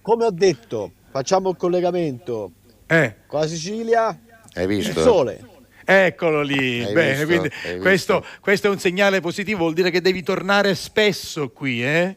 Come 0.00 0.24
ho 0.24 0.30
detto, 0.30 0.92
facciamo 1.10 1.50
il 1.50 1.56
collegamento 1.56 2.52
Eh. 2.86 3.16
con 3.26 3.40
la 3.40 3.46
Sicilia, 3.46 4.18
Hai 4.54 4.62
il 4.62 4.68
visto? 4.68 5.00
sole. 5.00 5.52
Eccolo 5.86 6.40
lì, 6.40 6.82
Hai 6.82 6.92
bene, 6.94 7.26
visto? 7.26 7.26
quindi 7.26 7.78
questo, 7.80 8.24
questo 8.40 8.68
è 8.68 8.70
un 8.70 8.78
segnale 8.78 9.20
positivo, 9.20 9.58
vuol 9.58 9.74
dire 9.74 9.90
che 9.90 10.00
devi 10.00 10.22
tornare 10.22 10.74
spesso 10.74 11.50
qui, 11.50 11.84
eh? 11.84 12.16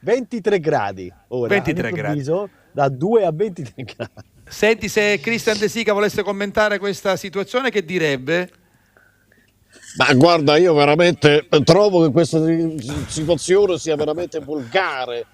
23 0.00 0.60
gradi 0.60 1.10
ora, 1.28 1.48
23 1.48 1.88
all'improvviso, 1.88 2.50
da 2.74 2.88
2 2.88 3.24
a 3.24 3.30
23 3.32 3.84
gradi. 3.84 4.12
Senti, 4.46 4.88
se 4.88 5.20
Christian 5.20 5.56
De 5.58 5.68
Sica 5.68 5.92
volesse 5.92 6.22
commentare 6.22 6.78
questa 6.78 7.16
situazione, 7.16 7.70
che 7.70 7.84
direbbe? 7.84 8.50
Ma 9.96 10.12
guarda, 10.14 10.56
io 10.56 10.74
veramente 10.74 11.46
trovo 11.62 12.04
che 12.04 12.10
questa 12.12 12.40
situazione 13.06 13.78
sia 13.78 13.94
veramente 13.96 14.40
volgare. 14.40 15.24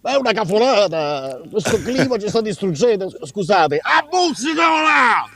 Ma 0.00 0.14
è 0.14 0.16
una 0.16 0.32
cafonata! 0.32 1.40
Questo 1.48 1.80
clima 1.80 2.18
ci 2.18 2.28
sta 2.28 2.40
distruggendo. 2.40 3.08
Scusate, 3.24 3.78
abuzzitola! 3.80 5.28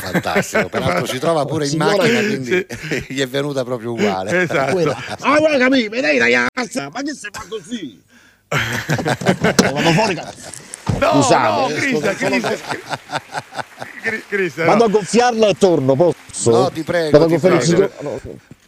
Fantastico, 0.00 0.68
peraltro 0.70 1.04
si 1.04 1.18
trova 1.18 1.44
pure 1.44 1.64
in 1.64 1.70
Signora- 1.70 1.96
macchina, 1.98 2.20
quindi 2.20 2.66
gli 3.08 3.20
è 3.20 3.28
venuta 3.28 3.62
proprio 3.62 3.92
uguale. 3.92 4.42
Esatto. 4.42 4.72
Quella- 4.72 4.96
Ah, 5.20 5.36
vuoi 5.36 5.58
capire? 5.58 5.88
Vedi 5.90 6.16
ragazza, 6.18 6.88
ma 6.90 7.02
che 7.02 7.12
si 7.12 7.28
fa 7.30 7.44
così? 7.48 8.02
Vado 8.48 9.92
fuori, 9.92 10.14
cazzo. 10.14 10.68
No, 10.98 11.22
Scusate, 11.22 11.60
no, 11.60 11.68
eh, 11.68 11.74
Christian, 11.74 12.16
sono- 12.16 12.30
Christian, 12.40 12.58
Cri- 14.02 14.22
Christian, 14.28 14.66
Vado 14.66 14.78
no. 14.78 14.84
a 14.84 14.88
gonfiarla 14.88 15.48
e 15.48 15.54
torno, 15.58 15.94
posso? 15.94 16.50
No, 16.50 16.70
ti 16.70 16.82
prego, 16.82 17.18
Vado 17.18 17.34
a 17.34 17.58
ti 17.58 17.72
no, 17.72 17.90
no. 18.00 18.20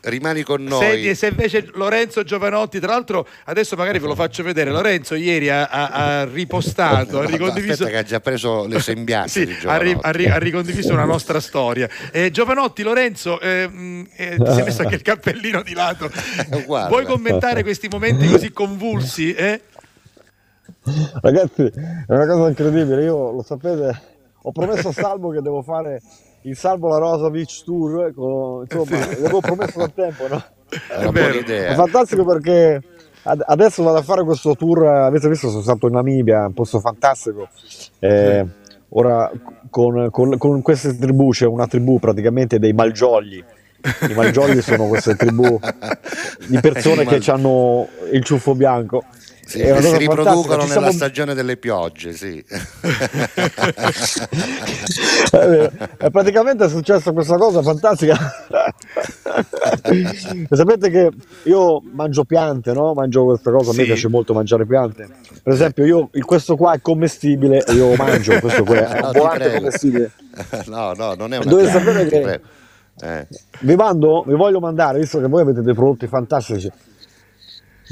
Rimani 0.04 0.42
con 0.42 0.64
noi. 0.64 0.80
Senti, 0.84 1.08
e 1.10 1.14
se 1.14 1.28
invece 1.28 1.68
Lorenzo 1.74 2.24
Giovanotti, 2.24 2.80
tra 2.80 2.90
l'altro 2.90 3.24
adesso 3.44 3.76
magari 3.76 4.00
ve 4.00 4.08
lo 4.08 4.16
faccio 4.16 4.42
vedere, 4.42 4.70
Lorenzo 4.72 5.14
ieri 5.14 5.48
ha, 5.48 5.66
ha- 5.68 5.88
ha 6.20 6.24
ripostato, 6.24 7.20
ha 7.20 7.24
ricondiviso... 7.24 7.84
Aspetta 7.84 7.90
che 7.90 7.96
ha 7.98 8.02
già 8.02 8.18
preso 8.18 8.66
le 8.66 8.80
sembianze 8.80 9.40
Sì, 9.46 9.46
di 9.46 9.56
ha, 9.64 9.76
ri- 9.78 9.96
ri- 10.02 10.26
ha 10.28 10.38
ricondiviso 10.38 10.92
una 10.92 11.04
nostra 11.04 11.38
storia. 11.38 11.88
Eh, 12.10 12.32
Giovanotti, 12.32 12.82
Lorenzo, 12.82 13.38
eh, 13.38 13.68
mh, 13.68 14.08
eh, 14.16 14.36
ti 14.38 14.52
sei 14.52 14.64
messo 14.64 14.82
anche 14.82 14.96
il 14.96 15.02
cappellino 15.02 15.62
di 15.62 15.72
lato. 15.72 16.10
Vuoi 16.66 17.04
commentare 17.04 17.62
questi 17.62 17.86
momenti 17.88 18.26
così 18.28 18.50
convulsi? 18.50 19.32
eh? 19.32 19.60
Ragazzi, 21.20 21.62
è 21.64 22.12
una 22.12 22.26
cosa 22.26 22.48
incredibile. 22.48 23.04
Io 23.04 23.30
lo 23.32 23.42
sapete, 23.42 24.00
ho 24.42 24.52
promesso 24.52 24.88
a 24.88 24.92
Salvo 24.92 25.30
che 25.30 25.40
devo 25.40 25.62
fare 25.62 26.00
il 26.42 26.56
Salvo 26.56 26.88
La 26.88 26.98
Rosa 26.98 27.30
Beach 27.30 27.62
Tour. 27.64 28.12
con- 28.14 28.66
insomma, 28.68 28.98
l'avevo 29.06 29.40
promesso 29.40 29.78
da 29.78 29.88
tempo, 29.88 30.26
no? 30.28 30.42
È 30.88 30.96
una 31.00 31.12
buona 31.12 31.34
idea. 31.34 31.70
È 31.70 31.74
fantastico 31.74 32.24
perché 32.24 32.80
ad- 33.22 33.44
adesso 33.46 33.82
vado 33.82 33.98
a 33.98 34.02
fare 34.02 34.24
questo 34.24 34.56
tour. 34.56 34.86
Avete 34.86 35.28
visto, 35.28 35.50
sono 35.50 35.62
stato 35.62 35.86
in 35.86 35.92
Namibia, 35.92 36.46
un 36.46 36.54
posto 36.54 36.80
fantastico. 36.80 37.48
Eh, 38.00 38.44
ora 38.90 39.30
con, 39.70 40.08
con- 40.10 40.36
con 40.36 40.62
queste 40.62 40.96
tribù 40.98 41.30
c'è 41.30 41.46
una 41.46 41.66
tribù 41.68 41.98
praticamente 42.00 42.58
dei 42.58 42.72
malgiogli. 42.72 43.44
I 44.08 44.14
malgiogli 44.14 44.60
sono 44.62 44.86
queste 44.86 45.14
tribù 45.16 45.58
di 46.48 46.58
persone 46.60 47.04
che 47.04 47.30
hanno 47.30 47.86
il 48.12 48.24
ciuffo 48.24 48.54
bianco. 48.54 49.04
Sì, 49.52 49.58
che 49.58 49.82
si 49.82 49.96
riproducono 49.98 50.62
nella 50.62 50.66
siamo- 50.66 50.92
stagione 50.92 51.34
delle 51.34 51.58
piogge, 51.58 52.14
sì. 52.14 52.42
È 55.32 56.10
praticamente 56.10 56.64
è 56.64 56.68
successa 56.68 57.12
questa 57.12 57.36
cosa 57.36 57.62
fantastica. 57.62 58.16
Sapete 60.50 60.90
che 60.90 61.10
io 61.44 61.82
mangio 61.92 62.24
piante, 62.24 62.72
no? 62.72 62.92
Mangio 62.94 63.24
questa 63.26 63.50
cosa, 63.50 63.70
a 63.70 63.74
me 63.74 63.80
Sì. 63.80 63.86
piace 63.86 64.08
molto 64.08 64.34
mangiare 64.34 64.66
piante. 64.66 65.08
Per 65.42 65.52
esempio, 65.52 65.84
io 65.84 66.10
questo 66.24 66.56
qua 66.56 66.74
è 66.74 66.80
commestibile 66.80 67.64
io 67.68 67.88
lo 67.90 67.94
mangio, 67.96 68.38
questo 68.40 68.64
qua 68.64 68.88
è 68.88 69.00
No, 69.00 69.10
volante 69.12 69.54
commestibile. 69.54 70.10
No, 70.66 70.92
no, 70.96 71.14
non 71.14 71.32
è 71.32 71.38
una 71.38 71.50
Dovete 71.50 71.70
pianta, 71.70 71.90
sapere 71.92 72.08
che-. 72.08 72.40
Eh. 73.00 73.26
Vi 73.60 73.74
mando, 73.74 74.22
vi 74.26 74.34
voglio 74.34 74.60
mandare, 74.60 74.98
visto 75.00 75.18
che 75.20 75.26
voi 75.26 75.42
avete 75.42 75.62
dei 75.62 75.74
prodotti 75.74 76.06
fantastici. 76.06 76.70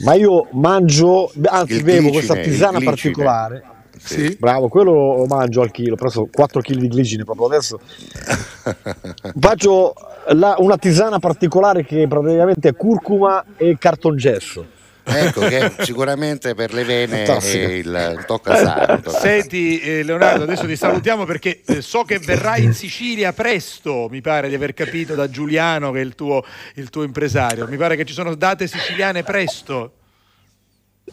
Ma 0.05 0.15
io 0.15 0.47
mangio, 0.53 1.31
anzi 1.45 1.75
Il 1.75 1.83
bevo 1.83 2.09
glicine, 2.09 2.13
questa 2.13 2.35
tisana 2.37 2.81
particolare. 2.81 3.63
Sì. 4.03 4.35
Bravo, 4.39 4.69
quello 4.69 4.93
lo 5.19 5.27
mangio 5.27 5.61
al 5.61 5.71
chilo, 5.71 5.93
ho 5.93 5.97
preso 5.97 6.27
4 6.33 6.61
kg 6.63 6.75
di 6.77 6.89
glicine 6.89 7.25
proprio 7.25 7.47
adesso. 7.47 7.79
Faccio 9.39 9.93
la- 10.29 10.55
una 10.59 10.77
tisana 10.79 11.19
particolare 11.19 11.85
che 11.85 12.07
praticamente 12.09 12.71
è 12.71 12.75
curcuma 12.75 13.45
e 13.57 13.77
cartongesso. 13.79 14.79
Ecco 15.13 15.41
che 15.41 15.73
sicuramente 15.81 16.55
per 16.55 16.73
le 16.73 16.85
vene 16.85 17.23
è 17.23 17.27
Fantastico. 17.27 17.65
il, 17.71 18.15
il 18.19 18.25
tocca 18.27 18.57
sano. 18.57 19.01
Senti 19.11 19.81
eh, 19.81 20.03
Leonardo, 20.03 20.45
adesso 20.45 20.67
ti 20.67 20.77
salutiamo 20.77 21.25
perché 21.25 21.61
eh, 21.67 21.83
so 21.83 22.03
che 22.05 22.19
verrai 22.19 22.65
in 22.65 22.75
Sicilia 22.75 23.33
presto, 23.33 24.09
mi 24.11 24.21
pare 24.21 24.49
di 24.49 24.55
aver 24.55 24.75
capito 24.75 25.15
da 25.15 25.29
Giuliano 25.29 25.91
che 25.93 26.01
è 26.01 26.05
il 26.05 26.15
tuo, 26.15 26.45
il 26.75 26.91
tuo 26.91 27.03
impresario. 27.03 27.67
Mi 27.67 27.77
pare 27.77 27.97
che 27.97 28.05
ci 28.05 28.13
sono 28.13 28.35
date 28.35 28.67
siciliane 28.67 29.23
presto. 29.23 29.93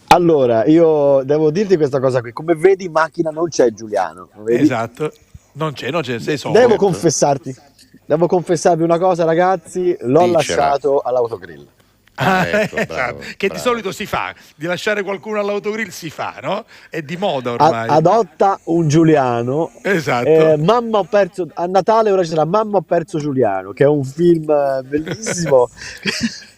Allora, 0.10 0.66
io 0.66 1.22
devo 1.24 1.50
dirti 1.52 1.76
questa 1.76 2.00
cosa 2.00 2.22
qui, 2.22 2.32
come 2.32 2.56
vedi 2.56 2.86
in 2.86 2.92
macchina 2.92 3.30
non 3.32 3.50
c'è 3.50 3.70
Giuliano. 3.72 4.30
vedi? 4.44 4.64
Esatto. 4.64 5.12
Non 5.54 5.74
c'è, 5.74 5.90
non 5.90 6.02
c'è, 6.04 6.20
sei 6.20 6.38
solo. 6.38 6.54
Devo 6.54 6.76
confessarti, 6.76 7.54
devo 8.06 8.28
confessarvi 8.28 8.84
una 8.84 9.00
cosa 9.00 9.26
ragazzi, 9.26 9.98
l'ho 10.02 10.20
Dicela. 10.20 10.32
lasciato 10.38 11.00
all'autogrill. 11.00 11.68
Ah, 12.20 12.48
ecco, 12.48 12.78
esatto, 12.78 12.94
bravo, 12.94 13.20
che 13.20 13.48
di 13.48 13.48
bravo. 13.48 13.62
solito 13.62 13.92
si 13.92 14.06
fa, 14.08 14.34
di 14.56 14.66
lasciare 14.66 15.04
qualcuno 15.04 15.40
all'autogrill 15.40 15.90
si 15.90 16.10
fa, 16.10 16.40
no? 16.42 16.66
È 16.90 17.02
di 17.02 17.16
moda 17.16 17.52
ormai. 17.52 17.88
adotta 17.90 18.60
un 18.66 18.88
Giuliano. 18.88 19.72
Esatto. 19.84 20.28
Eh, 20.28 20.58
mamma 20.58 21.00
ho 21.00 21.04
perso 21.04 21.48
a 21.54 21.66
Natale 21.68 22.12
ora 22.12 22.24
c'era 22.24 22.46
Mamma 22.46 22.78
ho 22.78 22.82
perso 22.82 23.20
Giuliano, 23.20 23.72
che 23.72 23.84
è 23.84 23.88
un 23.88 24.04
film 24.04 24.50
eh, 24.50 24.82
bellissimo. 24.84 25.70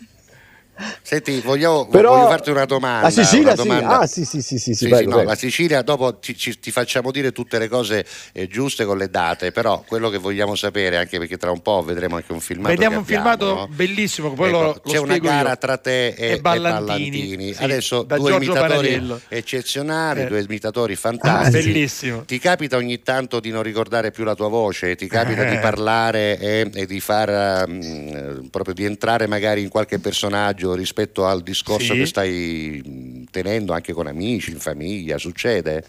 Senti, 1.02 1.40
vogliamo, 1.42 1.88
Però- 1.88 2.16
voglio 2.16 2.28
farti 2.30 2.50
una 2.52 2.66
domanda. 2.66 3.02
La 3.04 3.10
Sicilia 3.10 3.54
una 3.54 3.62
sì. 3.62 3.68
domanda. 3.68 4.00
Ah, 4.00 4.08
sì, 4.08 4.26
sì, 4.26 4.42
sì, 4.42 4.58
sì, 4.58 4.74
sì, 4.74 4.74
Sì, 4.76 4.88
prego, 4.88 4.98
sì, 4.98 5.06
no, 5.08 5.16
prego. 5.16 5.30
la 5.30 5.36
Sicilia 5.36 5.82
dopo 5.82 6.18
ti, 6.20 6.36
ci- 6.38 6.60
ti 6.60 6.72
facciamo 6.72 7.12
dire 7.12 7.32
tutte 7.32 7.58
le 7.60 7.68
cose 7.68 8.06
eh, 8.34 8.48
giuste 8.48 8.86
con 8.86 8.98
le 8.98 9.10
date, 9.10 9.52
però 9.52 9.84
quello 9.86 10.10
che 10.10 10.18
vogliamo 10.18 10.56
sapere, 10.56 10.98
anche 10.98 11.18
perché 11.20 11.38
tra 11.38 11.52
un 11.52 11.62
po' 11.62 11.82
vedremo 11.84 12.16
anche 12.16 12.32
un 12.32 12.40
filmato. 12.40 12.70
Vediamo 12.70 12.98
un 13.00 13.06
filmato 13.06 13.46
abbiamo, 13.50 13.68
no? 13.68 13.74
bellissimo, 13.76 14.34
poi 14.34 14.50
Ecco, 14.50 14.60
lo, 14.62 14.82
lo 14.84 14.92
c'è 14.92 14.98
una 14.98 15.18
gara 15.18 15.50
io. 15.50 15.58
tra 15.58 15.78
te 15.78 16.08
e, 16.10 16.16
E 16.18 16.32
e 16.34 16.40
Ballantini, 16.40 16.86
Ballantini. 16.86 17.54
sì, 17.54 17.64
Adesso 17.64 18.04
da 18.04 18.16
due 18.18 18.30
Giorgio 18.32 18.46
imitatori 18.52 18.70
Panariello. 18.78 19.22
eccezionali, 19.28 20.22
Eh. 20.22 20.26
due 20.28 20.42
imitatori 20.42 20.96
fantastici. 20.96 21.72
Bellissimo. 21.72 22.24
Ti 22.26 22.40
capita 22.40 22.78
ogni 22.78 23.02
tanto 23.02 23.40
di 23.40 23.50
non 23.50 23.64
ricordare 23.64 24.12
più 24.12 24.24
la 24.24 24.36
tua 24.36 24.48
voce, 24.48 24.96
ti 24.96 25.08
capita 25.08 25.46
Eh. 25.46 25.50
di 25.50 25.58
parlare 25.58 26.38
e, 26.40 26.70
e 26.74 26.86
di 26.86 27.00
far 27.00 27.66
mm, 27.68 28.46
proprio 28.50 28.74
di 28.74 28.86
entrare 28.86 29.28
magari 29.28 29.62
in 29.62 29.70
qualche 29.70 30.00
personaggio 30.00 30.69
rispetto 30.76 31.26
al 31.26 31.42
discorso 31.42 31.94
Sì. 31.94 32.00
che 32.00 32.06
stai 32.06 32.84
mm, 32.88 33.24
tenendo 33.32 33.74
anche 33.74 33.94
con 33.94 34.08
amici, 34.08 34.52
in 34.52 34.60
famiglia, 34.60 35.18
succede? 35.18 35.84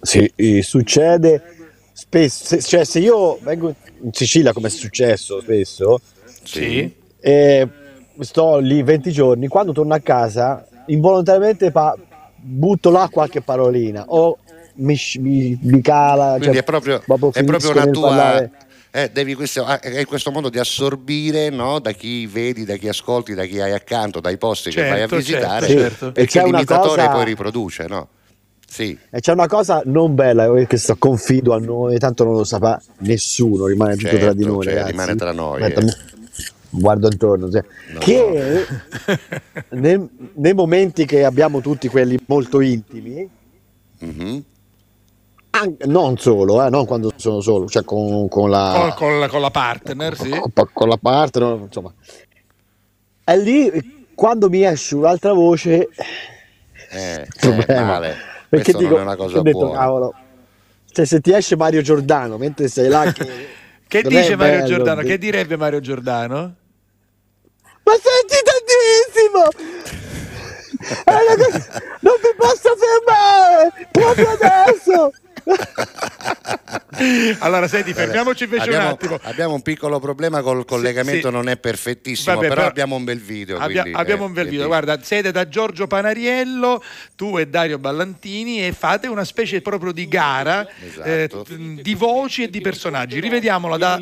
Sì, 0.00 0.30
eh, 0.36 0.62
succede 0.62 1.42
spesso, 1.92 2.44
se, 2.44 2.62
cioè 2.62 2.84
se 2.84 3.00
io 3.00 3.38
vengo 3.42 3.74
in 4.02 4.12
Sicilia 4.12 4.52
come 4.52 4.68
è 4.68 4.70
successo 4.70 5.40
spesso, 5.40 6.00
Sì. 6.44 6.94
e 7.20 7.68
sto 8.20 8.58
lì 8.58 8.82
20 8.82 9.10
giorni, 9.10 9.48
quando 9.48 9.72
torno 9.72 9.94
a 9.94 10.00
casa 10.00 10.66
involontariamente 10.86 11.70
pa- 11.72 11.96
butto 12.36 12.90
là 12.90 13.08
qualche 13.10 13.40
parolina 13.40 14.04
o 14.06 14.38
mi, 14.74 14.96
mi, 15.18 15.58
mi 15.60 15.80
cala, 15.82 16.36
Quindi 16.36 16.46
cioè, 16.54 16.56
è 16.58 16.64
proprio, 16.64 17.02
è 17.32 17.44
proprio 17.44 17.70
una 17.72 17.86
tua. 17.88 18.08
parlare. 18.08 18.52
Eh, 18.90 19.10
devi 19.12 19.34
questo, 19.34 19.64
ah, 19.64 19.80
è 19.80 20.04
questo 20.06 20.30
modo 20.30 20.48
di 20.48 20.58
assorbire 20.58 21.50
no, 21.50 21.78
da 21.78 21.92
chi 21.92 22.26
vedi, 22.26 22.64
da 22.64 22.76
chi 22.76 22.88
ascolti, 22.88 23.34
da 23.34 23.44
chi 23.44 23.60
hai 23.60 23.72
accanto, 23.72 24.20
dai 24.20 24.36
posti 24.38 24.70
che 24.70 24.80
vai 24.82 24.92
a 25.02 25.08
Certo, 25.08 25.16
visitare, 25.16 25.66
certo, 25.66 25.80
certo. 25.82 26.12
perché 26.12 26.40
E 26.40 26.44
l'imitatore 26.44 27.02
cosa- 27.02 27.08
poi 27.10 27.24
riproduce, 27.24 27.86
no? 27.88 28.08
Sì. 28.70 28.98
E 29.10 29.20
c'è 29.20 29.32
una 29.32 29.46
cosa 29.46 29.80
non 29.86 30.14
bella, 30.14 30.44
eh, 30.56 30.66
questo 30.66 30.96
confido 30.96 31.54
a 31.54 31.58
noi, 31.58 31.98
tanto 31.98 32.24
non 32.24 32.34
lo 32.34 32.44
saprà 32.44 32.80
nessuno, 32.98 33.64
rimane 33.66 33.94
tutto 33.96 34.08
Certo, 34.10 34.24
tra 34.24 34.32
di 34.34 34.44
noi. 34.44 34.64
cioè, 34.64 34.84
rimane 34.84 35.14
tra 35.14 35.32
noi, 35.32 35.62
Aspetta, 35.62 35.80
eh. 35.80 36.16
Guardo 36.70 37.08
intorno, 37.10 37.50
cioè, 37.50 37.64
No, 37.94 37.98
che 37.98 38.66
nel- 39.70 40.08
nei 40.34 40.52
momenti 40.52 41.06
che 41.06 41.24
abbiamo 41.24 41.60
tutti 41.62 41.88
quelli 41.88 42.18
molto 42.26 42.60
intimi, 42.60 43.26
Mhm. 44.00 44.42
An- 45.60 45.76
non 45.86 46.16
solo, 46.18 46.64
eh, 46.64 46.70
non 46.70 46.86
quando 46.86 47.12
sono 47.16 47.40
solo, 47.40 47.66
cioè 47.68 47.84
con, 47.84 48.28
con 48.28 48.50
la, 48.50 48.92
Con, 48.96 49.08
con 49.08 49.20
la, 49.20 49.28
con 49.28 49.40
la 49.40 49.50
partner, 49.50 50.16
sì. 50.16 50.28
con, 50.30 50.52
con 50.72 50.88
la 50.88 50.98
parte, 51.00 51.38
no, 51.40 51.54
insomma. 51.64 51.92
E 53.24 53.38
lì 53.38 54.06
quando 54.14 54.48
mi 54.48 54.64
esce 54.64 54.94
un'altra 54.94 55.32
voce, 55.32 55.88
Eh, 56.90 57.20
eh, 57.20 57.26
problema. 57.38 57.84
male. 57.84 58.16
perché 58.48 58.72
Questo 58.72 58.78
dico, 58.82 58.90
non 58.92 59.00
è 59.00 59.02
una 59.06 59.16
cosa 59.16 59.42
detto, 59.42 59.58
buona. 59.58 59.78
cavolo, 59.78 60.14
cioè 60.92 61.04
se 61.04 61.20
ti 61.20 61.32
esce 61.32 61.56
Mario 61.56 61.82
Giordano 61.82 62.36
mentre 62.38 62.68
sei 62.68 62.88
là 62.88 63.12
che... 63.12 63.56
Che 63.88 64.02
dice 64.02 64.36
Mario 64.36 64.56
bello, 64.58 64.66
Giordano? 64.66 65.00
Che 65.00 65.16
direbbe 65.16 65.56
Mario 65.56 65.80
Giordano? 65.80 66.36
Ma 67.84 67.92
senti 67.92 68.36
tantissimo! 68.44 69.48
Non 72.00 72.14
mi 72.22 72.34
posso 72.36 72.70
fermare! 72.76 73.88
Proprio 73.90 74.28
adesso! 74.30 75.10
Allora, 77.40 77.68
senti, 77.68 77.92
fermiamoci 77.92 78.44
invece 78.44 78.64
abbiamo, 78.64 78.86
un 78.86 78.92
attimo. 78.92 79.18
abbiamo 79.22 79.54
un 79.54 79.62
piccolo 79.62 80.00
problema 80.00 80.42
col 80.42 80.64
collegamento, 80.64 81.28
sì. 81.28 81.32
non 81.34 81.48
è 81.48 81.56
perfettissimo, 81.56 82.34
Vabbè, 82.34 82.48
però, 82.48 82.54
però 82.60 82.68
abbiamo 82.68 82.96
un 82.96 83.04
bel 83.04 83.20
video. 83.20 83.58
Abbia- 83.58 83.82
quindi, 83.82 84.00
abbiamo 84.00 84.24
eh, 84.24 84.26
un 84.26 84.32
bel 84.32 84.44
video, 84.44 84.58
dici? 84.66 84.68
guarda, 84.68 84.98
siete 85.02 85.30
da 85.30 85.48
Giorgio 85.48 85.86
Panariello, 85.86 86.82
tu 87.14 87.38
e 87.38 87.46
Dario 87.46 87.78
Ballantini 87.78 88.66
e 88.66 88.72
fate 88.72 89.06
una 89.06 89.24
specie 89.24 89.60
proprio 89.60 89.92
di 89.92 90.08
gara 90.08 90.66
Esatto. 90.84 91.08
eh, 91.08 91.28
t- 91.28 91.80
di 91.82 91.94
voci 91.94 92.42
e 92.42 92.50
di 92.50 92.60
personaggi. 92.60 93.20
Rivediamola 93.20 93.76
da- 93.76 94.00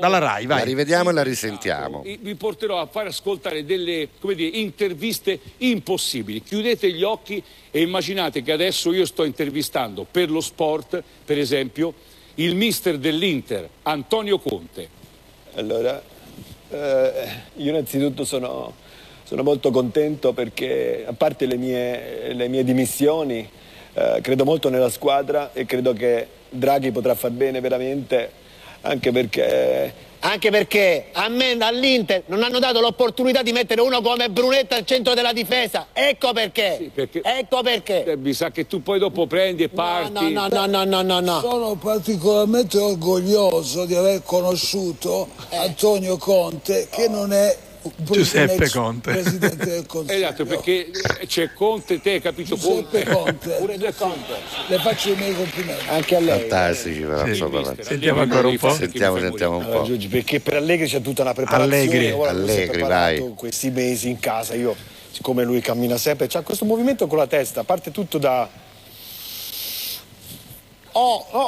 dalla 0.00 0.18
Rai, 0.18 0.46
La 0.46 0.56
vai. 0.56 0.64
rivediamo 0.64 1.10
e 1.10 1.12
la 1.12 1.22
risentiamo. 1.22 2.02
Vi 2.02 2.34
porterò 2.34 2.80
a 2.80 2.86
far 2.86 3.06
ascoltare 3.06 3.64
delle 3.64 4.08
come 4.18 4.34
dire, 4.34 4.56
interviste 4.56 5.38
impossibili. 5.58 6.42
Chiudete 6.42 6.90
gli 6.90 7.02
occhi 7.04 7.42
e 7.70 7.82
immaginate 7.82 8.42
che 8.42 8.50
adesso 8.50 8.92
io 8.92 9.04
sto 9.04 9.24
intervistando 9.24 10.06
per 10.10 10.30
lo 10.30 10.40
sport, 10.40 10.56
per 11.24 11.38
esempio, 11.38 11.94
il 12.34 12.56
mister 12.56 12.98
dell'Inter, 12.98 13.68
Antonio 13.82 14.38
Conte. 14.38 14.88
Allora, 15.54 16.02
eh, 16.70 17.10
io 17.54 17.70
innanzitutto 17.70 18.24
sono, 18.24 18.74
sono 19.22 19.42
molto 19.44 19.70
contento 19.70 20.32
perché 20.32 21.04
a 21.06 21.12
parte 21.12 21.46
le 21.46 21.56
mie, 21.56 22.32
le 22.32 22.48
mie 22.48 22.64
dimissioni, 22.64 23.48
eh, 23.94 24.18
credo 24.20 24.44
molto 24.44 24.68
nella 24.68 24.90
squadra 24.90 25.52
e 25.52 25.64
credo 25.64 25.92
che 25.92 26.26
Draghi 26.48 26.90
potrà 26.90 27.14
far 27.14 27.30
bene 27.30 27.60
veramente, 27.60 28.30
anche 28.80 29.12
perché... 29.12 30.06
Anche 30.20 30.50
perché 30.50 31.06
a 31.12 31.28
me 31.28 31.56
all'Inter 31.58 32.24
non 32.26 32.42
hanno 32.42 32.58
dato 32.58 32.80
l'opportunità 32.80 33.42
di 33.42 33.52
mettere 33.52 33.80
uno 33.80 34.00
come 34.00 34.28
Brunetta 34.30 34.76
al 34.76 34.84
centro 34.84 35.14
della 35.14 35.32
difesa. 35.32 35.88
Ecco 35.92 36.32
perché. 36.32 36.90
Ecco 37.22 37.62
perché. 37.62 38.04
Eh, 38.04 38.16
Mi 38.16 38.32
sa 38.32 38.50
che 38.50 38.66
tu 38.66 38.82
poi 38.82 38.98
dopo 38.98 39.26
prendi 39.26 39.62
e 39.62 39.68
parti. 39.68 40.32
no, 40.32 40.48
no, 40.48 40.66
no, 40.66 40.84
no, 40.84 41.02
no, 41.02 41.20
no. 41.20 41.40
Sono 41.40 41.74
particolarmente 41.76 42.78
orgoglioso 42.78 43.84
di 43.84 43.94
aver 43.94 44.22
conosciuto 44.24 45.28
Antonio 45.50 46.16
Conte, 46.16 46.88
che 46.90 47.08
non 47.08 47.32
è 47.32 47.56
Giuseppe 47.96 48.68
Conte. 48.70 49.12
presidente 49.12 49.64
del 49.66 49.86
Consiglio. 49.86 50.16
Esatto, 50.16 50.44
perché 50.44 50.90
c'è 51.26 51.52
Conte, 51.52 52.00
te 52.00 52.10
hai 52.12 52.20
capito 52.20 52.54
Giuseppe 52.56 53.04
Conte. 53.04 53.12
Conte. 53.12 53.48
Pure 53.58 53.78
due 53.78 53.94
Conte. 53.94 54.34
Le 54.66 54.78
faccio 54.78 55.10
i 55.12 55.16
miei 55.16 55.34
complimenti. 55.34 55.84
Anche 55.88 56.16
a 56.16 56.20
lei. 56.20 56.40
Fantastici, 56.40 57.00
però, 57.00 57.24
Sì. 57.24 57.42
Mister, 57.42 57.84
Sentiamo 57.84 58.20
ancora 58.20 58.48
un 58.48 58.56
po'. 58.58 58.72
Sentiamo, 58.72 59.18
sentiamo 59.18 59.56
un 59.56 59.62
Allora, 59.64 59.78
po'. 59.80 59.84
Giorgi, 59.86 60.08
perché 60.08 60.40
per 60.40 60.54
Allegri 60.54 60.86
c'è 60.86 61.00
tutta 61.00 61.22
una 61.22 61.32
preparazione. 61.34 61.76
Allegri, 61.76 62.10
ora 62.10 62.30
Allegri, 62.30 62.82
vai. 62.82 63.32
questi 63.36 63.70
mesi 63.70 64.08
in 64.08 64.18
casa. 64.18 64.54
Io, 64.54 64.74
siccome 65.10 65.44
lui 65.44 65.60
cammina 65.60 65.96
sempre, 65.96 66.26
c'ha 66.28 66.42
questo 66.42 66.64
movimento 66.64 67.06
con 67.06 67.18
la 67.18 67.26
testa, 67.26 67.64
parte 67.64 67.90
tutto 67.90 68.18
da. 68.18 68.66
Oh, 70.92 71.24
no, 71.32 71.38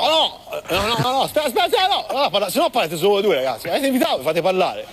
no, 0.70 0.76
no, 0.76 0.86
no, 0.98 1.10
no, 1.10 1.22
aspetta, 1.22 1.46
aspetta, 1.46 1.64
aspetta, 1.64 1.86
no, 1.88 2.20
no, 2.22 2.30
parla- 2.30 2.50
se 2.50 2.58
no 2.58 2.70
parlate 2.70 2.96
solo 2.96 3.10
voi 3.14 3.22
due 3.22 3.34
ragazzi, 3.36 3.66
avete 3.68 3.86
invitato, 3.86 4.22
fate 4.22 4.40
parlare. 4.42 4.84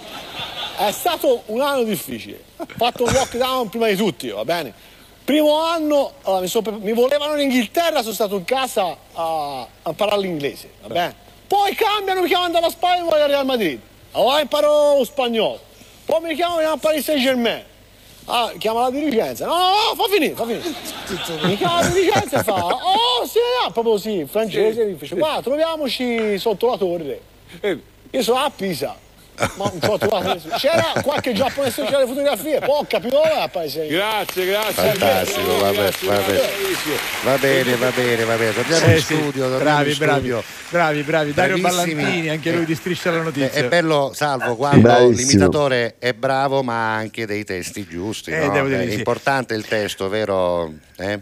È 0.77 0.91
stato 0.91 1.41
un 1.47 1.59
anno 1.61 1.81
difficile, 1.81 2.39
ho 2.55 2.67
fatto 2.77 3.03
un 3.03 3.11
lockdown 3.11 3.67
prima 3.67 3.87
di 3.87 3.95
tutti, 3.95 4.29
va 4.29 4.45
bene? 4.45 4.71
Primo 5.25 5.59
anno, 5.59 6.13
allora, 6.21 6.41
mi, 6.41 6.61
pre- 6.61 6.77
mi 6.77 6.93
volevano 6.93 7.33
in 7.33 7.49
Inghilterra, 7.49 8.01
sono 8.03 8.13
stato 8.13 8.35
in 8.35 8.45
casa 8.45 8.95
a, 9.13 9.61
a 9.61 9.89
imparare 9.89 10.21
l'inglese, 10.21 10.69
va 10.83 10.87
bene? 10.89 11.15
Poi 11.47 11.73
cambiano, 11.73 12.21
mi 12.21 12.27
chiamano 12.27 12.51
dalla 12.51 12.69
Spagna 12.69 13.01
e 13.01 13.05
voglio 13.05 13.23
al 13.23 13.29
Real 13.29 13.45
Madrid, 13.45 13.79
allora 14.11 14.39
imparo 14.39 14.97
lo 14.99 15.03
spagnolo, 15.03 15.59
poi 16.05 16.21
mi 16.21 16.35
chiamano 16.35 16.69
a 16.69 16.77
Paris 16.77 17.03
Saint 17.05 17.23
Germain, 17.23 17.63
ah, 18.25 18.53
chiama 18.59 18.81
la 18.81 18.91
dirigenza, 18.91 19.47
no, 19.47 19.57
no, 19.57 19.69
no, 19.69 19.95
fa 19.95 20.03
finire, 20.13 20.35
fa 20.35 20.45
finire. 20.45 21.47
Mi 21.47 21.57
chiama 21.57 21.81
la 21.81 21.87
dirigenza 21.87 22.39
e 22.39 22.43
fa, 22.43 22.53
oh 22.53 23.25
sì, 23.25 23.39
ah, 23.65 23.71
proprio 23.71 23.97
sì, 23.97 24.11
in 24.11 24.27
francese, 24.27 24.85
mi 24.85 24.95
dice, 24.95 25.15
guarda, 25.15 25.41
troviamoci 25.41 26.37
sotto 26.37 26.67
la 26.67 26.77
torre. 26.77 27.21
Io 28.11 28.21
sono 28.21 28.37
a 28.37 28.51
Pisa. 28.55 29.05
Ma 29.55 29.69
non 29.71 29.79
so 29.81 29.97
trovato. 29.97 30.39
C'era 30.57 30.93
qualche 31.01 31.33
giapponese 31.33 31.81
che 31.81 31.87
c'era 31.87 31.99
le 31.99 32.07
fotografie, 32.07 32.59
poi 32.59 32.79
ho 32.79 32.85
capito 32.87 33.15
dove 33.17 33.29
a 33.39 33.47
paese. 33.47 33.85
Grazie, 33.87 34.45
grazie. 34.45 34.73
Fantastico, 34.73 35.57
vabbè, 35.59 35.91
vabbè. 36.03 36.41
Va 37.23 37.37
bene, 37.37 37.75
va 37.75 37.91
bene, 37.91 38.23
va 38.23 38.35
bene. 38.35 38.53
Torniamo 38.53 38.85
Eh 38.85 38.91
in 38.91 38.97
sì, 38.97 39.03
studio. 39.03 39.31
torniamo 39.49 39.57
bravi, 39.59 39.91
in 39.91 39.97
bravi, 39.97 40.19
studio. 40.19 40.43
bravi, 40.69 41.01
bravi. 41.03 41.33
Dario 41.33 41.57
Bravissimi. 41.57 41.93
Ballantini, 41.93 42.29
anche 42.29 42.51
lui 42.51 42.65
di 42.65 42.75
Striscia 42.75 43.11
la 43.11 43.19
È, 43.19 43.23
Notizia. 43.23 43.49
è 43.51 43.67
bello, 43.67 44.11
Salvo, 44.13 44.55
quando 44.55 44.81
Bravissimo. 44.81 45.27
l'imitatore 45.27 45.95
è 45.99 46.13
bravo 46.13 46.63
ma 46.63 46.93
ha 46.93 46.95
anche 46.95 47.25
dei 47.25 47.43
testi 47.43 47.85
giusti. 47.87 48.31
Eh, 48.31 48.45
no? 48.45 48.51
devo 48.51 48.67
dire 48.67 48.85
è 48.85 48.89
sì. 48.89 48.97
importante 48.97 49.53
il 49.53 49.65
testo, 49.67 50.09
vero? 50.09 50.71
Eh? 50.97 51.19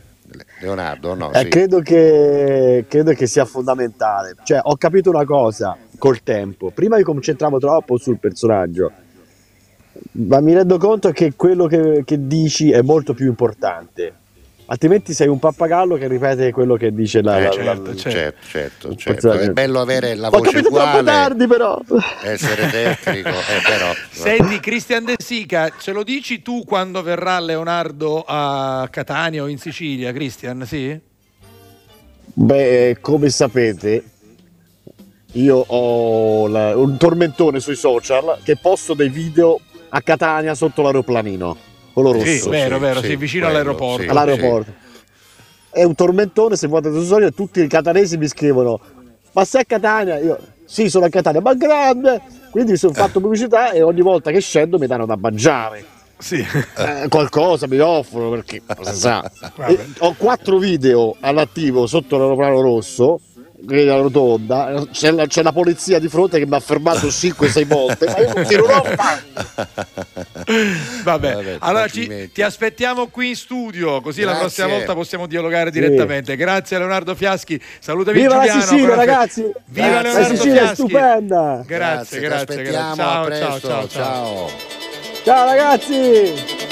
Leonardo, 0.61 1.13
no? 1.13 1.31
Eh, 1.33 1.39
Sì. 1.39 1.47
credo, 1.49 1.79
che, 1.79 2.85
credo 2.87 3.13
che 3.13 3.27
sia 3.27 3.45
fondamentale. 3.45 4.35
Cioè, 4.43 4.59
ho 4.63 4.75
capito 4.75 5.09
una 5.09 5.25
cosa 5.25 5.77
col 5.97 6.21
tempo. 6.23 6.71
Prima 6.71 6.97
mi 6.97 7.03
concentravo 7.03 7.59
troppo 7.59 7.97
sul 7.97 8.17
personaggio, 8.19 8.91
ma 10.13 10.39
mi 10.41 10.53
rendo 10.53 10.77
conto 10.77 11.11
che 11.11 11.33
quello 11.35 11.67
che, 11.67 12.03
che 12.05 12.27
dici 12.27 12.71
è 12.71 12.81
molto 12.81 13.13
più 13.13 13.27
importante. 13.27 14.13
Altrimenti 14.67 15.13
sei 15.13 15.27
un 15.27 15.37
pappagallo 15.37 15.95
che 15.95 16.07
ripete 16.07 16.51
quello 16.51 16.75
che 16.75 16.91
dice 16.91 17.21
la... 17.21 17.37
Eh, 17.37 17.43
la- 17.43 17.51
certo, 17.51 17.89
la- 17.91 17.95
certo, 17.95 18.47
certo, 18.47 18.95
certo. 18.95 19.31
È 19.33 19.49
bello 19.51 19.79
avere 19.79 20.15
la 20.15 20.27
Ho 20.27 20.31
voce 20.31 20.51
capito 20.51 20.69
troppo 20.69 20.97
uguale, 20.97 21.03
tardi 21.03 21.45
però. 21.45 21.79
essere 22.23 22.69
tecnico, 22.71 23.29
eh, 23.29 23.61
però. 23.63 23.93
Senti, 24.09 24.59
Cristian 24.59 25.05
De 25.05 25.15
Sica, 25.19 25.69
ce 25.79 25.91
lo 25.91 26.01
dici 26.01 26.41
tu 26.41 26.63
quando 26.65 27.03
verrà 27.03 27.39
Leonardo 27.39 28.23
a 28.25 28.87
Catania 28.89 29.43
o 29.43 29.47
in 29.47 29.59
Sicilia, 29.59 30.11
Cristian? 30.11 30.65
Sì? 30.65 30.99
Beh, 32.37 32.97
come 33.01 33.29
sapete, 33.29 34.03
io 35.33 35.57
ho 35.57 36.47
la- 36.47 36.75
un 36.75 36.97
tormentone 36.97 37.59
sui 37.59 37.75
social 37.75 38.39
che 38.43 38.57
posto 38.57 38.95
dei 38.95 39.09
video 39.09 39.59
a 39.89 40.01
Catania 40.01 40.55
sotto 40.55 40.81
l'aeroplanino, 40.81 41.55
quello 41.95 42.11
rosso. 42.11 42.25
Sì, 42.25 42.49
vero, 42.49 42.77
vero, 42.77 43.01
sì, 43.01 43.15
vicino 43.15 43.47
all'aeroporto. 43.47 44.11
all'aeroporto. 44.11 44.73
È 45.71 45.83
un 45.83 45.95
tormentone, 45.95 46.55
se 46.55 46.67
guardate 46.67 46.95
sui 46.95 47.05
social 47.05 47.33
tutti 47.33 47.61
i 47.61 47.67
catanesi 47.67 48.17
mi 48.17 48.27
scrivono 48.27 48.79
ma 49.35 49.43
sei 49.43 49.61
a 49.61 49.65
Catania? 49.65 50.17
Io 50.19 50.39
sì, 50.63 50.89
sono 50.89 51.05
a 51.05 51.09
Catania, 51.09 51.41
ma 51.41 51.53
grande! 51.53 52.21
Quindi 52.51 52.71
mi 52.71 52.77
sono 52.77 52.93
fatto 52.93 53.19
pubblicità 53.19 53.71
e 53.71 53.81
ogni 53.81 54.01
volta 54.01 54.31
che 54.31 54.39
scendo 54.39 54.79
mi 54.79 54.87
danno 54.87 55.05
da 55.05 55.17
mangiare. 55.17 55.83
Sì. 56.17 56.37
Eh, 56.77 57.07
qualcosa 57.09 57.67
mi 57.67 57.77
offrono 57.79 58.29
perché 58.29 58.61
cosa 58.65 58.93
sa. 58.93 59.31
E 59.67 59.77
ho 59.99 60.15
quattro 60.17 60.57
video 60.57 61.17
all'attivo 61.19 61.85
sotto 61.85 62.17
l'aeroplano 62.17 62.61
rosso 62.61 63.19
alla 63.67 64.01
rotonda 64.01 64.83
c'è 64.91 65.11
la, 65.11 65.25
c'è 65.27 65.41
la 65.43 65.51
polizia 65.51 65.99
di 65.99 66.07
fronte 66.07 66.39
che 66.39 66.45
mi 66.45 66.55
ha 66.55 66.59
fermato 66.59 67.07
5-6 67.07 67.65
volte 67.65 68.05
ma 68.05 68.17
io 68.19 68.33
non 68.33 68.45
tirerò 68.45 68.83
Vabbè, 71.03 71.57
allora 71.59 71.87
ci- 71.87 72.29
ti 72.31 72.41
aspettiamo 72.41 73.07
qui 73.07 73.29
in 73.29 73.35
studio, 73.35 74.01
così 74.01 74.21
la 74.21 74.27
Grazie. 74.33 74.41
prossima 74.45 74.67
volta 74.67 74.93
possiamo 74.93 75.27
dialogare 75.27 75.71
Sì. 75.71 75.79
direttamente. 75.79 76.35
Grazie 76.35 76.77
Leonardo 76.77 77.15
Fiaschi, 77.15 77.59
salutami 77.79 78.19
viva 78.19 78.35
la 78.35 78.41
Giuliano. 78.41 78.61
Sicilia 78.61 78.85
Grazie. 78.85 79.05
ragazzi 79.05 79.51
Viva 79.65 79.87
la 79.87 80.01
Leonardo 80.01 80.35
Sicilia 80.35 80.53
è 80.55 80.57
Fiaschi. 80.59 80.75
stupenda 80.75 81.63
Grazie, 81.65 82.19
Grazie, 82.19 82.19
grazie, 82.21 82.63
grazie. 82.63 82.95
Ciao, 82.95 83.21
a 83.21 83.25
presto, 83.25 83.45
ciao, 83.45 83.59
ciao, 83.59 83.87
ciao. 83.87 84.49
ciao 85.23 85.45
ragazzi 85.45 86.64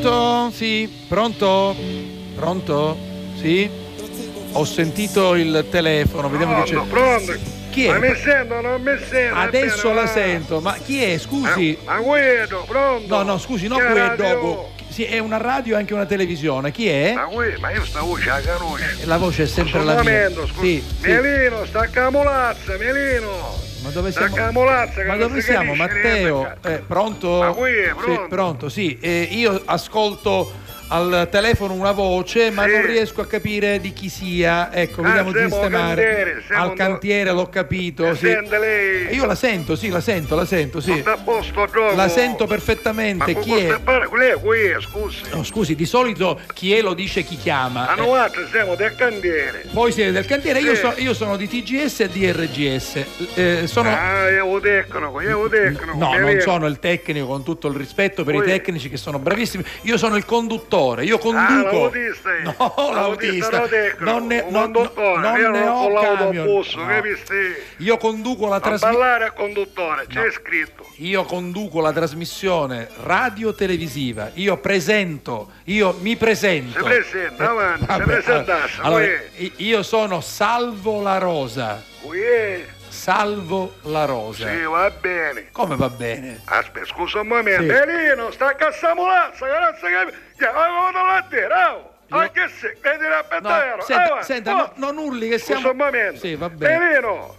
Pronto? 0.00 0.50
Sì, 0.50 1.04
pronto? 1.08 1.76
Pronto? 2.34 2.98
Sì? 3.36 3.70
Ho 4.52 4.64
sentito 4.64 5.34
il 5.36 5.66
telefono, 5.70 6.28
vediamo 6.28 6.62
che 6.62 6.72
c'è. 6.72 6.80
Pronto? 6.82 7.32
Chi 7.70 7.84
è? 7.84 7.92
Ma 7.92 7.98
mi 7.98 8.14
sento, 8.16 8.60
non 8.60 8.82
mi 8.82 8.98
sento. 9.08 9.38
Adesso 9.38 9.92
la 9.92 10.02
va. 10.02 10.06
sento, 10.08 10.60
ma 10.60 10.74
chi 10.74 11.02
è? 11.02 11.16
Scusi. 11.18 11.78
Ma 11.84 11.98
Guido, 12.00 12.64
pronto? 12.66 13.16
No, 13.16 13.22
no, 13.22 13.38
scusi, 13.38 13.68
no, 13.68 13.78
radio? 13.78 14.16
dopo. 14.16 14.72
Sì, 14.88 15.04
è 15.04 15.18
una 15.18 15.38
radio 15.38 15.74
e 15.74 15.78
anche 15.78 15.94
una 15.94 16.06
televisione. 16.06 16.72
Chi 16.72 16.88
è? 16.88 17.14
Ma, 17.14 17.28
ma 17.60 17.70
io 17.70 17.84
sta 17.84 18.00
voce 18.00 18.28
la 18.28 18.40
conosco. 18.40 18.84
La 19.04 19.16
voce 19.16 19.42
è 19.44 19.46
sempre 19.46 19.82
la 19.82 20.02
mia. 20.02 20.30
scusa. 20.30 20.60
Sì, 20.60 20.84
sì. 21.00 21.08
Melino, 21.08 21.64
sta 21.66 21.80
a 21.80 21.86
camolazza, 21.88 22.76
Melino. 22.76 23.43
Dove 23.94 24.10
siamo? 24.10 24.34
camolazza 24.34 25.04
Ma 25.04 25.16
dove 25.16 25.40
si 25.40 25.46
siamo? 25.50 25.74
Matteo? 25.74 26.52
Eh, 26.64 26.82
pronto? 26.84 27.38
Ma 27.38 27.52
qui 27.52 27.70
è 27.72 27.88
Sì, 27.90 27.94
pronto. 27.94 28.26
pronto, 28.28 28.68
sì. 28.68 28.98
Eh, 29.00 29.28
io 29.30 29.62
ascolto 29.64 30.52
al 30.88 31.28
telefono 31.30 31.72
una 31.74 31.92
voce, 31.92 32.50
ma 32.50 32.64
Sì. 32.64 32.72
non 32.72 32.86
riesco 32.86 33.20
a 33.20 33.26
capire 33.26 33.80
di 33.80 33.92
chi 33.92 34.08
sia. 34.08 34.72
Ecco, 34.72 35.00
Ah, 35.00 35.04
vediamo 35.04 35.32
di 35.32 35.38
sistemare. 35.40 36.02
cantiere, 36.02 36.42
Al 36.50 36.68
un- 36.68 36.74
cantiere 36.74 37.30
l'ho 37.32 37.48
capito. 37.48 38.14
Sì. 38.14 38.26
sente 38.26 38.58
lei? 38.58 39.14
Io 39.14 39.24
la 39.24 39.34
sento, 39.34 39.76
sì, 39.76 39.88
la 39.88 40.00
sento, 40.00 40.34
la 40.34 40.44
sento, 40.44 40.80
sì. 40.80 41.02
Posto. 41.24 41.68
La 41.94 42.08
sento 42.08 42.44
Ma 42.44 42.50
perfettamente. 42.50 43.32
con 43.32 43.42
Chi 43.42 43.54
è? 43.54 43.78
pare- 43.80 44.08
Lei 44.14 44.30
è 44.30 44.34
qui, 44.34 44.58
scusi. 44.80 45.22
No, 45.32 45.42
scusi, 45.44 45.74
di 45.74 45.86
solito 45.86 46.40
chi 46.52 46.72
è 46.74 46.80
lo 46.82 46.94
dice 46.94 47.22
chi 47.22 47.36
chiama. 47.36 47.88
A 47.88 47.94
Eh, 47.94 47.96
noi 47.96 48.18
altri 48.18 48.46
siamo 48.50 48.74
del 48.74 48.94
cantiere. 48.94 49.64
Voi 49.72 49.90
siete 49.92 50.12
del 50.12 50.26
cantiere, 50.26 50.60
io, 50.60 50.74
Sì. 50.74 50.80
so- 50.82 50.94
io 50.96 51.14
sono 51.14 51.36
di 51.36 51.48
TGS 51.48 52.00
e 52.00 52.08
di 52.10 52.30
RGS. 52.30 53.04
Eh, 53.34 53.62
sono... 53.66 53.88
Ah, 53.90 54.28
io 54.30 54.60
tecnico, 54.60 55.20
io 55.20 55.48
tecnico. 55.48 55.96
No, 55.96 56.16
non 56.18 56.40
sono 56.40 56.66
il 56.66 56.78
tecnico, 56.78 57.26
con 57.26 57.42
tutto 57.42 57.68
il 57.68 57.74
rispetto 57.76 58.22
per 58.24 58.34
i 58.34 58.38
Poi- 58.38 58.46
tecnici 58.46 58.88
che 58.88 58.96
sono 58.96 59.18
bravissimi. 59.18 59.64
Io 59.82 59.96
sono 59.96 60.16
il 60.16 60.24
conduttore, 60.24 60.72
io 61.02 61.16
Ah, 61.16 61.18
conduco. 61.18 61.70
l'autista. 61.80 62.30
è. 62.36 62.42
No, 62.58 62.90
L'autista. 62.92 63.68
Non 63.98 64.26
ne- 64.26 64.44
non- 64.50 64.72
conduttore, 64.72 65.20
non 65.20 65.38
io 65.38 65.50
ne 65.50 65.66
ho 65.66 65.88
l'autobus, 65.88 66.74
No. 66.74 66.86
Io 67.78 67.96
conduco 67.96 68.48
la 68.48 68.60
trasmissione. 68.60 68.92
ballare 68.96 69.24
a 69.26 69.30
conduttore, 69.32 70.06
c'è 70.08 70.30
scritto. 70.30 70.86
Io 70.98 71.24
conduco 71.24 71.80
la 71.80 71.92
trasmissione 71.92 72.88
radio-televisiva. 73.02 74.30
Io 74.34 74.56
presento, 74.58 75.50
io 75.64 75.96
mi 76.00 76.16
presento. 76.16 76.78
Si 76.78 76.84
presenta, 76.84 77.50
avanti, 77.50 77.80
si 77.80 77.86
Vabbè, 77.86 78.02
presentasse. 78.04 78.80
allora, 78.80 79.06
io 79.56 79.82
sono 79.82 80.20
Salvo 80.20 81.02
la 81.02 81.18
Rosa. 81.18 81.82
qui 82.02 82.20
è. 82.20 82.64
Salvo 83.04 83.74
la 83.82 84.06
Rosa. 84.06 84.48
Sì, 84.48 84.62
va 84.62 84.88
bene. 84.88 85.48
Come 85.52 85.76
va 85.76 85.90
bene? 85.90 86.40
Aspetta, 86.46 86.86
scusa 86.86 87.20
un 87.20 87.26
momento. 87.26 87.60
Sì. 87.60 87.66
Belino, 87.66 88.30
sta 88.30 88.46
a 88.46 88.54
cassamolazza, 88.54 89.44
che 89.44 89.52
non 89.60 89.74
si 89.74 89.92
capisce. 89.92 90.20
Che 90.38 90.46
avevo 90.46 90.90
la 90.90 91.26
terra, 91.28 91.74
oh. 91.74 91.92
Anche 92.08 92.48
se, 92.58 92.78
vedi 92.80 93.04
la 93.04 93.18
No, 93.18 93.24
petera. 93.28 93.76
senta, 93.82 94.22
senta, 94.22 94.52
no- 94.54 94.72
non 94.76 94.96
urli 94.96 95.28
che 95.28 95.36
siamo. 95.36 95.60
Scusa 95.60 95.72
un 95.72 95.76
momento. 95.76 96.18
Sì, 96.18 96.34
va 96.34 96.48
bene. 96.48 96.78
Belino. 96.78 97.34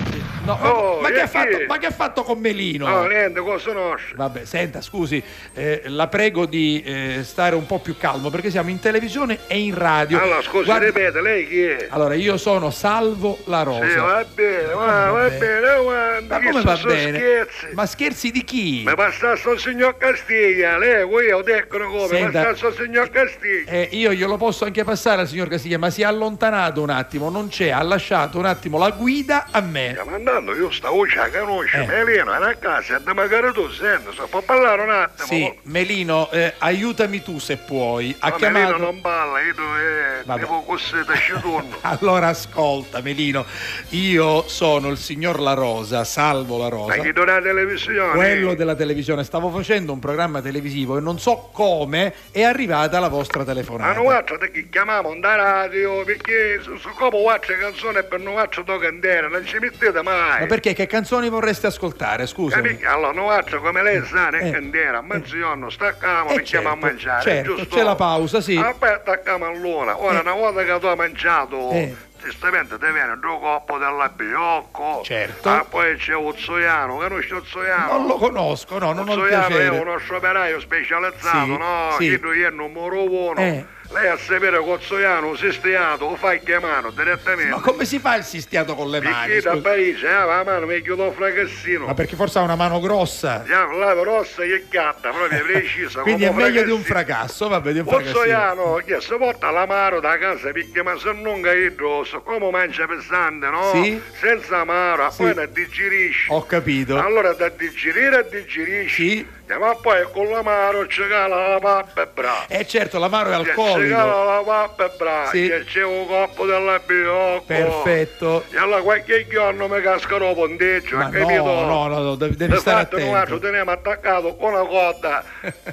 No, 0.46 0.58
ma, 0.62 0.74
Oh, 0.76 1.00
ma 1.02 1.10
che 1.10 1.22
ha 1.22 1.28
fatto, 1.28 1.58
chi? 1.58 1.66
ma 1.66 1.78
che 1.78 1.86
ha 1.88 1.92
fatto 1.92 2.24
con 2.24 2.40
Melino? 2.40 2.88
No, 2.88 3.06
niente, 3.08 3.40
cosa 3.40 3.74
nostra. 3.74 4.16
Vabbè, 4.16 4.46
senta, 4.46 4.82
scusi, 4.82 5.22
eh, 5.54 5.82
la 5.86 6.08
prego 6.08 6.46
di 6.46 6.82
eh, 6.86 7.20
stare 7.24 7.56
un 7.56 7.66
po' 7.66 7.80
più 7.80 7.98
calmo 7.98 8.30
perché 8.30 8.50
siamo 8.52 8.70
in 8.70 8.80
televisione 8.80 9.40
e 9.48 9.60
in 9.60 9.74
radio. 9.76 10.22
Allora, 10.22 10.42
scusi, 10.42 10.66
Guardi- 10.66 10.86
ripete, 10.86 11.22
lei 11.22 11.48
chi 11.48 11.62
è? 11.64 11.88
Allora, 11.90 12.14
io 12.16 12.38
sono 12.38 12.70
Salvo 12.70 13.40
la 13.46 13.64
Rosa. 13.64 13.90
Sì, 13.90 13.96
va 13.96 14.26
bene, 14.34 14.74
va, 14.74 15.10
va 15.12 15.30
bene, 15.30 15.82
guarda, 15.82 16.38
Ma 16.38 16.40
che 16.40 16.50
come 16.52 16.64
va 16.64 16.78
bene? 16.84 17.18
scherzi. 17.18 17.68
Ma 17.74 17.86
scherzi 17.86 18.32
di 18.32 18.44
chi? 18.44 18.84
Mi 18.86 18.96
passasse 18.96 19.50
il 19.50 19.60
signor 19.60 19.98
Castiglia, 19.98 20.78
lei, 20.78 21.06
qui 21.06 21.32
ho 21.32 21.42
detto 21.42 21.78
come, 21.80 22.08
Senta- 22.08 22.44
passasse 22.44 22.68
il 22.68 22.86
signor 22.86 23.10
Castiglia. 23.10 23.72
Eh, 23.72 23.90
io 23.94 24.14
glielo 24.14 24.38
posso 24.38 24.66
anche 24.66 24.84
passare 24.84 25.22
al 25.22 25.28
signor 25.28 25.48
Castiglia, 25.48 25.78
ma 25.80 25.90
si 25.90 26.02
è 26.02 26.06
allontanato 26.06 26.82
un 26.82 26.90
attimo, 26.92 27.30
non 27.30 27.48
c'è, 27.48 27.70
ha 27.70 27.82
lasciato 27.84 28.38
un 28.38 28.46
attimo 28.46 28.78
la 28.78 28.92
guida 28.92 29.48
a 29.52 29.62
me. 29.62 29.90
Stiamo 29.92 30.16
andando, 30.38 30.56
io 30.56 30.72
sta 30.72 30.90
voce 30.90 31.16
la 31.18 31.30
conosco, 31.30 31.78
Eh. 31.78 31.86
Melino, 31.86 32.34
è 32.34 32.50
a 32.52 32.56
casa, 32.56 33.02
e 33.06 33.14
magari 33.14 33.52
tu 33.54 33.70
senti, 33.72 34.10
se 34.16 34.24
può 34.30 34.42
parlare 34.42 34.82
un 34.82 34.90
attimo. 34.92 35.28
Sì, 35.28 35.54
Melino, 35.64 36.30
eh, 36.32 36.54
aiutami 36.60 37.22
tu 37.24 37.40
se 37.40 37.58
puoi. 37.58 38.16
Ha 38.20 38.30
Ma 38.30 38.36
chiamato. 38.36 38.66
Melino 38.68 38.86
non 38.86 39.02
balla, 39.02 39.40
io 39.42 39.54
eh, 39.54 40.40
devo 40.40 40.62
così 40.64 41.04
da 41.06 41.14
sciturno. 41.14 41.78
Allora 41.86 42.28
ascolta 42.28 43.02
Melino, 43.02 43.46
io 43.90 44.48
sono 44.48 44.90
il 44.90 44.98
signor 44.98 45.40
La 45.40 45.54
Rosa, 45.54 46.04
salvo 46.04 46.58
La 46.58 46.64
Ma 46.64 46.70
Rosa. 46.70 46.98
chi 47.02 47.12
dà 47.12 47.24
la 47.26 47.42
televisione? 47.42 48.12
Quello 48.14 48.54
della 48.56 48.76
televisione, 48.76 49.24
stavo 49.24 49.50
facendo 49.50 49.92
un 49.94 50.00
programma 50.00 50.42
televisivo 50.42 50.98
e 50.98 51.02
non 51.02 51.20
so 51.20 51.50
come 51.54 52.14
è 52.32 52.44
arrivata 52.44 53.00
la 53.00 53.08
vostra 53.08 53.40
Ma 53.40 53.46
telefonata. 53.46 53.94
noi 54.00 54.14
altri 54.14 54.52
che 54.52 54.70
chiamiamo 54.70 55.16
da 55.20 55.36
radio, 55.36 56.04
perché 56.04 56.60
su 56.62 56.76
su 56.78 56.90
come 56.96 57.22
quattro 57.22 57.56
canzoni 57.58 58.04
per 58.04 58.20
noi 58.20 58.38
altri 58.38 58.64
tocca 58.64 58.88
andare, 58.88 59.30
non 59.30 59.46
ci 59.46 59.58
mettete 59.60 60.02
mai. 60.02 60.25
Ma 60.40 60.46
perché 60.48 60.74
che 60.74 60.88
canzoni 60.88 61.30
vorreste 61.30 61.68
ascoltare? 61.68 62.26
Scusa. 62.28 62.62
Allora, 62.88 63.36
altri 63.36 63.60
come 63.60 63.82
lei 63.82 64.04
sa, 64.06 64.30
ne 64.30 64.40
Eh. 64.48 64.52
candela, 64.52 65.02
mezzogiorno 65.02 65.70
staccamo, 65.70 66.30
Eh, 66.32 66.36
mettiamo 66.38 66.70
a 66.70 66.72
certo, 66.72 66.86
mangiare, 66.86 67.22
certo, 67.22 67.56
giusto? 67.56 67.76
c'è 67.76 67.84
la 67.84 67.96
pausa, 67.96 68.42
sì. 68.42 68.56
Poi 68.78 68.90
attacchiamo 68.90 69.46
all'una. 69.46 70.00
Ora, 70.02 70.18
Eh. 70.18 70.22
una 70.22 70.34
volta 70.34 70.64
che 70.64 70.80
tu 70.80 70.86
hai 70.88 70.96
mangiato, 70.96 71.72
Eh. 71.72 71.96
giustamente 72.22 72.78
ti 72.78 72.92
viene 72.92 73.18
due 73.20 73.40
coppo 73.40 73.78
della 73.78 74.10
biocco. 74.10 75.02
Certo. 75.04 75.50
Ah, 75.50 75.66
poi 75.70 75.96
c'è 75.98 76.16
Uzzoiano, 76.16 76.98
conosci 76.98 77.34
Uzzoiano? 77.34 77.92
Non 77.98 78.08
lo 78.08 78.16
conosco, 78.16 78.78
no, 78.80 78.94
non 78.94 79.08
ho 79.08 79.14
il 79.14 79.20
Uzzoiano 79.20 79.44
è 79.46 79.48
piacere. 79.50 79.78
uno 79.80 79.98
scioperaio 79.98 80.60
specializzato, 80.60 81.46
Sì, 81.46 81.58
no? 81.58 81.96
sì. 82.00 82.10
Che 82.10 82.18
lui 82.22 82.42
è 82.42 82.48
il 82.48 82.54
numero 82.56 83.04
uno. 83.04 83.40
Eh. 83.40 83.66
Lei 83.92 84.08
a 84.10 84.18
sapere 84.18 84.62
che 84.62 84.70
Uzzoiano 84.70 85.36
si 85.36 85.46
è 85.48 85.52
stiato, 85.52 86.10
lo 86.10 86.16
fai 86.16 86.42
chiamare 86.44 86.90
direttamente. 86.94 87.52
Ma 87.52 87.62
come 87.62 87.86
si 87.86 88.00
fa 88.00 88.16
il 88.16 88.24
sistiato 88.24 88.76
con 88.76 88.90
le 88.90 89.00
mani? 89.00 89.34
Perché 89.34 89.42
da? 89.42 89.58
Parigi, 89.58 90.06
ah, 90.06 90.26
la 90.26 90.44
mano 90.44 90.66
mi 90.66 90.82
chiudo 90.82 91.04
un 91.04 91.14
fracassino. 91.14 91.86
Ma 91.86 91.94
perché 91.94 92.16
forse 92.16 92.40
ha 92.40 92.42
una 92.42 92.56
mano 92.56 92.80
grossa? 92.80 93.44
Ya, 93.48 93.64
la 93.66 93.94
rossa 93.94 94.42
che 94.42 94.66
gatta, 94.70 95.12
proprio 95.12 95.44
precisa. 95.46 96.02
Quindi 96.02 96.26
è 96.26 96.32
meglio 96.32 96.64
di 96.64 96.72
un 96.72 96.82
fracasso, 96.82 97.48
vabbè, 97.48 97.72
di 97.72 97.80
un 97.80 97.86
fracassino. 97.86 98.14
Pozzoiano, 98.14 98.82
che 98.86 99.02
si 99.02 99.16
porta 99.18 99.52
l'amaro 99.52 100.00
da 100.00 100.18
casa 100.18 100.52
perché 100.52 100.84
ma 100.84 100.98
se 100.98 101.14
non 101.14 101.42
che 101.42 101.74
rosso, 101.78 102.22
come 102.22 102.50
mangia 102.50 102.86
pesante, 102.88 103.48
no? 103.48 103.72
Sì. 103.72 104.02
Senza 104.20 104.60
amaro, 104.60 105.10
Sì. 105.12 105.24
poi 105.24 105.36
ne 105.36 105.50
digerisce. 105.52 106.34
Ho 106.34 106.46
capito. 106.46 107.00
Allora 107.00 107.34
da 107.34 107.50
digerire 107.50 108.28
digerisci. 108.30 109.18
Ya, 109.20 109.35
ma 109.60 109.76
poi 109.80 110.06
con 110.12 110.28
l'amaro 110.28 110.88
ci 110.88 111.06
cala 111.08 111.50
la 111.50 111.60
pappa 111.60 112.02
e 112.04 112.08
brava. 112.14 112.46
Eh 112.48 112.66
certo, 112.66 112.98
l'amaro 112.98 113.30
è 113.32 113.44
Ci 113.44 113.50
alcolico. 113.50 113.96
cala 113.96 114.24
la 114.24 114.42
pappa 114.44 114.86
e 114.86 114.92
brava. 114.98 115.30
Sì. 115.30 115.48
Che 115.48 115.64
c'è 115.66 115.84
un 115.84 116.08
coppo 116.08 116.46
della 116.46 116.80
biocco. 116.80 117.44
Perfetto. 117.46 118.44
E 118.52 118.58
allora 118.58 118.82
qualche 118.82 119.28
giorno 119.28 119.68
mi 119.68 119.82
cascherò 119.82 120.34
ponteggio, 120.34 120.98
hai 120.98 121.12
capito? 121.12 121.44
no, 121.44 121.62
no, 121.66 121.88
no, 121.88 122.00
no, 122.00 122.16
devi, 122.16 122.36
devi 122.36 122.58
stare 122.58 122.84
fatto 122.84 122.98
noi 122.98 123.14
attento. 123.14 123.40
teniamo 123.40 123.72
attaccato 123.72 124.36
con 124.36 124.54
una 124.54 124.64
coda 124.66 125.24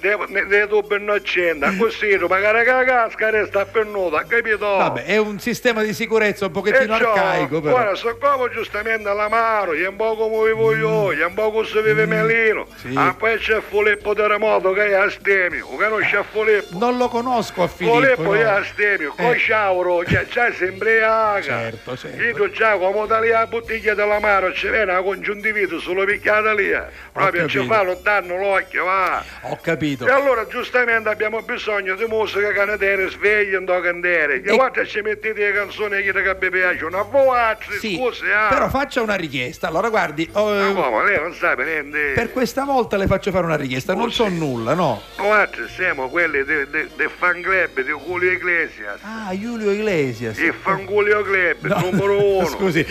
dei 0.00 0.68
tubi 0.68 0.96
innocenti, 0.96 1.76
così 1.76 2.16
magari 2.28 2.64
che 2.64 2.72
la 2.72 2.84
casca 2.84 3.30
resta 3.30 3.64
pennuta, 3.64 4.18
hai 4.18 4.26
capito? 4.26 4.66
Vabbè, 4.66 5.04
è 5.04 5.16
un 5.16 5.38
sistema 5.38 5.82
di 5.82 5.94
sicurezza 5.94 6.46
un 6.46 6.52
pochettino 6.52 6.92
E 6.96 6.96
arcaico, 7.04 7.60
però. 7.60 7.76
Ora, 7.76 7.94
siccome 7.94 8.50
giustamente 8.52 9.12
l'amaro, 9.12 9.72
è 9.72 9.86
un 9.86 9.96
po' 9.96 10.16
come 10.16 10.46
vivo 10.52 10.74
io, 10.74 11.12
è 11.12 11.24
un 11.24 11.34
po' 11.34 11.50
come 11.50 11.66
si 11.66 11.80
vive 11.80 12.06
Melino. 12.06 12.66
Mm. 12.68 12.76
sì. 12.76 12.94
Ah, 12.96 13.14
poi 13.16 13.38
c'è 13.38 13.60
Filippo 13.68 14.14
Terremoto 14.14 14.72
che 14.72 14.86
è 14.88 14.94
a 14.94 15.08
Stemio, 15.10 15.66
lo 15.70 15.76
conosci 15.76 16.16
a 16.16 16.22
Filippo? 16.24 16.78
Non 16.78 16.96
lo 16.96 17.08
conosco 17.08 17.62
a 17.62 17.68
Filippo. 17.68 17.98
Filippo 18.00 18.34
è 18.34 18.42
no. 18.44 18.50
a 18.50 18.64
Stemio, 18.64 19.14
Eh. 19.16 19.22
con 19.22 19.36
Ciauro, 19.38 19.98
che 19.98 20.26
già 20.30 20.52
si 20.52 20.64
imbriaca. 20.64 21.42
Certo, 21.42 21.96
certo. 21.96 22.22
Io 22.22 22.50
già 22.50 22.76
come 22.76 23.06
da 23.06 23.20
lì 23.20 23.28
la 23.28 23.46
bottiglia 23.46 23.94
dell'amaro 23.94 24.52
ci 24.52 24.68
viene 24.68 24.86
la 24.92 25.02
congiuntivite 25.02 25.78
solo 25.78 26.04
picchiata 26.04 26.52
lì. 26.52 26.70
eh. 26.70 26.82
Proprio 27.12 27.46
ci 27.48 27.56
capito. 27.58 27.74
fanno 27.74 27.94
danno 28.02 28.36
l'occhio, 28.38 28.84
va. 28.84 29.22
Ho 29.42 29.58
capito. 29.62 30.06
E 30.06 30.10
allora 30.10 30.46
giustamente 30.46 31.08
abbiamo 31.08 31.40
bisogno 31.42 31.94
di 31.94 32.04
musica 32.06 32.52
canadere 32.52 33.08
sveglia 33.10 33.58
in 33.58 33.66
candere. 33.66 34.40
Che 34.40 34.50
E- 34.50 34.54
guarda 34.56 34.84
ci 34.84 35.00
mettete 35.00 35.40
le 35.40 35.52
canzoni 35.52 36.02
che 36.02 36.12
vi 36.12 36.50
piacciono. 36.50 36.98
A 36.98 37.02
voi 37.04 37.36
altri, 37.36 37.78
Sì, 37.78 37.96
scusi, 37.96 38.30
ah. 38.30 38.48
però 38.48 38.68
faccia 38.68 39.00
una 39.02 39.14
richiesta. 39.14 39.68
Allora, 39.68 39.88
guardi, 39.88 40.28
oh, 40.32 40.72
Ma 40.72 40.82
come, 40.82 41.04
lei 41.04 41.20
non 41.20 41.34
sa 41.34 41.54
per 41.54 41.66
niente. 41.66 42.12
per 42.14 42.32
questa 42.32 42.64
volta 42.64 42.96
le 42.96 43.06
faccio 43.06 43.30
fare 43.30 43.44
una 43.44 43.51
richiesta. 43.56 43.94
Non 43.94 44.10
so 44.12 44.28
nulla, 44.28 44.74
no? 44.74 45.02
Altri 45.16 45.66
siamo 45.68 46.08
quelli 46.08 46.44
del 46.44 46.68
de, 46.68 46.88
de 46.96 47.08
fan 47.08 47.40
club 47.42 47.80
di 47.80 47.90
Julio 47.90 48.30
Iglesias. 48.30 49.00
Ah, 49.02 49.30
Giulio 49.36 49.70
Iglesias. 49.70 50.38
Il 50.38 50.52
Fangulio 50.52 51.22
Club, 51.22 51.66
numero 51.80 52.22
uno. 52.38 52.46
Scusi, 52.46 52.84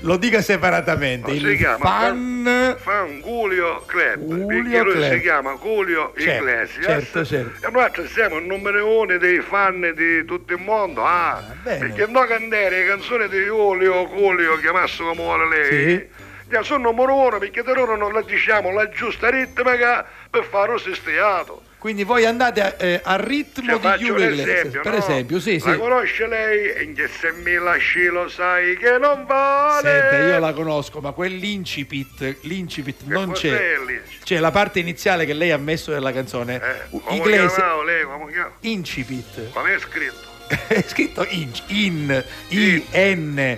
lo 0.00 0.16
dica 0.16 0.40
separatamente. 0.42 1.32
Si 1.32 1.44
Il 1.44 1.56
chiama 1.56 1.78
fan. 1.84 2.76
Fangulio 2.78 3.82
Club, 3.86 4.18
Julio 4.24 4.46
perché 4.46 4.80
lui 4.82 4.92
Club. 4.92 5.12
si 5.12 5.20
chiama 5.20 5.56
Julio 5.60 6.12
Certo, 6.16 6.42
Iglesias. 6.42 6.84
certo, 6.84 7.24
certo. 7.24 7.66
E 7.66 7.70
noi 7.70 7.90
siamo 8.08 8.36
il 8.38 8.44
numero 8.46 9.00
uno 9.00 9.16
dei 9.18 9.40
fan 9.40 9.92
di 9.94 10.24
tutto 10.24 10.52
il 10.52 10.60
mondo, 10.60 11.04
ah. 11.04 11.42
bene. 11.62 11.78
perché 11.78 12.06
noi 12.10 12.26
cantare 12.26 12.70
le 12.70 12.86
canzoni 12.86 13.28
di 13.28 13.38
Julio, 13.40 14.06
Julio, 14.06 14.58
chiamasse 14.58 15.02
come 15.02 15.14
vuole 15.14 15.48
lei. 15.48 15.98
Sì. 15.98 16.24
Già 16.48 16.62
sono 16.62 16.90
uno 16.90 17.38
perché 17.38 17.62
da 17.62 17.72
loro 17.72 17.96
non 17.96 18.12
la 18.12 18.22
diciamo 18.22 18.70
la 18.72 18.88
giusta 18.88 19.30
ritmica 19.30 20.06
per 20.30 20.44
fare 20.44 20.72
un 20.72 20.78
stiato. 20.78 21.62
Quindi 21.78 22.04
voi 22.04 22.24
andate 22.24 22.60
a- 22.62 22.74
eh, 22.78 23.00
al 23.04 23.18
ritmo 23.18 23.78
Cioè, 23.78 23.98
di 23.98 24.06
Iglesias. 24.06 24.48
esempio, 24.48 24.80
per 24.80 24.92
no? 24.92 24.98
esempio, 24.98 25.40
sì, 25.40 25.60
La 25.64 25.72
sì. 25.72 25.78
conosce 25.78 26.26
lei? 26.26 26.70
E 26.72 26.92
che 26.94 27.06
se 27.08 27.32
mi 27.32 27.54
lasci 27.54 28.06
lo 28.06 28.28
sai 28.28 28.76
che 28.76 28.96
non 28.98 29.24
vale. 29.26 29.88
Senta, 30.10 30.16
io 30.26 30.38
la 30.38 30.52
conosco, 30.52 31.00
ma 31.00 31.12
quell'incipit, 31.12 32.38
l'incipit 32.42 33.02
non 33.04 33.28
cos'è 33.30 33.48
c'è. 33.50 33.78
l'incipit? 33.86 34.24
C'è 34.24 34.38
la 34.38 34.50
parte 34.50 34.78
iniziale 34.80 35.26
che 35.26 35.32
lei 35.32 35.50
ha 35.52 35.58
messo 35.58 35.92
nella 35.92 36.12
canzone. 36.12 36.56
Eh, 36.56 36.88
come 36.90 37.16
Iglesias. 37.18 37.54
chiamavo 37.54 37.82
lei? 37.82 38.02
Come? 38.04 38.32
Incipit. 38.60 39.50
Come 39.52 39.74
è 39.74 39.78
scritto? 39.78 40.34
È 40.68 40.82
scritto 40.86 41.26
inch, 41.28 41.62
in, 41.68 42.24
I, 42.48 42.84
N, 42.92 43.56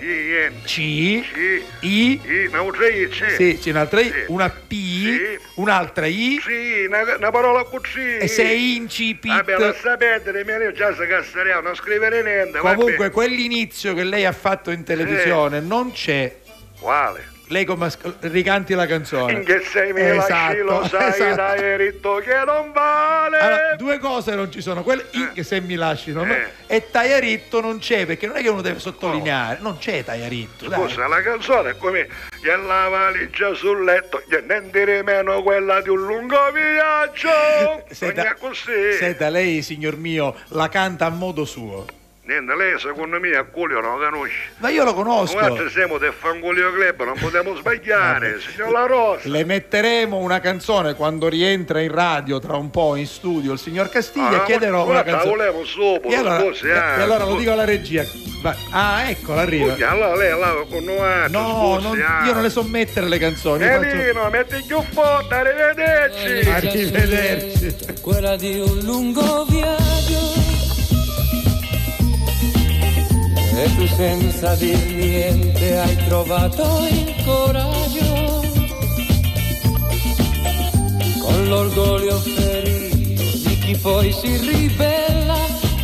C, 0.63 0.77
I, 1.81 2.21
sì, 3.35 3.59
c'è 3.61 3.69
un'altra 3.69 4.01
I, 4.01 4.11
una 4.27 4.49
P, 4.49 5.37
un'altra 5.55 6.05
I, 6.05 6.39
Sì, 6.43 6.85
una, 6.85 7.15
una 7.17 7.31
parola 7.31 7.63
così. 7.63 8.17
e 8.17 8.27
sei 8.27 8.75
incipit. 8.75 9.31
Vabbè, 9.31 9.97
perdere, 9.97 10.45
mia 10.45 10.57
io 10.57 10.71
già 10.71 10.93
si 10.93 11.05
cassariamo, 11.05 11.61
non 11.61 11.75
scrivere 11.75 12.23
niente. 12.23 12.59
Comunque, 12.59 13.09
quell'inizio 13.09 13.93
che 13.93 14.03
lei 14.03 14.25
ha 14.25 14.31
fatto 14.31 14.71
in 14.71 14.83
televisione 14.83 15.59
non 15.59 15.91
c'è. 15.91 16.37
Quale? 16.79 17.37
Lei 17.51 17.65
come 17.65 17.91
ricanti 18.19 18.75
la 18.75 18.85
canzone. 18.85 19.33
In 19.33 19.43
che 19.43 19.61
sei 19.61 19.91
mi 19.91 20.03
lasci, 20.03 20.59
lo 20.59 20.85
sai, 20.85 21.09
esatto. 21.09 21.35
dai, 21.35 21.77
ritto 21.77 22.21
che 22.23 22.43
non 22.45 22.71
vale. 22.71 23.39
Allora, 23.39 23.75
due 23.75 23.97
cose 23.97 24.35
non 24.35 24.51
ci 24.51 24.61
sono, 24.61 24.83
quelle 24.83 25.05
in 25.13 25.31
che 25.33 25.41
se 25.41 25.59
mi 25.59 25.73
lasci 25.73 26.11
non 26.11 26.31
e 26.67 26.91
Taiaritto 26.91 27.59
non 27.59 27.79
c'è 27.79 28.05
perché 28.05 28.27
non 28.27 28.35
è 28.35 28.41
che 28.43 28.49
uno 28.49 28.61
deve 28.61 28.77
sottolineare, 28.77 29.57
non 29.61 29.79
c'è 29.79 30.03
Taiaritto. 30.03 30.67
dai. 30.67 30.79
Scusa, 30.79 31.07
la 31.07 31.21
canzone 31.23 31.71
è 31.71 31.77
come 31.77 32.07
che 32.39 32.55
la 32.55 32.87
valigia 32.87 33.55
sul 33.55 33.83
letto, 33.83 34.21
che 34.29 34.43
niente 34.47 34.85
di 34.85 35.01
meno 35.03 35.41
quella 35.41 35.81
di 35.81 35.89
un 35.89 36.05
lungo 36.05 36.51
viaggio. 36.51 37.83
Senta, 37.89 38.35
senta, 38.99 39.29
lei 39.29 39.63
signor 39.63 39.97
mio 39.97 40.35
la 40.49 40.69
canta 40.69 41.07
a 41.07 41.09
modo 41.09 41.45
suo. 41.45 41.85
Niente, 42.29 42.53
lei 42.55 42.77
secondo 42.77 43.19
me 43.19 43.31
a 43.35 43.43
Culio 43.43 43.81
non 43.81 43.97
lo 43.99 44.07
conosce. 44.07 44.49
Ma 44.57 44.69
io 44.69 44.83
lo 44.83 44.93
conosco. 44.93 45.39
Noi 45.39 45.67
siamo 45.71 45.97
del 45.97 46.13
Fangolio 46.15 46.71
Club, 46.71 47.03
non 47.03 47.15
possiamo 47.17 47.55
sbagliare, 47.55 48.39
signor 48.39 48.69
La 48.71 48.85
Rosa. 48.85 49.27
Le 49.27 49.43
metteremo 49.45 50.15
una 50.15 50.39
canzone 50.39 50.93
quando 50.93 51.27
rientra 51.27 51.81
in 51.81 51.91
radio 51.91 52.37
tra 52.37 52.55
un 52.55 52.69
po' 52.69 52.95
in 52.97 53.07
studio 53.07 53.51
il 53.53 53.57
signor 53.57 53.89
Castiglia 53.89 54.41
Ah, 54.41 54.43
e 54.43 54.45
chiederò 54.45 54.83
una 54.83 55.01
guarda, 55.01 55.11
canzone. 55.11 55.31
volevo 55.35 55.65
sopra, 55.65 56.07
E 56.11 56.15
allora, 56.17 56.37
così, 56.43 56.67
e 56.67 56.71
ah, 56.71 56.93
allora 57.01 57.23
lo 57.25 57.35
dico 57.35 57.51
alla 57.51 57.65
regia. 57.65 58.05
Ah, 58.73 59.09
eccola, 59.09 59.41
arriva. 59.41 59.71
Scusi, 59.71 59.83
allora 59.83 60.15
lei 60.15 60.39
là 60.39 60.53
con 60.69 60.83
noi 60.83 61.31
No, 61.31 61.79
non- 61.81 61.97
io 61.97 62.33
non 62.33 62.43
le 62.43 62.49
so 62.51 62.61
mettere 62.61 63.07
le 63.07 63.17
canzoni. 63.17 63.63
io 63.63 63.71
faccio- 63.71 63.95
Elino, 63.95 64.29
metti 64.29 64.63
più 64.67 64.79
forte, 64.91 65.33
arrivederci. 65.33 66.47
Arrivederci. 66.47 67.75
Quella 68.01 68.35
di 68.35 68.59
un 68.59 68.77
lungo 68.83 69.45
viaggio 69.45 70.38
e 73.61 73.75
tu 73.75 73.85
senza 73.87 74.55
dir 74.55 74.79
niente 74.95 75.77
hai 75.79 75.95
trovato 76.05 76.63
il 76.89 77.13
coraggio. 77.25 78.41
Con 81.19 81.47
l'orgoglio 81.49 82.17
ferito 82.19 83.23
di 83.47 83.59
chi 83.59 83.75
poi 83.75 84.11
si 84.13 84.37
ribella 84.37 85.37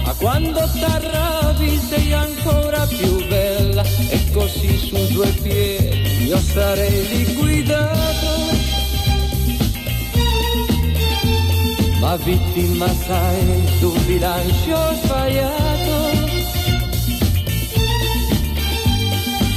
ma 0.06 0.14
quando 0.14 0.62
t'arrabbi 0.80 1.78
sei 1.90 2.14
ancora 2.14 2.86
più 2.86 3.28
bella. 3.28 3.84
E 4.10 4.20
così 4.32 4.78
su 4.78 5.14
due 5.14 5.30
piedi 5.44 6.28
io 6.28 6.38
sarei 6.38 7.08
liquidato 7.08 8.34
ma 12.00 12.16
vittima 12.18 12.88
sai 12.88 13.64
d'un 13.80 14.06
bilancio 14.06 14.78
sbagliato. 15.02 16.25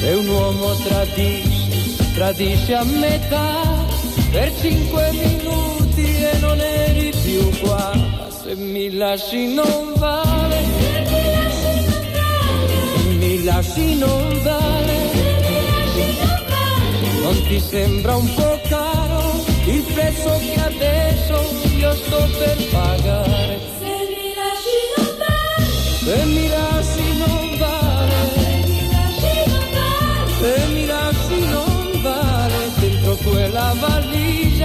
Se 0.09 0.14
un 0.14 0.26
uomo 0.26 0.72
tradisce, 0.72 2.14
tradisce 2.14 2.74
a 2.74 2.82
metà 2.82 3.85
per 4.30 4.51
cinque 4.59 5.10
minuti 5.12 6.02
e 6.02 6.39
non 6.39 6.59
eri 6.59 7.12
più 7.22 7.47
qua. 7.60 7.93
Se 8.43 8.55
mi 8.55 8.90
lasci 8.97 9.52
non 9.52 9.93
vale, 9.97 10.64
se 12.94 13.09
mi 13.18 13.44
lasci 13.44 13.98
non 13.98 14.40
vale, 14.43 14.97
non 17.20 17.43
ti 17.47 17.60
sembra 17.60 18.16
un 18.16 18.32
po' 18.32 18.60
caro 18.66 19.44
il 19.66 19.82
prezzo 19.93 20.39
che 20.39 20.55
adesso 20.55 21.52
io 21.76 21.93
sto 21.93 22.26
per 22.39 22.56
pagare? 22.70 23.60
Se 23.78 23.85
mi 23.85 24.32
lasci 24.40 24.78
non 24.97 25.16
vale, 25.18 26.47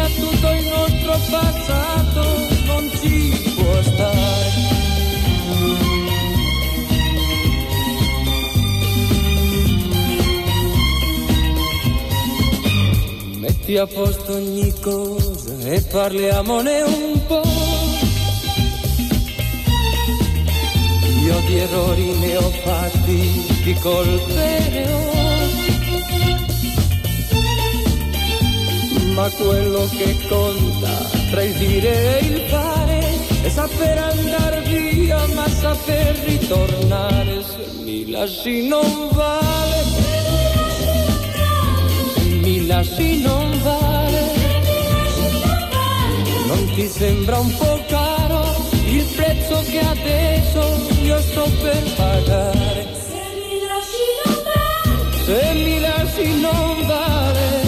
valigia 0.03 0.07
tutto 0.19 0.51
il 0.51 0.65
nostro 0.65 1.19
passato 1.29 2.21
non 2.65 2.89
ci 2.99 3.53
può 3.55 3.81
stare. 3.81 4.51
Metti 13.37 13.77
a 13.77 13.85
posto 13.85 14.33
ogni 14.33 14.73
cosa 14.79 15.57
e 15.63 15.81
parliamone 15.81 16.81
un 16.81 17.25
po'. 17.27 17.41
Io 21.23 21.39
di 21.47 21.57
errori 21.57 22.11
ne 22.19 22.37
ho 22.37 22.49
fatti, 22.63 23.45
di 23.63 23.73
colpe 23.75 25.12
Ma 29.13 29.29
quello 29.29 29.87
che 29.91 30.17
conta 30.27 30.89
tra 31.29 31.43
il 31.43 31.53
dire 31.53 32.19
e 32.19 32.25
il 32.25 32.39
fare 32.49 32.99
è 33.43 33.49
saper 33.49 33.97
andare 33.99 34.61
via, 34.61 35.23
ma 35.35 35.47
saper 35.47 36.15
ritornare. 36.25 37.43
Se 37.43 37.83
mi 37.83 38.09
lasci 38.09 38.67
non 38.67 39.09
vale. 39.11 39.83
Se 42.15 42.23
mi 42.23 42.65
lasci 42.65 43.21
non 43.21 43.61
vale. 43.61 44.21
Non 46.47 46.73
ti 46.73 46.87
sembra 46.87 47.37
un 47.37 47.55
po' 47.55 47.83
caro 47.87 48.55
il 48.85 49.05
prezzo 49.15 49.61
che 49.69 49.79
adesso 49.79 50.61
io 51.03 51.19
sto 51.21 51.49
per 51.61 51.83
pagare? 51.95 52.87
Se 53.05 53.21
mi 53.45 53.59
lasci 53.67 54.05
non 54.25 54.35
vale. 54.43 55.23
Se 55.23 55.53
mi 55.53 55.79
lasci 55.79 56.41
non 56.41 56.87
vale. 56.87 57.62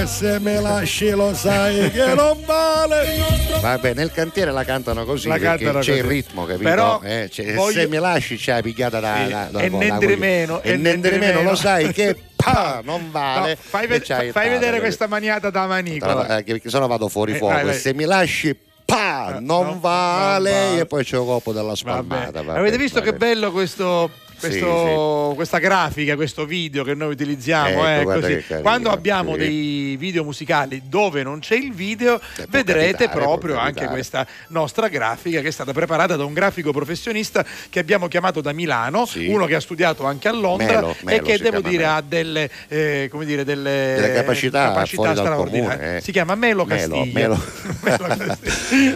E 0.00 0.06
se 0.06 0.38
me 0.38 0.60
lasci 0.60 1.10
lo 1.10 1.34
sai 1.34 1.90
che 1.90 2.14
non 2.14 2.38
vale. 2.46 3.04
Vabbè, 3.60 3.92
nel 3.92 4.10
cantiere 4.12 4.50
la 4.50 4.64
cantano 4.64 5.04
così 5.04 5.28
La 5.28 5.34
perché 5.36 5.64
cantano 5.64 5.80
c'è 5.80 5.94
il 5.96 6.00
così. 6.02 6.12
ritmo, 6.14 6.46
capito? 6.46 6.68
Però 6.70 7.00
Eh, 7.02 7.28
c'è- 7.30 7.54
voglio- 7.54 7.80
Se 7.80 7.86
mi 7.88 7.98
lasci 7.98 8.36
c'è 8.36 8.62
pigliata 8.62 8.98
da, 8.98 9.16
Sì, 9.24 9.30
da, 9.30 9.48
da- 9.50 9.60
e 9.60 9.68
di 9.68 9.76
meno, 10.16 10.62
E 10.62 10.70
e 10.72 10.76
di 10.78 11.18
meno, 11.18 11.42
lo 11.42 11.54
sai 11.54 11.92
che 11.92 12.16
pa, 12.34 12.80
non 12.82 13.10
vale. 13.10 13.50
No, 13.50 13.56
fai, 13.60 13.86
ved- 13.86 14.00
il 14.00 14.06
fai 14.06 14.32
tale, 14.32 14.48
vedere 14.48 14.80
questa 14.80 15.06
maniata 15.06 15.50
da 15.50 15.66
manicola. 15.66 16.12
Allora, 16.12 16.38
eh, 16.38 16.44
che 16.44 16.62
sennò 16.70 16.86
vado 16.86 17.08
fuori 17.08 17.32
Eh, 17.32 17.36
fuoco. 17.36 17.52
vai, 17.54 17.64
vai. 17.64 17.74
Se 17.78 17.92
mi 17.92 18.04
lasci 18.04 18.56
pa, 18.86 19.36
non, 19.38 19.80
vale, 19.80 20.50
vale. 20.50 20.80
e 20.80 20.86
poi 20.86 21.04
c'è 21.04 21.18
il 21.18 21.24
colpo 21.24 21.52
della 21.52 21.74
spalmata. 21.76 22.40
Avete 22.40 22.78
visto 22.78 23.02
che 23.02 23.12
bello 23.12 23.52
questo, 23.52 24.10
questo- 24.40 25.32
questa 25.34 25.58
grafica, 25.58 26.14
questo 26.16 26.44
video 26.44 26.82
che 26.84 26.94
noi 26.94 27.12
utilizziamo? 27.12 27.86
Ecco, 27.86 28.12
eh, 28.14 28.20
che 28.20 28.42
carino, 28.46 28.60
Quando 28.62 28.90
abbiamo 28.90 29.32
sì. 29.32 29.38
dei 29.38 29.96
video 29.98 30.24
musicali 30.24 30.82
dove 30.86 31.22
non 31.22 31.38
c'è 31.40 31.54
il 31.56 31.72
video, 31.72 32.20
vedrete 32.48 33.04
capitare, 33.04 33.20
proprio 33.20 33.56
anche 33.58 33.86
questa 33.86 34.26
nostra 34.48 34.88
grafica 34.88 35.40
che 35.40 35.48
è 35.48 35.52
stata 35.52 35.72
preparata 35.72 36.16
da 36.16 36.24
un 36.24 36.32
grafico 36.32 36.72
professionista 36.72 37.44
che 37.68 37.78
abbiamo 37.78 38.08
chiamato 38.08 38.40
da 38.40 38.52
Milano, 38.52 39.06
uno 39.28 39.46
che 39.46 39.54
ha 39.54 39.60
studiato 39.60 40.04
anche 40.06 40.28
a 40.28 40.32
Londra 40.32 40.66
Melo, 40.80 40.90
e 40.90 41.04
Melo 41.04 41.22
che 41.24 41.36
si 41.36 41.42
devo 41.42 41.60
dire 41.60 41.84
Melo. 41.84 41.92
ha 41.96 42.02
delle, 42.06 42.50
eh, 42.68 43.08
come 43.10 43.24
dire, 43.24 43.44
delle, 43.44 43.94
Delle 44.00 44.12
capacità 44.14 44.70
dal 44.70 44.86
straordinarie. 44.86 45.76
comune, 45.76 45.96
eh. 45.96 46.00
Si 46.00 46.12
chiama 46.12 46.34
Melo. 46.34 46.64
Melo. 46.64 47.38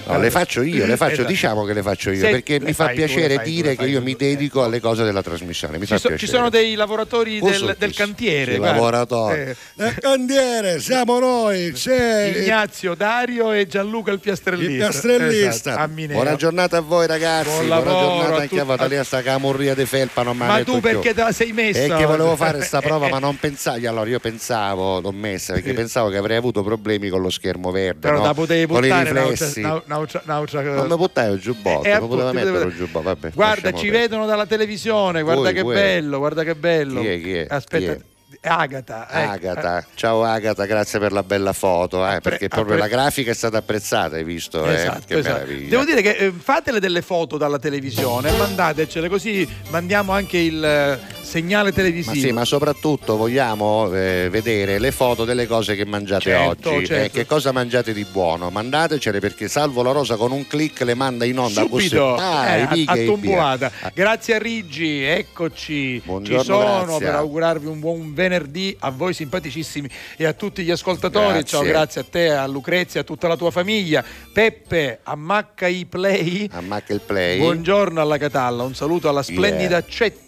No, 0.06 0.18
le 0.18 0.30
faccio 0.30 0.62
io, 0.62 0.86
le 0.86 0.96
faccio, 0.96 1.12
Esatto. 1.14 1.28
diciamo 1.28 1.64
che 1.64 1.72
le 1.72 1.82
faccio 1.82 2.10
io, 2.10 2.20
Se- 2.20 2.30
perché 2.30 2.60
mi 2.60 2.72
fa 2.72 2.88
piacere 2.88 3.36
tu, 3.36 3.42
dire 3.44 3.76
che 3.76 3.86
io 3.86 3.98
tu. 3.98 4.04
mi 4.04 4.14
dedico 4.16 4.62
alle 4.62 4.80
cose 4.80 5.04
della 5.04 5.22
trasmissione. 5.36 5.78
Mi 5.78 5.86
Ci, 5.86 5.98
so- 5.98 6.16
ci 6.16 6.26
sono 6.26 6.48
dei 6.50 6.74
lavoratori 6.74 7.40
del, 7.40 7.74
del 7.78 7.94
cantiere. 7.94 8.56
lavoratori. 8.58 9.40
Eh, 9.40 9.56
Nel 9.74 9.94
cantiere 9.98 10.80
siamo 10.80 11.18
noi, 11.18 11.72
c'è 11.72 12.32
Ignazio, 12.36 12.94
Dario 12.94 13.52
e 13.52 13.66
Gianluca 13.66 14.10
il 14.12 14.20
piastrellista. 14.20 14.72
il 14.72 14.78
piastrellista. 14.78 15.70
Esatto. 15.72 15.90
Buona 16.12 16.36
giornata 16.36 16.76
a 16.78 16.80
voi 16.80 17.06
ragazzi, 17.06 17.48
Buon 17.48 17.66
buona 17.66 17.82
giornata 17.82 18.26
a 18.26 18.40
anche 18.40 18.42
a 18.44 18.48
tutti. 18.48 18.64
voi. 18.64 18.76
Da 18.76 18.86
lì 18.86 18.96
a 18.96 19.04
sta 19.04 19.22
camurria 19.22 19.74
di 19.74 19.84
felpa 19.86 20.22
non 20.22 20.36
Ma 20.36 20.62
tu 20.64 20.80
perché 20.80 21.14
te 21.14 21.22
la 21.22 21.32
sei 21.32 21.52
messa? 21.52 21.80
E 21.80 21.88
che 21.88 22.04
volevo 22.06 22.36
fare 22.36 22.62
sta 22.62 22.80
prova, 22.80 23.06
Eh, 23.06 23.10
ma 23.10 23.18
non 23.18 23.36
pensavo. 23.38 23.86
Allora 23.88 24.08
io 24.08 24.20
pensavo, 24.20 25.00
l'ho 25.00 25.12
messa 25.12 25.52
perché 25.52 25.70
Sì. 25.70 25.74
pensavo 25.74 26.08
che 26.08 26.16
avrei 26.16 26.36
avuto 26.36 26.62
problemi 26.62 27.08
con 27.08 27.20
lo 27.20 27.30
schermo 27.30 27.70
verde. 27.70 27.98
Però 28.00 28.18
no? 28.18 28.24
la 28.24 28.34
potevi 28.34 28.66
con 28.66 28.84
i 28.84 28.88
buttare 28.88 29.12
naucia- 29.12 29.82
naucia- 29.86 30.22
Non 30.62 30.86
mi 30.88 30.96
buttai 30.96 31.32
il 31.32 31.40
giubbotto, 31.40 31.84
Eh, 31.86 31.98
non 31.98 32.08
poteva 32.08 32.32
mettere 32.32 32.64
il 32.64 32.74
giubbotto. 32.76 33.02
Vabbè, 33.04 33.30
Guarda, 33.34 33.68
ci 33.72 33.82
perdere. 33.84 33.98
vedono 33.98 34.26
dalla 34.26 34.46
televisione, 34.46 35.22
guarda 35.24 35.42
Voi, 35.42 35.52
che 35.54 35.62
voi. 35.62 35.74
bello, 35.74 36.18
guarda 36.18 36.42
che 36.44 36.54
bello. 36.54 37.00
Chi 37.00 37.06
è, 37.08 37.20
chi 37.20 37.32
è? 37.34 37.46
Aspetta. 37.48 37.94
Chi 37.94 38.02
Agata. 38.40 39.06
ecco. 39.10 39.30
Agata, 39.32 39.86
ciao 39.94 40.24
Agata, 40.24 40.64
grazie 40.66 40.98
per 40.98 41.12
la 41.12 41.22
bella 41.22 41.52
foto, 41.52 42.06
eh, 42.06 42.20
perché 42.20 42.48
proprio 42.48 42.76
la 42.76 42.88
grafica 42.88 43.30
è 43.30 43.34
stata 43.34 43.58
apprezzata, 43.58 44.16
hai 44.16 44.24
visto? 44.24 44.68
eh? 44.68 44.74
Esatto, 44.74 45.02
Che 45.06 45.18
esatto. 45.18 45.34
meraviglia. 45.34 45.68
Devo 45.70 45.84
dire 45.84 46.02
che 46.02 46.10
eh, 46.10 46.32
fatele 46.36 46.80
delle 46.80 47.00
foto 47.00 47.36
dalla 47.38 47.58
televisione, 47.58 48.32
mandatecele 48.36 49.08
così 49.08 49.48
mandiamo 49.70 50.12
anche 50.12 50.38
il 50.38 50.98
eh, 51.34 51.40
segnale 51.40 51.70
Ma 51.70 51.74
televisivo. 51.74 52.14
sì, 52.14 52.32
ma 52.32 52.44
soprattutto 52.44 53.16
vogliamo 53.16 53.92
eh, 53.92 54.28
vedere 54.30 54.78
le 54.78 54.92
foto 54.92 55.24
delle 55.24 55.46
cose 55.46 55.74
che 55.74 55.84
mangiate 55.84 56.30
Certo, 56.30 56.70
oggi. 56.72 56.86
certo. 56.86 57.04
Eh, 57.04 57.10
che 57.10 57.26
cosa 57.26 57.52
mangiate 57.52 57.92
di 57.92 58.04
buono? 58.04 58.50
Mandatecele 58.50 59.20
perché 59.20 59.48
Salvo 59.48 59.82
La 59.82 59.92
Rosa 59.92 60.16
con 60.16 60.32
un 60.32 60.46
click 60.46 60.80
le 60.82 60.94
manda 60.94 61.24
in 61.24 61.38
onda 61.38 61.62
Subito. 61.62 62.14
Ah, 62.14 62.48
eh, 62.48 62.62
a, 62.62 62.66
pighe 62.68 62.90
a 62.92 62.96
i 62.96 63.06
tombolata. 63.06 63.70
via. 63.80 63.92
Grazie 63.94 64.34
a 64.34 64.38
Riggi, 64.38 65.02
eccoci. 65.02 66.00
Buongiorno, 66.04 66.40
Ci 66.40 66.44
sono 66.46 66.84
grazie. 66.84 67.04
per 67.04 67.14
augurarvi 67.14 67.66
un 67.66 67.80
buon 67.80 68.14
venerdì 68.14 68.76
a 68.80 68.90
voi 68.90 69.12
simpaticissimi 69.12 69.88
e 70.16 70.24
a 70.24 70.32
tutti 70.32 70.62
gli 70.62 70.70
ascoltatori. 70.70 71.38
Grazie. 71.38 71.44
Ciao, 71.46 71.62
grazie 71.62 72.00
a 72.00 72.04
te, 72.08 72.30
a 72.30 72.46
Lucrezia, 72.46 73.00
a 73.00 73.04
tutta 73.04 73.28
la 73.28 73.36
tua 73.36 73.50
famiglia. 73.50 74.04
Peppe, 74.32 75.00
ammacca 75.02 75.66
i 75.66 75.84
play. 75.86 76.48
Ammacca 76.50 76.92
il 76.92 77.00
play. 77.00 77.38
Buongiorno 77.38 78.00
alla 78.00 78.18
Catalla, 78.18 78.62
un 78.62 78.74
saluto 78.74 79.08
alla 79.08 79.22
splendida 79.22 79.84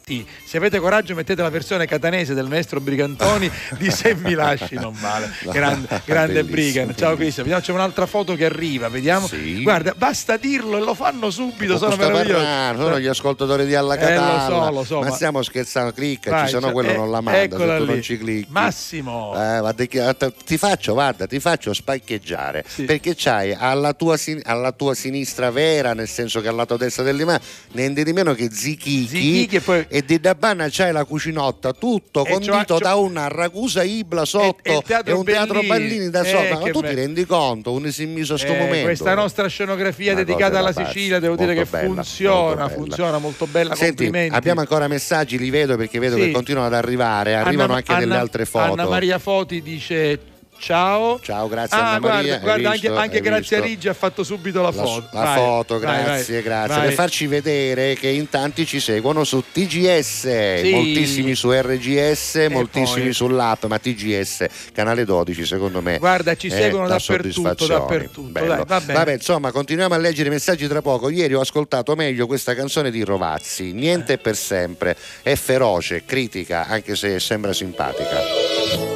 Cetti. 0.08 0.24
Se 0.44 0.56
avete 0.58 0.78
coraggio 0.78 1.16
mettete 1.16 1.42
la 1.42 1.48
versione 1.50 1.84
catanese 1.84 2.32
del 2.32 2.46
maestro 2.46 2.80
Brigantoni 2.80 3.50
di 3.76 3.90
Se 3.90 4.14
mi 4.14 4.34
lasci 4.34 4.76
non 4.76 4.96
male. 5.00 5.28
Grande, 5.50 6.00
grande 6.04 6.44
Brigan. 6.44 6.94
Ciao 6.96 7.16
Cristian, 7.16 7.44
vediamo 7.44 7.60
c'è 7.60 7.72
un'altra 7.72 8.06
foto 8.06 8.36
che 8.36 8.44
arriva, 8.44 8.88
vediamo. 8.88 9.28
Guarda, 9.62 9.94
basta 9.96 10.36
dirlo 10.36 10.76
e 10.76 10.80
lo 10.80 10.94
fanno 10.94 11.28
subito, 11.30 11.76
sono 11.76 11.96
meravigliosi. 11.96 12.44
sono 12.76 13.00
gli 13.00 13.06
ascoltatori 13.08 13.66
di 13.66 13.74
Alla 13.74 13.96
Eh, 13.96 14.14
lo 14.14 14.20
Catalla. 14.20 14.44
so, 14.46 14.70
lo 14.70 14.84
so, 14.84 15.00
ma, 15.00 15.08
ma- 15.08 15.14
stiamo 15.16 15.42
scherzando, 15.42 15.90
clicca, 15.92 16.30
Vai, 16.30 16.44
ci 16.44 16.50
sono 16.50 16.62
cioè, 16.66 16.72
quello 16.72 16.90
eh, 16.90 16.96
non 16.96 17.10
la 17.10 17.20
manda, 17.20 17.40
se 17.40 17.76
tu 17.78 17.82
lì. 17.84 17.90
non 17.90 18.02
ci 18.02 18.16
clicchi. 18.18 18.46
Massimo. 18.52 19.34
Eh, 19.34 19.58
t- 20.14 20.32
ti 20.44 20.56
faccio, 20.56 20.92
guarda, 20.92 21.26
ti 21.26 21.40
faccio 21.40 21.72
spaccheggiare 21.72 22.64
perché 22.86 23.14
c'hai 23.16 23.52
alla 23.58 23.92
tua, 23.92 24.16
sin- 24.16 24.40
alla 24.44 24.70
tua 24.70 24.94
sinistra 24.94 25.50
vera, 25.50 25.94
nel 25.94 26.06
senso 26.08 26.40
che 26.40 26.46
al 26.46 26.54
lato 26.54 26.76
destra 26.76 27.02
dell'imam, 27.02 27.40
niente 27.72 28.04
di 28.04 28.12
meno 28.12 28.34
che 28.34 28.48
Zichichi, 28.52 29.08
Zichichi 29.08 29.56
e 29.56 29.60
poi- 29.60 29.86
di 30.04 30.20
Dabana 30.20 30.66
c'hai 30.70 30.92
la 30.92 31.04
cucinotta, 31.04 31.72
tutto 31.72 32.24
E 32.24 32.30
condito 32.32 32.74
c'ho- 32.74 32.78
da 32.78 32.94
una 32.96 33.28
ragusa 33.28 33.82
Ibla 33.82 34.24
sotto 34.24 34.62
e 34.68 34.74
il 34.76 34.82
teatro 34.82 35.18
un 35.18 35.24
teatro. 35.24 35.62
Ballini 35.62 36.10
da 36.10 36.22
Eh, 36.22 36.28
sopra. 36.28 36.58
ma 36.58 36.64
che 36.64 36.70
tu 36.72 36.80
be- 36.80 36.88
ti 36.88 36.94
rendi 36.94 37.24
conto? 37.26 37.72
Un 37.72 37.90
si 37.90 38.02
è 38.02 38.06
messo 38.06 38.34
a 38.34 38.38
sto 38.38 38.52
Eh, 38.52 38.58
momento. 38.58 38.84
questa 38.86 39.14
nostra 39.14 39.46
scenografia 39.48 40.12
Una 40.12 40.22
dedicata 40.24 40.58
alla 40.58 40.72
da 40.72 40.82
pazzi, 40.82 40.92
Sicilia, 40.92 41.18
devo 41.18 41.36
dire 41.36 41.52
che 41.54 41.60
molto 41.60 41.76
bella, 41.76 41.86
funziona, 41.94 42.60
molto 42.62 42.74
funziona 42.74 43.18
molto 43.18 43.46
bella. 43.46 43.74
Senti, 43.74 44.10
abbiamo 44.30 44.60
ancora 44.60 44.88
messaggi, 44.88 45.38
li 45.38 45.50
vedo 45.50 45.76
perché 45.76 45.98
vedo 45.98 46.16
Sì. 46.16 46.22
che 46.22 46.30
continuano 46.32 46.66
ad 46.66 46.74
arrivare, 46.74 47.34
arrivano 47.34 47.72
Anna- 47.72 47.74
anche 47.76 47.94
delle 47.94 48.12
Anna- 48.12 48.20
altre 48.22 48.44
foto. 48.44 48.72
Anna 48.72 48.86
Maria 48.88 49.18
Foti 49.18 49.62
dice 49.62 50.18
ciao. 50.58 51.18
Ciao, 51.20 51.48
grazie 51.48 51.76
ah, 51.76 51.88
Anna 51.90 51.98
Maria. 51.98 52.38
Guarda, 52.38 52.40
guarda, 52.40 52.70
visto? 52.70 52.86
anche, 52.88 53.00
anche 53.00 53.16
Hai 53.16 53.22
grazie 53.22 53.56
a? 53.56 53.60
Riggi 53.60 53.88
ha 53.88 53.94
fatto 53.94 54.22
subito 54.24 54.60
la 54.62 54.70
La, 54.70 54.72
foto. 54.72 55.08
la 55.12 55.22
Vai, 55.22 55.36
foto, 55.38 55.78
grazie, 55.78 56.34
vai, 56.34 56.42
grazie. 56.42 56.74
vai. 56.76 56.84
Per 56.86 56.92
farci 56.94 57.26
vedere 57.26 57.94
che 57.94 58.08
in 58.08 58.28
tanti 58.28 58.66
ci 58.66 58.80
seguono 58.80 59.24
su 59.24 59.42
TGS, 59.52 60.60
Sì. 60.60 60.70
moltissimi 60.72 61.34
su 61.34 61.50
RGS, 61.52 62.46
moltissimi 62.50 63.02
poi- 63.04 63.12
sull'app, 63.12 63.64
ma 63.64 63.78
TGS, 63.78 64.46
canale 64.72 65.04
12 65.04 65.44
secondo 65.46 65.80
me. 65.82 65.98
Guarda, 65.98 66.34
ci 66.36 66.50
seguono 66.50 66.88
da 66.88 66.96
dappertutto, 66.96 67.66
dappertutto, 67.66 68.32
dai, 68.32 68.46
va 68.64 68.80
bene. 68.80 68.92
Vabbè, 68.94 69.12
insomma, 69.12 69.50
continuiamo 69.52 69.94
a 69.94 69.98
leggere 69.98 70.28
i 70.28 70.32
messaggi 70.32 70.66
tra 70.66 70.82
poco. 70.82 71.08
Ieri 71.08 71.34
ho 71.34 71.40
ascoltato 71.40 71.94
meglio 71.94 72.26
questa 72.26 72.54
canzone 72.54 72.90
di 72.90 73.02
Rovazzi, 73.04 73.72
Niente 73.72 74.14
è 74.14 74.18
per 74.18 74.36
sempre, 74.36 74.96
è 75.22 75.34
feroce, 75.34 76.04
critica, 76.04 76.66
anche 76.66 76.96
se 76.96 77.20
sembra 77.20 77.52
simpatica. 77.52 78.95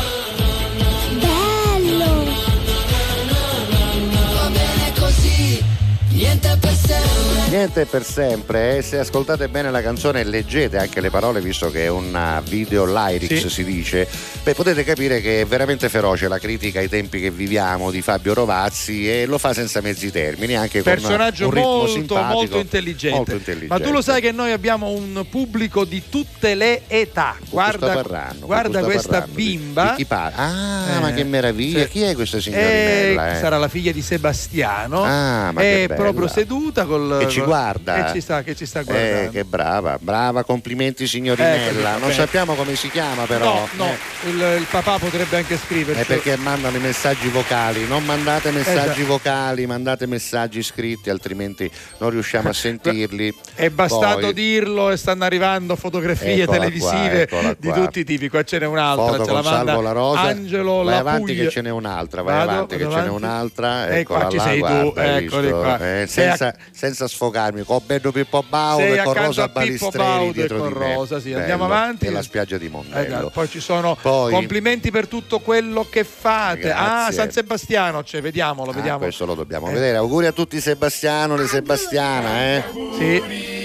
Niente 7.51 7.85
per 7.85 8.05
sempre, 8.05 8.77
e 8.77 8.81
se 8.81 8.97
ascoltate 8.99 9.49
bene 9.49 9.69
la 9.71 9.81
canzone 9.81 10.21
e 10.21 10.23
leggete 10.23 10.77
anche 10.77 11.01
le 11.01 11.09
parole, 11.09 11.41
visto 11.41 11.69
che 11.69 11.83
è 11.83 11.89
una 11.89 12.41
video 12.47 12.85
lyrics 12.85 13.41
Sì. 13.41 13.49
si 13.49 13.63
dice, 13.65 14.07
beh, 14.41 14.53
potete 14.53 14.85
capire 14.85 15.19
che 15.19 15.41
è 15.41 15.45
veramente 15.45 15.89
feroce 15.89 16.29
la 16.29 16.39
critica 16.39 16.79
ai 16.79 16.87
tempi 16.87 17.19
che 17.19 17.29
viviamo 17.29 17.91
di 17.91 18.01
Fabio 18.01 18.33
Rovazzi 18.33 19.11
e 19.11 19.25
lo 19.25 19.37
fa 19.37 19.53
senza 19.53 19.81
mezzi 19.81 20.09
termini, 20.11 20.55
anche 20.55 20.81
personaggio 20.81 21.49
con 21.49 21.57
un 21.57 21.61
ritmo 21.61 21.75
molto 21.79 21.91
simpatico, 21.91 22.33
molto 22.33 22.57
intelligente. 22.57 23.15
molto 23.17 23.31
intelligente. 23.35 23.73
Ma 23.77 23.79
tu 23.85 23.91
lo 23.91 24.01
sai 24.01 24.21
che 24.21 24.31
noi 24.31 24.53
abbiamo 24.53 24.87
un 24.91 25.25
pubblico 25.29 25.83
di 25.83 26.03
tutte 26.07 26.55
le 26.55 26.83
età. 26.87 27.35
Guarda, 27.49 27.91
sta 27.91 27.95
parlando? 28.01 28.45
guarda 28.45 28.79
questa 28.81 29.09
parlando? 29.09 29.35
Di- 29.35 29.43
bimba. 29.57 29.89
di 29.89 29.95
chi 29.97 30.05
parla? 30.05 30.37
Ah, 30.37 30.95
Eh, 30.95 30.99
ma 31.01 31.11
che 31.11 31.23
meraviglia! 31.25 31.83
sì. 31.83 31.89
Chi 31.89 32.01
è 32.03 32.13
questa 32.15 32.37
Eh, 32.37 32.41
signorinella? 32.41 33.35
eh? 33.35 33.39
sarà 33.41 33.57
la 33.57 33.67
figlia 33.67 33.91
di 33.91 34.01
Sebastiano. 34.01 35.03
Ah, 35.03 35.51
ma 35.51 35.61
è 35.61 35.91
proprio 35.93 36.29
seduta 36.29 36.85
col. 36.85 37.19
E 37.23 37.27
ci 37.27 37.39
col- 37.43 37.53
guarda. 37.53 38.03
Che 38.05 38.11
ci 38.13 38.21
sta, 38.21 38.43
che 38.43 38.55
ci 38.55 38.65
sta 38.65 38.79
Eh, 38.79 38.83
guardando. 38.83 39.31
che 39.31 39.43
brava, 39.43 39.97
brava, 39.99 40.43
complimenti 40.43 41.07
signorinella. 41.07 41.91
Ecco, 41.95 41.99
non 41.99 42.11
sappiamo 42.11 42.53
come 42.55 42.75
si 42.75 42.89
chiama 42.89 43.25
però. 43.25 43.53
No, 43.53 43.85
no, 43.85 43.85
Eh. 43.91 44.29
il, 44.29 44.59
il 44.59 44.65
papà 44.69 44.97
potrebbe 44.97 45.37
anche 45.37 45.57
scriverci. 45.57 46.01
È 46.01 46.05
perché 46.05 46.35
mandano 46.37 46.77
i 46.77 46.79
messaggi 46.79 47.27
vocali, 47.29 47.87
non 47.87 48.03
mandate 48.05 48.51
messaggi 48.51 49.03
vocali, 49.03 49.65
mandate 49.65 50.05
messaggi 50.05 50.61
scritti, 50.63 51.09
altrimenti 51.09 51.69
non 51.99 52.09
riusciamo 52.11 52.49
a 52.49 52.53
sentirli. 52.53 53.33
È 53.55 53.69
bastato 53.69 54.19
Poi, 54.19 54.33
dirlo 54.33 54.89
e 54.91 54.97
stanno 54.97 55.23
arrivando 55.23 55.75
fotografie 55.75 56.43
Eccola 56.43 56.57
televisive 56.57 57.27
qua, 57.27 57.55
di 57.57 57.71
tutti 57.71 57.99
i 57.99 58.03
tipi. 58.03 58.29
Qua 58.29 58.43
ce 58.43 58.59
n'è 58.59 58.65
un'altra, 58.65 59.05
foto 59.17 59.25
ce 59.25 59.31
la 59.31 59.41
manda 59.41 59.65
Salvo 59.71 59.81
la 59.81 59.91
Rosa. 59.91 60.19
Angelo 60.21 60.83
vai 60.83 60.97
avanti 60.97 61.21
Puglia. 61.33 61.43
che 61.43 61.49
ce 61.49 61.61
n'è 61.61 61.69
un'altra, 61.69 62.21
vai 62.21 62.35
Vado, 62.37 62.49
avanti 62.51 62.77
che 62.77 62.83
vado 62.83 62.95
ce 62.95 63.01
n'è 63.01 63.07
avanti. 63.07 63.23
un'altra. 63.25 63.87
E 63.89 63.99
Eccola 63.99 64.19
qua 64.19 64.29
ci 64.29 64.37
là, 64.37 64.43
sei 64.43 64.59
tu, 64.59 64.65
guarda, 64.67 65.01
hai 65.01 65.25
eccoli 65.25 65.49
qua. 65.49 65.77
Eh, 66.01 66.05
senza, 66.07 66.55
senza 66.71 67.07
sfogarmi, 67.31 67.63
con 67.63 67.79
Bello 67.85 68.11
Pippo 68.11 68.43
Baudo 68.47 68.83
e 68.83 69.01
con 69.03 69.13
Rosa 69.13 69.49
e 69.53 70.31
dietro 70.33 70.57
con 70.59 70.73
di 70.73 70.79
me. 70.79 70.93
Rosa, 70.93 71.19
sì. 71.19 71.29
Bello. 71.29 71.39
Andiamo 71.39 71.65
avanti. 71.65 72.05
E 72.05 72.11
la 72.11 72.21
spiaggia 72.21 72.57
di 72.57 72.65
Eh, 72.65 72.69
Mondello. 72.69 73.29
poi 73.29 73.47
ci 73.49 73.59
sono 73.59 73.97
Poi- 73.99 74.31
complimenti 74.33 74.91
per 74.91 75.07
tutto 75.07 75.39
quello 75.39 75.87
che 75.89 76.03
fate. 76.03 76.71
Ah, 76.71 77.03
Grazie. 77.05 77.13
San 77.13 77.31
Sebastiano, 77.31 78.03
cioè, 78.03 78.21
vediamolo, 78.21 78.71
Ah, 78.71 78.75
vediamo. 78.75 78.97
questo 78.99 79.25
lo 79.25 79.33
dobbiamo 79.33 79.69
Eh. 79.69 79.73
vedere. 79.73 79.97
Auguri 79.97 80.27
a 80.27 80.31
tutti 80.31 80.59
Sebastiano, 80.59 81.35
le 81.35 81.47
Sebastiana, 81.47 82.41
eh? 82.55 82.63
Sì. 82.97 83.60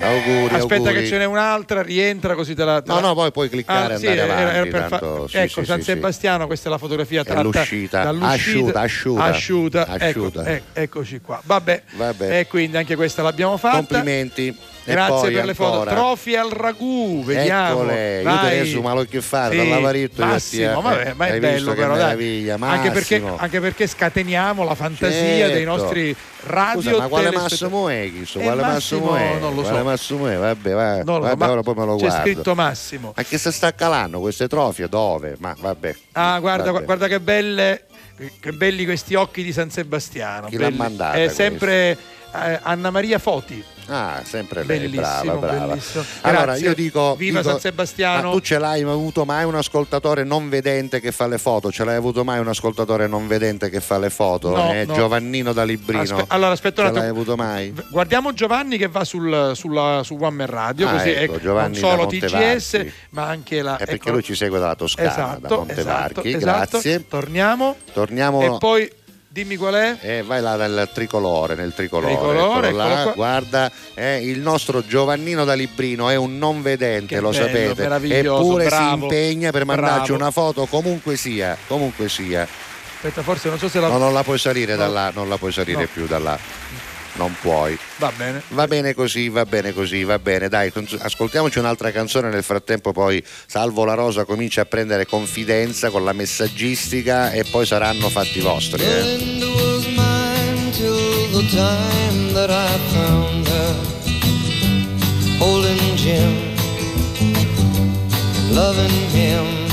Auguri, 0.00 0.54
Aspetta 0.54 0.74
auguri. 0.88 0.94
che 0.94 1.06
ce 1.06 1.18
n'è 1.18 1.24
un'altra, 1.24 1.82
rientra 1.82 2.34
così 2.34 2.54
te 2.54 2.64
la. 2.64 2.80
te 2.82 2.90
No, 2.92 3.00
no, 3.00 3.14
poi 3.14 3.30
puoi 3.32 3.48
cliccare 3.48 3.94
Ah, 3.94 3.98
sì, 3.98 4.06
andare 4.06 4.26
era- 4.26 4.40
era 4.40 4.50
avanti, 4.50 4.68
per 4.70 4.80
fa- 4.88 4.98
tanto- 4.98 5.28
sì, 5.28 5.36
ecco, 5.38 5.60
sì, 5.60 5.66
San. 5.66 5.82
Sebastiano, 5.82 6.46
questa 6.46 6.68
è 6.68 6.70
la 6.70 6.78
fotografia 6.78 7.24
tratta 7.24 7.42
Dall'uscita. 7.42 8.02
dall'uscita. 8.02 8.80
Asciuta, 8.80 8.80
asciuta. 8.80 9.24
Asciuta, 9.24 9.86
ecco, 9.94 10.04
Asciuta. 10.04 10.44
eh, 10.46 10.62
eccoci 10.72 11.20
qua. 11.20 11.40
Vabbè. 11.44 11.82
Vabbè. 11.96 12.38
E 12.40 12.46
quindi 12.46 12.76
anche 12.76 12.94
questa 12.96 13.22
l'abbiamo 13.22 13.56
fatta. 13.56 13.76
Complimenti. 13.76 14.56
Grazie 14.92 15.30
per 15.30 15.44
le 15.44 15.54
foto. 15.54 15.72
ancora. 15.72 15.90
Trofi 15.94 16.36
al 16.36 16.50
ragù, 16.50 17.22
vediamo. 17.24 17.80
Eccole, 17.80 18.22
io 18.22 18.72
te 18.74 18.80
malo 18.80 19.04
che 19.04 19.20
fare, 19.20 19.52
Sì, 19.52 19.68
dall'avaritto 19.68 20.20
io 20.22 20.26
Massimo, 20.26 20.76
ti- 20.76 20.82
vabbè, 20.82 21.12
ma 21.14 21.26
è 21.26 21.38
bello 21.38 21.72
però, 21.74 21.88
dai. 21.94 22.02
meraviglia, 22.04 22.56
Anche 22.60 22.90
perché, 22.90 23.18
Massimo. 23.20 23.36
anche 23.40 23.60
perché 23.60 23.86
scateniamo 23.86 24.64
la 24.64 24.74
fantasia 24.74 25.10
Certo. 25.18 25.52
dei 25.54 25.64
nostri 25.64 26.16
radio 26.44 26.80
Scusa, 26.90 27.02
ma 27.02 27.08
quale 27.08 27.30
Massimo 27.32 27.88
è? 27.88 28.10
Chissà, 28.12 28.38
Eh, 28.38 28.42
quale 28.42 28.62
Massimo, 28.62 29.16
è? 29.16 29.38
non 29.40 29.54
lo 29.54 29.62
so. 29.62 29.68
Quale 29.70 29.82
Massimo 29.84 30.26
è? 30.28 30.36
Vabbè, 30.36 30.72
va, 30.72 30.96
so, 31.04 31.18
vabbè, 31.20 31.36
ma 31.36 31.50
ora 31.50 31.62
poi 31.62 31.74
me 31.74 31.84
lo 31.84 31.96
c'è 31.96 32.06
guardo. 32.06 32.22
scritto 32.30 32.54
Massimo. 32.54 33.12
Anche 33.16 33.38
se 33.38 33.52
sta 33.52 33.74
calando 33.74 34.20
queste 34.20 34.48
trofie, 34.48 34.88
dove? 34.88 35.36
Ma 35.38 35.54
vabbè. 35.58 35.94
Ah, 36.12 36.38
guarda, 36.38 36.70
Vabbè. 36.70 36.84
guarda 36.84 37.06
che 37.08 37.20
belle. 37.20 37.82
Che 38.40 38.50
belli 38.50 38.84
questi 38.84 39.14
occhi 39.14 39.44
di 39.44 39.52
San 39.52 39.70
Sebastiano. 39.70 40.48
Chi 40.48 40.56
l'ha 40.56 40.64
belli. 40.66 40.76
mandata 40.76 41.16
È 41.16 41.28
sempre 41.28 41.96
eh, 42.34 42.58
Anna 42.62 42.90
Maria 42.90 43.18
Foti. 43.18 43.64
Ah, 43.90 44.20
sempre 44.22 44.64
lei, 44.64 44.80
Bellissimo, 44.80 45.00
brava, 45.00 45.34
brava. 45.38 45.66
bellissimo. 45.68 46.04
Allora, 46.20 46.42
Grazie. 46.44 46.66
io 46.66 46.74
dico. 46.74 47.14
Viva 47.16 47.38
dico- 47.38 47.52
San 47.52 47.60
Sebastiano. 47.60 48.28
Ma 48.28 48.32
tu 48.34 48.40
ce 48.40 48.58
l'hai 48.58 48.82
avuto 48.82 49.24
mai 49.24 49.44
un 49.46 49.54
ascoltatore 49.54 50.24
non 50.24 50.50
vedente 50.50 51.00
che 51.00 51.10
fa 51.10 51.26
le 51.26 51.38
foto? 51.38 51.72
Ce 51.72 51.84
l'hai 51.84 51.94
avuto 51.96 52.22
mai 52.22 52.38
un 52.38 52.48
ascoltatore 52.48 53.06
non 53.06 53.26
vedente 53.26 53.70
che 53.70 53.80
fa 53.80 53.96
le 53.98 54.10
foto? 54.10 54.54
No, 54.54 54.72
Eh, 54.74 54.84
no. 54.84 54.92
Giovannino 54.92 55.54
da 55.54 55.64
Librino. 55.64 56.02
Aspe- 56.02 56.24
allora, 56.26 56.50
aspetta 56.52 56.82
un 56.82 56.86
Ce 56.88 56.92
l'hai 56.92 57.02
attimo. 57.08 57.18
avuto 57.22 57.36
mai? 57.36 57.72
Guardiamo 57.90 58.34
Giovanni 58.34 58.76
che 58.76 58.88
va 58.88 59.04
sul, 59.04 59.52
sulla, 59.54 60.02
su 60.04 60.18
One 60.20 60.36
Man 60.36 60.46
Radio, 60.48 60.86
Ah, 60.86 60.92
così 60.92 61.08
ecco, 61.08 61.32
ecco, 61.32 61.40
Giovanni 61.40 61.80
non 61.80 61.90
solo. 61.90 62.06
TGS, 62.08 62.84
ma 63.10 63.24
anche 63.26 63.62
la. 63.62 63.76
È 63.76 63.86
perché 63.86 63.94
ecco- 63.94 64.10
lui 64.10 64.22
ci 64.22 64.34
segue 64.34 64.58
dalla 64.58 64.74
Toscana, 64.74 65.08
esatto, 65.10 65.46
da 65.48 65.56
Montevarchi. 65.56 66.28
esatto, 66.28 66.36
esatto. 66.36 66.68
Grazie. 66.68 67.08
Torniamo. 67.08 67.76
Torniamo. 67.94 68.42
E 68.54 68.58
poi 68.58 68.92
dimmi 69.28 69.56
qual 69.56 69.74
è? 69.74 69.96
Eh, 70.00 70.22
vai 70.22 70.40
là 70.40 70.56
nel 70.56 70.88
tricolore, 70.92 71.54
nel 71.54 71.74
tricolore. 71.74 72.14
Tricolore, 72.14 72.72
là. 72.72 73.12
Guarda, 73.14 73.70
eh, 73.94 74.26
il 74.28 74.40
nostro 74.40 74.84
Giovannino 74.86 75.44
da 75.44 75.54
Librino 75.54 76.08
è 76.08 76.16
un 76.16 76.38
non 76.38 76.62
vedente, 76.62 77.14
Che 77.14 77.20
lo 77.20 77.30
bello, 77.30 77.44
sapete. 77.46 78.18
Eppure 78.18 78.64
si 78.64 78.68
bravo, 78.70 79.02
impegna 79.04 79.50
per 79.50 79.64
mandarci 79.64 80.06
bravo. 80.08 80.22
una 80.22 80.30
foto 80.30 80.66
comunque 80.66 81.16
sia, 81.16 81.56
comunque 81.66 82.08
sia. 82.08 82.46
Aspetta, 83.00 83.22
forse 83.22 83.48
non 83.48 83.58
so 83.58 83.68
se 83.68 83.78
la. 83.78 83.86
No, 83.88 83.98
non 83.98 84.12
la 84.12 84.24
puoi 84.24 84.38
salire 84.38 84.72
No. 84.72 84.78
da 84.80 84.88
là, 84.88 85.10
non 85.14 85.28
la 85.28 85.36
puoi 85.36 85.52
salire 85.52 85.82
No. 85.82 85.88
più 85.92 86.06
da 86.08 86.18
là. 86.18 86.36
Non 87.18 87.36
puoi. 87.40 87.76
Va 87.98 88.12
bene. 88.16 88.42
Va 88.50 88.66
bene 88.66 88.94
così, 88.94 89.28
va 89.28 89.44
bene 89.44 89.72
così, 89.72 90.04
va 90.04 90.18
bene. 90.18 90.48
Dai, 90.48 90.72
ascoltiamoci 91.00 91.58
un'altra 91.58 91.90
canzone. 91.90 92.30
Nel 92.30 92.44
frattempo, 92.44 92.92
poi 92.92 93.22
Salvo 93.46 93.84
la 93.84 93.94
Rosa 93.94 94.24
comincia 94.24 94.62
a 94.62 94.64
prendere 94.64 95.04
confidenza 95.04 95.90
con 95.90 96.04
la 96.04 96.12
messaggistica 96.12 97.32
e 97.32 97.44
poi 97.44 97.66
saranno 97.66 98.08
fatti 98.08 98.40
vostri. 98.40 98.82
eh. 98.84 99.46
Loving 108.50 109.10
him. 109.10 109.68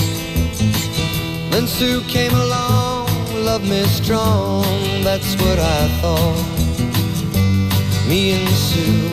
Then 1.49 1.65
Sue 1.65 2.01
came 2.07 2.33
along, 2.33 3.07
loved 3.45 3.65
me 3.65 3.83
strong, 3.85 4.63
that's 5.03 5.35
what 5.37 5.57
I 5.59 5.87
thought. 6.01 6.64
Me 8.07 8.33
and 8.33 8.49
Sue, 8.49 9.09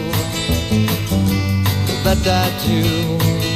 that 2.05 2.19
died 2.23 2.61
too. 2.61 3.52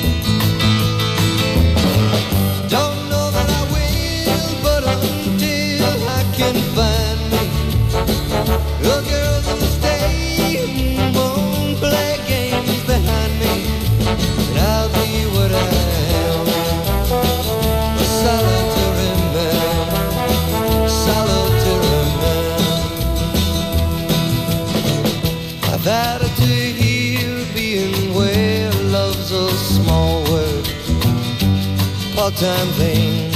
Part-time 32.37 32.69
thing, 32.73 33.31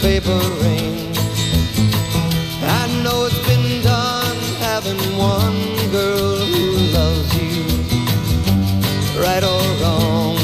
paper 0.00 0.38
ring. 0.62 1.12
I 2.62 3.02
know 3.02 3.26
it's 3.26 3.46
been 3.46 3.82
done 3.82 4.36
having 4.58 4.98
one 5.16 5.90
girl 5.92 6.36
who 6.36 6.70
loves 6.92 7.34
you, 7.36 7.62
right 9.20 9.44
or 9.44 9.62
wrong. 9.82 10.36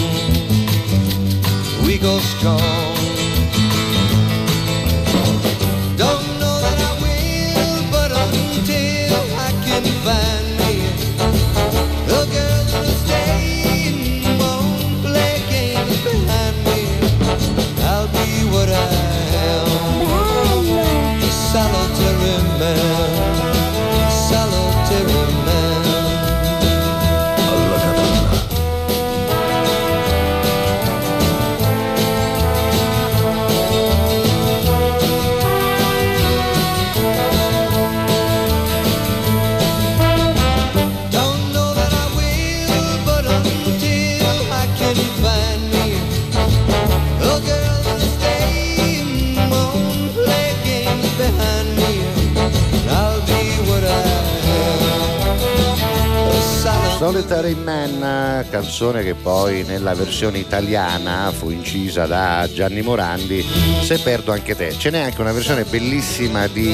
We 1.86 1.98
go 1.98 2.18
strong. 2.18 2.79
Solitary 57.10 57.54
Man, 57.54 58.46
canzone 58.50 59.02
che 59.02 59.14
poi 59.14 59.64
nella 59.64 59.94
versione 59.94 60.38
italiana 60.38 61.32
fu 61.32 61.50
incisa 61.50 62.06
da 62.06 62.48
Gianni 62.48 62.82
Morandi, 62.82 63.44
Se 63.82 63.98
perdo 63.98 64.30
anche 64.30 64.54
te. 64.54 64.70
Ce 64.70 64.90
n'è 64.90 65.00
anche 65.00 65.20
una 65.20 65.32
versione 65.32 65.64
bellissima 65.64 66.46
di, 66.46 66.72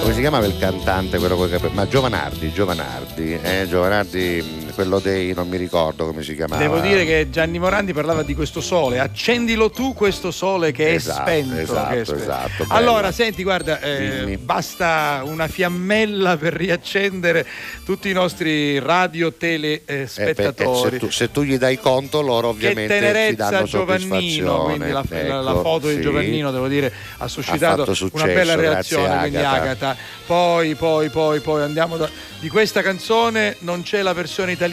come 0.00 0.14
si 0.14 0.18
chiamava 0.18 0.46
il 0.46 0.58
cantante, 0.58 1.18
quello? 1.18 1.48
Ma 1.74 1.86
Giovanardi, 1.86 2.50
Giovanardi, 2.52 3.38
eh, 3.40 3.68
Giovanardi, 3.68 4.57
quello 4.78 5.00
dei 5.00 5.34
non 5.34 5.48
mi 5.48 5.56
ricordo 5.56 6.06
come 6.06 6.22
si 6.22 6.36
chiamava. 6.36 6.62
Devo 6.62 6.78
dire 6.78 7.04
che 7.04 7.26
Gianni 7.30 7.58
Morandi 7.58 7.92
parlava 7.92 8.22
di 8.22 8.32
questo 8.36 8.60
sole, 8.60 9.00
accendilo 9.00 9.70
tu 9.72 9.92
questo 9.92 10.30
sole 10.30 10.70
che 10.70 10.90
è 10.90 10.92
Esatto, 10.92 11.20
spento. 11.22 11.56
esatto, 11.56 11.88
che 11.94 12.00
è 12.00 12.04
spento. 12.04 12.22
esatto, 12.22 12.50
bello. 12.64 12.72
allora, 12.74 13.10
senti, 13.10 13.42
guarda, 13.42 13.80
eh, 13.80 14.38
basta 14.40 15.22
una 15.24 15.48
fiammella 15.48 16.36
per 16.36 16.52
riaccendere 16.52 17.44
tutti 17.84 18.08
i 18.08 18.12
nostri 18.12 18.78
radio 18.78 19.32
tele 19.32 19.82
eh, 19.84 20.02
Eh, 20.02 20.06
se, 20.06 20.34
tu, 20.96 21.10
se 21.10 21.30
tu 21.32 21.42
gli 21.42 21.58
dai 21.58 21.80
conto 21.80 22.20
loro 22.20 22.50
che 22.50 22.68
ovviamente 22.68 22.94
ci 22.94 23.00
tenerezza 23.00 23.50
danno 23.50 23.66
Giovannino, 23.66 24.62
quindi 24.62 24.90
la, 24.90 25.02
soddisfazione. 25.02 25.42
la- 25.42 25.50
Ecco, 25.50 25.60
foto 25.62 25.88
di 25.88 25.94
sì. 25.94 26.00
Giovannino 26.02 26.50
devo 26.52 26.68
dire 26.68 26.92
ha 27.16 27.26
suscitato 27.26 27.78
fatto 27.78 27.94
successo, 27.94 28.24
una 28.24 28.32
bella 28.32 28.54
reazione, 28.54 29.18
quindi 29.18 29.36
Agata. 29.38 29.60
Agata. 29.60 29.96
Poi, 30.24 30.74
poi, 30.76 31.08
poi, 31.08 31.40
poi 31.40 31.62
andiamo 31.62 31.96
da... 31.96 32.08
Di 32.38 32.48
questa 32.48 32.82
canzone 32.82 33.56
non 33.60 33.82
c'è 33.82 34.00
la 34.02 34.12
versione 34.12 34.52
italiana, 34.52 34.66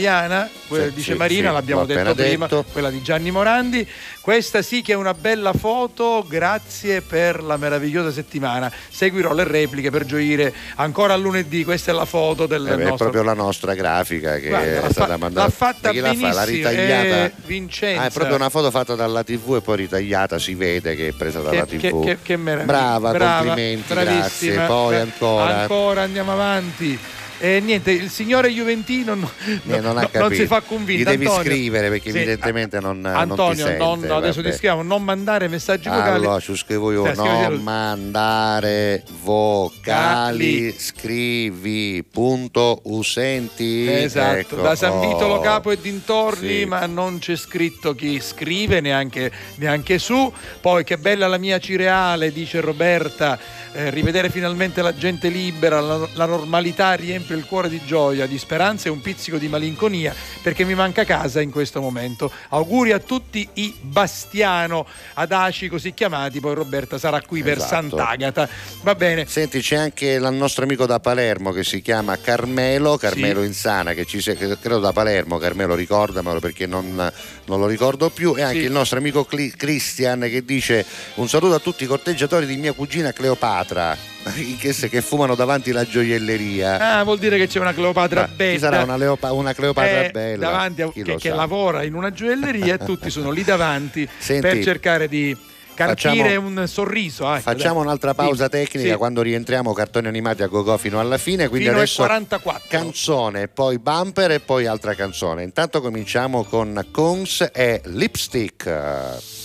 quella 0.67 0.85
Sì, 0.85 0.93
dice 0.93 1.11
sì, 1.13 1.17
Marina, 1.17 1.47
sì, 1.49 1.53
l'abbiamo 1.53 1.85
detto 1.85 2.13
prima, 2.13 2.45
detto. 2.47 2.65
quella 2.71 2.89
di 2.89 3.01
Gianni 3.01 3.31
Morandi. 3.31 3.87
Questa 4.21 4.61
sì 4.63 4.81
che 4.81 4.93
è 4.93 4.95
una 4.95 5.13
bella 5.13 5.53
foto, 5.53 6.25
grazie 6.27 7.01
per 7.01 7.43
la 7.43 7.57
meravigliosa 7.57 8.11
settimana. 8.11 8.71
Seguirò 8.89 9.33
le 9.33 9.43
repliche 9.43 9.91
per 9.91 10.05
gioire 10.05 10.51
ancora 10.75 11.13
a 11.13 11.17
lunedì, 11.17 11.63
questa 11.63 11.91
è 11.91 11.93
la 11.93 12.05
foto 12.05 12.45
del 12.47 12.65
Eh 12.65 12.75
beh, 12.75 12.81
è 12.81 12.85
nostro... 12.87 12.95
proprio 13.09 13.21
la 13.23 13.33
nostra 13.33 13.73
grafica 13.75 14.37
che 14.39 14.47
Guarda, 14.49 14.65
è 14.67 14.81
l'ha 14.81 14.89
stata 14.91 15.11
fa- 15.13 15.17
mandata. 15.17 15.45
l'ha 15.47 15.51
fatta 15.53 15.89
chi 15.91 15.99
l'ha 15.99 16.13
fa? 16.13 16.33
L'ha 16.33 16.45
benissimo, 16.45 16.69
ritagliata. 16.69 17.25
eh, 17.25 17.31
Vincenza. 17.45 18.01
Ah, 18.01 18.05
è 18.05 18.11
proprio 18.11 18.35
una 18.35 18.49
foto 18.49 18.71
fatta 18.71 18.95
dalla 18.95 19.23
TV 19.23 19.55
e 19.57 19.61
poi 19.61 19.75
ritagliata, 19.77 20.39
si 20.39 20.55
vede 20.55 20.95
che 20.95 21.09
è 21.09 21.11
presa 21.11 21.41
dalla 21.41 21.65
che, 21.65 21.77
TV. 21.77 21.79
che- 21.79 21.99
che- 22.15 22.17
che 22.23 22.37
meraviglia. 22.37 22.65
Brava, 22.65 23.11
Brava, 23.11 23.43
complimenti, 23.45 23.93
bravissima. 23.93 24.19
grazie. 24.53 24.59
Poi 24.65 24.95
ancora. 24.95 25.55
Ancora 25.59 26.01
andiamo 26.01 26.31
avanti. 26.31 26.99
E 27.37 27.59
niente, 27.59 27.91
il 27.91 28.09
signore 28.09 28.49
Juventino 28.49 29.13
no- 29.13 29.29
Eh, 29.67 29.79
non, 29.81 29.97
ha 29.97 30.01
no- 30.01 30.09
capito. 30.09 30.33
si 30.41 30.45
fa 30.47 30.61
convinto. 30.61 31.01
Gli 31.01 31.05
devi 31.05 31.25
Antonio, 31.25 31.43
scrivere 31.51 31.89
perché 31.89 32.11
sì, 32.11 32.17
evidentemente 32.17 32.79
non, 32.79 33.01
non 33.01 33.13
Antonio, 33.15 33.65
sente. 33.65 33.77
non- 33.83 34.03
adesso 34.11 34.35
vabbè. 34.41 34.49
ti 34.49 34.57
scriviamo, 34.57 34.83
non 34.83 35.03
mandare 35.03 35.47
messaggi 35.47 35.89
vocali. 35.89 36.23
Allora, 36.25 36.39
ci 36.39 36.55
scrivo 36.55 36.91
io, 36.91 37.03
scrivete- 37.13 37.47
non 37.49 37.61
mandare 37.61 39.03
vocali, 39.23 40.73
scrivi, 40.77 42.03
punto, 42.09 42.79
usenti. 42.85 43.87
Esatto, 43.91 44.37
Ecco, 44.37 44.55
da 44.61 44.75
San 44.75 44.99
Vitolo 45.01 45.35
oh. 45.35 45.39
Capo 45.41 45.71
e 45.71 45.77
dintorni, 45.79 46.59
Sì. 46.59 46.65
ma 46.65 46.85
non 46.85 47.19
c'è 47.19 47.35
scritto 47.35 47.93
chi 47.95 48.19
scrive 48.21 48.79
neanche, 48.81 49.31
neanche 49.55 49.97
su. 49.99 50.31
Poi 50.61 50.83
che 50.83 50.97
bella 50.97 51.27
la 51.27 51.37
mia 51.37 51.59
cireale, 51.59 52.31
dice 52.31 52.61
Roberta. 52.61 53.37
eh, 53.77 53.89
rivedere 53.89 54.29
finalmente 54.29 54.81
la 54.81 54.95
gente 54.95 55.27
libera, 55.27 55.81
la, 55.81 56.07
la 56.13 56.25
normalità 56.25 56.95
riempie 57.25 57.35
il 57.35 57.45
cuore 57.45 57.69
di 57.69 57.81
gioia, 57.85 58.25
di 58.27 58.37
speranza 58.37 58.87
e 58.87 58.91
un 58.91 59.01
pizzico 59.01 59.37
di 59.37 59.47
malinconia 59.47 60.13
perché 60.41 60.63
mi 60.63 60.75
manca 60.75 61.03
casa 61.03 61.41
in 61.41 61.49
questo 61.51 61.81
momento. 61.81 62.31
Auguri 62.49 62.91
a 62.91 62.99
tutti 62.99 63.47
i 63.53 63.73
Bastiano 63.81 64.85
Adaci 65.15 65.67
così 65.67 65.93
chiamati, 65.93 66.39
poi 66.39 66.53
Roberta 66.53 66.97
sarà 66.97 67.21
qui 67.21 67.41
per 67.41 67.57
Esatto. 67.57 67.97
Sant'Agata. 67.97 68.47
Va 68.83 68.95
bene. 68.95 69.25
Senti, 69.25 69.59
c'è 69.61 69.75
anche 69.75 70.11
il 70.11 70.29
nostro 70.31 70.63
amico 70.63 70.85
da 70.85 70.99
Palermo 70.99 71.51
che 71.51 71.63
si 71.63 71.81
chiama 71.81 72.17
Carmelo, 72.17 72.97
Carmelo 72.97 73.41
Insana, 73.43 73.93
che 73.93 74.05
ci 74.05 74.21
se- 74.21 74.35
che 74.35 74.57
credo 74.59 74.79
da 74.79 74.93
Palermo, 74.93 75.37
Carmelo 75.37 75.73
ricordamelo 75.75 76.39
perché 76.39 76.67
non, 76.67 77.11
non 77.45 77.59
lo 77.59 77.67
ricordo 77.67 78.09
più, 78.09 78.35
e 78.37 78.41
anche 78.41 78.59
Sì. 78.59 78.65
il 78.65 78.71
nostro 78.71 78.97
amico 78.97 79.23
Cli- 79.25 79.53
Christian 79.55 80.21
che 80.21 80.43
dice 80.43 80.85
un 81.15 81.27
saluto 81.29 81.53
a 81.55 81.59
tutti 81.59 81.83
i 81.83 81.87
corteggiatori 81.87 82.45
di 82.45 82.57
mia 82.57 82.73
cugina 82.73 83.11
Cleopatra, 83.11 83.95
che, 84.59 85.01
fumano 85.01 85.35
davanti 85.35 85.71
la 85.71 85.85
gioielleria. 85.85 86.97
Ah, 86.97 87.03
vuol 87.03 87.19
dire 87.19 87.37
che 87.37 87.47
c'è 87.47 87.59
una 87.59 87.73
Cleopatra 87.73 88.21
Ma 88.21 88.27
bella. 88.27 88.53
ci 88.53 88.59
sarà 88.59 88.83
una, 88.83 88.97
Leopa- 88.97 89.31
una 89.31 89.53
Cleopatra 89.53 90.05
eh, 90.05 90.09
bella. 90.11 90.49
davanti 90.49 90.81
a- 90.81 90.91
che, 90.91 91.15
che 91.15 91.29
lavora 91.29 91.83
in 91.83 91.93
una 91.93 92.11
gioielleria 92.11 92.75
e 92.75 92.77
tutti 92.79 93.09
sono 93.09 93.29
lì 93.31 93.43
davanti 93.43 94.07
Senti, 94.17 94.41
per 94.41 94.63
cercare 94.63 95.07
di 95.07 95.35
carpire 95.75 96.23
facciamo- 96.23 96.47
un 96.47 96.67
sorriso. 96.67 97.31
ecco, 97.31 97.41
Facciamo 97.41 97.75
dai. 97.75 97.83
un'altra 97.83 98.13
pausa 98.15 98.45
Sì, 98.45 98.49
tecnica 98.49 98.91
sì. 98.91 98.95
quando 98.97 99.21
rientriamo 99.21 99.73
cartoni 99.73 100.07
animati 100.07 100.41
a 100.41 100.47
go 100.47 100.75
fino 100.77 100.99
alla 100.99 101.17
fine. 101.19 101.47
Quindi 101.47 101.67
Fino 101.67 101.77
adesso 101.77 102.01
44. 102.03 102.63
canzone, 102.67 103.47
poi 103.47 103.77
bumper 103.77 104.31
e 104.31 104.39
poi 104.39 104.65
altra 104.65 104.95
canzone. 104.95 105.43
Intanto 105.43 105.81
cominciamo 105.81 106.43
con 106.43 106.87
Cones 106.91 107.49
e 107.53 107.81
Lipstick. 107.85 109.44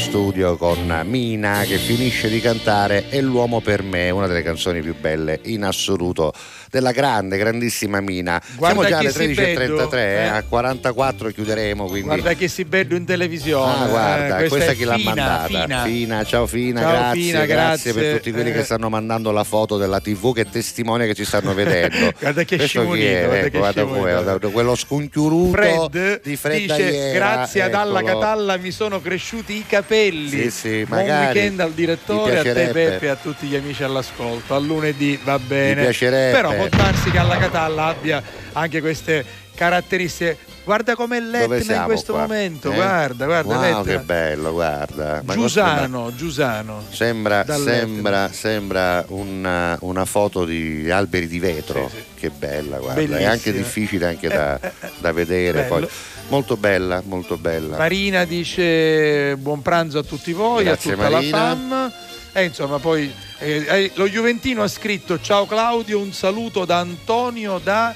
Studio 0.00 0.56
con 0.56 1.02
Mina 1.04 1.62
che 1.64 1.76
finisce 1.76 2.30
di 2.30 2.40
cantare 2.40 3.10
È 3.10 3.20
l'uomo 3.20 3.60
per 3.60 3.82
me, 3.82 4.08
una 4.08 4.26
delle 4.26 4.42
canzoni 4.42 4.80
più 4.80 4.94
belle 4.98 5.40
in 5.44 5.62
assoluto 5.62 6.32
della 6.70 6.92
grande, 6.92 7.36
grandissima 7.36 8.00
Mina. 8.00 8.40
Guarda 8.56 8.80
Siamo 8.82 8.88
già 8.88 8.98
alle 8.98 9.10
si 9.10 9.18
13.33, 9.40 9.56
vedo, 9.56 9.92
eh, 9.96 9.98
eh. 10.00 10.24
a 10.26 10.42
44 10.42 11.28
chiuderemo, 11.30 11.84
quindi... 11.86 12.06
Guarda 12.06 12.34
che 12.34 12.48
si 12.48 12.64
bello 12.64 12.96
in 12.96 13.04
televisione. 13.04 13.72
Ah, 13.84 13.86
guarda, 13.86 14.38
eh, 14.38 14.48
questa, 14.48 14.70
è 14.72 14.76
chi 14.76 14.84
l'ha 14.84 14.94
Fina, 14.96 15.14
mandata? 15.14 15.82
Fina. 15.84 16.24
ciao 16.24 16.46
Fina, 16.46 16.80
Ciao, 16.80 16.90
grazie, 16.90 17.22
Fina, 17.22 17.44
grazie, 17.44 17.92
per 17.92 18.02
grazie. 18.02 18.16
tutti 18.18 18.32
quelli 18.32 18.50
Eh. 18.50 18.52
che 18.52 18.62
stanno 18.64 18.88
mandando 18.88 19.30
la 19.32 19.44
foto 19.44 19.76
della 19.76 20.00
TV 20.00 20.34
che 20.34 20.48
testimonia 20.48 21.06
che 21.06 21.14
ci 21.14 21.24
stanno 21.24 21.52
vedendo. 21.54 22.12
Guarda 22.18 22.42
che 22.44 22.56
guarda 22.56 22.98
Ecco, 23.40 23.58
guarda 23.58 23.84
come, 23.84 23.98
guarda, 24.22 24.48
quello 24.48 24.74
sconchiuruto 24.76 25.52
Fred 25.56 26.20
di 26.22 26.36
Fredda 26.36 26.76
dice 26.76 26.88
Iera, 26.90 27.12
grazie 27.34 27.62
ad 27.62 27.74
Alla. 27.74 28.02
Catalla 28.02 28.56
mi 28.56 28.70
sono 28.70 29.00
cresciuti 29.00 29.56
i 29.56 29.64
capelli 29.66 30.28
Sì, 30.28 30.50
sì, 30.50 30.84
buon 30.84 31.00
weekend 31.00 31.60
al 31.60 31.68
Mi 31.68 31.74
direttore 31.74 32.38
a 32.38 32.42
te. 32.42 32.68
Peppe 32.70 33.06
e 33.06 33.08
a 33.08 33.16
tutti 33.16 33.46
gli 33.46 33.56
amici 33.56 33.82
all'ascolto 33.82 34.54
a 34.54 34.58
lunedì 34.58 35.18
va 35.22 35.38
bene 35.38 35.82
piacerebbe. 35.82 36.36
però 36.36 36.54
può 36.68 36.78
darsi 36.78 37.10
che 37.10 37.18
Alla 37.18 37.36
Catalla 37.38 37.86
abbia 37.86 38.22
anche 38.52 38.80
queste 38.80 39.24
caratteristiche 39.54 40.38
guarda 40.64 40.94
com'è 40.94 41.20
l'Etna 41.20 41.76
in 41.76 41.82
questo 41.84 42.12
qua? 42.12 42.22
momento 42.22 42.70
Eh? 42.70 42.74
guarda 42.74 43.24
guarda 43.26 43.54
wow, 43.54 43.62
l'Etna. 43.62 43.82
che 43.82 43.98
bello, 43.98 44.52
guarda. 44.52 45.22
Ma 45.24 45.32
Giusano 45.34 46.14
Giusano 46.14 46.84
Sembra, 46.90 47.44
sembra, 47.46 48.30
sembra 48.32 49.04
una, 49.08 49.76
una 49.80 50.04
foto 50.04 50.44
di 50.44 50.90
alberi 50.90 51.26
di 51.26 51.38
vetro. 51.38 51.90
Che 52.14 52.30
bella, 52.30 52.78
guarda. 52.78 53.00
È 53.00 53.06
Bellissima. 53.06 53.30
anche 53.30 53.52
difficile 53.52 54.06
anche 54.06 54.28
da, 54.28 54.58
da 54.98 55.12
vedere. 55.12 55.62
bello. 55.62 55.86
Poi. 55.86 55.88
Molto 56.28 56.56
bella, 56.56 57.02
molto 57.04 57.36
bella. 57.36 57.76
Marina 57.76 58.24
dice 58.24 59.36
buon 59.36 59.62
pranzo 59.62 59.98
a 59.98 60.02
tutti 60.04 60.32
voi, 60.32 60.64
Grazie, 60.64 60.92
a 60.92 60.94
tutta 60.96 61.08
Marina. 61.10 61.38
la 61.38 61.46
fam. 61.56 61.92
E 62.32 62.44
insomma, 62.44 62.78
poi 62.78 63.12
eh, 63.40 63.64
eh, 63.66 63.90
lo 63.94 64.06
Juventino 64.06 64.62
ha 64.62 64.68
scritto: 64.68 65.18
Ciao 65.20 65.46
Claudio, 65.46 65.98
un 65.98 66.12
saluto 66.12 66.64
da 66.64 66.78
Antonio 66.78 67.58
da 67.58 67.94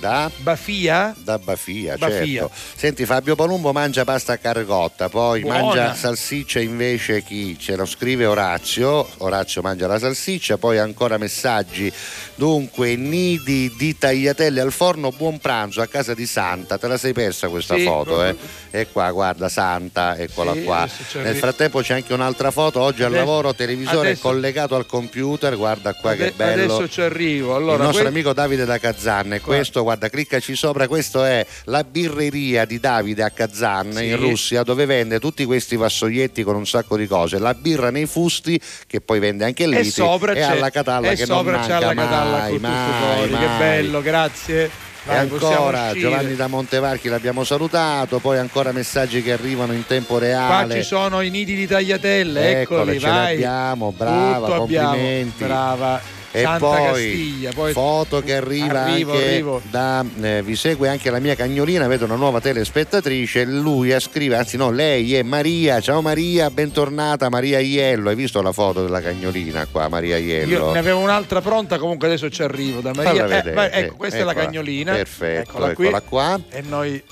Da? 0.00 0.30
Bafia. 0.38 1.14
Da 1.22 1.38
Bafia, 1.38 1.96
Bafia. 1.98 2.40
certo. 2.48 2.50
Senti, 2.74 3.04
Fabio 3.04 3.36
Palumbo 3.36 3.70
mangia 3.72 4.04
pasta 4.04 4.32
a 4.32 4.36
cargotta, 4.38 5.10
poi 5.10 5.42
Buona. 5.42 5.60
mangia 5.62 5.94
salsiccia 5.94 6.58
invece 6.58 7.22
chi 7.22 7.58
ce 7.58 7.76
lo 7.76 7.84
scrive 7.84 8.24
Orazio. 8.24 9.06
Orazio 9.18 9.60
mangia 9.60 9.86
la 9.86 9.98
salsiccia, 9.98 10.56
poi 10.56 10.78
ancora 10.78 11.18
messaggi. 11.18 11.92
Dunque, 12.34 12.96
nidi 12.96 13.74
di 13.76 13.98
tagliatelle 13.98 14.60
al 14.62 14.72
forno, 14.72 15.12
buon 15.12 15.38
pranzo 15.38 15.82
a 15.82 15.86
casa 15.86 16.14
di 16.14 16.24
Santa. 16.24 16.78
Te 16.78 16.88
la 16.88 16.96
sei 16.96 17.12
persa 17.12 17.48
questa 17.48 17.76
Sì, 17.76 17.84
foto, 17.84 18.24
eh? 18.24 18.34
E 18.70 18.86
qua, 18.90 19.10
guarda, 19.10 19.50
Santa, 19.50 20.16
eccola 20.16 20.54
Sì, 20.54 20.64
qua. 20.64 20.78
adesso 20.78 21.02
ci 21.10 21.18
Nel 21.18 21.36
frattempo 21.36 21.80
c'è 21.82 21.92
anche 21.94 22.14
un'altra 22.14 22.50
foto, 22.50 22.80
oggi 22.80 23.02
al 23.02 23.08
Adesso- 23.08 23.24
lavoro, 23.26 23.54
televisore 23.54 24.08
adesso- 24.10 24.22
collegato 24.28 24.74
al 24.76 24.86
computer, 24.86 25.54
guarda 25.56 25.92
qua 25.92 26.14
che 26.14 26.28
Ade- 26.28 26.32
bello. 26.34 26.76
Adesso 26.76 26.88
ci 26.88 27.00
arrivo. 27.02 27.54
Allora, 27.54 27.74
il 27.76 27.82
nostro 27.82 28.00
que- 28.04 28.08
amico 28.08 28.32
Davide 28.32 28.64
da 28.64 28.78
Kazan 28.78 29.34
e 29.34 29.40
questo 29.40 29.82
guarda 29.90 30.08
cliccaci 30.08 30.54
sopra 30.54 30.86
questo 30.86 31.24
è 31.24 31.44
la 31.64 31.82
birreria 31.84 32.64
di 32.64 32.78
Davide 32.78 33.22
a 33.24 33.30
Kazan 33.30 33.92
Sì. 33.92 34.06
in 34.06 34.16
Russia 34.16 34.62
dove 34.62 34.84
vende 34.86 35.18
tutti 35.18 35.44
questi 35.44 35.76
vassoietti 35.76 36.42
con 36.44 36.54
un 36.54 36.66
sacco 36.66 36.96
di 36.96 37.06
cose 37.06 37.38
la 37.38 37.54
birra 37.54 37.90
nei 37.90 38.06
fusti 38.06 38.60
che 38.86 39.00
poi 39.00 39.18
vende 39.18 39.44
anche 39.44 39.66
lì 39.66 39.76
e 39.76 39.84
sopra 39.84 40.32
e 40.32 40.36
c'è 40.36 40.42
alla 40.42 40.70
Catalla 40.70 41.10
e 41.10 41.16
che 41.16 41.26
non 41.26 41.38
sopra 41.38 41.58
c'è 41.60 41.68
manca 41.68 41.76
alla 41.76 41.94
Catalla 41.94 42.38
mai, 42.38 42.58
mai, 42.58 42.92
fuori. 43.16 43.30
Che 43.30 43.46
mai. 43.46 43.58
bello, 43.58 44.02
grazie. 44.02 44.64
e 44.64 44.70
Vai, 45.04 45.26
possiamo 45.26 45.54
ancora. 45.54 45.92
Giovanni 45.94 46.36
da 46.36 46.46
Montevarchi 46.46 47.08
l'abbiamo 47.08 47.42
salutato, 47.42 48.18
poi 48.18 48.38
ancora 48.38 48.70
messaggi 48.70 49.22
che 49.22 49.32
arrivano 49.32 49.72
in 49.72 49.86
tempo 49.86 50.16
Qua 50.18 50.26
reale. 50.26 50.74
ci 50.74 50.82
sono 50.82 51.20
i 51.22 51.30
nidi 51.30 51.54
di 51.54 51.66
tagliatelle, 51.66 52.60
Eccole, 52.60 52.82
eccoli, 52.82 53.00
ce 53.00 53.06
vai. 53.08 53.30
l'abbiamo, 53.32 53.92
brava, 53.96 54.46
Tutto 54.46 54.62
abbiamo, 54.62 54.88
complimenti. 54.90 55.44
brava. 55.44 56.00
E 56.32 56.42
Santa 56.42 56.58
poi, 56.66 56.84
Castiglia, 56.84 57.50
poi 57.52 57.72
foto 57.72 58.20
che 58.22 58.36
arriva 58.36 58.84
Arrivo, 58.84 59.12
anche 59.12 59.24
arrivo. 59.26 59.62
da 59.68 60.04
eh, 60.20 60.42
vi 60.42 60.54
segue 60.54 60.88
anche 60.88 61.10
la 61.10 61.18
mia 61.18 61.34
cagnolina, 61.34 61.88
vedo 61.88 62.04
una 62.04 62.14
nuova 62.14 62.40
telespettatrice, 62.40 63.44
lui 63.44 63.92
scrive, 63.98 64.36
anzi 64.36 64.56
no, 64.56 64.70
lei 64.70 65.16
è 65.16 65.22
Maria, 65.24 65.80
ciao 65.80 66.00
Maria, 66.00 66.48
bentornata 66.50 67.28
Maria 67.28 67.58
Iello, 67.58 68.10
hai 68.10 68.14
visto 68.14 68.40
la 68.42 68.52
foto 68.52 68.82
della 68.82 69.00
cagnolina 69.00 69.66
qua, 69.66 69.88
Maria 69.88 70.18
Iello? 70.18 70.50
Io 70.52 70.72
ne 70.72 70.78
avevo 70.78 71.00
un'altra 71.00 71.40
pronta, 71.40 71.78
comunque 71.78 72.06
adesso 72.06 72.30
ci 72.30 72.44
arrivo 72.44 72.80
da 72.80 72.92
Maria. 72.94 73.24
Eh, 73.24 73.28
vedere, 73.42 73.72
ecco, 73.72 73.96
questa 73.96 74.18
è 74.18 74.22
la 74.22 74.34
cagnolina. 74.34 74.92
Perfetto, 74.92 75.50
Eccola 75.50 75.74
qui. 75.74 75.84
eccola 75.86 76.00
qua. 76.02 76.40
E 76.48 76.62
noi 76.62 77.02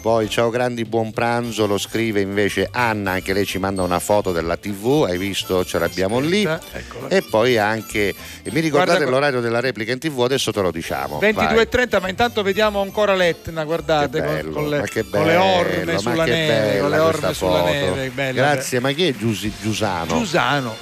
Poi 0.00 0.28
ciao 0.30 0.48
grandi, 0.48 0.84
buon 0.84 1.10
pranzo, 1.10 1.66
lo 1.66 1.76
scrive 1.76 2.20
invece 2.20 2.68
Anna, 2.70 3.12
anche 3.12 3.32
lei 3.32 3.44
ci 3.44 3.58
manda 3.58 3.82
una 3.82 3.98
foto 3.98 4.30
della 4.32 4.56
TV, 4.56 5.04
hai 5.08 5.18
visto, 5.18 5.64
ce 5.64 5.78
l'abbiamo 5.80 6.20
lì. 6.20 6.42
eccola. 6.42 7.08
E 7.08 7.22
poi 7.22 7.58
anche, 7.58 8.08
e 8.42 8.50
mi 8.52 8.60
ricordate 8.60 8.98
Guarda 8.98 9.10
l'orario 9.10 9.40
della 9.40 9.58
replica 9.60 9.90
in 9.92 9.98
TV, 9.98 10.20
adesso 10.22 10.52
te 10.52 10.60
lo 10.62 10.70
diciamo. 10.70 11.18
vai. 11.18 11.32
22.30, 11.34 12.00
ma 12.00 12.08
intanto 12.08 12.42
vediamo 12.42 12.80
ancora 12.80 13.14
l'Etna, 13.16 13.64
guardate, 13.64 14.20
Che 14.20 14.24
con- 14.26 14.34
bello, 14.36 14.52
con, 14.52 14.68
le, 14.68 14.78
ma 14.78 14.86
che 14.86 15.04
con 15.10 15.26
le 15.26 15.36
orme 15.36 15.76
bello, 15.84 15.92
ma 15.92 15.98
sulla 15.98 16.24
che 16.24 16.30
neve, 16.30 16.52
bella 16.54 16.80
con 16.80 16.90
le 16.90 16.96
questa 16.98 17.06
orme 17.26 17.34
sulla 17.34 17.58
foto. 17.58 17.70
neve. 17.94 18.10
bella, 18.10 18.40
Grazie, 18.40 18.80
ma 18.80 18.90
chi 18.92 19.06
è 19.08 19.14
Giusi- 19.16 19.52
Giusano? 19.60 20.06
Giusano. 20.18 20.76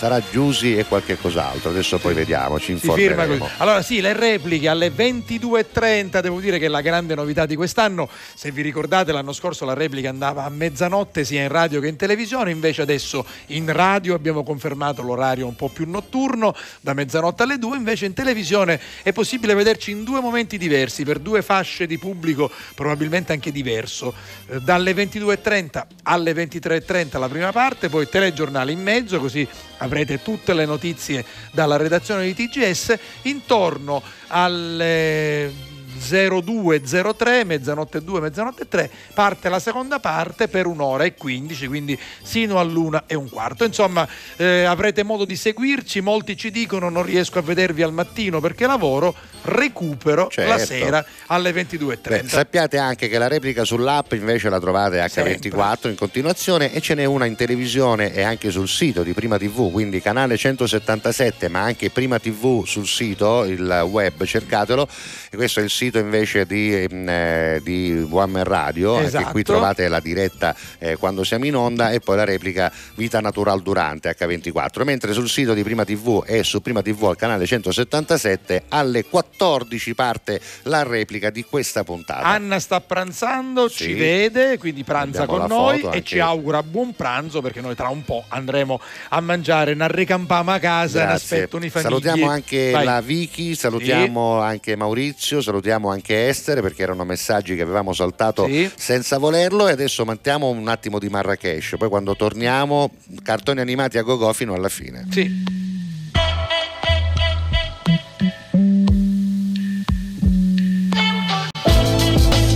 Sarà 0.00 0.22
Giusy 0.30 0.78
e 0.78 0.86
qualche 0.86 1.18
cos'altro. 1.18 1.68
Adesso 1.68 1.98
poi 1.98 2.14
vediamo, 2.14 2.58
ci 2.58 2.72
informeremo. 2.72 3.46
Allora 3.58 3.82
sì, 3.82 4.00
le 4.00 4.14
repliche 4.14 4.66
alle 4.66 4.88
22.30, 4.88 6.20
devo 6.20 6.40
dire 6.40 6.58
che 6.58 6.68
la 6.68 6.80
grande 6.80 7.14
novità 7.14 7.44
di 7.44 7.54
quest'anno, 7.54 8.08
se 8.34 8.50
vi 8.50 8.62
ricordate 8.62 9.12
l'anno 9.12 9.34
scorso 9.34 9.66
la 9.66 9.74
replica 9.74 10.08
andava 10.08 10.44
a 10.44 10.48
mezzanotte 10.48 11.22
sia 11.22 11.42
in 11.42 11.48
radio 11.48 11.80
che 11.80 11.88
in 11.88 11.96
televisione, 11.96 12.50
invece 12.50 12.80
adesso 12.80 13.26
in 13.48 13.70
radio 13.70 14.14
abbiamo 14.14 14.42
confermato 14.42 15.02
l'orario 15.02 15.46
un 15.46 15.54
po' 15.54 15.68
più 15.68 15.84
notturno, 15.86 16.56
da 16.80 16.94
mezzanotte 16.94 17.42
alle 17.42 17.58
2, 17.58 17.76
invece 17.76 18.06
in 18.06 18.14
televisione 18.14 18.80
è 19.02 19.12
possibile 19.12 19.52
vederci 19.52 19.90
in 19.90 20.02
due 20.02 20.20
momenti 20.20 20.56
diversi, 20.56 21.04
per 21.04 21.18
due 21.18 21.42
fasce 21.42 21.86
di 21.86 21.98
pubblico 21.98 22.50
probabilmente 22.74 23.34
anche 23.34 23.52
diverso, 23.52 24.14
Eh, 24.46 24.60
dalle 24.60 24.92
22.30 24.92 25.82
alle 26.04 26.32
23.30 26.32 27.18
la 27.18 27.28
prima 27.28 27.52
parte, 27.52 27.88
poi 27.88 28.08
telegiornale 28.08 28.72
in 28.72 28.80
mezzo, 28.80 29.18
così 29.20 29.46
avrete 29.90 30.22
tutte 30.22 30.54
le 30.54 30.64
notizie 30.64 31.24
dalla 31.50 31.76
redazione 31.76 32.24
di 32.24 32.34
TGS 32.34 32.96
intorno 33.22 34.00
alle 34.28 35.69
0203 36.08 37.44
mezzanotte 37.44 38.02
2 38.02 38.20
mezzanotte 38.20 38.66
3 38.68 38.90
parte 39.14 39.48
la 39.48 39.58
seconda 39.58 39.98
parte 40.00 40.48
per 40.48 40.66
un'ora 40.66 41.04
e 41.04 41.14
15 41.14 41.66
quindi 41.66 41.98
sino 42.22 42.58
all'una 42.58 43.04
e 43.06 43.14
un 43.14 43.28
quarto 43.28 43.64
insomma 43.64 44.06
eh, 44.36 44.64
avrete 44.64 45.02
modo 45.02 45.24
di 45.24 45.36
seguirci 45.36 46.00
molti 46.00 46.36
ci 46.36 46.50
dicono 46.50 46.88
non 46.88 47.02
riesco 47.02 47.38
a 47.38 47.42
vedervi 47.42 47.82
al 47.82 47.92
mattino 47.92 48.40
perché 48.40 48.66
lavoro 48.66 49.14
recupero 49.42 50.24
la 50.34 50.56
Certo. 50.58 50.64
sera 50.64 51.04
alle 51.26 51.50
22.30 51.52 51.98
Beh, 52.08 52.22
sappiate 52.28 52.78
anche 52.78 53.08
che 53.08 53.18
la 53.18 53.28
replica 53.28 53.64
sull'app 53.64 54.12
invece 54.12 54.48
la 54.48 54.60
trovate 54.60 54.98
H24 55.04 55.88
in 55.88 55.96
continuazione 55.96 56.72
e 56.72 56.80
ce 56.80 56.94
n'è 56.94 57.04
una 57.04 57.24
in 57.26 57.36
televisione 57.36 58.12
e 58.12 58.22
anche 58.22 58.50
sul 58.50 58.68
sito 58.68 59.02
di 59.02 59.12
Prima 59.12 59.38
TV, 59.38 59.70
quindi 59.70 60.00
canale 60.00 60.36
177, 60.36 61.48
ma 61.48 61.60
anche 61.62 61.90
Prima 61.90 62.18
TV 62.18 62.64
sul 62.64 62.86
sito, 62.86 63.44
il 63.44 63.86
web, 63.88 64.24
cercatelo. 64.24 64.86
E 65.30 65.36
questo 65.36 65.60
è 65.60 65.62
il 65.62 65.70
sito 65.70 65.89
invece 65.98 66.46
di, 66.46 66.74
ehm, 66.74 67.08
eh, 67.08 67.60
di 67.62 68.06
One 68.10 68.32
Man 68.32 68.44
Radio, 68.44 68.98
Esatto. 68.98 69.30
qui 69.32 69.42
trovate 69.42 69.88
la 69.88 70.00
diretta 70.00 70.54
eh, 70.78 70.96
quando 70.96 71.24
siamo 71.24 71.46
in 71.46 71.56
onda 71.56 71.90
e 71.90 72.00
poi 72.00 72.16
la 72.16 72.24
replica 72.24 72.70
Vita 72.94 73.20
Natural 73.20 73.60
Durante 73.62 74.14
H24, 74.18 74.82
mentre 74.84 75.12
sul 75.12 75.28
sito 75.28 75.54
di 75.54 75.62
Prima 75.62 75.84
TV 75.84 76.22
e 76.26 76.42
su 76.44 76.60
Prima 76.62 76.82
TV 76.82 77.04
al 77.04 77.16
canale 77.16 77.46
177 77.46 78.64
alle 78.68 79.04
14 79.04 79.94
parte 79.94 80.40
la 80.64 80.82
replica 80.82 81.30
di 81.30 81.44
questa 81.44 81.84
puntata. 81.84 82.22
Anna 82.22 82.58
sta 82.58 82.80
pranzando, 82.80 83.68
ci 83.68 83.84
Sì. 83.84 83.92
vede, 83.94 84.58
quindi 84.58 84.84
pranza 84.84 85.22
Abbiamo 85.22 85.46
con 85.46 85.48
noi 85.48 85.86
e 85.92 86.02
ci 86.04 86.18
augura 86.18 86.62
buon 86.62 86.94
pranzo 86.94 87.40
perché 87.40 87.60
noi 87.60 87.74
tra 87.74 87.88
un 87.88 88.04
po' 88.04 88.24
andremo 88.28 88.80
a 89.10 89.20
mangiare 89.20 89.72
una 89.72 89.86
ricampama 89.86 90.54
a 90.54 90.58
casa, 90.58 91.14
i 91.14 91.70
famigli. 91.70 91.70
Salutiamo 91.70 92.28
anche 92.28 92.70
Vai. 92.70 92.84
la 92.84 93.00
Vicky, 93.00 93.54
salutiamo 93.54 94.40
anche 94.40 94.76
Maurizio, 94.76 95.40
salutiamo 95.40 95.79
anche 95.88 96.28
Esther 96.28 96.60
perché 96.60 96.82
erano 96.82 97.04
messaggi 97.04 97.56
che 97.56 97.62
avevamo 97.62 97.92
saltato 97.92 98.48
senza 98.76 99.18
volerlo 99.18 99.68
e 99.68 99.72
adesso 99.72 100.04
mantiamo 100.04 100.48
un 100.48 100.68
attimo 100.68 100.98
di 100.98 101.08
Marrakesh, 101.08 101.76
poi 101.78 101.88
quando 101.88 102.14
torniamo 102.14 102.90
cartoni 103.22 103.60
animati 103.60 103.98
a 103.98 104.02
gogo 104.02 104.32
fino 104.32 104.54
alla 104.54 104.68
fine. 104.68 105.06
Sì. 105.10 105.58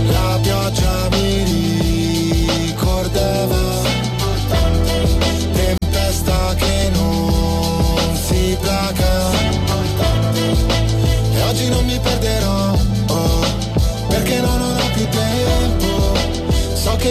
La 0.07 0.39
pioggia 0.41 1.09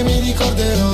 mi 0.04 0.20
ricorderò 0.20 0.93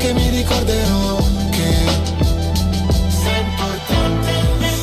che 0.00 0.14
mi 0.14 0.30
ricorderò 0.30 1.18
che 1.50 1.74
sei 3.22 3.40
importante 3.44 4.32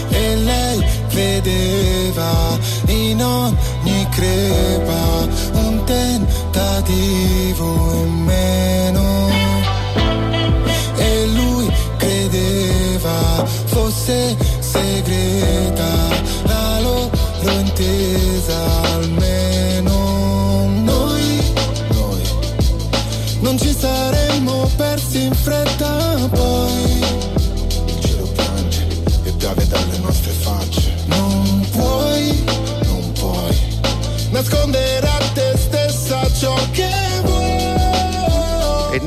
E 0.10 0.36
lei 0.36 0.86
vedeva 1.10 2.58
in 2.86 3.24
ogni 3.24 4.08
crepa 4.12 5.28
Un 5.54 5.84
tentativo 5.86 7.66
in 7.94 8.24
meno. 8.26 9.30
E 10.98 11.26
lui 11.34 11.68
credeva 11.98 13.44
fosse 13.66 14.38
segreta 14.60 15.90
La 16.44 16.80
loro 16.80 17.10
intesa 17.42 18.77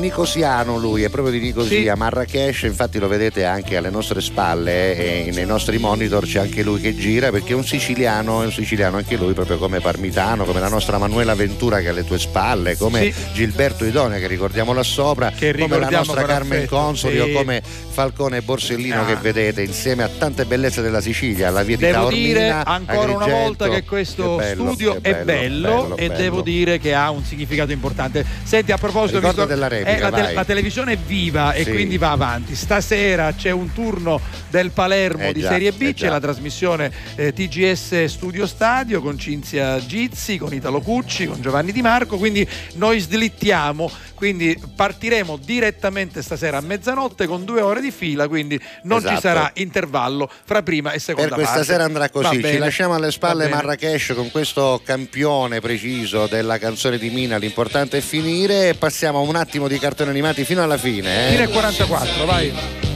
nicosiano 0.01 0.77
lui, 0.77 1.03
è 1.03 1.09
proprio 1.09 1.31
di 1.31 1.39
Nicosia, 1.39 1.95
Marrakesh, 1.95 2.63
infatti 2.63 2.99
lo 2.99 3.07
vedete 3.07 3.45
anche 3.45 3.77
alle 3.77 3.89
nostre 3.89 4.19
spalle 4.19 4.95
eh, 4.97 5.27
e 5.27 5.31
nei 5.31 5.45
nostri 5.45 5.77
monitor 5.77 6.25
c'è 6.25 6.39
anche 6.39 6.63
lui 6.63 6.81
che 6.81 6.95
gira 6.95 7.29
perché 7.31 7.53
è 7.53 7.55
un 7.55 7.63
siciliano, 7.63 8.41
è 8.41 8.45
un 8.45 8.51
siciliano 8.51 8.97
anche 8.97 9.15
lui 9.15 9.33
proprio 9.33 9.57
come 9.57 9.79
Parmitano, 9.79 10.43
come 10.43 10.59
la 10.59 10.67
nostra 10.67 10.97
Manuela 10.97 11.35
Ventura 11.35 11.79
che 11.79 11.85
è 11.85 11.89
alle 11.89 12.03
tue 12.03 12.19
spalle, 12.19 12.75
come 12.75 13.11
Sì. 13.11 13.13
Gilberto 13.33 13.85
Idone 13.85 14.19
che 14.19 14.27
ricordiamo 14.27 14.73
là 14.73 14.83
sopra, 14.83 15.31
come 15.39 15.79
la 15.79 15.89
nostra 15.89 16.23
Carmen 16.23 16.57
affetto, 16.59 16.75
Consoli 16.75 17.15
sì. 17.15 17.19
o 17.21 17.31
come 17.31 17.61
Falcone 17.91 18.37
e 18.37 18.41
Borsellino 18.41 19.01
Ah. 19.01 19.05
che 19.05 19.15
vedete 19.15 19.61
insieme 19.61 20.03
a 20.03 20.09
tante 20.09 20.45
bellezze 20.45 20.81
della 20.81 21.01
Sicilia, 21.01 21.47
alla 21.49 21.63
via 21.63 21.77
di 21.77 21.83
Devo 21.85 21.97
Taormina, 21.99 22.27
dire 22.27 22.49
ancora 22.49 22.99
una 23.11 23.23
Agrigento. 23.23 23.35
volta 23.43 23.69
che 23.69 23.83
questo 23.83 24.35
Che 24.35 24.43
bello, 24.43 24.63
studio 24.67 24.99
che 25.01 25.19
è 25.19 25.23
bello, 25.23 25.95
e 25.95 26.07
bello. 26.07 26.19
devo 26.21 26.41
dire 26.41 26.77
che 26.79 26.93
ha 26.93 27.09
un 27.09 27.23
significato 27.23 27.71
importante. 27.71 28.25
Senti, 28.43 28.71
a 28.71 28.77
proposito, 28.77 29.17
Ricordo 29.19 29.41
visto- 29.41 29.53
della 29.53 29.67
replica, 29.67 29.90
eh, 29.97 29.99
la, 29.99 30.09
vai. 30.09 30.33
la 30.33 30.45
televisione 30.45 30.93
è 30.93 30.97
viva 30.97 31.53
e 31.53 31.63
Sì. 31.63 31.71
quindi 31.71 31.97
va 31.97 32.11
avanti. 32.11 32.55
Stasera 32.55 33.33
c'è 33.33 33.51
un 33.51 33.71
turno 33.73 34.19
del 34.49 34.71
Palermo 34.71 35.23
Eh 35.25 35.33
di 35.33 35.41
già, 35.41 35.49
Serie 35.49 35.71
B, 35.71 35.81
eh 35.81 35.93
c'è 35.93 36.05
già. 36.05 36.09
la 36.11 36.19
trasmissione 36.19 36.91
eh, 37.15 37.33
TGS 37.33 38.05
Studio 38.05 38.45
Stadio 38.47 39.01
con 39.01 39.17
Cinzia 39.17 39.83
Gizzi, 39.85 40.37
con 40.37 40.53
Italo 40.53 40.81
Cucci, 40.81 41.25
con 41.27 41.41
Giovanni 41.41 41.71
Di 41.71 41.81
Marco, 41.81 42.17
quindi 42.17 42.47
noi 42.75 42.99
slittiamo 42.99 43.89
quindi 44.21 44.55
partiremo 44.75 45.35
direttamente 45.43 46.21
stasera 46.21 46.57
a 46.57 46.61
mezzanotte 46.61 47.25
con 47.25 47.43
due 47.43 47.59
ore 47.61 47.81
di 47.81 47.89
fila, 47.89 48.27
quindi 48.27 48.61
non 48.83 48.99
ci 48.99 49.05
Esatto. 49.07 49.21
sarà 49.21 49.51
intervallo 49.55 50.29
fra 50.45 50.61
prima 50.61 50.91
e 50.91 50.99
seconda 50.99 51.29
Per 51.29 51.37
questa 51.39 51.55
parte. 51.55 51.71
sera 51.71 51.83
andrà 51.85 52.07
così, 52.11 52.43
ci 52.43 52.57
lasciamo 52.59 52.93
alle 52.93 53.09
spalle. 53.09 53.47
Marrakesh 53.47 54.13
con 54.15 54.29
questo 54.29 54.79
campione 54.85 55.59
preciso 55.59 56.27
della 56.27 56.59
canzone 56.59 56.99
di 56.99 57.09
Mina, 57.09 57.37
l'importante 57.37 57.97
è 57.97 58.01
finire 58.01 58.69
e 58.69 58.73
passiamo 58.75 59.21
un 59.21 59.35
attimo 59.35 59.67
di 59.67 59.79
cartoni 59.79 60.11
animati 60.11 60.43
fino 60.45 60.61
alla 60.61 60.77
fine. 60.77 61.29
eh. 61.29 61.31
Fino 61.31 61.41
al 61.41 61.49
44, 61.49 62.25
vai. 62.25 62.90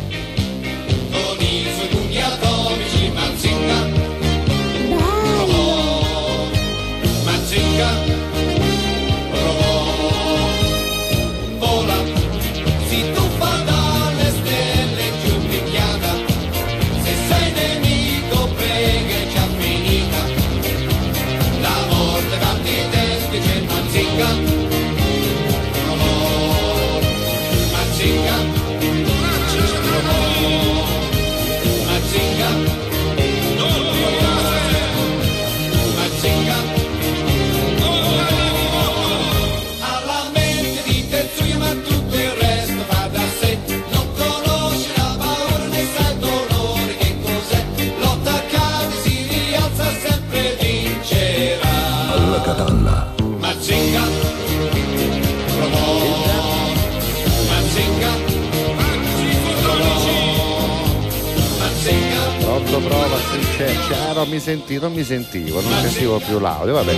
C'è. 63.57 63.73
Ah, 64.10 64.14
non 64.14 64.27
mi 64.30 64.40
senti- 64.40 64.80
non 64.80 64.94
mi 64.94 65.03
sentivo, 65.03 65.61
non 65.61 65.72
sentivo 65.82 66.19
più 66.19 66.40
l'audio. 66.40 66.73
Vabbè, 66.73 66.94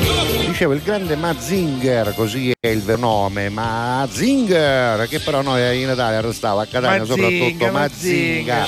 dicevo 0.47 0.73
il 0.73 0.81
grande 0.81 1.15
Mazinger, 1.15 2.13
così 2.15 2.51
è 2.59 2.67
il 2.67 2.81
vero 2.81 2.99
nome, 2.99 3.49
Mazinger, 3.49 5.07
che 5.07 5.19
però 5.19 5.41
noi 5.41 5.81
in 5.81 5.89
Italia 5.89 6.19
restava 6.21 6.63
a 6.63 6.65
Catania, 6.65 6.99
Mazinga, 7.05 7.21
soprattutto 7.29 7.71
Mazinga. 7.71 8.65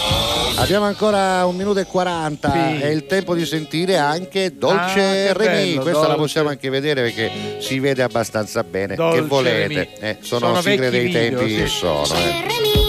Abbiamo 0.58 0.86
ancora 0.86 1.46
un 1.46 1.56
minuto 1.56 1.80
e 1.80 1.86
40, 1.86 2.52
Sì. 2.52 2.82
è 2.84 2.88
il 2.88 3.06
tempo 3.06 3.34
di 3.34 3.46
sentire 3.46 3.98
anche 3.98 4.56
Dolce 4.58 5.30
Ah, 5.30 5.34
Remy. 5.34 5.70
bello, 5.70 5.82
Questa 5.82 6.00
la 6.02 6.06
Dolce. 6.08 6.22
possiamo 6.22 6.50
anche 6.50 6.70
vedere 6.70 7.02
perché 7.02 7.32
si 7.60 7.80
vede 7.80 8.04
abbastanza 8.04 8.64
bene. 8.64 8.96
Dolce 8.96 9.20
che 9.22 9.26
volete? 9.26 9.68
Remy. 9.68 9.88
Eh, 10.00 10.18
sono, 10.22 10.48
Sono 10.48 10.62
sigle 10.62 10.90
dei 10.90 11.06
video, 11.06 11.22
tempi 11.38 11.50
sì. 11.50 11.56
che 11.58 11.68
sono. 11.68 12.04
eh. 12.04 12.89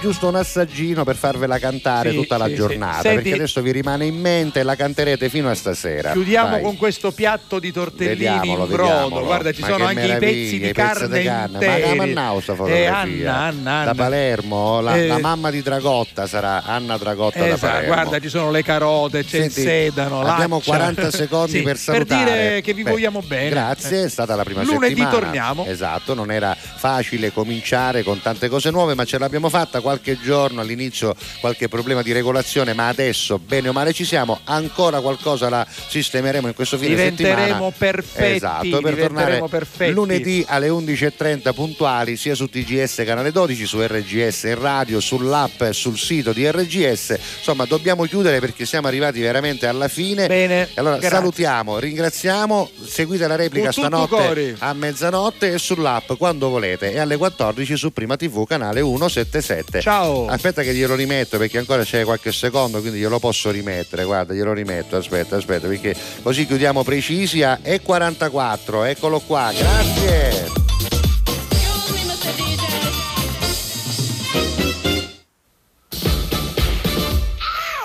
Giusto 0.00 0.28
un 0.28 0.36
assaggino 0.36 1.04
per 1.04 1.16
farvela 1.16 1.58
cantare 1.58 2.10
Sì, 2.10 2.16
tutta 2.16 2.36
la 2.36 2.46
sì, 2.46 2.54
giornata, 2.54 3.00
Senti- 3.02 3.16
perché 3.22 3.32
adesso 3.34 3.60
vi 3.62 3.72
rimane 3.72 4.06
in 4.06 4.18
mente 4.20 4.60
e 4.60 4.62
la 4.62 4.76
canterete 4.76 5.28
fino 5.28 5.50
a 5.50 5.54
stasera. 5.54 6.12
Chiudiamo 6.12 6.50
Vai. 6.50 6.62
con 6.62 6.76
questo 6.76 7.10
piatto 7.12 7.58
di 7.58 7.72
tortellini 7.72 8.14
Vediamolo, 8.16 8.64
in 8.64 8.70
brodo. 8.70 8.88
vediamolo. 8.92 9.24
Guarda, 9.24 9.52
ci 9.52 9.60
Ma 9.60 9.66
sono 9.66 9.78
che 9.78 9.90
anche 9.90 10.06
i 10.06 10.18
pezzi 10.18 10.50
di 10.50 10.58
pezzi 10.60 10.72
carne 10.72 11.18
di 11.18 11.24
carne. 11.24 11.52
interi. 11.54 11.82
Ma 11.82 11.88
che 11.88 11.94
mannau 11.94 12.40
sta 12.40 12.52
Eh, 12.52 12.56
fotografia? 12.56 12.96
Anna, 12.96 13.36
Anna, 13.38 13.70
Anna. 13.72 13.84
Da 13.84 13.94
Palermo, 13.94 14.80
la, 14.80 14.96
Eh, 14.96 15.06
la 15.06 15.18
mamma 15.18 15.50
di 15.50 15.62
Dragotta 15.62 16.26
sarà 16.26 16.62
Anna 16.64 16.96
Dragotta 16.96 17.38
da 17.38 17.46
Esatto, 17.46 17.66
Palermo. 17.66 17.86
guarda, 17.94 18.18
ci 18.20 18.28
sono 18.28 18.50
le 18.50 18.62
carote, 18.62 19.24
c'è 19.24 19.28
Senti, 19.40 19.60
il 19.60 19.66
sedano. 19.66 20.20
abbiamo 20.20 20.56
l'accia. 20.56 20.70
40 20.78 21.10
secondi 21.10 21.50
Sì, 21.52 21.62
per 21.62 21.76
salutare. 21.76 22.24
dire 22.24 22.60
che 22.60 22.72
vi 22.74 22.82
Beh, 22.82 22.90
vogliamo 22.90 23.20
bene. 23.26 23.48
Grazie, 23.50 24.04
è 24.04 24.08
stata 24.08 24.34
la 24.36 24.44
prima 24.44 24.62
Lunedì 24.62 24.94
settimana. 24.94 25.10
torniamo. 25.18 25.64
Esatto, 25.66 26.14
non 26.14 26.30
era 26.30 26.54
facile 26.58 27.32
cominciare 27.32 28.02
con 28.02 28.20
tante 28.20 28.48
cose 28.48 28.70
nuove, 28.70 28.94
ma 28.94 29.04
ce 29.04 29.18
l'abbiamo 29.18 29.48
fatta 29.48 29.80
qualche 29.88 30.18
giorno 30.20 30.60
all'inizio 30.60 31.16
qualche 31.40 31.68
problema 31.68 32.02
di 32.02 32.12
regolazione, 32.12 32.74
ma 32.74 32.88
adesso 32.88 33.38
bene 33.38 33.68
o 33.70 33.72
male 33.72 33.94
ci 33.94 34.04
siamo, 34.04 34.38
ancora 34.44 35.00
qualcosa 35.00 35.48
la 35.48 35.66
sistemeremo 35.66 36.46
in 36.46 36.52
questo 36.54 36.76
fine 36.76 36.90
Diventeremo 36.90 37.36
settimana. 37.38 37.72
perfetti, 37.78 38.36
Esatto, 38.36 38.80
per 38.82 38.96
tornare 38.96 39.42
perfetti. 39.48 39.92
lunedì 39.92 40.44
alle 40.46 40.68
11:30 40.68 41.54
puntuali 41.54 42.16
sia 42.18 42.34
su 42.34 42.48
TGS 42.50 43.02
canale 43.06 43.32
12, 43.32 43.64
su 43.64 43.80
RGS 43.80 44.42
in 44.42 44.60
radio, 44.60 45.00
sull'app 45.00 45.62
e 45.62 45.72
sul 45.72 45.98
sito 45.98 46.32
di 46.34 46.46
RGS. 46.46 47.16
Insomma, 47.38 47.64
dobbiamo 47.64 48.04
chiudere 48.04 48.40
perché 48.40 48.66
siamo 48.66 48.88
arrivati 48.88 49.20
veramente 49.20 49.66
alla 49.66 49.88
fine. 49.88 50.26
Bene. 50.26 50.68
Allora 50.74 50.98
grazie. 50.98 51.16
salutiamo, 51.16 51.78
ringraziamo, 51.78 52.70
seguite 52.84 53.26
la 53.26 53.36
replica 53.36 53.72
Con 53.72 53.84
stanotte 53.84 54.54
a 54.58 54.74
mezzanotte 54.74 55.54
e 55.54 55.58
sull'app 55.58 56.12
quando 56.18 56.50
volete 56.50 56.92
e 56.92 56.98
alle 56.98 57.16
14 57.16 57.74
su 57.76 57.90
Prima 57.90 58.16
TV 58.16 58.44
canale 58.46 58.80
177. 58.80 59.77
Ciao. 59.80 60.26
Aspetta 60.26 60.62
che 60.62 60.74
glielo 60.74 60.94
rimetto 60.94 61.38
perché 61.38 61.58
ancora 61.58 61.82
c'è 61.82 62.04
qualche 62.04 62.32
secondo, 62.32 62.80
quindi 62.80 62.98
glielo 62.98 63.18
posso 63.18 63.50
rimettere. 63.50 64.04
Guarda, 64.04 64.34
glielo 64.34 64.52
rimetto, 64.52 64.96
aspetta, 64.96 65.36
aspetta, 65.36 65.66
perché 65.66 65.94
così 66.22 66.46
chiudiamo 66.46 66.82
precisi 66.82 67.42
a 67.42 67.58
E44. 67.62 68.86
Eccolo 68.86 69.20
qua. 69.20 69.52
Grazie. 69.56 70.67